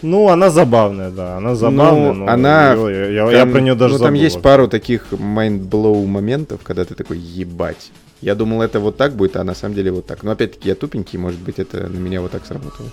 Ну, 0.03 0.29
она 0.29 0.51
забавная, 0.51 1.11
да, 1.11 1.37
она 1.39 1.55
забавная, 1.55 2.13
Ну, 2.13 2.25
но 2.27 2.33
она 2.33 2.73
её- 2.73 2.89
я, 2.91 3.07
я- 3.25 3.31
я 3.31 3.39
Там- 3.41 3.53
про 3.53 3.61
нее 3.61 3.75
даже 3.75 3.95
Ну, 3.95 3.99
там 3.99 4.09
забыл 4.09 4.21
есть 4.21 4.43
пару 4.43 4.69
таких 4.69 5.07
mind-blow 5.13 6.05
моментов, 6.07 6.61
когда 6.63 6.85
ты 6.85 6.95
такой, 6.95 7.17
ебать. 7.19 7.91
Я 8.21 8.35
думал, 8.35 8.61
это 8.63 8.81
вот 8.81 8.97
так 8.97 9.15
будет, 9.15 9.37
а 9.37 9.45
на 9.45 9.55
самом 9.55 9.75
деле 9.75 9.93
вот 9.93 10.07
так. 10.07 10.23
Но 10.23 10.31
опять-таки 10.33 10.69
я 10.69 10.75
тупенький, 10.75 11.19
может 11.19 11.41
быть, 11.41 11.59
это 11.59 11.89
на 11.89 11.97
меня 11.99 12.21
вот 12.21 12.33
так 12.33 12.45
сработало. 12.47 12.89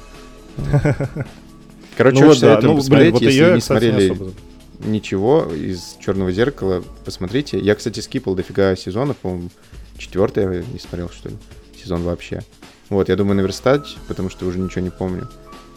Короче, 1.97 2.21
Ну 2.21 2.27
вот 2.27 2.39
да, 2.39 2.55
советуем 2.55 2.63
ну, 2.63 2.73
блин, 2.73 2.77
посмотреть, 2.77 3.13
вот 3.13 3.21
если 3.21 3.39
я, 3.39 3.53
не 3.53 3.59
кстати, 3.59 3.83
не 3.83 3.91
смотрели 3.91 4.11
особо- 4.11 4.31
ничего 4.85 5.47
из 5.53 5.97
Черного 6.03 6.31
зеркала, 6.31 6.83
посмотрите. 7.05 7.59
Я, 7.59 7.75
кстати, 7.75 7.99
скипал 7.99 8.35
дофига 8.35 8.75
сезонов, 8.75 9.17
по-моему, 9.17 9.49
четвертый 9.97 10.43
я 10.43 10.63
не 10.73 10.79
смотрел, 10.79 11.09
что 11.09 11.29
ли, 11.29 11.35
сезон 11.81 12.03
вообще. 12.03 12.41
Вот, 12.89 13.09
я 13.09 13.15
думаю, 13.15 13.35
наверстать, 13.37 13.97
потому 14.07 14.29
что 14.29 14.45
уже 14.45 14.59
ничего 14.59 14.81
не 14.81 14.89
помню. 14.89 15.29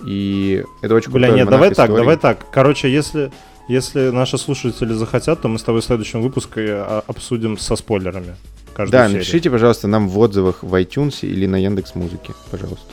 И 0.06 0.64
это 0.82 0.94
очень 0.94 1.10
Бля, 1.10 1.28
крутой 1.28 1.40
нет, 1.40 1.50
давай 1.50 1.68
так, 1.70 1.88
историй. 1.88 1.96
давай 2.02 2.16
так. 2.16 2.50
Короче, 2.50 2.92
если, 2.92 3.30
если 3.68 4.10
наши 4.10 4.36
слушатели 4.38 4.92
захотят, 4.92 5.40
то 5.40 5.48
мы 5.48 5.58
с 5.58 5.62
тобой 5.62 5.80
в 5.80 5.84
следующем 5.84 6.22
выпуске 6.22 6.64
а, 6.68 7.04
обсудим 7.06 7.56
со 7.58 7.76
спойлерами. 7.76 8.36
Да, 8.76 8.84
серию. 8.84 9.10
напишите, 9.12 9.50
пожалуйста, 9.50 9.86
нам 9.86 10.08
в 10.08 10.18
отзывах 10.18 10.62
в 10.62 10.74
iTunes 10.74 11.20
или 11.22 11.46
на 11.46 11.56
Яндекс 11.56 11.94
Музыке, 11.94 12.34
пожалуйста. 12.50 12.86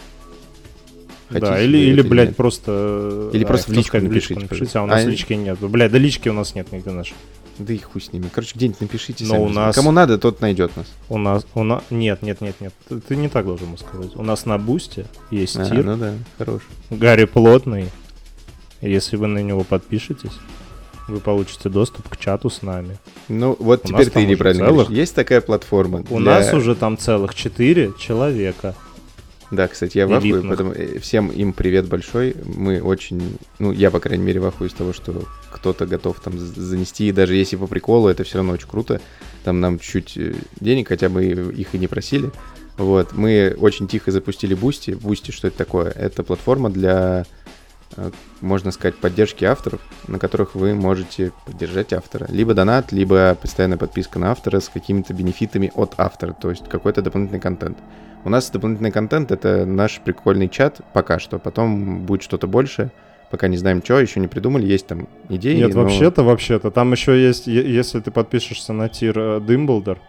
Да, 1.32 1.48
Хотите 1.48 1.66
или, 1.66 1.78
вы 1.78 1.84
или 1.84 2.00
это 2.02 2.10
блядь, 2.10 2.28
нет? 2.30 2.38
просто... 2.38 3.30
Или 3.34 3.44
а, 3.44 3.48
просто 3.48 3.72
в 3.72 3.74
личку 3.74 3.98
напишите, 4.00 4.40
напишите, 4.40 4.80
а 4.80 4.84
у 4.84 4.86
нас 4.86 5.04
А, 5.04 5.08
лички 5.08 5.34
нет. 5.34 5.58
Бля, 5.60 5.90
да 5.90 5.98
лички 5.98 6.30
у 6.30 6.34
нас 6.34 6.54
нет 6.56 6.72
нигде 6.72 6.92
наших. 6.92 7.16
Да 7.58 7.74
и 7.74 7.78
хуй 7.78 8.02
с 8.02 8.12
ними. 8.14 8.26
Короче, 8.34 8.54
где-нибудь 8.56 8.82
напишите 8.82 9.26
Но 9.26 9.44
у 9.44 9.50
нас- 9.50 9.76
Кому 9.76 9.92
надо, 9.92 10.18
тот 10.18 10.42
найдет 10.42 10.76
нас. 10.76 10.88
У 11.10 11.18
нас, 11.18 11.46
у 11.54 11.64
нас, 11.64 11.84
нет, 11.90 12.22
нет, 12.22 12.42
нет, 12.42 12.56
нет, 12.60 12.74
ты, 12.90 13.00
ты 13.00 13.16
не 13.16 13.30
так 13.30 13.46
должен 13.46 13.68
ему 13.68 13.78
сказать. 13.78 14.16
У 14.16 14.24
нас 14.24 14.46
на 14.46 14.58
бусте 14.58 15.06
есть 15.30 15.58
А, 15.58 15.66
тир, 15.66 15.84
ну 15.84 15.98
да, 15.98 16.14
хорош. 16.38 16.62
Гарри 16.90 17.26
плотный. 17.26 17.88
Если 18.82 19.16
вы 19.16 19.28
на 19.28 19.40
него 19.40 19.64
подпишетесь, 19.64 20.32
вы 21.08 21.20
получите 21.20 21.70
доступ 21.70 22.08
к 22.10 22.18
чату 22.18 22.50
с 22.50 22.62
нами. 22.64 22.98
Ну, 23.28 23.56
вот 23.60 23.86
У 23.86 23.90
теперь 23.90 24.10
ты 24.10 24.26
неправильно 24.26 24.66
целых-. 24.68 24.90
Есть 24.90 25.14
такая 25.14 25.42
платформа. 25.42 26.04
У 26.10 26.20
для- 26.20 26.40
нас 26.40 26.54
уже 26.54 26.74
там 26.74 26.98
целых 26.98 27.36
четыре 27.36 27.92
человека. 28.00 28.76
Да, 29.52 29.68
кстати, 29.68 29.98
я 29.98 30.08
в 30.08 30.14
ахуе, 30.14 30.32
элитных. 30.32 30.48
поэтому 30.48 30.72
э, 30.72 31.00
всем 31.00 31.28
им 31.28 31.52
привет 31.52 31.88
большой. 31.88 32.36
Мы 32.46 32.82
очень, 32.82 33.38
ну, 33.60 33.74
я, 33.74 33.92
по 33.92 34.00
крайней 34.00 34.24
мере, 34.24 34.40
в 34.40 34.46
ахуе 34.46 34.70
из 34.70 34.74
того, 34.74 34.94
что 34.94 35.26
кто-то 35.52 35.86
готов 35.86 36.22
там 36.22 36.40
занести, 36.40 37.10
и 37.10 37.12
даже 37.12 37.36
если 37.36 37.58
по 37.58 37.68
приколу, 37.68 38.08
это 38.08 38.24
все 38.24 38.38
равно 38.38 38.54
очень 38.54 38.70
круто. 38.70 39.02
Там 39.44 39.60
нам 39.60 39.78
чуть 39.78 40.16
э, 40.16 40.34
денег, 40.62 40.88
хотя 40.88 41.10
бы 41.10 41.26
их 41.26 41.76
и 41.76 41.78
не 41.78 41.88
просили. 41.88 42.32
Вот, 42.78 43.12
мы 43.14 43.56
очень 43.60 43.88
тихо 43.88 44.12
запустили 44.12 44.54
Boosty. 44.54 44.92
Boosty, 44.92 45.32
что 45.32 45.50
это 45.50 45.58
такое? 45.58 45.90
Это 45.92 46.24
платформа 46.24 46.70
для, 46.70 47.26
можно 48.42 48.72
сказать, 48.72 48.96
поддержки 48.98 49.46
авторов, 49.46 49.82
на 50.08 50.20
которых 50.20 50.56
вы 50.56 50.74
можете 50.74 51.32
поддержать 51.46 51.94
автора. 51.94 52.28
Либо 52.30 52.54
донат, 52.54 52.92
либо 52.92 53.36
постоянная 53.36 53.78
подписка 53.78 54.20
на 54.20 54.32
автора 54.32 54.60
с 54.60 54.70
какими-то 54.70 55.14
бенефитами 55.14 55.72
от 55.76 55.94
автора, 55.98 56.34
то 56.34 56.50
есть 56.50 56.68
какой-то 56.68 57.02
дополнительный 57.02 57.42
контент. 57.42 57.78
У 58.24 58.30
нас 58.30 58.50
дополнительный 58.50 58.92
контент— 58.92 59.32
это 59.34 59.66
наш 59.66 60.00
прикольный 60.00 60.48
чат 60.48 60.82
пока 60.94 61.20
что. 61.20 61.40
Потом 61.40 62.02
будет 62.06 62.22
что-то 62.22 62.48
больше. 62.48 62.92
Пока 63.32 63.48
не 63.48 63.58
знаем, 63.58 63.82
что, 63.84 64.00
еще 64.00 64.20
не 64.20 64.28
придумали. 64.28 64.66
Есть 64.66 64.88
там 64.88 65.08
идеи. 65.30 65.56
Нет, 65.56 65.74
но- 65.74 65.84
вообще-то, 65.84 66.24
вообще-то. 66.24 66.70
Там 66.70 66.92
еще 66.92 67.20
есть, 67.20 67.48
если 67.48 68.00
ты 68.00 68.12
подпишешься 68.12 68.74
на 68.74 68.90
тир 68.90 69.18
э, 69.18 69.42
Димблдер, 69.42 70.00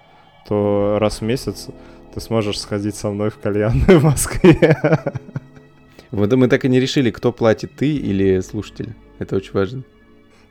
то 0.47 0.99
раз 1.01 1.21
в 1.21 1.23
месяц 1.23 1.69
ты 2.13 2.21
сможешь 2.21 2.61
сходить 2.61 2.97
со 2.97 3.11
мной 3.11 3.31
в 3.31 3.39
кальянную 3.39 4.01
в 4.01 4.05
Москве. 4.05 4.77
Вот 6.13 6.33
мы 6.35 6.47
так 6.49 6.65
и 6.65 6.69
не 6.69 6.79
решили, 6.79 7.11
кто 7.11 7.33
платит, 7.33 7.73
ты 7.75 7.91
или 7.97 8.41
слушатели. 8.41 8.95
Это 9.19 9.37
очень 9.37 9.53
важно. 9.53 9.83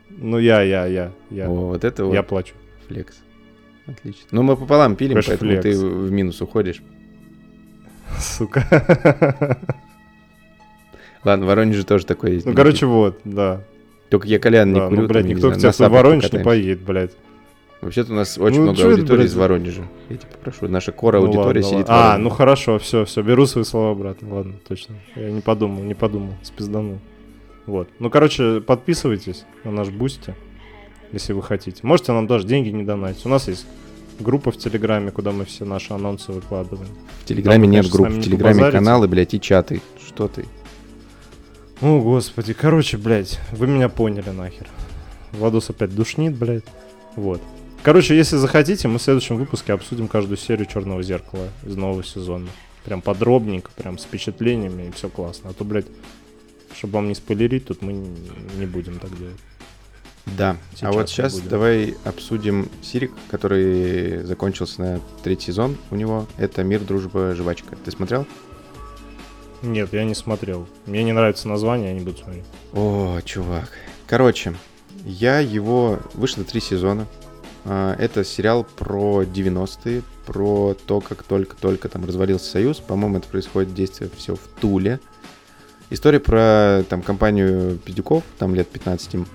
Ну, 0.10 0.38
я, 0.40 0.62
я, 0.62 0.86
я, 0.88 1.12
я. 1.30 1.50
О, 1.50 1.68
вот 1.68 1.84
это 1.86 2.04
вот 2.06 2.14
Я 2.14 2.24
плачу. 2.24 2.54
флекс. 2.88 3.22
Отлично. 3.88 4.28
Ну, 4.32 4.44
мы 4.44 4.58
пополам 4.58 4.96
пилим, 4.96 5.14
Конечно, 5.14 5.38
поэтому 5.38 5.62
ты 5.62 5.72
флекс. 5.72 5.80
в 5.80 6.12
минус 6.12 6.42
уходишь. 6.42 6.82
Сука. 8.20 9.58
Ладно, 11.24 11.46
в 11.46 11.48
Воронеже 11.50 11.86
тоже 11.86 12.06
такое 12.06 12.32
есть. 12.34 12.46
Ну, 12.46 12.54
короче, 12.54 12.86
вот, 12.88 13.20
да. 13.24 13.62
Только 14.10 14.28
я 14.28 14.40
кальян 14.40 14.74
не 14.74 14.80
Да, 14.80 14.88
курю. 14.90 15.02
ну, 15.04 15.08
блядь, 15.08 15.24
там, 15.24 15.32
никто 15.32 15.54
не 15.54 15.60
знаю, 15.60 15.74
тебе 15.74 15.86
на 15.86 15.90
в 15.90 15.94
Воронеж 15.94 16.32
не 16.32 16.40
поедет, 16.40 16.82
блядь. 16.82 17.12
Вообще-то 17.82 18.12
у 18.14 18.16
нас 18.16 18.38
очень 18.38 18.58
Ну, 18.62 18.72
много 18.72 18.84
аудитории 18.92 19.26
из 19.26 19.34
Воронежа. 19.36 19.84
Я 20.10 20.18
тебя 20.18 20.30
попрошу. 20.32 20.68
Наша 20.68 20.92
core 20.92 21.20
Ну, 21.20 21.26
аудитория 21.26 21.62
ладно, 21.62 21.64
сидит 21.64 21.88
в 21.88 21.90
ладно. 21.90 21.96
А, 21.96 22.08
Воронеже. 22.10 22.24
ну 22.24 22.30
хорошо, 22.30 22.80
все, 22.80 23.06
все, 23.06 23.22
беру 23.24 23.46
свои 23.48 23.64
слова 23.64 23.92
обратно. 23.92 24.36
Ладно, 24.36 24.54
точно. 24.68 24.96
Я 25.16 25.32
не 25.32 25.42
подумал, 25.42 25.82
не 25.84 25.96
подумал, 25.96 26.34
спизданул. 26.44 27.00
Вот. 27.66 27.88
Ну, 28.00 28.10
короче, 28.10 28.62
подписывайтесь 28.62 29.46
на 29.64 29.72
наш 29.72 29.90
Boosty, 29.90 30.36
если 31.12 31.34
вы 31.34 31.42
хотите. 31.42 31.80
Можете 31.84 32.12
нам 32.12 32.28
даже 32.28 32.46
деньги 32.46 32.70
не 32.70 32.84
донатить. 32.84 33.26
У 33.26 33.30
нас 33.30 33.48
есть 33.48 33.66
группа 34.20 34.52
в 34.52 34.58
Телеграме, 34.58 35.10
куда 35.12 35.32
мы 35.32 35.46
все 35.46 35.66
наши 35.66 35.94
анонсы 35.94 36.32
выкладываем. 36.32 36.90
В 37.22 37.26
Телеграме 37.26 37.64
Там 37.64 37.72
нет 37.72 37.90
групп, 37.90 38.10
в 38.10 38.22
Телеграме 38.22 38.54
побазарите. 38.56 38.78
каналы, 38.78 39.08
блядь, 39.08 39.34
и 39.34 39.40
чаты. 39.42 39.82
Что 40.06 40.28
ты? 40.28 40.46
О, 41.82 42.00
господи, 42.00 42.54
короче, 42.54 42.98
блядь, 42.98 43.40
вы 43.52 43.66
меня 43.66 43.90
поняли 43.90 44.30
нахер. 44.30 44.68
Владос 45.32 45.72
опять 45.72 45.96
душнит, 45.96 46.36
блядь. 46.36 46.66
Вот. 47.16 47.42
Короче, 47.84 48.16
если 48.16 48.36
захотите, 48.36 48.88
мы 48.88 49.00
в 49.00 49.02
следующем 49.02 49.38
выпуске 49.38 49.74
обсудим 49.74 50.08
каждую 50.08 50.38
серию 50.38 50.68
Черного 50.68 51.02
зеркала 51.02 51.50
из 51.66 51.76
нового 51.76 52.04
сезона. 52.04 52.48
Прям 52.86 53.02
подробненько, 53.02 53.72
прям 53.76 53.98
с 53.98 54.04
впечатлениями 54.04 54.90
и 54.90 54.92
все 54.92 55.10
классно. 55.10 55.50
А 55.50 55.54
то, 55.54 55.64
блядь, 55.64 55.88
чтобы 56.76 56.94
вам 56.94 57.08
не 57.08 57.16
спойлерить, 57.16 57.66
тут 57.66 57.82
мы 57.82 57.94
не 57.94 58.66
будем 58.68 59.00
так 59.00 59.18
делать. 59.18 59.38
Да. 60.26 60.58
Сейчас 60.76 60.90
а 60.90 60.92
вот 60.92 61.10
сейчас 61.10 61.34
будем. 61.34 61.50
давай 61.50 61.96
обсудим 62.06 62.70
Сирик, 62.84 63.12
который 63.32 64.24
закончился 64.24 64.82
на 64.82 65.02
третий 65.24 65.48
сезон 65.48 65.76
у 65.90 65.96
него. 65.96 66.28
Это 66.38 66.64
«Мир, 66.64 66.82
дружба, 66.82 67.34
жвачка». 67.34 67.76
Ты 67.84 67.90
смотрел? 67.90 68.28
Нет, 69.64 69.92
я 69.92 70.04
не 70.04 70.14
смотрел. 70.14 70.68
Мне 70.86 71.04
не 71.04 71.14
нравится 71.14 71.48
название, 71.48 71.90
я 71.90 71.94
не 71.94 72.06
буду 72.06 72.18
смотреть. 72.18 72.46
О, 72.74 73.20
чувак. 73.26 73.72
Короче, 74.08 74.54
я 75.04 75.40
его... 75.40 76.00
Вышло 76.14 76.44
три 76.44 76.62
сезона. 76.62 77.08
А, 77.66 77.96
Это 78.00 78.24
сериал 78.24 78.64
про 78.64 79.24
90-е, 79.24 80.04
про 80.26 80.76
то, 80.86 81.02
как 81.02 81.24
только-только 81.24 81.90
там 81.90 82.06
развалился 82.06 82.50
Союз. 82.50 82.78
По-моему, 82.78 83.18
это 83.18 83.28
происходит 83.28 83.74
действие 83.74 84.10
все 84.16 84.36
в 84.36 84.42
Туле. 84.60 85.00
История 85.90 86.20
про 86.20 86.84
там 86.90 87.02
компанию 87.02 87.78
педюков, 87.78 88.24
там 88.38 88.56
лет 88.56 88.68
15 88.70 89.14
им. 89.16 89.28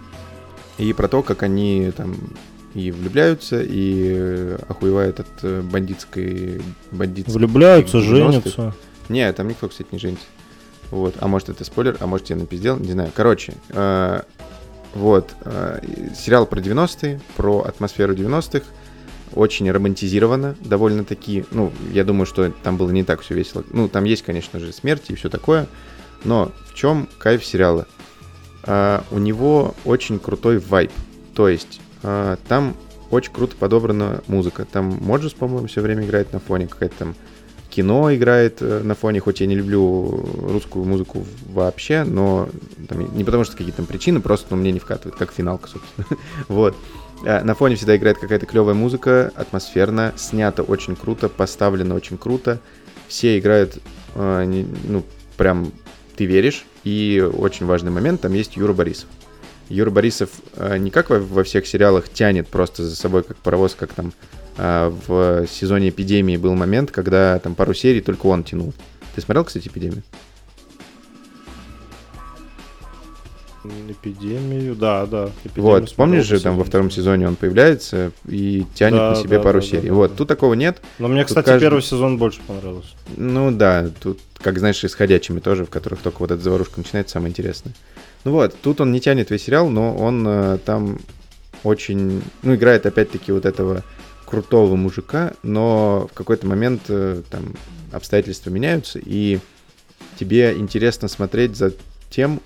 И 0.79 0.93
про 0.93 1.09
то, 1.09 1.23
как 1.23 1.43
они 1.43 1.93
там 1.97 2.17
и 2.75 2.91
влюбляются, 2.91 3.63
и 3.63 4.57
охуевают 4.69 5.21
от 5.21 5.29
э, 5.43 5.63
бандитской... 5.63 6.61
бандитской 6.91 7.35
Влюбляются, 7.35 7.99
90-х. 7.99 8.09
женятся. 8.09 8.75
Не, 9.09 9.33
там 9.33 9.49
никто, 9.49 9.69
кстати, 9.69 9.89
не 9.93 9.99
женится. 9.99 10.27
Вот. 10.91 11.15
А 11.21 11.29
может 11.29 11.49
это 11.49 11.65
спойлер, 11.65 11.97
а 12.01 12.07
может 12.07 12.29
я 12.29 12.37
напиздел, 12.37 12.79
не 12.79 12.93
знаю. 12.93 13.11
Короче, 13.15 13.55
э, 13.71 14.23
вот. 14.97 15.35
э, 15.45 15.81
сериал 16.17 16.47
про 16.47 16.61
90-е, 16.61 17.21
про 17.37 17.61
атмосферу 17.61 18.15
90-х. 18.15 18.65
Очень 19.35 19.71
романтизировано, 19.71 20.57
довольно-таки. 20.61 21.45
Ну, 21.51 21.73
я 21.93 22.05
думаю, 22.05 22.27
что 22.27 22.51
там 22.63 22.77
было 22.77 22.91
не 22.91 23.05
так 23.05 23.21
все 23.21 23.35
весело. 23.35 23.65
Ну, 23.71 23.89
там 23.89 24.05
есть, 24.05 24.23
конечно 24.23 24.59
же, 24.59 24.73
смерти 24.73 25.13
и 25.13 25.15
все 25.15 25.29
такое. 25.29 25.67
Но 26.25 26.53
в 26.71 26.75
чем 26.75 27.09
кайф 27.19 27.45
сериала? 27.45 27.87
А, 28.63 29.05
у 29.11 29.19
него 29.19 29.75
очень 29.85 30.19
крутой 30.19 30.59
вайб. 30.59 30.91
То 31.35 31.49
есть 31.49 31.81
а, 32.03 32.39
там 32.49 32.75
очень 33.11 33.33
круто 33.33 33.55
подобрана 33.57 34.23
музыка. 34.29 34.65
Там 34.65 34.99
Mujuice, 35.03 35.35
по-моему, 35.35 35.67
все 35.67 35.83
время 35.83 36.07
играет 36.07 36.33
на 36.33 36.41
фоне. 36.41 36.67
Какая-то 36.69 36.95
там 36.99 37.15
кино 37.77 38.15
играет 38.15 38.63
э, 38.63 38.81
на 38.83 38.95
фоне, 38.95 39.21
хоть 39.21 39.41
я 39.41 39.47
не 39.47 39.55
люблю 39.55 40.27
русскую 40.49 40.87
музыку 40.87 41.27
вообще, 41.47 42.05
но 42.05 42.49
там, 42.89 43.15
не 43.15 43.23
потому 43.23 43.45
что 43.45 43.53
какие-то 43.53 43.77
там 43.77 43.87
причины, 43.87 44.21
просто 44.21 44.47
ну, 44.51 44.57
мне 44.57 44.73
не 44.73 44.79
вкатывает, 44.79 45.19
как 45.19 45.31
финалка, 45.31 45.69
собственно. 45.69 46.07
вот. 46.49 46.75
А, 47.27 47.45
На 47.45 47.55
фоне 47.55 47.77
всегда 47.77 47.95
играет 47.97 48.17
какая-то 48.17 48.47
клевая 48.47 48.75
музыка, 48.75 49.31
атмосферно, 49.37 50.15
снято 50.17 50.63
очень 50.63 50.97
круто, 50.97 51.29
поставлено 51.29 51.95
очень 51.95 52.17
круто. 52.17 52.61
Все 53.09 53.39
играют, 53.39 53.79
э, 54.15 54.65
ну, 54.85 55.05
прям 55.37 55.71
ты 56.17 56.25
веришь. 56.25 56.65
И 56.83 57.21
очень 57.21 57.67
важный 57.67 57.91
момент, 57.91 58.23
там 58.23 58.33
есть 58.33 58.57
Юра 58.57 58.73
Борисов. 58.73 59.11
Юра 59.69 59.91
Борисов 59.91 60.31
э, 60.55 60.79
не 60.79 60.91
как 60.91 61.11
во, 61.11 61.45
всех 61.45 61.67
сериалах 61.67 62.09
тянет 62.09 62.49
просто 62.49 62.85
за 62.85 62.97
собой 62.97 63.23
как 63.23 63.37
паровоз, 63.37 63.75
как 63.75 63.93
там 63.93 64.15
в 64.57 65.47
сезоне 65.49 65.91
эпидемии 65.91 66.37
был 66.37 66.55
момент, 66.55 66.91
когда 66.91 67.39
там 67.39 67.55
пару 67.55 67.75
серий 67.75 68.01
только 68.01 68.27
он 68.27 68.43
тянул. 68.45 68.73
Ты 69.15 69.21
смотрел, 69.21 69.45
кстати, 69.45 69.69
эпидемию? 69.69 70.03
Эпидемию, 73.89 74.77
да, 74.77 75.07
да. 75.07 75.31
Эпидемию 75.45 75.81
Вот, 75.81 75.95
помнишь 75.97 76.25
же, 76.25 76.39
там 76.41 76.57
во 76.57 76.63
втором 76.65 76.89
сезоне 76.91 77.27
он 77.27 77.35
появляется 77.35 78.13
и 78.29 78.65
тянет 78.75 78.97
Да, 78.97 79.11
на 79.11 79.17
себе 79.17 79.39
да, 79.39 79.43
пару 79.43 79.61
да, 79.61 79.67
серий. 79.67 79.89
да, 79.89 79.95
вот, 79.95 80.11
да. 80.13 80.17
тут 80.17 80.29
такого 80.29 80.55
нет. 80.55 80.81
Но 81.01 81.09
мне, 81.09 81.23
Тут 81.23 81.29
кстати, 81.29 81.47
каждый- 81.47 81.63
первый 81.65 81.83
сезон 81.83 82.17
больше 82.17 82.41
понравился. 82.47 82.91
Ну 83.17 83.51
да, 83.51 83.91
тут, 84.01 84.21
как 84.39 84.59
знаешь, 84.61 84.85
исходящими 84.85 85.41
тоже, 85.41 85.65
в 85.65 85.71
которых 85.71 86.01
только 86.01 86.19
вот 86.21 86.31
эта 86.31 86.41
заварушка 86.41 86.79
начинается, 86.79 87.15
самое 87.15 87.31
интересное. 87.31 87.75
Ну 88.25 88.33
вот, 88.33 88.55
тут 88.63 88.81
он 88.81 88.93
не 88.93 89.01
тянет 89.01 89.31
весь 89.31 89.43
сериал, 89.45 89.69
но 89.69 89.97
он 89.97 90.25
э, 90.29 90.59
там 90.65 90.99
очень, 91.65 92.23
ну, 92.43 92.55
играет 92.55 92.87
опять-таки 92.87 93.33
вот 93.33 93.47
этого 93.47 93.83
крутого 94.27 94.77
мужика, 94.77 95.33
но 95.43 96.09
в 96.11 96.15
какой-то 96.15 96.47
момент 96.47 96.83
э, 96.89 97.23
там 97.31 97.55
обстоятельства 97.93 98.51
меняются, 98.51 98.99
и 99.03 99.39
тебе 100.19 100.55
интересно 100.57 101.09
смотреть 101.09 101.57
за 101.57 101.73
тем, 102.11 102.41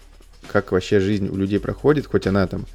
как 0.47 0.73
вообще 0.73 1.01
жизнь 1.01 1.29
у 1.29 1.37
людей 1.37 1.59
проходит, 1.59 2.07
хоть 2.07 2.27
она 2.27 2.47
там 2.47 2.67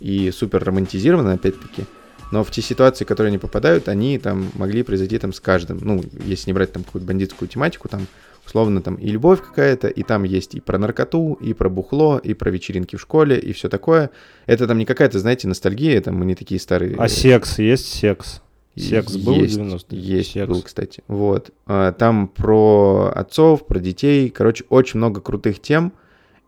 и 0.00 0.30
супер 0.30 0.64
романтизирована, 0.64 1.34
опять-таки, 1.34 1.84
но 2.30 2.42
в 2.42 2.50
те 2.50 2.62
ситуации, 2.62 3.04
которые 3.04 3.28
они 3.28 3.38
попадают, 3.38 3.88
они 3.88 4.18
там 4.18 4.50
могли 4.54 4.82
произойти 4.82 5.18
там 5.18 5.32
с 5.32 5.40
каждым. 5.40 5.78
Ну, 5.82 6.02
если 6.24 6.50
не 6.50 6.52
брать 6.54 6.72
там 6.72 6.82
какую-то 6.82 7.06
бандитскую 7.06 7.48
тематику, 7.48 7.88
там 7.88 8.06
условно 8.44 8.82
там 8.82 8.96
и 8.96 9.08
любовь 9.08 9.40
какая-то, 9.40 9.88
и 9.88 10.02
там 10.02 10.24
есть 10.24 10.54
и 10.54 10.60
про 10.60 10.78
наркоту, 10.78 11.34
и 11.34 11.54
про 11.54 11.68
бухло, 11.68 12.18
и 12.18 12.34
про 12.34 12.50
вечеринки 12.50 12.96
в 12.96 13.00
школе, 13.00 13.38
и 13.38 13.52
все 13.52 13.68
такое. 13.68 14.10
Это 14.46 14.66
там 14.66 14.78
не 14.78 14.84
какая-то, 14.84 15.18
знаете, 15.18 15.48
ностальгия, 15.48 16.00
там 16.00 16.16
мы 16.16 16.24
не 16.24 16.34
такие 16.34 16.60
старые. 16.60 16.96
А 16.98 17.08
секс 17.08 17.58
есть 17.58 17.86
секс? 17.86 18.40
Секс 18.76 19.16
был 19.16 19.34
есть, 19.34 19.58
90-е? 19.58 19.98
Есть, 19.98 20.32
Секс. 20.32 20.48
был, 20.48 20.62
кстати. 20.62 21.02
Вот. 21.06 21.50
А, 21.66 21.92
Там 21.92 22.28
про 22.28 23.12
отцов, 23.14 23.66
про 23.66 23.78
детей. 23.78 24.30
Короче, 24.30 24.64
очень 24.68 24.98
много 24.98 25.20
крутых 25.20 25.60
тем. 25.60 25.92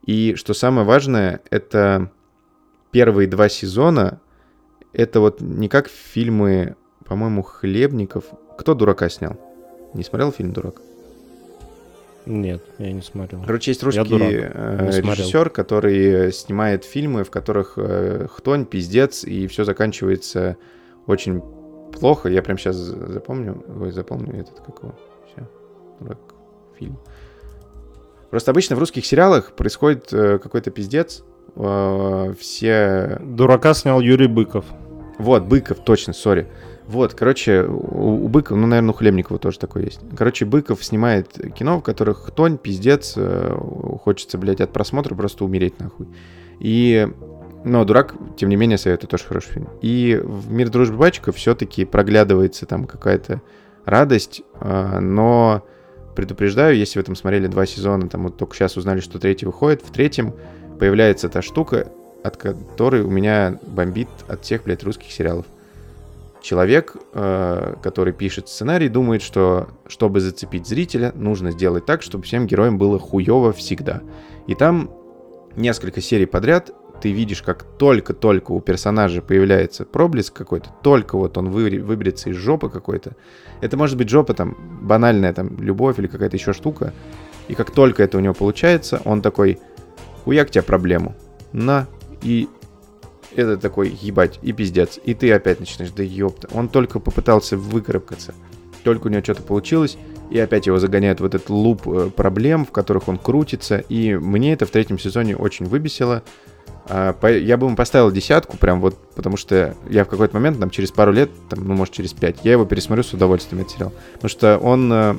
И 0.05 0.35
что 0.36 0.55
самое 0.55 0.86
важное, 0.86 1.40
это 1.51 2.11
первые 2.90 3.28
два 3.28 3.48
сезона. 3.48 4.20
Это 4.93 5.20
вот 5.20 5.40
не 5.40 5.69
как 5.69 5.89
фильмы, 5.89 6.77
по-моему, 7.05 7.43
Хлебников. 7.43 8.24
Кто 8.59 8.74
«Дурака» 8.74 9.09
снял? 9.09 9.39
Не 9.94 10.03
смотрел 10.03 10.32
фильм 10.32 10.53
«Дурак»? 10.53 10.81
Нет, 12.27 12.61
я 12.78 12.93
не 12.93 13.03
смотрел. 13.03 13.43
Короче, 13.47 13.70
есть 13.70 13.82
русский 13.85 14.03
э, 14.03 15.01
режиссер, 15.01 15.51
который 15.51 16.32
снимает 16.32 16.85
фильмы, 16.85 17.23
в 17.23 17.31
которых 17.31 17.74
э, 17.77 18.27
хтонь, 18.28 18.65
пиздец, 18.66 19.23
и 19.23 19.47
все 19.47 19.65
заканчивается 19.65 20.57
очень 21.07 21.40
плохо. 21.92 22.28
Я 22.28 22.42
прям 22.42 22.58
сейчас 22.58 22.76
запомню. 22.76 23.62
Ой, 23.80 23.90
запомню 23.90 24.40
этот 24.40 24.60
какого. 24.60 24.94
Все. 25.26 25.48
Дурак. 26.00 26.18
Фильм. 26.78 26.98
Просто 28.30 28.50
обычно 28.50 28.76
в 28.76 28.78
русских 28.78 29.06
сериалах 29.06 29.52
происходит 29.52 30.12
э, 30.12 30.38
какой-то 30.38 30.70
пиздец. 30.70 31.24
Э, 31.54 32.34
все 32.38 33.18
Дурака 33.22 33.72
снял 33.74 34.00
Юрий 34.00 34.26
Быков. 34.26 34.64
вот, 35.18 35.44
Быков, 35.44 35.78
точно, 35.84 36.12
сори. 36.12 36.48
Вот, 36.86 37.14
короче, 37.14 37.62
у, 37.62 38.24
у 38.24 38.28
Быкова, 38.28 38.56
ну, 38.56 38.66
наверное, 38.66 38.90
у 38.90 38.94
Хлебникова 38.94 39.38
тоже 39.38 39.58
такое 39.58 39.84
есть. 39.84 40.00
Короче, 40.16 40.44
Быков 40.44 40.84
снимает 40.84 41.32
кино, 41.54 41.80
в 41.80 41.82
которых 41.82 42.26
хтонь, 42.26 42.58
пиздец, 42.58 43.14
э, 43.16 43.56
хочется, 44.04 44.38
блядь, 44.38 44.60
от 44.60 44.72
просмотра 44.72 45.14
просто 45.14 45.44
умереть 45.44 45.80
нахуй. 45.80 46.06
И, 46.60 47.08
но 47.66 47.84
«Дурак», 47.84 48.14
тем 48.36 48.48
не 48.48 48.55
менее, 48.55 48.78
советую, 48.78 49.10
тоже 49.10 49.24
хороший 49.24 49.55
фильм. 49.55 49.68
И 49.82 50.20
в 50.22 50.52
«Мир, 50.52 50.70
дружбы, 50.70 50.98
батчиков» 50.98 51.34
все-таки 51.34 51.84
проглядывается 51.84 52.64
там 52.64 52.86
какая-то 52.86 53.43
радость, 53.84 54.43
э, 54.60 55.01
но 55.01 55.66
предупреждаю, 56.14 56.76
если 56.76 57.01
вы 57.01 57.05
там 57.05 57.16
смотрели 57.16 57.48
два 57.48 57.66
сезона, 57.66 58.09
там 58.09 58.22
вот 58.22 58.36
только 58.36 58.55
сейчас 58.55 58.76
узнали, 58.76 59.01
что 59.01 59.18
третий 59.18 59.47
выходит, 59.47 59.82
в 59.82 59.90
третьем 59.90 60.32
появляется 60.78 61.28
та 61.28 61.43
штука, 61.43 61.88
от 62.22 62.36
которой 62.36 63.02
у 63.02 63.10
меня 63.10 63.59
бомбит 63.66 64.09
от 64.28 64.44
всех, 64.44 64.62
блядь, 64.62 64.84
русских 64.84 65.10
сериалов. 65.10 65.47
Человек, 66.40 66.94
э, 67.14 67.74
который 67.82 68.12
пишет 68.12 68.48
сценарий, 68.48 68.88
думает, 68.88 69.22
что 69.22 69.70
чтобы 69.88 70.20
зацепить 70.20 70.68
зрителя, 70.68 71.10
нужно 71.16 71.51
сделать 71.51 71.84
так, 71.84 72.02
чтобы 72.02 72.22
всем 72.22 72.47
героям 72.47 72.78
было 72.78 73.01
хуево 73.01 73.52
всегда. 73.52 74.02
И 74.47 74.55
там 74.55 74.88
несколько 75.56 76.01
серий 76.01 76.26
подряд 76.26 76.70
ты 77.01 77.12
видишь, 77.12 77.43
как 77.43 77.62
только-только 77.62 78.52
у 78.52 78.60
персонажа 78.60 79.23
появляется 79.23 79.85
проблеск 79.85 80.32
какой-то, 80.32 80.70
только 80.82 81.16
вот 81.16 81.36
он 81.39 81.51
вы- 81.51 81.82
выберется 81.82 82.31
из 82.31 82.36
жопы 82.36 82.68
какой-то. 82.68 83.16
Это 83.60 83.77
может 83.77 83.97
быть 83.97 84.09
жопа 84.09 84.35
там 84.35 84.56
банальная, 84.82 85.32
там 85.32 85.56
любовь 85.60 85.98
или 85.98 86.06
какая-то 86.06 86.36
еще 86.36 86.52
штука. 86.52 86.93
И 87.48 87.55
как 87.55 87.70
только 87.70 88.02
это 88.02 88.18
у 88.18 88.20
него 88.20 88.35
получается, 88.35 89.01
он 89.05 89.23
такой, 89.23 89.59
хуяк 90.24 90.51
тебе 90.51 90.62
проблему. 90.62 91.14
На. 91.52 91.86
И 92.23 92.48
это 93.35 93.56
такой, 93.56 93.97
ебать, 94.01 94.39
и 94.43 94.52
пиздец. 94.52 94.98
И 95.05 95.14
ты 95.14 95.32
опять 95.32 95.60
начинаешь, 95.60 95.93
да 95.93 96.02
ёпта. 96.02 96.48
Он 96.52 96.68
только 96.68 96.98
попытался 96.98 97.56
выкарабкаться. 97.56 98.35
Только 98.82 99.06
у 99.06 99.10
него 99.10 99.23
что-то 99.23 99.43
получилось, 99.43 99.98
и 100.31 100.39
опять 100.39 100.66
его 100.66 100.78
загоняют 100.78 101.20
в 101.20 101.24
этот 101.24 101.51
луп 101.51 101.86
э, 101.86 102.10
проблем, 102.14 102.64
в 102.64 102.70
которых 102.70 103.09
он 103.09 103.18
крутится. 103.18 103.78
И 103.89 104.14
мне 104.14 104.52
это 104.52 104.64
в 104.66 104.70
третьем 104.70 104.98
сезоне 104.98 105.36
очень 105.36 105.66
выбесило. 105.66 106.23
А, 106.88 107.16
Я 107.28 107.56
бы 107.56 107.66
ему 107.66 107.76
поставил 107.76 108.10
десятку, 108.10 108.56
прям 108.56 108.80
вот, 108.80 108.97
потому 109.14 109.36
что 109.36 109.74
я 109.88 110.05
в 110.05 110.09
какой-то 110.09 110.34
момент, 110.34 110.60
там, 110.60 110.70
через 110.70 110.90
пару 110.90 111.12
лет, 111.12 111.30
там, 111.48 111.66
ну, 111.66 111.74
может, 111.74 111.94
через 111.94 112.12
пять, 112.12 112.38
я 112.44 112.52
его 112.52 112.64
пересмотрю 112.64 113.02
с 113.02 113.12
удовольствием, 113.12 113.62
этот 113.62 113.74
сериал. 113.74 113.93
Потому 114.14 114.28
что 114.28 114.59
он... 114.59 114.93
э, 114.93 115.16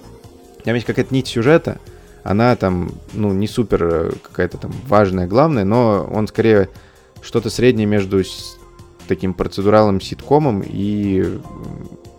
Там 0.63 0.75
есть 0.75 0.85
какая-то 0.87 1.13
нить 1.13 1.27
сюжета, 1.27 1.79
она 2.23 2.55
там, 2.55 2.91
ну, 3.13 3.31
не 3.33 3.47
супер 3.47 3.83
э, 3.83 4.11
какая-то 4.21 4.57
там 4.57 4.71
важная, 4.87 5.27
главная, 5.27 5.63
но 5.65 6.09
он 6.11 6.27
скорее 6.27 6.69
что-то 7.21 7.49
среднее 7.49 7.85
между 7.85 8.21
таким 9.07 9.33
процедуралом 9.33 10.01
ситкомом 10.01 10.61
и 10.65 11.39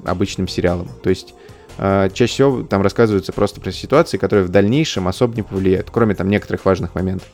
обычным 0.05 0.49
сериалом. 0.49 0.89
То 1.03 1.11
есть 1.11 1.35
э, 1.77 2.09
чаще 2.13 2.33
всего 2.33 2.63
там 2.63 2.83
рассказываются 2.83 3.33
просто 3.33 3.61
про 3.61 3.73
ситуации, 3.73 4.17
которые 4.17 4.45
в 4.47 4.49
дальнейшем 4.49 5.09
особо 5.09 5.35
не 5.37 5.43
повлияют, 5.43 5.91
кроме 5.91 6.15
там 6.15 6.29
некоторых 6.29 6.65
важных 6.65 6.95
моментов. 6.95 7.29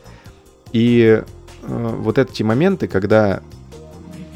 И 0.72 1.22
вот 1.66 2.18
эти 2.18 2.42
моменты, 2.42 2.88
когда 2.88 3.40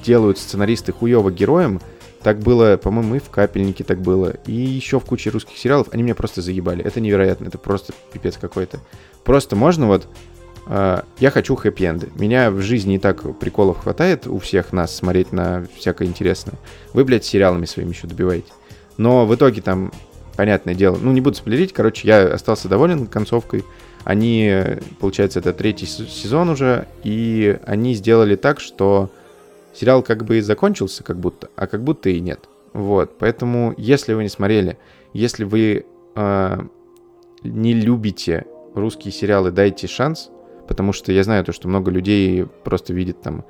делают 0.05 0.39
сценаристы 0.39 0.93
хуево 0.93 1.31
героем, 1.31 1.81
так 2.23 2.41
было, 2.41 2.77
по-моему, 2.77 3.15
и 3.15 3.19
в 3.21 3.31
«Капельнике» 3.31 3.85
так 3.85 4.01
было, 4.01 4.31
и 4.47 4.53
еще 4.53 4.99
в 4.99 5.05
куче 5.05 5.31
русских 5.31 5.57
сериалов, 5.57 5.89
они 5.93 6.03
меня 6.03 6.15
просто 6.15 6.43
заебали. 6.43 6.85
Это 6.85 7.01
невероятно, 7.01 7.47
это 7.47 7.59
просто 7.59 7.93
пипец 8.13 8.37
какой-то. 8.37 8.81
Просто 9.25 9.55
можно 9.55 9.87
вот... 9.87 10.09
э, 10.67 11.03
я 11.21 11.31
хочу 11.31 11.55
хэппи-энды. 11.55 12.09
Меня 12.17 12.51
в 12.51 12.61
жизни 12.61 12.97
и 12.97 12.99
так 12.99 13.39
приколов 13.39 13.79
хватает 13.79 14.27
у 14.27 14.39
всех 14.39 14.73
нас 14.73 14.97
смотреть 14.97 15.33
на 15.33 15.67
всякое 15.77 16.09
интересное. 16.09 16.57
Вы, 16.93 17.05
блядь, 17.05 17.25
сериалами 17.25 17.67
своими 17.67 17.91
еще 17.91 18.09
добиваете. 18.09 18.53
Но 18.97 19.25
в 19.25 19.35
итоге 19.35 19.63
там, 19.63 19.93
понятное 20.37 20.75
дело, 20.75 20.99
ну 21.01 21.13
не 21.13 21.21
буду 21.21 21.37
спойлерить, 21.37 21.73
короче, 21.73 22.09
я 22.09 22.27
остался 22.27 22.69
доволен 22.69 23.07
концовкой. 23.07 23.65
Они, 24.09 24.51
получается, 25.01 25.39
это 25.39 25.53
третий 25.53 25.85
сезон 25.85 26.49
уже, 26.49 26.89
и 27.05 27.59
они 27.67 27.93
сделали 27.93 28.37
так, 28.37 28.59
что 28.59 29.11
сериал 29.75 30.03
как 30.03 30.25
бы 30.25 30.39
и 30.39 30.41
закончился, 30.41 31.05
как 31.05 31.21
будто, 31.21 31.51
а 31.57 31.67
как 31.67 31.85
будто 31.85 32.09
и 32.09 32.19
нет. 32.19 32.49
Вот, 32.73 33.19
поэтому, 33.19 33.75
если 33.77 34.15
вы 34.15 34.23
не 34.23 34.31
смотрели, 34.31 34.79
если 35.13 35.45
вы 35.45 35.85
э, 36.15 36.59
не 37.43 37.75
любите 37.75 38.47
русские 38.75 39.13
сериалы, 39.13 39.51
дайте 39.51 39.87
шанс, 39.89 40.31
потому 40.67 40.95
что 40.95 41.13
я 41.13 41.23
знаю 41.23 41.45
то, 41.45 41.53
что 41.53 41.69
много 41.69 41.91
людей 41.91 42.47
просто 42.65 42.95
видят 42.95 43.21
там 43.21 43.45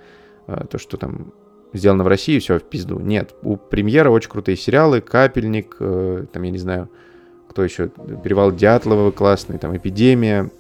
э, 0.49 0.65
то, 0.69 0.77
что 0.79 0.97
там 0.97 1.33
сделано 1.73 2.03
в 2.03 2.09
России, 2.09 2.41
все 2.41 2.59
в 2.59 2.65
пизду. 2.65 2.99
Нет, 2.99 3.33
у 3.43 3.57
премьера 3.57 4.11
очень 4.11 4.29
крутые 4.29 4.57
сериалы, 4.57 5.03
Капельник, 5.03 5.77
э, 5.79 6.27
там, 6.33 6.43
я 6.43 6.51
не 6.51 6.59
знаю, 6.59 6.89
кто 7.49 7.65
еще, 7.65 7.89
Перевал 8.23 8.53
Дятлова 8.53 9.11
классный, 9.11 9.59
там, 9.59 9.77
Эпидемия, 9.77 10.51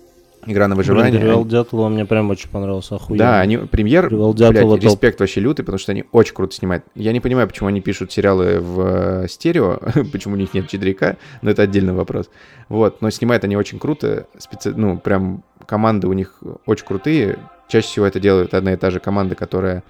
Игра 0.46 0.68
на 0.68 0.76
выживание. 0.76 1.10
Блин, 1.10 1.22
Перевал 1.22 1.44
Дятлова 1.44 1.88
мне 1.88 2.06
прям 2.06 2.30
очень 2.30 2.48
понравился, 2.48 2.94
охуенно. 2.94 3.18
да, 3.18 3.40
они 3.40 3.58
премьер, 3.58 4.08
Перевал 4.08 4.32
блядь, 4.32 4.54
Дятлова 4.54 4.76
топ. 4.76 4.84
респект 4.84 5.20
вообще 5.20 5.40
лютый, 5.40 5.62
потому 5.62 5.78
что 5.78 5.92
они 5.92 6.04
очень 6.12 6.34
круто 6.34 6.54
снимают. 6.54 6.84
Я 6.94 7.12
не 7.12 7.20
понимаю, 7.20 7.48
почему 7.48 7.68
они 7.68 7.80
пишут 7.80 8.12
сериалы 8.12 8.58
в 8.60 9.24
э, 9.24 9.28
стерео, 9.28 9.78
почему 10.12 10.34
у 10.34 10.36
них 10.38 10.54
нет 10.54 10.68
чедряка, 10.68 11.16
но 11.42 11.50
это 11.50 11.62
отдельный 11.62 11.92
вопрос. 11.92 12.30
Вот, 12.68 13.02
но 13.02 13.10
снимают 13.10 13.44
они 13.44 13.56
очень 13.56 13.78
круто, 13.78 14.26
специ... 14.38 14.72
ну, 14.74 14.98
прям 14.98 15.42
команды 15.66 16.06
у 16.06 16.12
них 16.12 16.40
очень 16.66 16.86
крутые. 16.86 17.38
Чаще 17.68 17.88
всего 17.88 18.06
это 18.06 18.20
делает 18.20 18.54
одна 18.54 18.72
и 18.72 18.76
та 18.76 18.90
же 18.90 19.00
команда, 19.00 19.34
которая, 19.34 19.82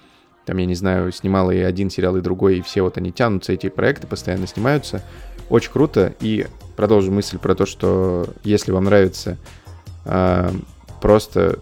там, 0.44 0.56
я 0.56 0.66
не 0.66 0.74
знаю, 0.74 1.12
снимала 1.12 1.52
и 1.52 1.60
один 1.60 1.90
сериал, 1.90 2.16
и 2.16 2.20
другой, 2.20 2.58
и 2.58 2.62
все 2.62 2.82
вот 2.82 2.96
они 2.96 3.12
тянутся, 3.12 3.52
эти 3.52 3.68
проекты 3.68 4.08
постоянно 4.08 4.48
снимаются. 4.48 5.02
Очень 5.50 5.72
круто, 5.72 6.14
и 6.20 6.46
продолжу 6.78 7.10
мысль 7.10 7.38
про 7.38 7.56
то, 7.56 7.66
что 7.66 8.28
если 8.44 8.70
вам 8.70 8.84
нравится 8.84 9.36
а, 10.04 10.54
просто 11.02 11.58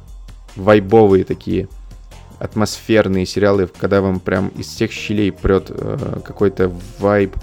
вайбовые 0.56 1.24
такие 1.24 1.70
атмосферные 2.38 3.24
сериалы, 3.24 3.66
когда 3.78 4.02
вам 4.02 4.20
прям 4.20 4.48
из 4.48 4.66
всех 4.66 4.92
щелей 4.92 5.32
прет 5.32 5.70
э, 5.70 6.20
какой-то 6.22 6.70
вайб 6.98 7.34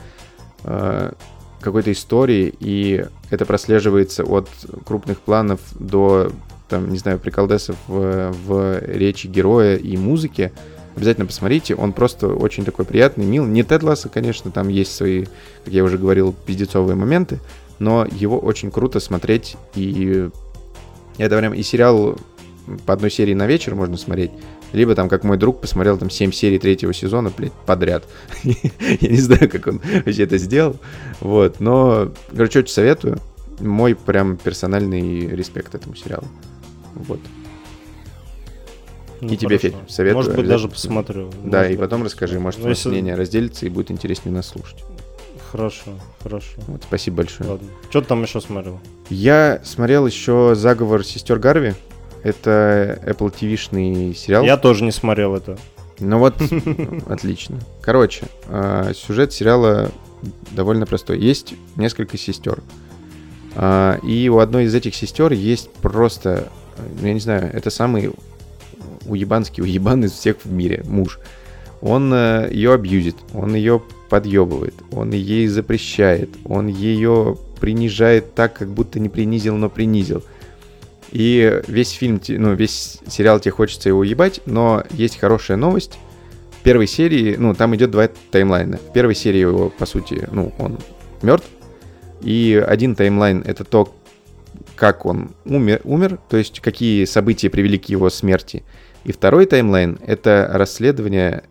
э, 0.65 1.13
какой-то 1.61 1.91
истории, 1.91 2.53
и 2.59 3.07
это 3.31 3.47
прослеживается 3.47 4.23
от 4.23 4.47
крупных 4.85 5.19
планов 5.19 5.59
до 5.73 6.31
там, 6.69 6.91
не 6.91 6.99
знаю, 6.99 7.17
приколдесов 7.17 7.75
в, 7.87 8.31
в 8.45 8.81
речи 8.85 9.25
героя 9.25 9.77
и 9.77 9.97
музыке, 9.97 10.51
обязательно 10.95 11.25
посмотрите. 11.25 11.75
Он 11.75 11.93
просто 11.93 12.27
очень 12.27 12.65
такой 12.65 12.85
приятный, 12.85 13.25
мил. 13.25 13.45
Не 13.45 13.63
Тед 13.63 13.83
Ласса, 13.83 14.09
конечно, 14.09 14.51
там 14.51 14.67
есть 14.67 14.95
свои, 14.95 15.25
как 15.65 15.73
я 15.73 15.83
уже 15.83 15.97
говорил, 15.97 16.35
пиздецовые 16.45 16.95
моменты, 16.95 17.39
но 17.79 18.05
его 18.09 18.37
очень 18.39 18.71
круто 18.71 18.99
смотреть. 18.99 19.55
И 19.75 20.29
это 21.17 21.37
прям 21.37 21.53
и 21.53 21.61
сериал 21.63 22.17
по 22.85 22.93
одной 22.93 23.11
серии 23.11 23.33
на 23.33 23.45
вечер 23.45 23.75
можно 23.75 23.97
смотреть, 23.97 24.31
либо 24.71 24.95
там, 24.95 25.09
как 25.09 25.23
мой 25.23 25.37
друг, 25.37 25.59
посмотрел 25.61 25.97
там 25.97 26.09
7 26.09 26.31
серий 26.31 26.59
третьего 26.59 26.93
сезона, 26.93 27.31
блядь, 27.35 27.51
подряд. 27.65 28.05
Я 28.43 29.09
не 29.09 29.17
знаю, 29.17 29.49
как 29.49 29.67
он 29.67 29.81
вообще 30.05 30.23
это 30.23 30.37
сделал. 30.37 30.77
Вот, 31.19 31.59
но, 31.59 32.11
короче, 32.35 32.59
очень 32.59 32.71
советую. 32.73 33.19
Мой 33.59 33.95
прям 33.95 34.37
персональный 34.37 35.27
респект 35.27 35.75
этому 35.75 35.95
сериалу. 35.95 36.27
Вот. 36.95 37.19
Ну, 39.21 39.29
И 39.29 39.37
тебе, 39.37 39.57
хорошо. 39.57 39.77
Федь, 39.79 39.91
советую 39.91 40.15
Может 40.17 40.35
быть, 40.35 40.47
даже 40.47 40.67
посмотрю. 40.67 41.29
Да, 41.45 41.59
Может 41.59 41.71
и 41.71 41.77
потом 41.77 42.03
расскажи, 42.03 42.39
может, 42.39 42.61
Ну, 42.61 42.69
если- 42.69 42.89
мнение 42.89 43.15
разделится 43.15 43.65
и 43.65 43.69
будет 43.69 43.91
интереснее 43.91 44.33
нас 44.35 44.47
слушать. 44.47 44.83
Хорошо, 45.53 45.91
хорошо. 46.23 46.59
Вот, 46.65 46.81
спасибо 46.81 47.17
большое. 47.17 47.51
Ладно. 47.51 47.67
Что 47.91 48.01
ты 48.01 48.07
там 48.07 48.23
еще 48.23 48.41
смотрел? 48.41 48.79
Я 49.11 49.61
смотрел 49.63 50.07
еще 50.07 50.55
«Заговор 50.55 51.03
сестер 51.05 51.37
Гарви». 51.37 51.75
Это 52.23 52.99
Apple 53.05 53.31
TV-шный 53.31 54.15
сериал. 54.15 54.43
Я 54.43 54.57
тоже 54.57 54.83
не 54.83 54.89
смотрел 54.91 55.35
это. 55.35 55.59
Ну 55.99 56.17
вот, 56.17 56.33
отлично. 57.07 57.59
Короче, 57.83 58.25
а, 58.47 58.93
сюжет 58.95 59.31
сериала 59.31 59.91
довольно 60.49 60.87
простой. 60.87 61.19
Есть 61.19 61.53
несколько 61.75 62.17
сестер. 62.17 62.63
А, 63.55 63.99
И 64.01 64.29
у 64.29 64.39
одной 64.39 64.63
из 64.63 64.73
этих 64.73 64.95
сестер 64.95 65.33
есть 65.33 65.71
просто, 65.73 66.49
ну, 66.99 67.05
я 67.05 67.13
не 67.13 67.19
знаю, 67.19 67.51
это 67.53 67.69
самый 67.69 68.11
уебанский 69.05 69.61
уебан 69.61 70.03
из 70.03 70.13
всех 70.13 70.37
в 70.43 70.51
мире, 70.51 70.83
муж. 70.87 71.19
Он 71.79 72.11
э, 72.11 72.49
ее 72.51 72.73
абьюзит, 72.73 73.17
он 73.35 73.53
ее 73.53 73.83
подъебывает, 74.13 74.75
он 74.91 75.09
ей 75.09 75.47
запрещает, 75.47 76.29
он 76.45 76.67
ее 76.67 77.35
принижает 77.59 78.35
так, 78.35 78.53
как 78.53 78.69
будто 78.69 78.99
не 78.99 79.09
принизил, 79.09 79.55
но 79.55 79.71
принизил. 79.71 80.23
И 81.11 81.63
весь 81.65 81.89
фильм, 81.89 82.21
ну, 82.27 82.53
весь 82.53 82.99
сериал 83.07 83.39
тебе 83.39 83.53
хочется 83.53 83.89
его 83.89 84.03
ебать, 84.03 84.41
но 84.45 84.83
есть 84.91 85.17
хорошая 85.17 85.57
новость. 85.57 85.97
В 86.59 86.61
первой 86.61 86.85
серии, 86.85 87.37
ну, 87.37 87.55
там 87.55 87.75
идет 87.75 87.89
два 87.89 88.07
таймлайна. 88.29 88.77
В 88.77 88.93
первой 88.93 89.15
серии 89.15 89.39
его, 89.39 89.71
по 89.71 89.87
сути, 89.87 90.27
ну, 90.31 90.53
он 90.59 90.77
мертв. 91.23 91.47
И 92.21 92.63
один 92.67 92.93
таймлайн— 92.93 93.41
это 93.47 93.63
то, 93.63 93.95
как 94.75 95.07
он 95.07 95.31
умер, 95.43 95.81
умер, 95.85 96.19
то 96.29 96.37
есть 96.37 96.59
какие 96.59 97.05
события 97.05 97.49
привели 97.49 97.79
к 97.79 97.85
его 97.85 98.11
смерти. 98.11 98.61
И 99.05 99.11
второй 99.11 99.47
таймлайн— 99.47 99.97
это 100.05 100.51
расследование 100.53 101.45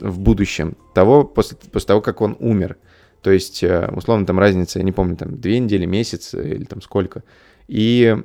в 0.00 0.18
будущем 0.18 0.76
того, 0.94 1.24
после, 1.24 1.56
после 1.72 1.86
того, 1.86 2.00
как 2.00 2.20
он 2.20 2.36
умер. 2.40 2.76
То 3.22 3.30
есть, 3.30 3.62
э, 3.62 3.90
условно, 3.94 4.26
там 4.26 4.38
разница, 4.38 4.78
я 4.78 4.84
не 4.84 4.92
помню, 4.92 5.16
там 5.16 5.40
две 5.40 5.58
недели, 5.58 5.84
месяц 5.86 6.34
э, 6.34 6.54
или 6.54 6.64
там 6.64 6.80
сколько. 6.80 7.22
И 7.68 8.16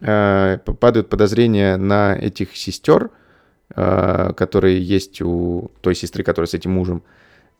э, 0.00 0.58
падают 0.80 1.08
подозрения 1.08 1.76
на 1.76 2.16
этих 2.16 2.56
сестер, 2.56 3.10
э, 3.74 4.32
которые 4.36 4.82
есть 4.82 5.22
у 5.22 5.70
той 5.80 5.94
сестры, 5.94 6.24
которая 6.24 6.48
с 6.48 6.54
этим 6.54 6.72
мужем. 6.72 7.02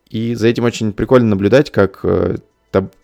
И 0.09 0.34
за 0.34 0.48
этим 0.48 0.64
очень 0.64 0.92
прикольно 0.92 1.28
наблюдать, 1.28 1.70
как 1.70 2.01
э, 2.02 2.38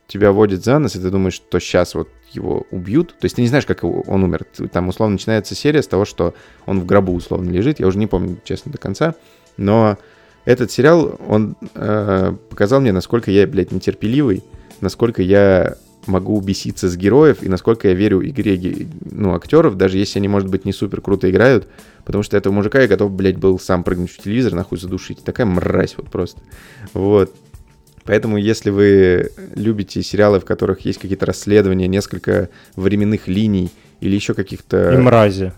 тебя 0.09 0.32
водят 0.32 0.64
за 0.64 0.78
нос, 0.78 0.97
и 0.97 1.01
ты 1.01 1.10
думаешь, 1.10 1.34
что 1.34 1.59
сейчас 1.59 1.94
вот 1.94 2.09
его 2.32 2.66
убьют. 2.70 3.09
То 3.18 3.24
есть 3.24 3.36
ты 3.36 3.43
не 3.43 3.48
знаешь, 3.48 3.66
как 3.66 3.82
его- 3.82 4.02
он 4.06 4.24
умер. 4.24 4.44
Там, 4.72 4.88
условно, 4.88 5.14
начинается 5.14 5.55
серия 5.55 5.82
с 5.82 5.88
того, 5.88 6.05
что 6.05 6.34
он 6.64 6.80
в 6.80 6.86
гробу, 6.86 7.12
условно, 7.12 7.51
лежит. 7.51 7.80
Я 7.80 7.86
уже 7.86 7.98
не 7.98 8.06
помню, 8.06 8.38
честно, 8.44 8.72
до 8.72 8.78
конца. 8.78 9.14
Но 9.56 9.98
этот 10.47 10.70
сериал, 10.70 11.20
он 11.28 11.56
э, 11.74 12.35
показал 12.48 12.81
мне, 12.81 12.93
насколько 12.93 13.31
я, 13.31 13.47
блядь, 13.47 13.73
нетерпеливый, 13.73 14.43
насколько 14.81 15.20
я 15.20 15.77
могу 16.06 16.40
беситься 16.40 16.89
с 16.89 16.97
героев 16.97 17.43
и 17.43 17.48
насколько 17.48 17.89
я 17.89 17.94
верю 17.94 18.27
игре 18.27 18.86
ну, 19.10 19.35
актеров, 19.35 19.77
даже 19.77 19.98
если 19.98 20.20
они, 20.20 20.28
может 20.28 20.48
быть, 20.48 20.64
не 20.64 20.73
супер 20.73 21.01
круто 21.01 21.28
играют, 21.28 21.66
потому 22.05 22.23
что 22.23 22.36
этого 22.36 22.52
мужика 22.52 22.81
я 22.81 22.86
готов, 22.86 23.10
блядь, 23.10 23.39
был 23.39 23.59
сам 23.59 23.82
прыгнуть 23.82 24.12
в 24.12 24.18
телевизор, 24.18 24.55
нахуй 24.55 24.78
задушить. 24.78 25.24
Такая 25.24 25.47
мразь 25.47 25.97
вот 25.97 26.09
просто. 26.10 26.40
Вот. 26.94 27.35
Поэтому, 28.05 28.36
если 28.36 28.70
вы 28.70 29.32
любите 29.56 30.01
сериалы, 30.01 30.39
в 30.39 30.44
которых 30.44 30.82
есть 30.82 31.01
какие-то 31.01 31.27
расследования, 31.27 31.89
несколько 31.89 32.51
временных 32.77 33.27
линий 33.27 33.73
или 34.01 34.14
еще 34.14 34.32
каких-то... 34.32 34.93
И 34.93 34.97
мрази. 34.97 35.52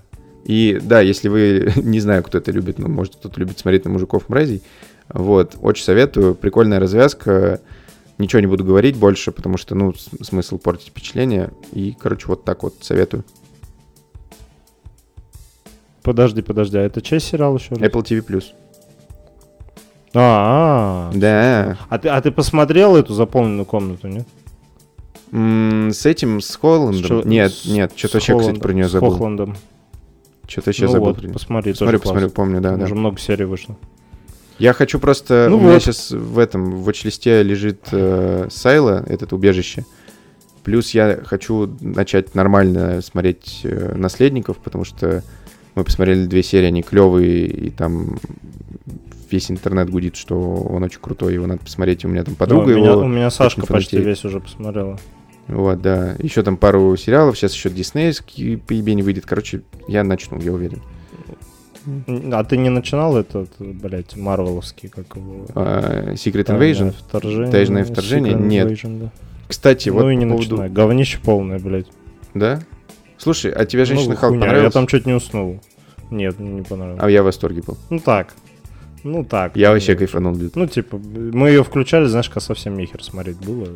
И 0.48 0.80
да, 0.82 1.00
если 1.02 1.28
вы, 1.28 1.72
не 1.76 2.00
знаю, 2.00 2.24
кто 2.24 2.38
это 2.38 2.50
любит, 2.50 2.78
но 2.78 2.88
может 2.88 3.14
кто-то 3.14 3.38
любит 3.38 3.58
смотреть 3.60 3.84
на 3.84 3.90
мужиков 3.92 4.28
мразей, 4.28 4.62
вот, 5.08 5.56
очень 5.60 5.84
советую, 5.84 6.34
прикольная 6.34 6.80
развязка, 6.80 7.60
ничего 8.16 8.40
не 8.40 8.46
буду 8.46 8.64
говорить 8.64 8.96
больше, 8.96 9.30
потому 9.30 9.58
что, 9.58 9.74
ну, 9.74 9.94
смысл 9.94 10.58
портить 10.58 10.88
впечатление, 10.88 11.50
и, 11.72 11.94
короче, 11.98 12.26
вот 12.28 12.44
так 12.44 12.62
вот 12.62 12.74
советую. 12.80 13.24
Подожди, 16.02 16.40
подожди, 16.40 16.78
а 16.78 16.82
это 16.82 17.02
чей 17.02 17.20
сериал 17.20 17.56
еще? 17.58 17.74
раз? 17.74 17.80
Apple 17.80 18.02
TV+. 18.02 18.44
А, 20.14 21.10
а. 21.10 21.12
Да, 21.14 21.76
А 21.90 21.98
ты, 21.98 22.08
а 22.08 22.20
ты 22.22 22.30
посмотрел 22.30 22.96
эту 22.96 23.12
заполненную 23.12 23.66
комнату, 23.66 24.08
нет? 24.08 24.26
М, 25.30 25.90
с 25.92 26.06
этим, 26.06 26.40
с 26.40 26.56
Холландом, 26.56 27.22
С 27.22 27.26
нет, 27.26 27.52
нет, 27.66 27.92
что-то 27.94 28.14
вообще, 28.16 28.18
кстати, 28.18 28.30
Холландом, 28.30 28.60
про 28.62 28.72
нее 28.72 28.88
с 28.88 28.92
забыл. 28.92 29.10
Что-то 30.48 30.72
сейчас 30.72 30.88
ну 30.88 30.92
забыл 30.92 31.06
вот, 31.08 31.32
посмотри, 31.32 31.72
Посмотрю, 31.72 32.00
посмотрю, 32.00 32.30
помню, 32.30 32.60
да, 32.60 32.76
да. 32.76 32.86
Уже 32.86 32.94
много 32.94 33.20
серий 33.20 33.44
вышло. 33.44 33.76
Я 34.58 34.72
хочу 34.72 34.98
просто... 34.98 35.46
Ну 35.50 35.58
у 35.58 35.60
меня 35.60 35.74
вот. 35.74 35.82
сейчас 35.82 36.10
в 36.10 36.38
этом, 36.38 36.82
в 36.82 36.88
watch-листе 36.88 37.42
лежит 37.42 37.88
э, 37.92 38.48
Сайла, 38.50 39.04
этот 39.06 39.32
убежище. 39.32 39.84
Плюс 40.64 40.92
я 40.92 41.20
хочу 41.24 41.70
начать 41.80 42.34
нормально 42.34 43.00
смотреть 43.02 43.60
э, 43.62 43.94
«Наследников», 43.94 44.56
потому 44.56 44.84
что 44.84 45.22
мы 45.74 45.84
посмотрели 45.84 46.26
две 46.26 46.42
серии, 46.42 46.66
они 46.66 46.82
клевые, 46.82 47.46
и 47.46 47.70
там 47.70 48.18
весь 49.30 49.50
интернет 49.50 49.90
гудит, 49.90 50.16
что 50.16 50.38
он 50.38 50.82
очень 50.82 51.00
крутой, 51.00 51.34
его 51.34 51.46
надо 51.46 51.60
посмотреть. 51.60 52.04
У 52.04 52.08
меня 52.08 52.24
там 52.24 52.34
подруга 52.34 52.66
Да, 52.66 52.72
у, 52.72 52.76
меня, 52.76 52.90
его... 52.90 53.00
у 53.02 53.06
меня 53.06 53.30
Сашка 53.30 53.60
почти 53.60 53.96
фанатеет. 53.96 54.06
весь 54.06 54.24
уже 54.24 54.40
посмотрела. 54.40 54.98
Вот, 55.48 55.80
да. 55.80 56.14
Еще 56.18 56.42
там 56.42 56.56
пару 56.56 56.96
сериалов, 56.96 57.36
сейчас 57.38 57.54
еще 57.54 57.70
диснеевский 57.70 58.58
поебень 58.58 59.02
выйдет. 59.02 59.24
Короче, 59.26 59.62
я 59.88 60.04
начну, 60.04 60.38
я 60.40 60.52
уверен. 60.52 60.82
А 62.32 62.44
ты 62.44 62.58
не 62.58 62.68
начинал 62.68 63.16
этот, 63.16 63.48
блядь, 63.58 64.14
Марвеловский, 64.16 64.88
как 64.90 65.16
его? 65.16 65.46
А, 65.54 66.12
Secret 66.14 66.44
Тайное 66.44 66.72
Invasion. 66.72 66.94
Вторжение. 67.08 67.50
Тайное 67.50 67.84
вторжение? 67.84 68.34
Secret 68.34 68.46
Нет. 68.46 68.66
Invasion, 68.70 69.00
да. 69.04 69.10
Кстати, 69.46 69.88
вот 69.88 70.02
ну 70.02 70.10
и 70.10 70.16
не 70.16 70.26
по 70.26 70.32
поводу- 70.32 70.50
начинай. 70.56 70.68
Говнище 70.70 71.18
полное, 71.24 71.58
блядь. 71.58 71.86
Да? 72.34 72.60
Слушай, 73.16 73.52
а 73.52 73.64
тебе 73.64 73.86
«Женщина 73.86 74.10
Ну, 74.10 74.16
Халк» 74.16 74.30
хуйня, 74.32 74.40
понравилась? 74.44 74.74
Я 74.74 74.78
там 74.78 74.86
чуть 74.86 75.06
не 75.06 75.14
уснул. 75.14 75.60
Нет, 76.10 76.38
мне 76.38 76.50
не 76.50 76.62
понравилось. 76.62 77.00
А 77.02 77.10
я 77.10 77.22
в 77.22 77.24
восторге 77.24 77.62
был. 77.66 77.78
Ну 77.88 77.98
так. 78.00 78.34
Ну 79.02 79.24
так. 79.24 79.56
Я 79.56 79.70
вообще 79.72 79.92
Ну, 79.92 79.98
кайфанул, 79.98 80.36
люто. 80.36 80.58
Ну, 80.58 80.66
типа, 80.66 80.98
мы 80.98 81.48
ее 81.48 81.64
включали, 81.64 82.04
знаешь, 82.06 82.28
как 82.28 82.42
совсем 82.42 82.76
нехер 82.76 83.02
смотреть 83.02 83.38
было. 83.38 83.66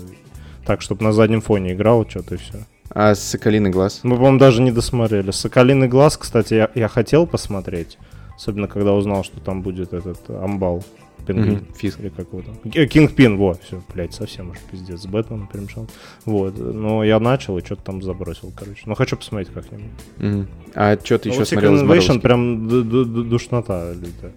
Так, 0.66 0.80
чтобы 0.82 1.02
на 1.04 1.12
заднем 1.12 1.40
фоне 1.40 1.72
играл 1.72 2.08
что-то 2.08 2.34
и 2.36 2.38
все. 2.38 2.58
А 2.90 3.14
«Соколиный 3.14 3.70
глаз»? 3.70 4.00
Мы, 4.02 4.16
по-моему, 4.16 4.38
даже 4.38 4.60
не 4.62 4.70
досмотрели. 4.70 5.30
Соколиный 5.30 5.88
глаз, 5.88 6.16
кстати, 6.16 6.54
я, 6.54 6.70
я 6.74 6.88
хотел 6.88 7.26
посмотреть. 7.26 7.98
Особенно, 8.36 8.68
когда 8.68 8.92
узнал, 8.92 9.24
что 9.24 9.40
там 9.40 9.62
будет 9.62 9.92
этот 9.92 10.18
амбал. 10.28 10.84
Пингвин. 11.26 11.52
Мгм, 11.54 11.66
Фиск. 11.76 12.00
Или 12.00 12.08
как 12.08 12.26
его 12.32 12.42
там? 12.42 12.54
Э, 12.74 12.86
Кингпин, 12.86 13.36
во, 13.36 13.54
все, 13.54 13.80
блядь, 13.94 14.12
совсем 14.12 14.50
уж 14.50 14.58
пиздец, 14.70 15.02
с 15.02 15.06
Бэтменом 15.06 15.46
перемешал. 15.46 15.86
Вот, 16.24 16.58
но 16.58 17.04
я 17.04 17.20
начал 17.20 17.56
и 17.58 17.64
что-то 17.64 17.82
там 17.82 18.02
забросил, 18.02 18.52
короче. 18.56 18.82
Но 18.86 18.94
хочу 18.96 19.16
посмотреть 19.16 19.52
как-нибудь. 19.54 19.86
Мгм. 20.18 20.48
А 20.74 20.98
что 21.02 21.18
ты 21.18 21.28
Ну, 21.28 21.34
еще 21.34 21.38
вот 21.40 21.48
смотрел 21.48 21.74
Secret 21.76 21.86
Invasion 21.86 22.20
прям 22.20 22.68
ду- 22.68 22.82
ду- 22.82 23.04
ду- 23.04 23.22
душнота 23.24 23.92
лютая. 23.94 24.32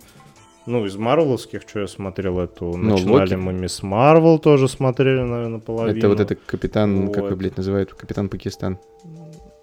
Ну, 0.67 0.85
из 0.85 0.95
Марвеловских, 0.95 1.61
что 1.67 1.81
я 1.81 1.87
смотрел, 1.87 2.39
эту 2.39 2.65
Ну, 2.75 2.93
начинали 2.93 3.19
Локи. 3.21 3.33
мы 3.35 3.53
Мисс 3.53 3.83
Марвел 3.83 4.39
тоже 4.39 4.67
смотрели, 4.67 5.21
наверное, 5.21 5.59
половину. 5.59 5.97
Это 5.97 6.09
вот 6.09 6.19
это 6.19 6.35
капитан, 6.35 7.07
как 7.09 7.17
его, 7.17 7.27
Вот. 7.29 7.37
блядь, 7.37 7.57
называют? 7.57 7.93
Капитан 7.93 8.29
Пакистан. 8.29 8.79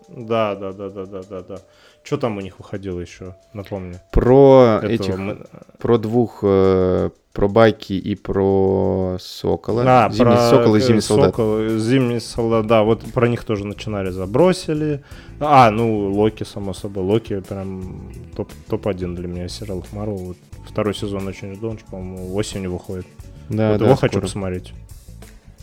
Да, 0.09 0.55
да, 0.55 0.73
да, 0.73 0.89
да, 0.91 1.07
да, 1.07 1.23
да, 1.29 1.41
да. 1.43 1.57
Что 2.05 2.19
там 2.19 2.37
у 2.37 2.41
них 2.41 2.59
выходило 2.59 3.01
еще? 3.01 3.35
Напомню. 3.55 3.95
Про 4.13 4.79
Этого 4.83 4.91
этих, 4.93 5.19
мы- 5.19 5.39
про 5.79 5.99
двух, 5.99 6.41
э, 6.43 7.11
про 7.33 7.49
Байки 7.49 7.95
и 7.95 8.15
про 8.15 9.17
Сокола. 9.21 9.85
А, 9.87 10.11
Зимний 10.11 10.33
про 10.35 10.51
Сокол 10.51 10.75
и 10.75 10.79
э, 10.79 10.83
Зимний 10.83 11.01
Солдат. 11.01 11.27
Сокол, 11.31 11.59
э, 11.59 11.79
Зимний 11.79 12.21
солдат, 12.21 12.67
да, 12.67 12.83
вот 12.83 13.01
про 13.15 13.29
них 13.29 13.45
тоже 13.45 13.65
начинали, 13.65 14.11
забросили. 14.11 15.03
А, 15.41 15.71
ну, 15.71 16.11
Локи, 16.13 16.45
само 16.45 16.75
собой. 16.75 17.05
Локи 17.05 17.41
прям 17.41 18.13
топ- 18.37 18.53
топ-1 18.69 19.15
для 19.17 19.29
меня 19.29 19.49
сериал 19.49 19.85
Марвел. 19.93 20.17
Вот 20.19 20.37
Второй 20.69 20.95
сезон 20.95 21.27
очень 21.29 21.55
жду, 21.55 21.71
он 21.71 21.79
же, 21.79 21.85
по-моему, 21.91 22.35
осенью 22.35 22.73
выходит. 22.73 23.07
Да, 23.49 23.73
вот 23.73 23.79
да, 23.81 23.85
его 23.87 23.95
хочу 23.97 24.13
скоро. 24.13 24.23
посмотреть. 24.23 24.73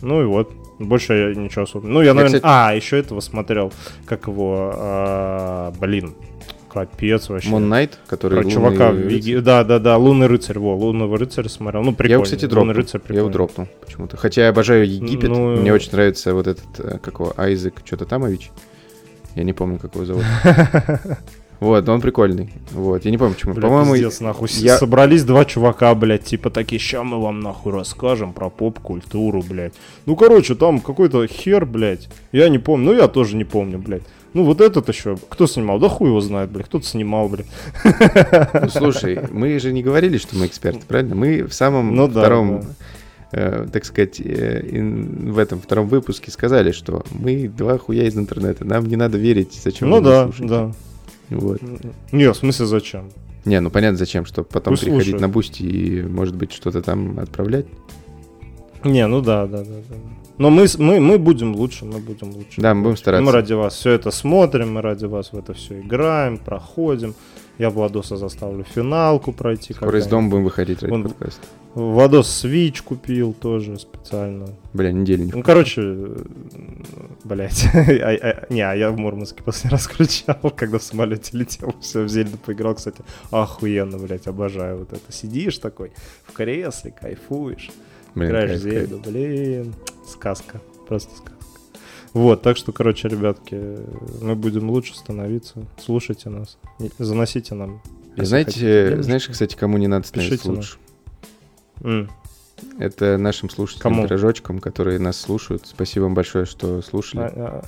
Ну 0.02 0.22
и 0.22 0.24
вот. 0.24 0.52
Больше 0.78 1.12
я 1.12 1.34
ничего 1.34 1.64
особо. 1.64 1.86
Ну, 1.86 2.00
я, 2.00 2.08
Я, 2.08 2.14
наверное. 2.14 2.38
кстати- 2.40 2.52
А, 2.54 2.74
еще 2.74 2.98
этого 2.98 3.20
смотрел. 3.20 3.72
Как 4.06 4.26
его. 4.28 4.72
а, 4.74 5.72
блин. 5.78 6.14
Капец 6.72 7.28
вообще. 7.28 7.48
Мон 7.50 7.68
Найт, 7.68 7.98
который 8.06 8.42
Про 8.42 8.50
чувака. 8.50 8.90
Виги- 8.92 9.40
Да, 9.40 9.64
да, 9.64 9.78
да, 9.80 9.96
Лунный 9.98 10.26
рыцарь. 10.28 10.58
Во, 10.58 10.76
Лунного 10.76 11.18
рыцаря 11.18 11.48
смотрел. 11.48 11.82
Ну, 11.82 11.90
прикольно. 11.92 12.08
Я 12.10 12.14
его, 12.14 12.22
кстати, 12.24 12.44
дропнул. 12.46 12.60
Лунный 12.68 12.74
рыцарь 12.74 13.00
Я 13.08 13.16
его 13.16 13.28
прикольный. 13.28 13.32
дропнул 13.32 13.68
почему-то. 13.84 14.16
Хотя 14.16 14.42
я 14.44 14.48
обожаю 14.50 14.88
Египет. 14.88 15.28
Ну, 15.30 15.56
Мне 15.56 15.72
очень 15.74 15.90
нравится 15.92 16.32
вот 16.32 16.46
этот, 16.46 16.64
э, 16.78 16.98
как 17.02 17.14
его, 17.14 17.34
Айзек 17.36 17.74
что-то 17.84 18.06
Тамович. 18.06 18.50
Я 19.34 19.42
не 19.42 19.52
помню, 19.52 19.78
как 19.78 19.94
его 19.96 20.04
зовут. 20.06 20.24
Вот, 21.60 21.86
но 21.86 21.92
он 21.92 22.00
прикольный. 22.00 22.50
Вот, 22.72 23.04
я 23.04 23.10
не 23.10 23.18
помню, 23.18 23.34
почему. 23.34 23.52
Бля, 23.54 23.68
По-моему, 23.68 23.92
пиздец, 23.92 24.20
нахуй. 24.20 24.48
я- 24.52 24.78
Собрались 24.78 25.24
два 25.24 25.44
чувака, 25.44 25.94
блядь, 25.94 26.24
типа 26.24 26.48
такие, 26.50 26.78
ща 26.80 27.04
мы 27.04 27.20
вам 27.20 27.40
нахуй 27.40 27.72
расскажем 27.72 28.32
про 28.32 28.48
поп-культуру, 28.48 29.42
блядь. 29.46 29.74
Ну, 30.06 30.16
короче, 30.16 30.54
там 30.54 30.80
какой-то 30.80 31.26
хер, 31.26 31.66
блядь. 31.66 32.08
Я 32.32 32.48
не 32.48 32.58
помню, 32.58 32.86
ну 32.92 32.98
я 32.98 33.08
тоже 33.08 33.36
не 33.36 33.44
помню, 33.44 33.78
блядь. 33.78 34.02
Ну, 34.32 34.44
вот 34.44 34.60
этот 34.60 34.88
еще, 34.88 35.18
кто 35.28 35.46
снимал? 35.46 35.78
Да 35.80 35.88
хуй 35.88 36.08
его 36.08 36.20
знает, 36.20 36.50
блядь, 36.50 36.66
кто-то 36.66 36.86
снимал, 36.86 37.28
блядь. 37.28 37.46
Ну, 38.62 38.68
слушай, 38.70 39.18
мы 39.30 39.58
же 39.58 39.72
не 39.72 39.82
говорили, 39.82 40.16
что 40.18 40.36
мы 40.36 40.46
эксперты, 40.46 40.80
правильно? 40.86 41.14
Мы 41.14 41.42
в 41.44 41.52
самом 41.52 41.94
Ну 41.94 42.06
да, 42.08 42.20
втором, 42.20 42.60
да. 43.32 43.38
э, 43.38 43.66
так 43.72 43.84
сказать, 43.84 44.20
э, 44.20 44.64
ин- 44.70 45.32
в 45.32 45.38
этом 45.38 45.60
втором 45.60 45.88
выпуске 45.88 46.30
сказали, 46.30 46.70
что 46.72 47.04
мы 47.10 47.48
два 47.48 47.76
хуя 47.76 48.04
из 48.04 48.16
интернета, 48.16 48.64
нам 48.64 48.86
не 48.86 48.96
надо 48.96 49.18
верить, 49.18 49.60
зачем 49.62 49.90
Ну 49.90 50.00
да, 50.00 50.24
слушаете. 50.24 50.48
да. 50.48 50.72
Вот. 51.30 51.60
Не, 52.12 52.30
в 52.32 52.36
смысле 52.36 52.66
зачем? 52.66 53.10
Не, 53.44 53.60
ну 53.60 53.70
понятно, 53.70 53.96
зачем, 53.96 54.24
чтобы 54.26 54.48
потом 54.50 54.72
Пусть 54.74 54.82
приходить 54.84 55.04
слушают. 55.04 55.22
на 55.22 55.28
Boosty 55.28 55.62
и, 55.62 56.02
может 56.02 56.34
быть, 56.36 56.52
что-то 56.52 56.82
там 56.82 57.18
отправлять. 57.18 57.66
Не, 58.84 59.06
ну 59.06 59.20
да, 59.20 59.46
да, 59.46 59.58
да, 59.58 59.64
да. 59.88 59.96
Но 60.38 60.48
мы, 60.50 60.66
мы, 60.78 61.00
мы 61.00 61.18
будем 61.18 61.54
лучше, 61.54 61.84
мы 61.84 61.98
будем 61.98 62.30
лучше. 62.30 62.60
Да, 62.60 62.74
мы 62.74 62.82
будем 62.82 62.96
стараться. 62.96 63.24
Мы 63.24 63.32
ради 63.32 63.52
вас 63.52 63.74
все 63.74 63.90
это 63.90 64.10
смотрим, 64.10 64.72
мы 64.74 64.80
ради 64.82 65.04
вас 65.04 65.32
в 65.32 65.38
это 65.38 65.52
все 65.54 65.80
играем, 65.80 66.38
проходим. 66.38 67.14
Я 67.58 67.68
Владоса 67.68 68.16
заставлю 68.16 68.64
финалку 68.64 69.32
пройти. 69.32 69.74
Скоро 69.74 69.98
из 69.98 70.06
дома 70.06 70.30
будем 70.30 70.44
выходить 70.44 70.82
ради 70.82 70.92
Он- 70.92 71.02
подкаста. 71.02 71.46
Владос 71.74 72.44
Switch 72.44 72.82
купил 72.82 73.32
тоже 73.32 73.78
специально. 73.78 74.48
Бля, 74.72 74.90
неделю 74.90 75.24
не 75.24 75.32
Ну, 75.32 75.42
короче, 75.42 75.80
блять. 77.22 77.68
Не, 78.50 78.62
а 78.62 78.74
я 78.74 78.90
в 78.90 78.98
Мурманске 78.98 79.42
последний 79.42 79.70
раз 79.76 79.86
включал, 79.86 80.50
когда 80.56 80.78
в 80.78 80.82
самолете 80.82 81.36
летел. 81.36 81.74
Все, 81.80 82.02
в 82.02 82.08
Зельду 82.08 82.38
поиграл, 82.38 82.74
кстати. 82.74 83.02
Охуенно, 83.30 83.98
блять, 83.98 84.26
обожаю 84.26 84.78
вот 84.78 84.92
это. 84.92 85.12
Сидишь 85.12 85.58
такой 85.58 85.92
в 86.24 86.32
кресле, 86.32 86.92
кайфуешь. 86.98 87.70
Блин, 88.16 88.30
Играешь 88.30 88.50
кайф, 88.50 88.62
кайф. 88.62 88.74
Зельду, 88.74 89.10
блин. 89.10 89.74
Сказка, 90.08 90.60
просто 90.88 91.10
сказка. 91.16 91.32
Вот, 92.12 92.42
так 92.42 92.56
что, 92.56 92.72
короче, 92.72 93.08
ребятки, 93.08 93.78
мы 94.20 94.34
будем 94.34 94.68
лучше 94.70 94.96
становиться. 94.96 95.64
Слушайте 95.78 96.28
нас, 96.28 96.58
заносите 96.98 97.54
нам. 97.54 97.80
И 98.16 98.24
знаете, 98.24 99.00
знаешь, 99.02 99.28
кстати, 99.28 99.54
кому 99.54 99.78
не 99.78 99.86
надо 99.86 100.08
становиться 100.08 100.36
Пишите 100.36 100.50
нам. 100.50 100.89
М, 101.82 102.08
Это 102.78 103.16
нашим 103.16 103.48
слушателям, 103.48 103.94
Кому? 103.94 104.04
пирожочкам, 104.06 104.58
которые 104.58 104.98
нас 104.98 105.18
слушают. 105.18 105.62
Спасибо 105.66 106.04
вам 106.04 106.14
большое, 106.14 106.44
что 106.44 106.82
слушали. 106.82 107.22
а- 107.22 107.32
а, 107.36 107.64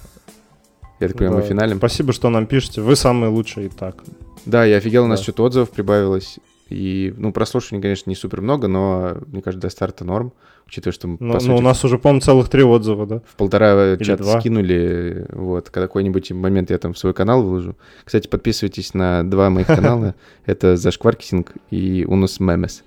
Я 1.01 1.09
так 1.09 1.17
понимаю, 1.17 1.37
мы 1.39 1.43
да. 1.43 1.49
финалем. 1.49 1.79
Спасибо, 1.79 2.13
что 2.13 2.29
нам 2.29 2.47
пишете. 2.47 2.83
Вы 2.83 2.95
самые 2.95 3.31
лучшие 3.31 3.67
и 3.67 3.71
так. 3.71 4.05
Да, 4.45 4.65
я 4.67 4.77
офигел, 4.77 5.05
у 5.05 5.07
нас 5.09 5.21
что-то 5.21 5.45
отзывов 5.45 5.71
прибавилось. 5.71 6.39
И, 6.69 7.13
ну, 7.17 7.33
прослушиваний, 7.33 7.83
конечно, 7.83 8.09
не 8.11 8.17
супер 8.17 8.41
много, 8.41 8.67
но, 8.69 9.17
мне 9.27 9.43
кажется, 9.43 9.67
до 9.67 9.71
старта 9.71 10.05
норм. 10.05 10.33
Учитывая, 10.67 10.93
что 10.95 11.07
мы, 11.09 11.17
Ну, 11.21 11.33
по 11.33 11.35
ну, 11.35 11.41
сути, 11.41 11.51
у 11.51 11.61
нас 11.61 11.85
уже, 11.85 11.99
по-моему, 11.99 12.21
целых 12.21 12.49
три 12.49 12.63
отзыва, 12.63 13.07
да? 13.07 13.21
в 13.27 13.35
полтора 13.37 13.95
Или 13.95 14.03
чата 14.05 14.23
два. 14.23 14.41
скинули. 14.41 15.27
Вот, 15.31 15.69
когда 15.71 15.87
какой-нибудь 15.87 16.31
момент 16.33 16.71
я 16.71 16.79
там 16.79 16.93
в 16.95 16.99
свой 16.99 17.13
канал 17.15 17.43
выложу. 17.43 17.77
Кстати, 18.05 18.27
подписывайтесь 18.29 18.95
на 18.95 19.23
два 19.29 19.51
моих 19.51 19.67
канала. 19.67 20.15
Это 20.47 20.77
Зашкваркетинг 20.77 21.53
и 21.71 22.05
Унус 22.09 22.41
Мемес. 22.41 22.85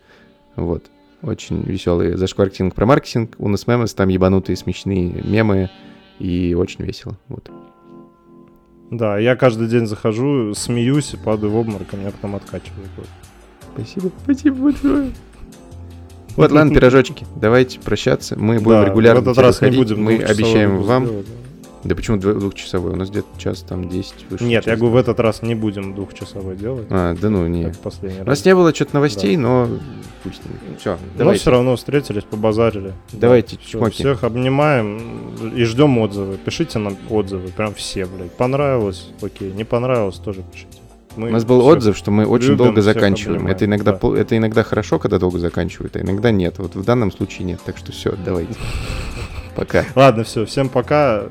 Вот. 0.56 0.86
Очень 1.26 1.64
веселые. 1.64 2.18
Зашкваркетинг 2.18 2.76
про 2.76 2.86
маркетинг, 2.86 3.36
Унус 3.40 3.66
Мемес, 3.68 3.94
там 3.94 4.10
ебанутые 4.10 4.56
смешные 4.56 5.10
мемы. 5.24 5.70
И 6.20 6.54
очень 6.58 6.86
весело. 6.86 7.18
Вот. 7.28 7.50
Да, 8.92 9.18
я 9.18 9.36
каждый 9.36 9.68
день 9.68 9.88
захожу, 9.88 10.54
смеюсь 10.54 11.14
и 11.14 11.18
падаю 11.18 11.52
в 11.52 11.56
обморок, 11.58 11.88
а 11.92 11.98
меня 11.98 12.12
потом 12.12 12.36
откачивают. 12.36 12.90
Спасибо, 13.74 14.12
спасибо 14.24 14.56
большое. 14.64 15.12
Вот, 16.38 16.52
ладно, 16.52 16.74
пирожочки, 16.74 17.26
давайте 17.38 17.80
прощаться. 17.80 18.38
Мы 18.38 18.56
будем 18.60 18.82
Да, 18.82 18.86
регулярно 18.86 19.22
в 19.22 19.24
этот 19.30 19.38
раз 19.38 19.62
не 19.62 19.70
выходить. 19.70 19.90
будем 19.96 20.04
Мы 20.04 20.18
обещаем 20.18 20.82
вам. 20.82 21.06
делать, 21.06 21.26
Да 21.28 21.45
почему 21.94 22.18
дво- 22.18 22.34
двухчасовой? 22.40 22.94
У 22.94 22.96
нас 22.96 23.10
где-то 23.12 23.28
час 23.38 23.62
там 23.62 23.88
10 23.90 24.14
да. 24.18 24.26
вышел. 24.32 24.48
Нет, 24.48 24.66
я 24.66 24.76
говорю, 24.76 24.94
в 24.94 24.96
этот 24.98 25.20
раз 25.20 25.42
не 25.44 25.54
будем 25.54 25.94
двухчасовой 25.94 26.56
делать. 26.56 26.88
А, 26.90 27.14
да 27.16 27.30
ну, 27.30 27.46
не. 27.48 27.72
В 27.72 27.78
последний 27.80 28.18
У 28.22 28.26
раз. 28.26 28.28
нас 28.28 28.46
не 28.46 28.56
было 28.56 28.74
что-то 28.74 28.96
новостей, 28.96 29.38
но 29.38 29.68
пусть. 30.24 30.42
Все, 30.80 30.94
Но 30.94 30.98
давайте. 31.18 31.42
все 31.42 31.52
равно 31.52 31.76
встретились, 31.76 32.24
побазарили. 32.24 32.94
Давайте, 33.12 33.58
Всё, 33.60 33.78
чмоки. 33.80 33.94
всех 33.96 34.24
обнимаем 34.24 35.36
и 35.56 35.64
ждем 35.66 35.98
отзывы. 36.00 36.38
Пишите 36.38 36.80
нам 36.80 36.98
отзывы, 37.10 37.50
прям 37.50 37.76
все, 37.76 38.06
блядь. 38.06 38.32
Понравилось, 38.32 39.10
окей. 39.22 39.52
Не 39.52 39.66
понравилось, 39.66 40.16
тоже 40.16 40.42
пишите. 40.52 40.80
Мы 41.18 41.30
У 41.30 41.32
нас 41.32 41.46
был 41.46 41.66
отзыв, 41.66 41.96
что 41.96 42.12
мы 42.12 42.26
очень 42.26 42.58
долго 42.58 42.82
заканчиваем. 42.82 43.36
обнимаем, 43.38 43.56
Это 43.56 43.66
иногда, 43.66 43.94
да. 43.94 44.18
это 44.20 44.36
иногда 44.38 44.64
хорошо, 44.64 45.00
когда 45.00 45.18
долго 45.18 45.40
заканчивают, 45.40 45.96
а 45.96 46.02
иногда 46.02 46.32
нет. 46.32 46.56
Вот 46.58 46.76
в 46.76 46.84
данном 46.84 47.10
случае 47.12 47.46
нет. 47.46 47.62
Так 47.66 47.78
что 47.78 47.94
все, 47.94 48.14
давайте. 48.26 48.54
Пока. 49.56 49.86
Ладно, 49.96 50.26
все, 50.26 50.46
всем 50.46 50.68
пока. 50.68 51.24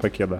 Покеда. 0.00 0.38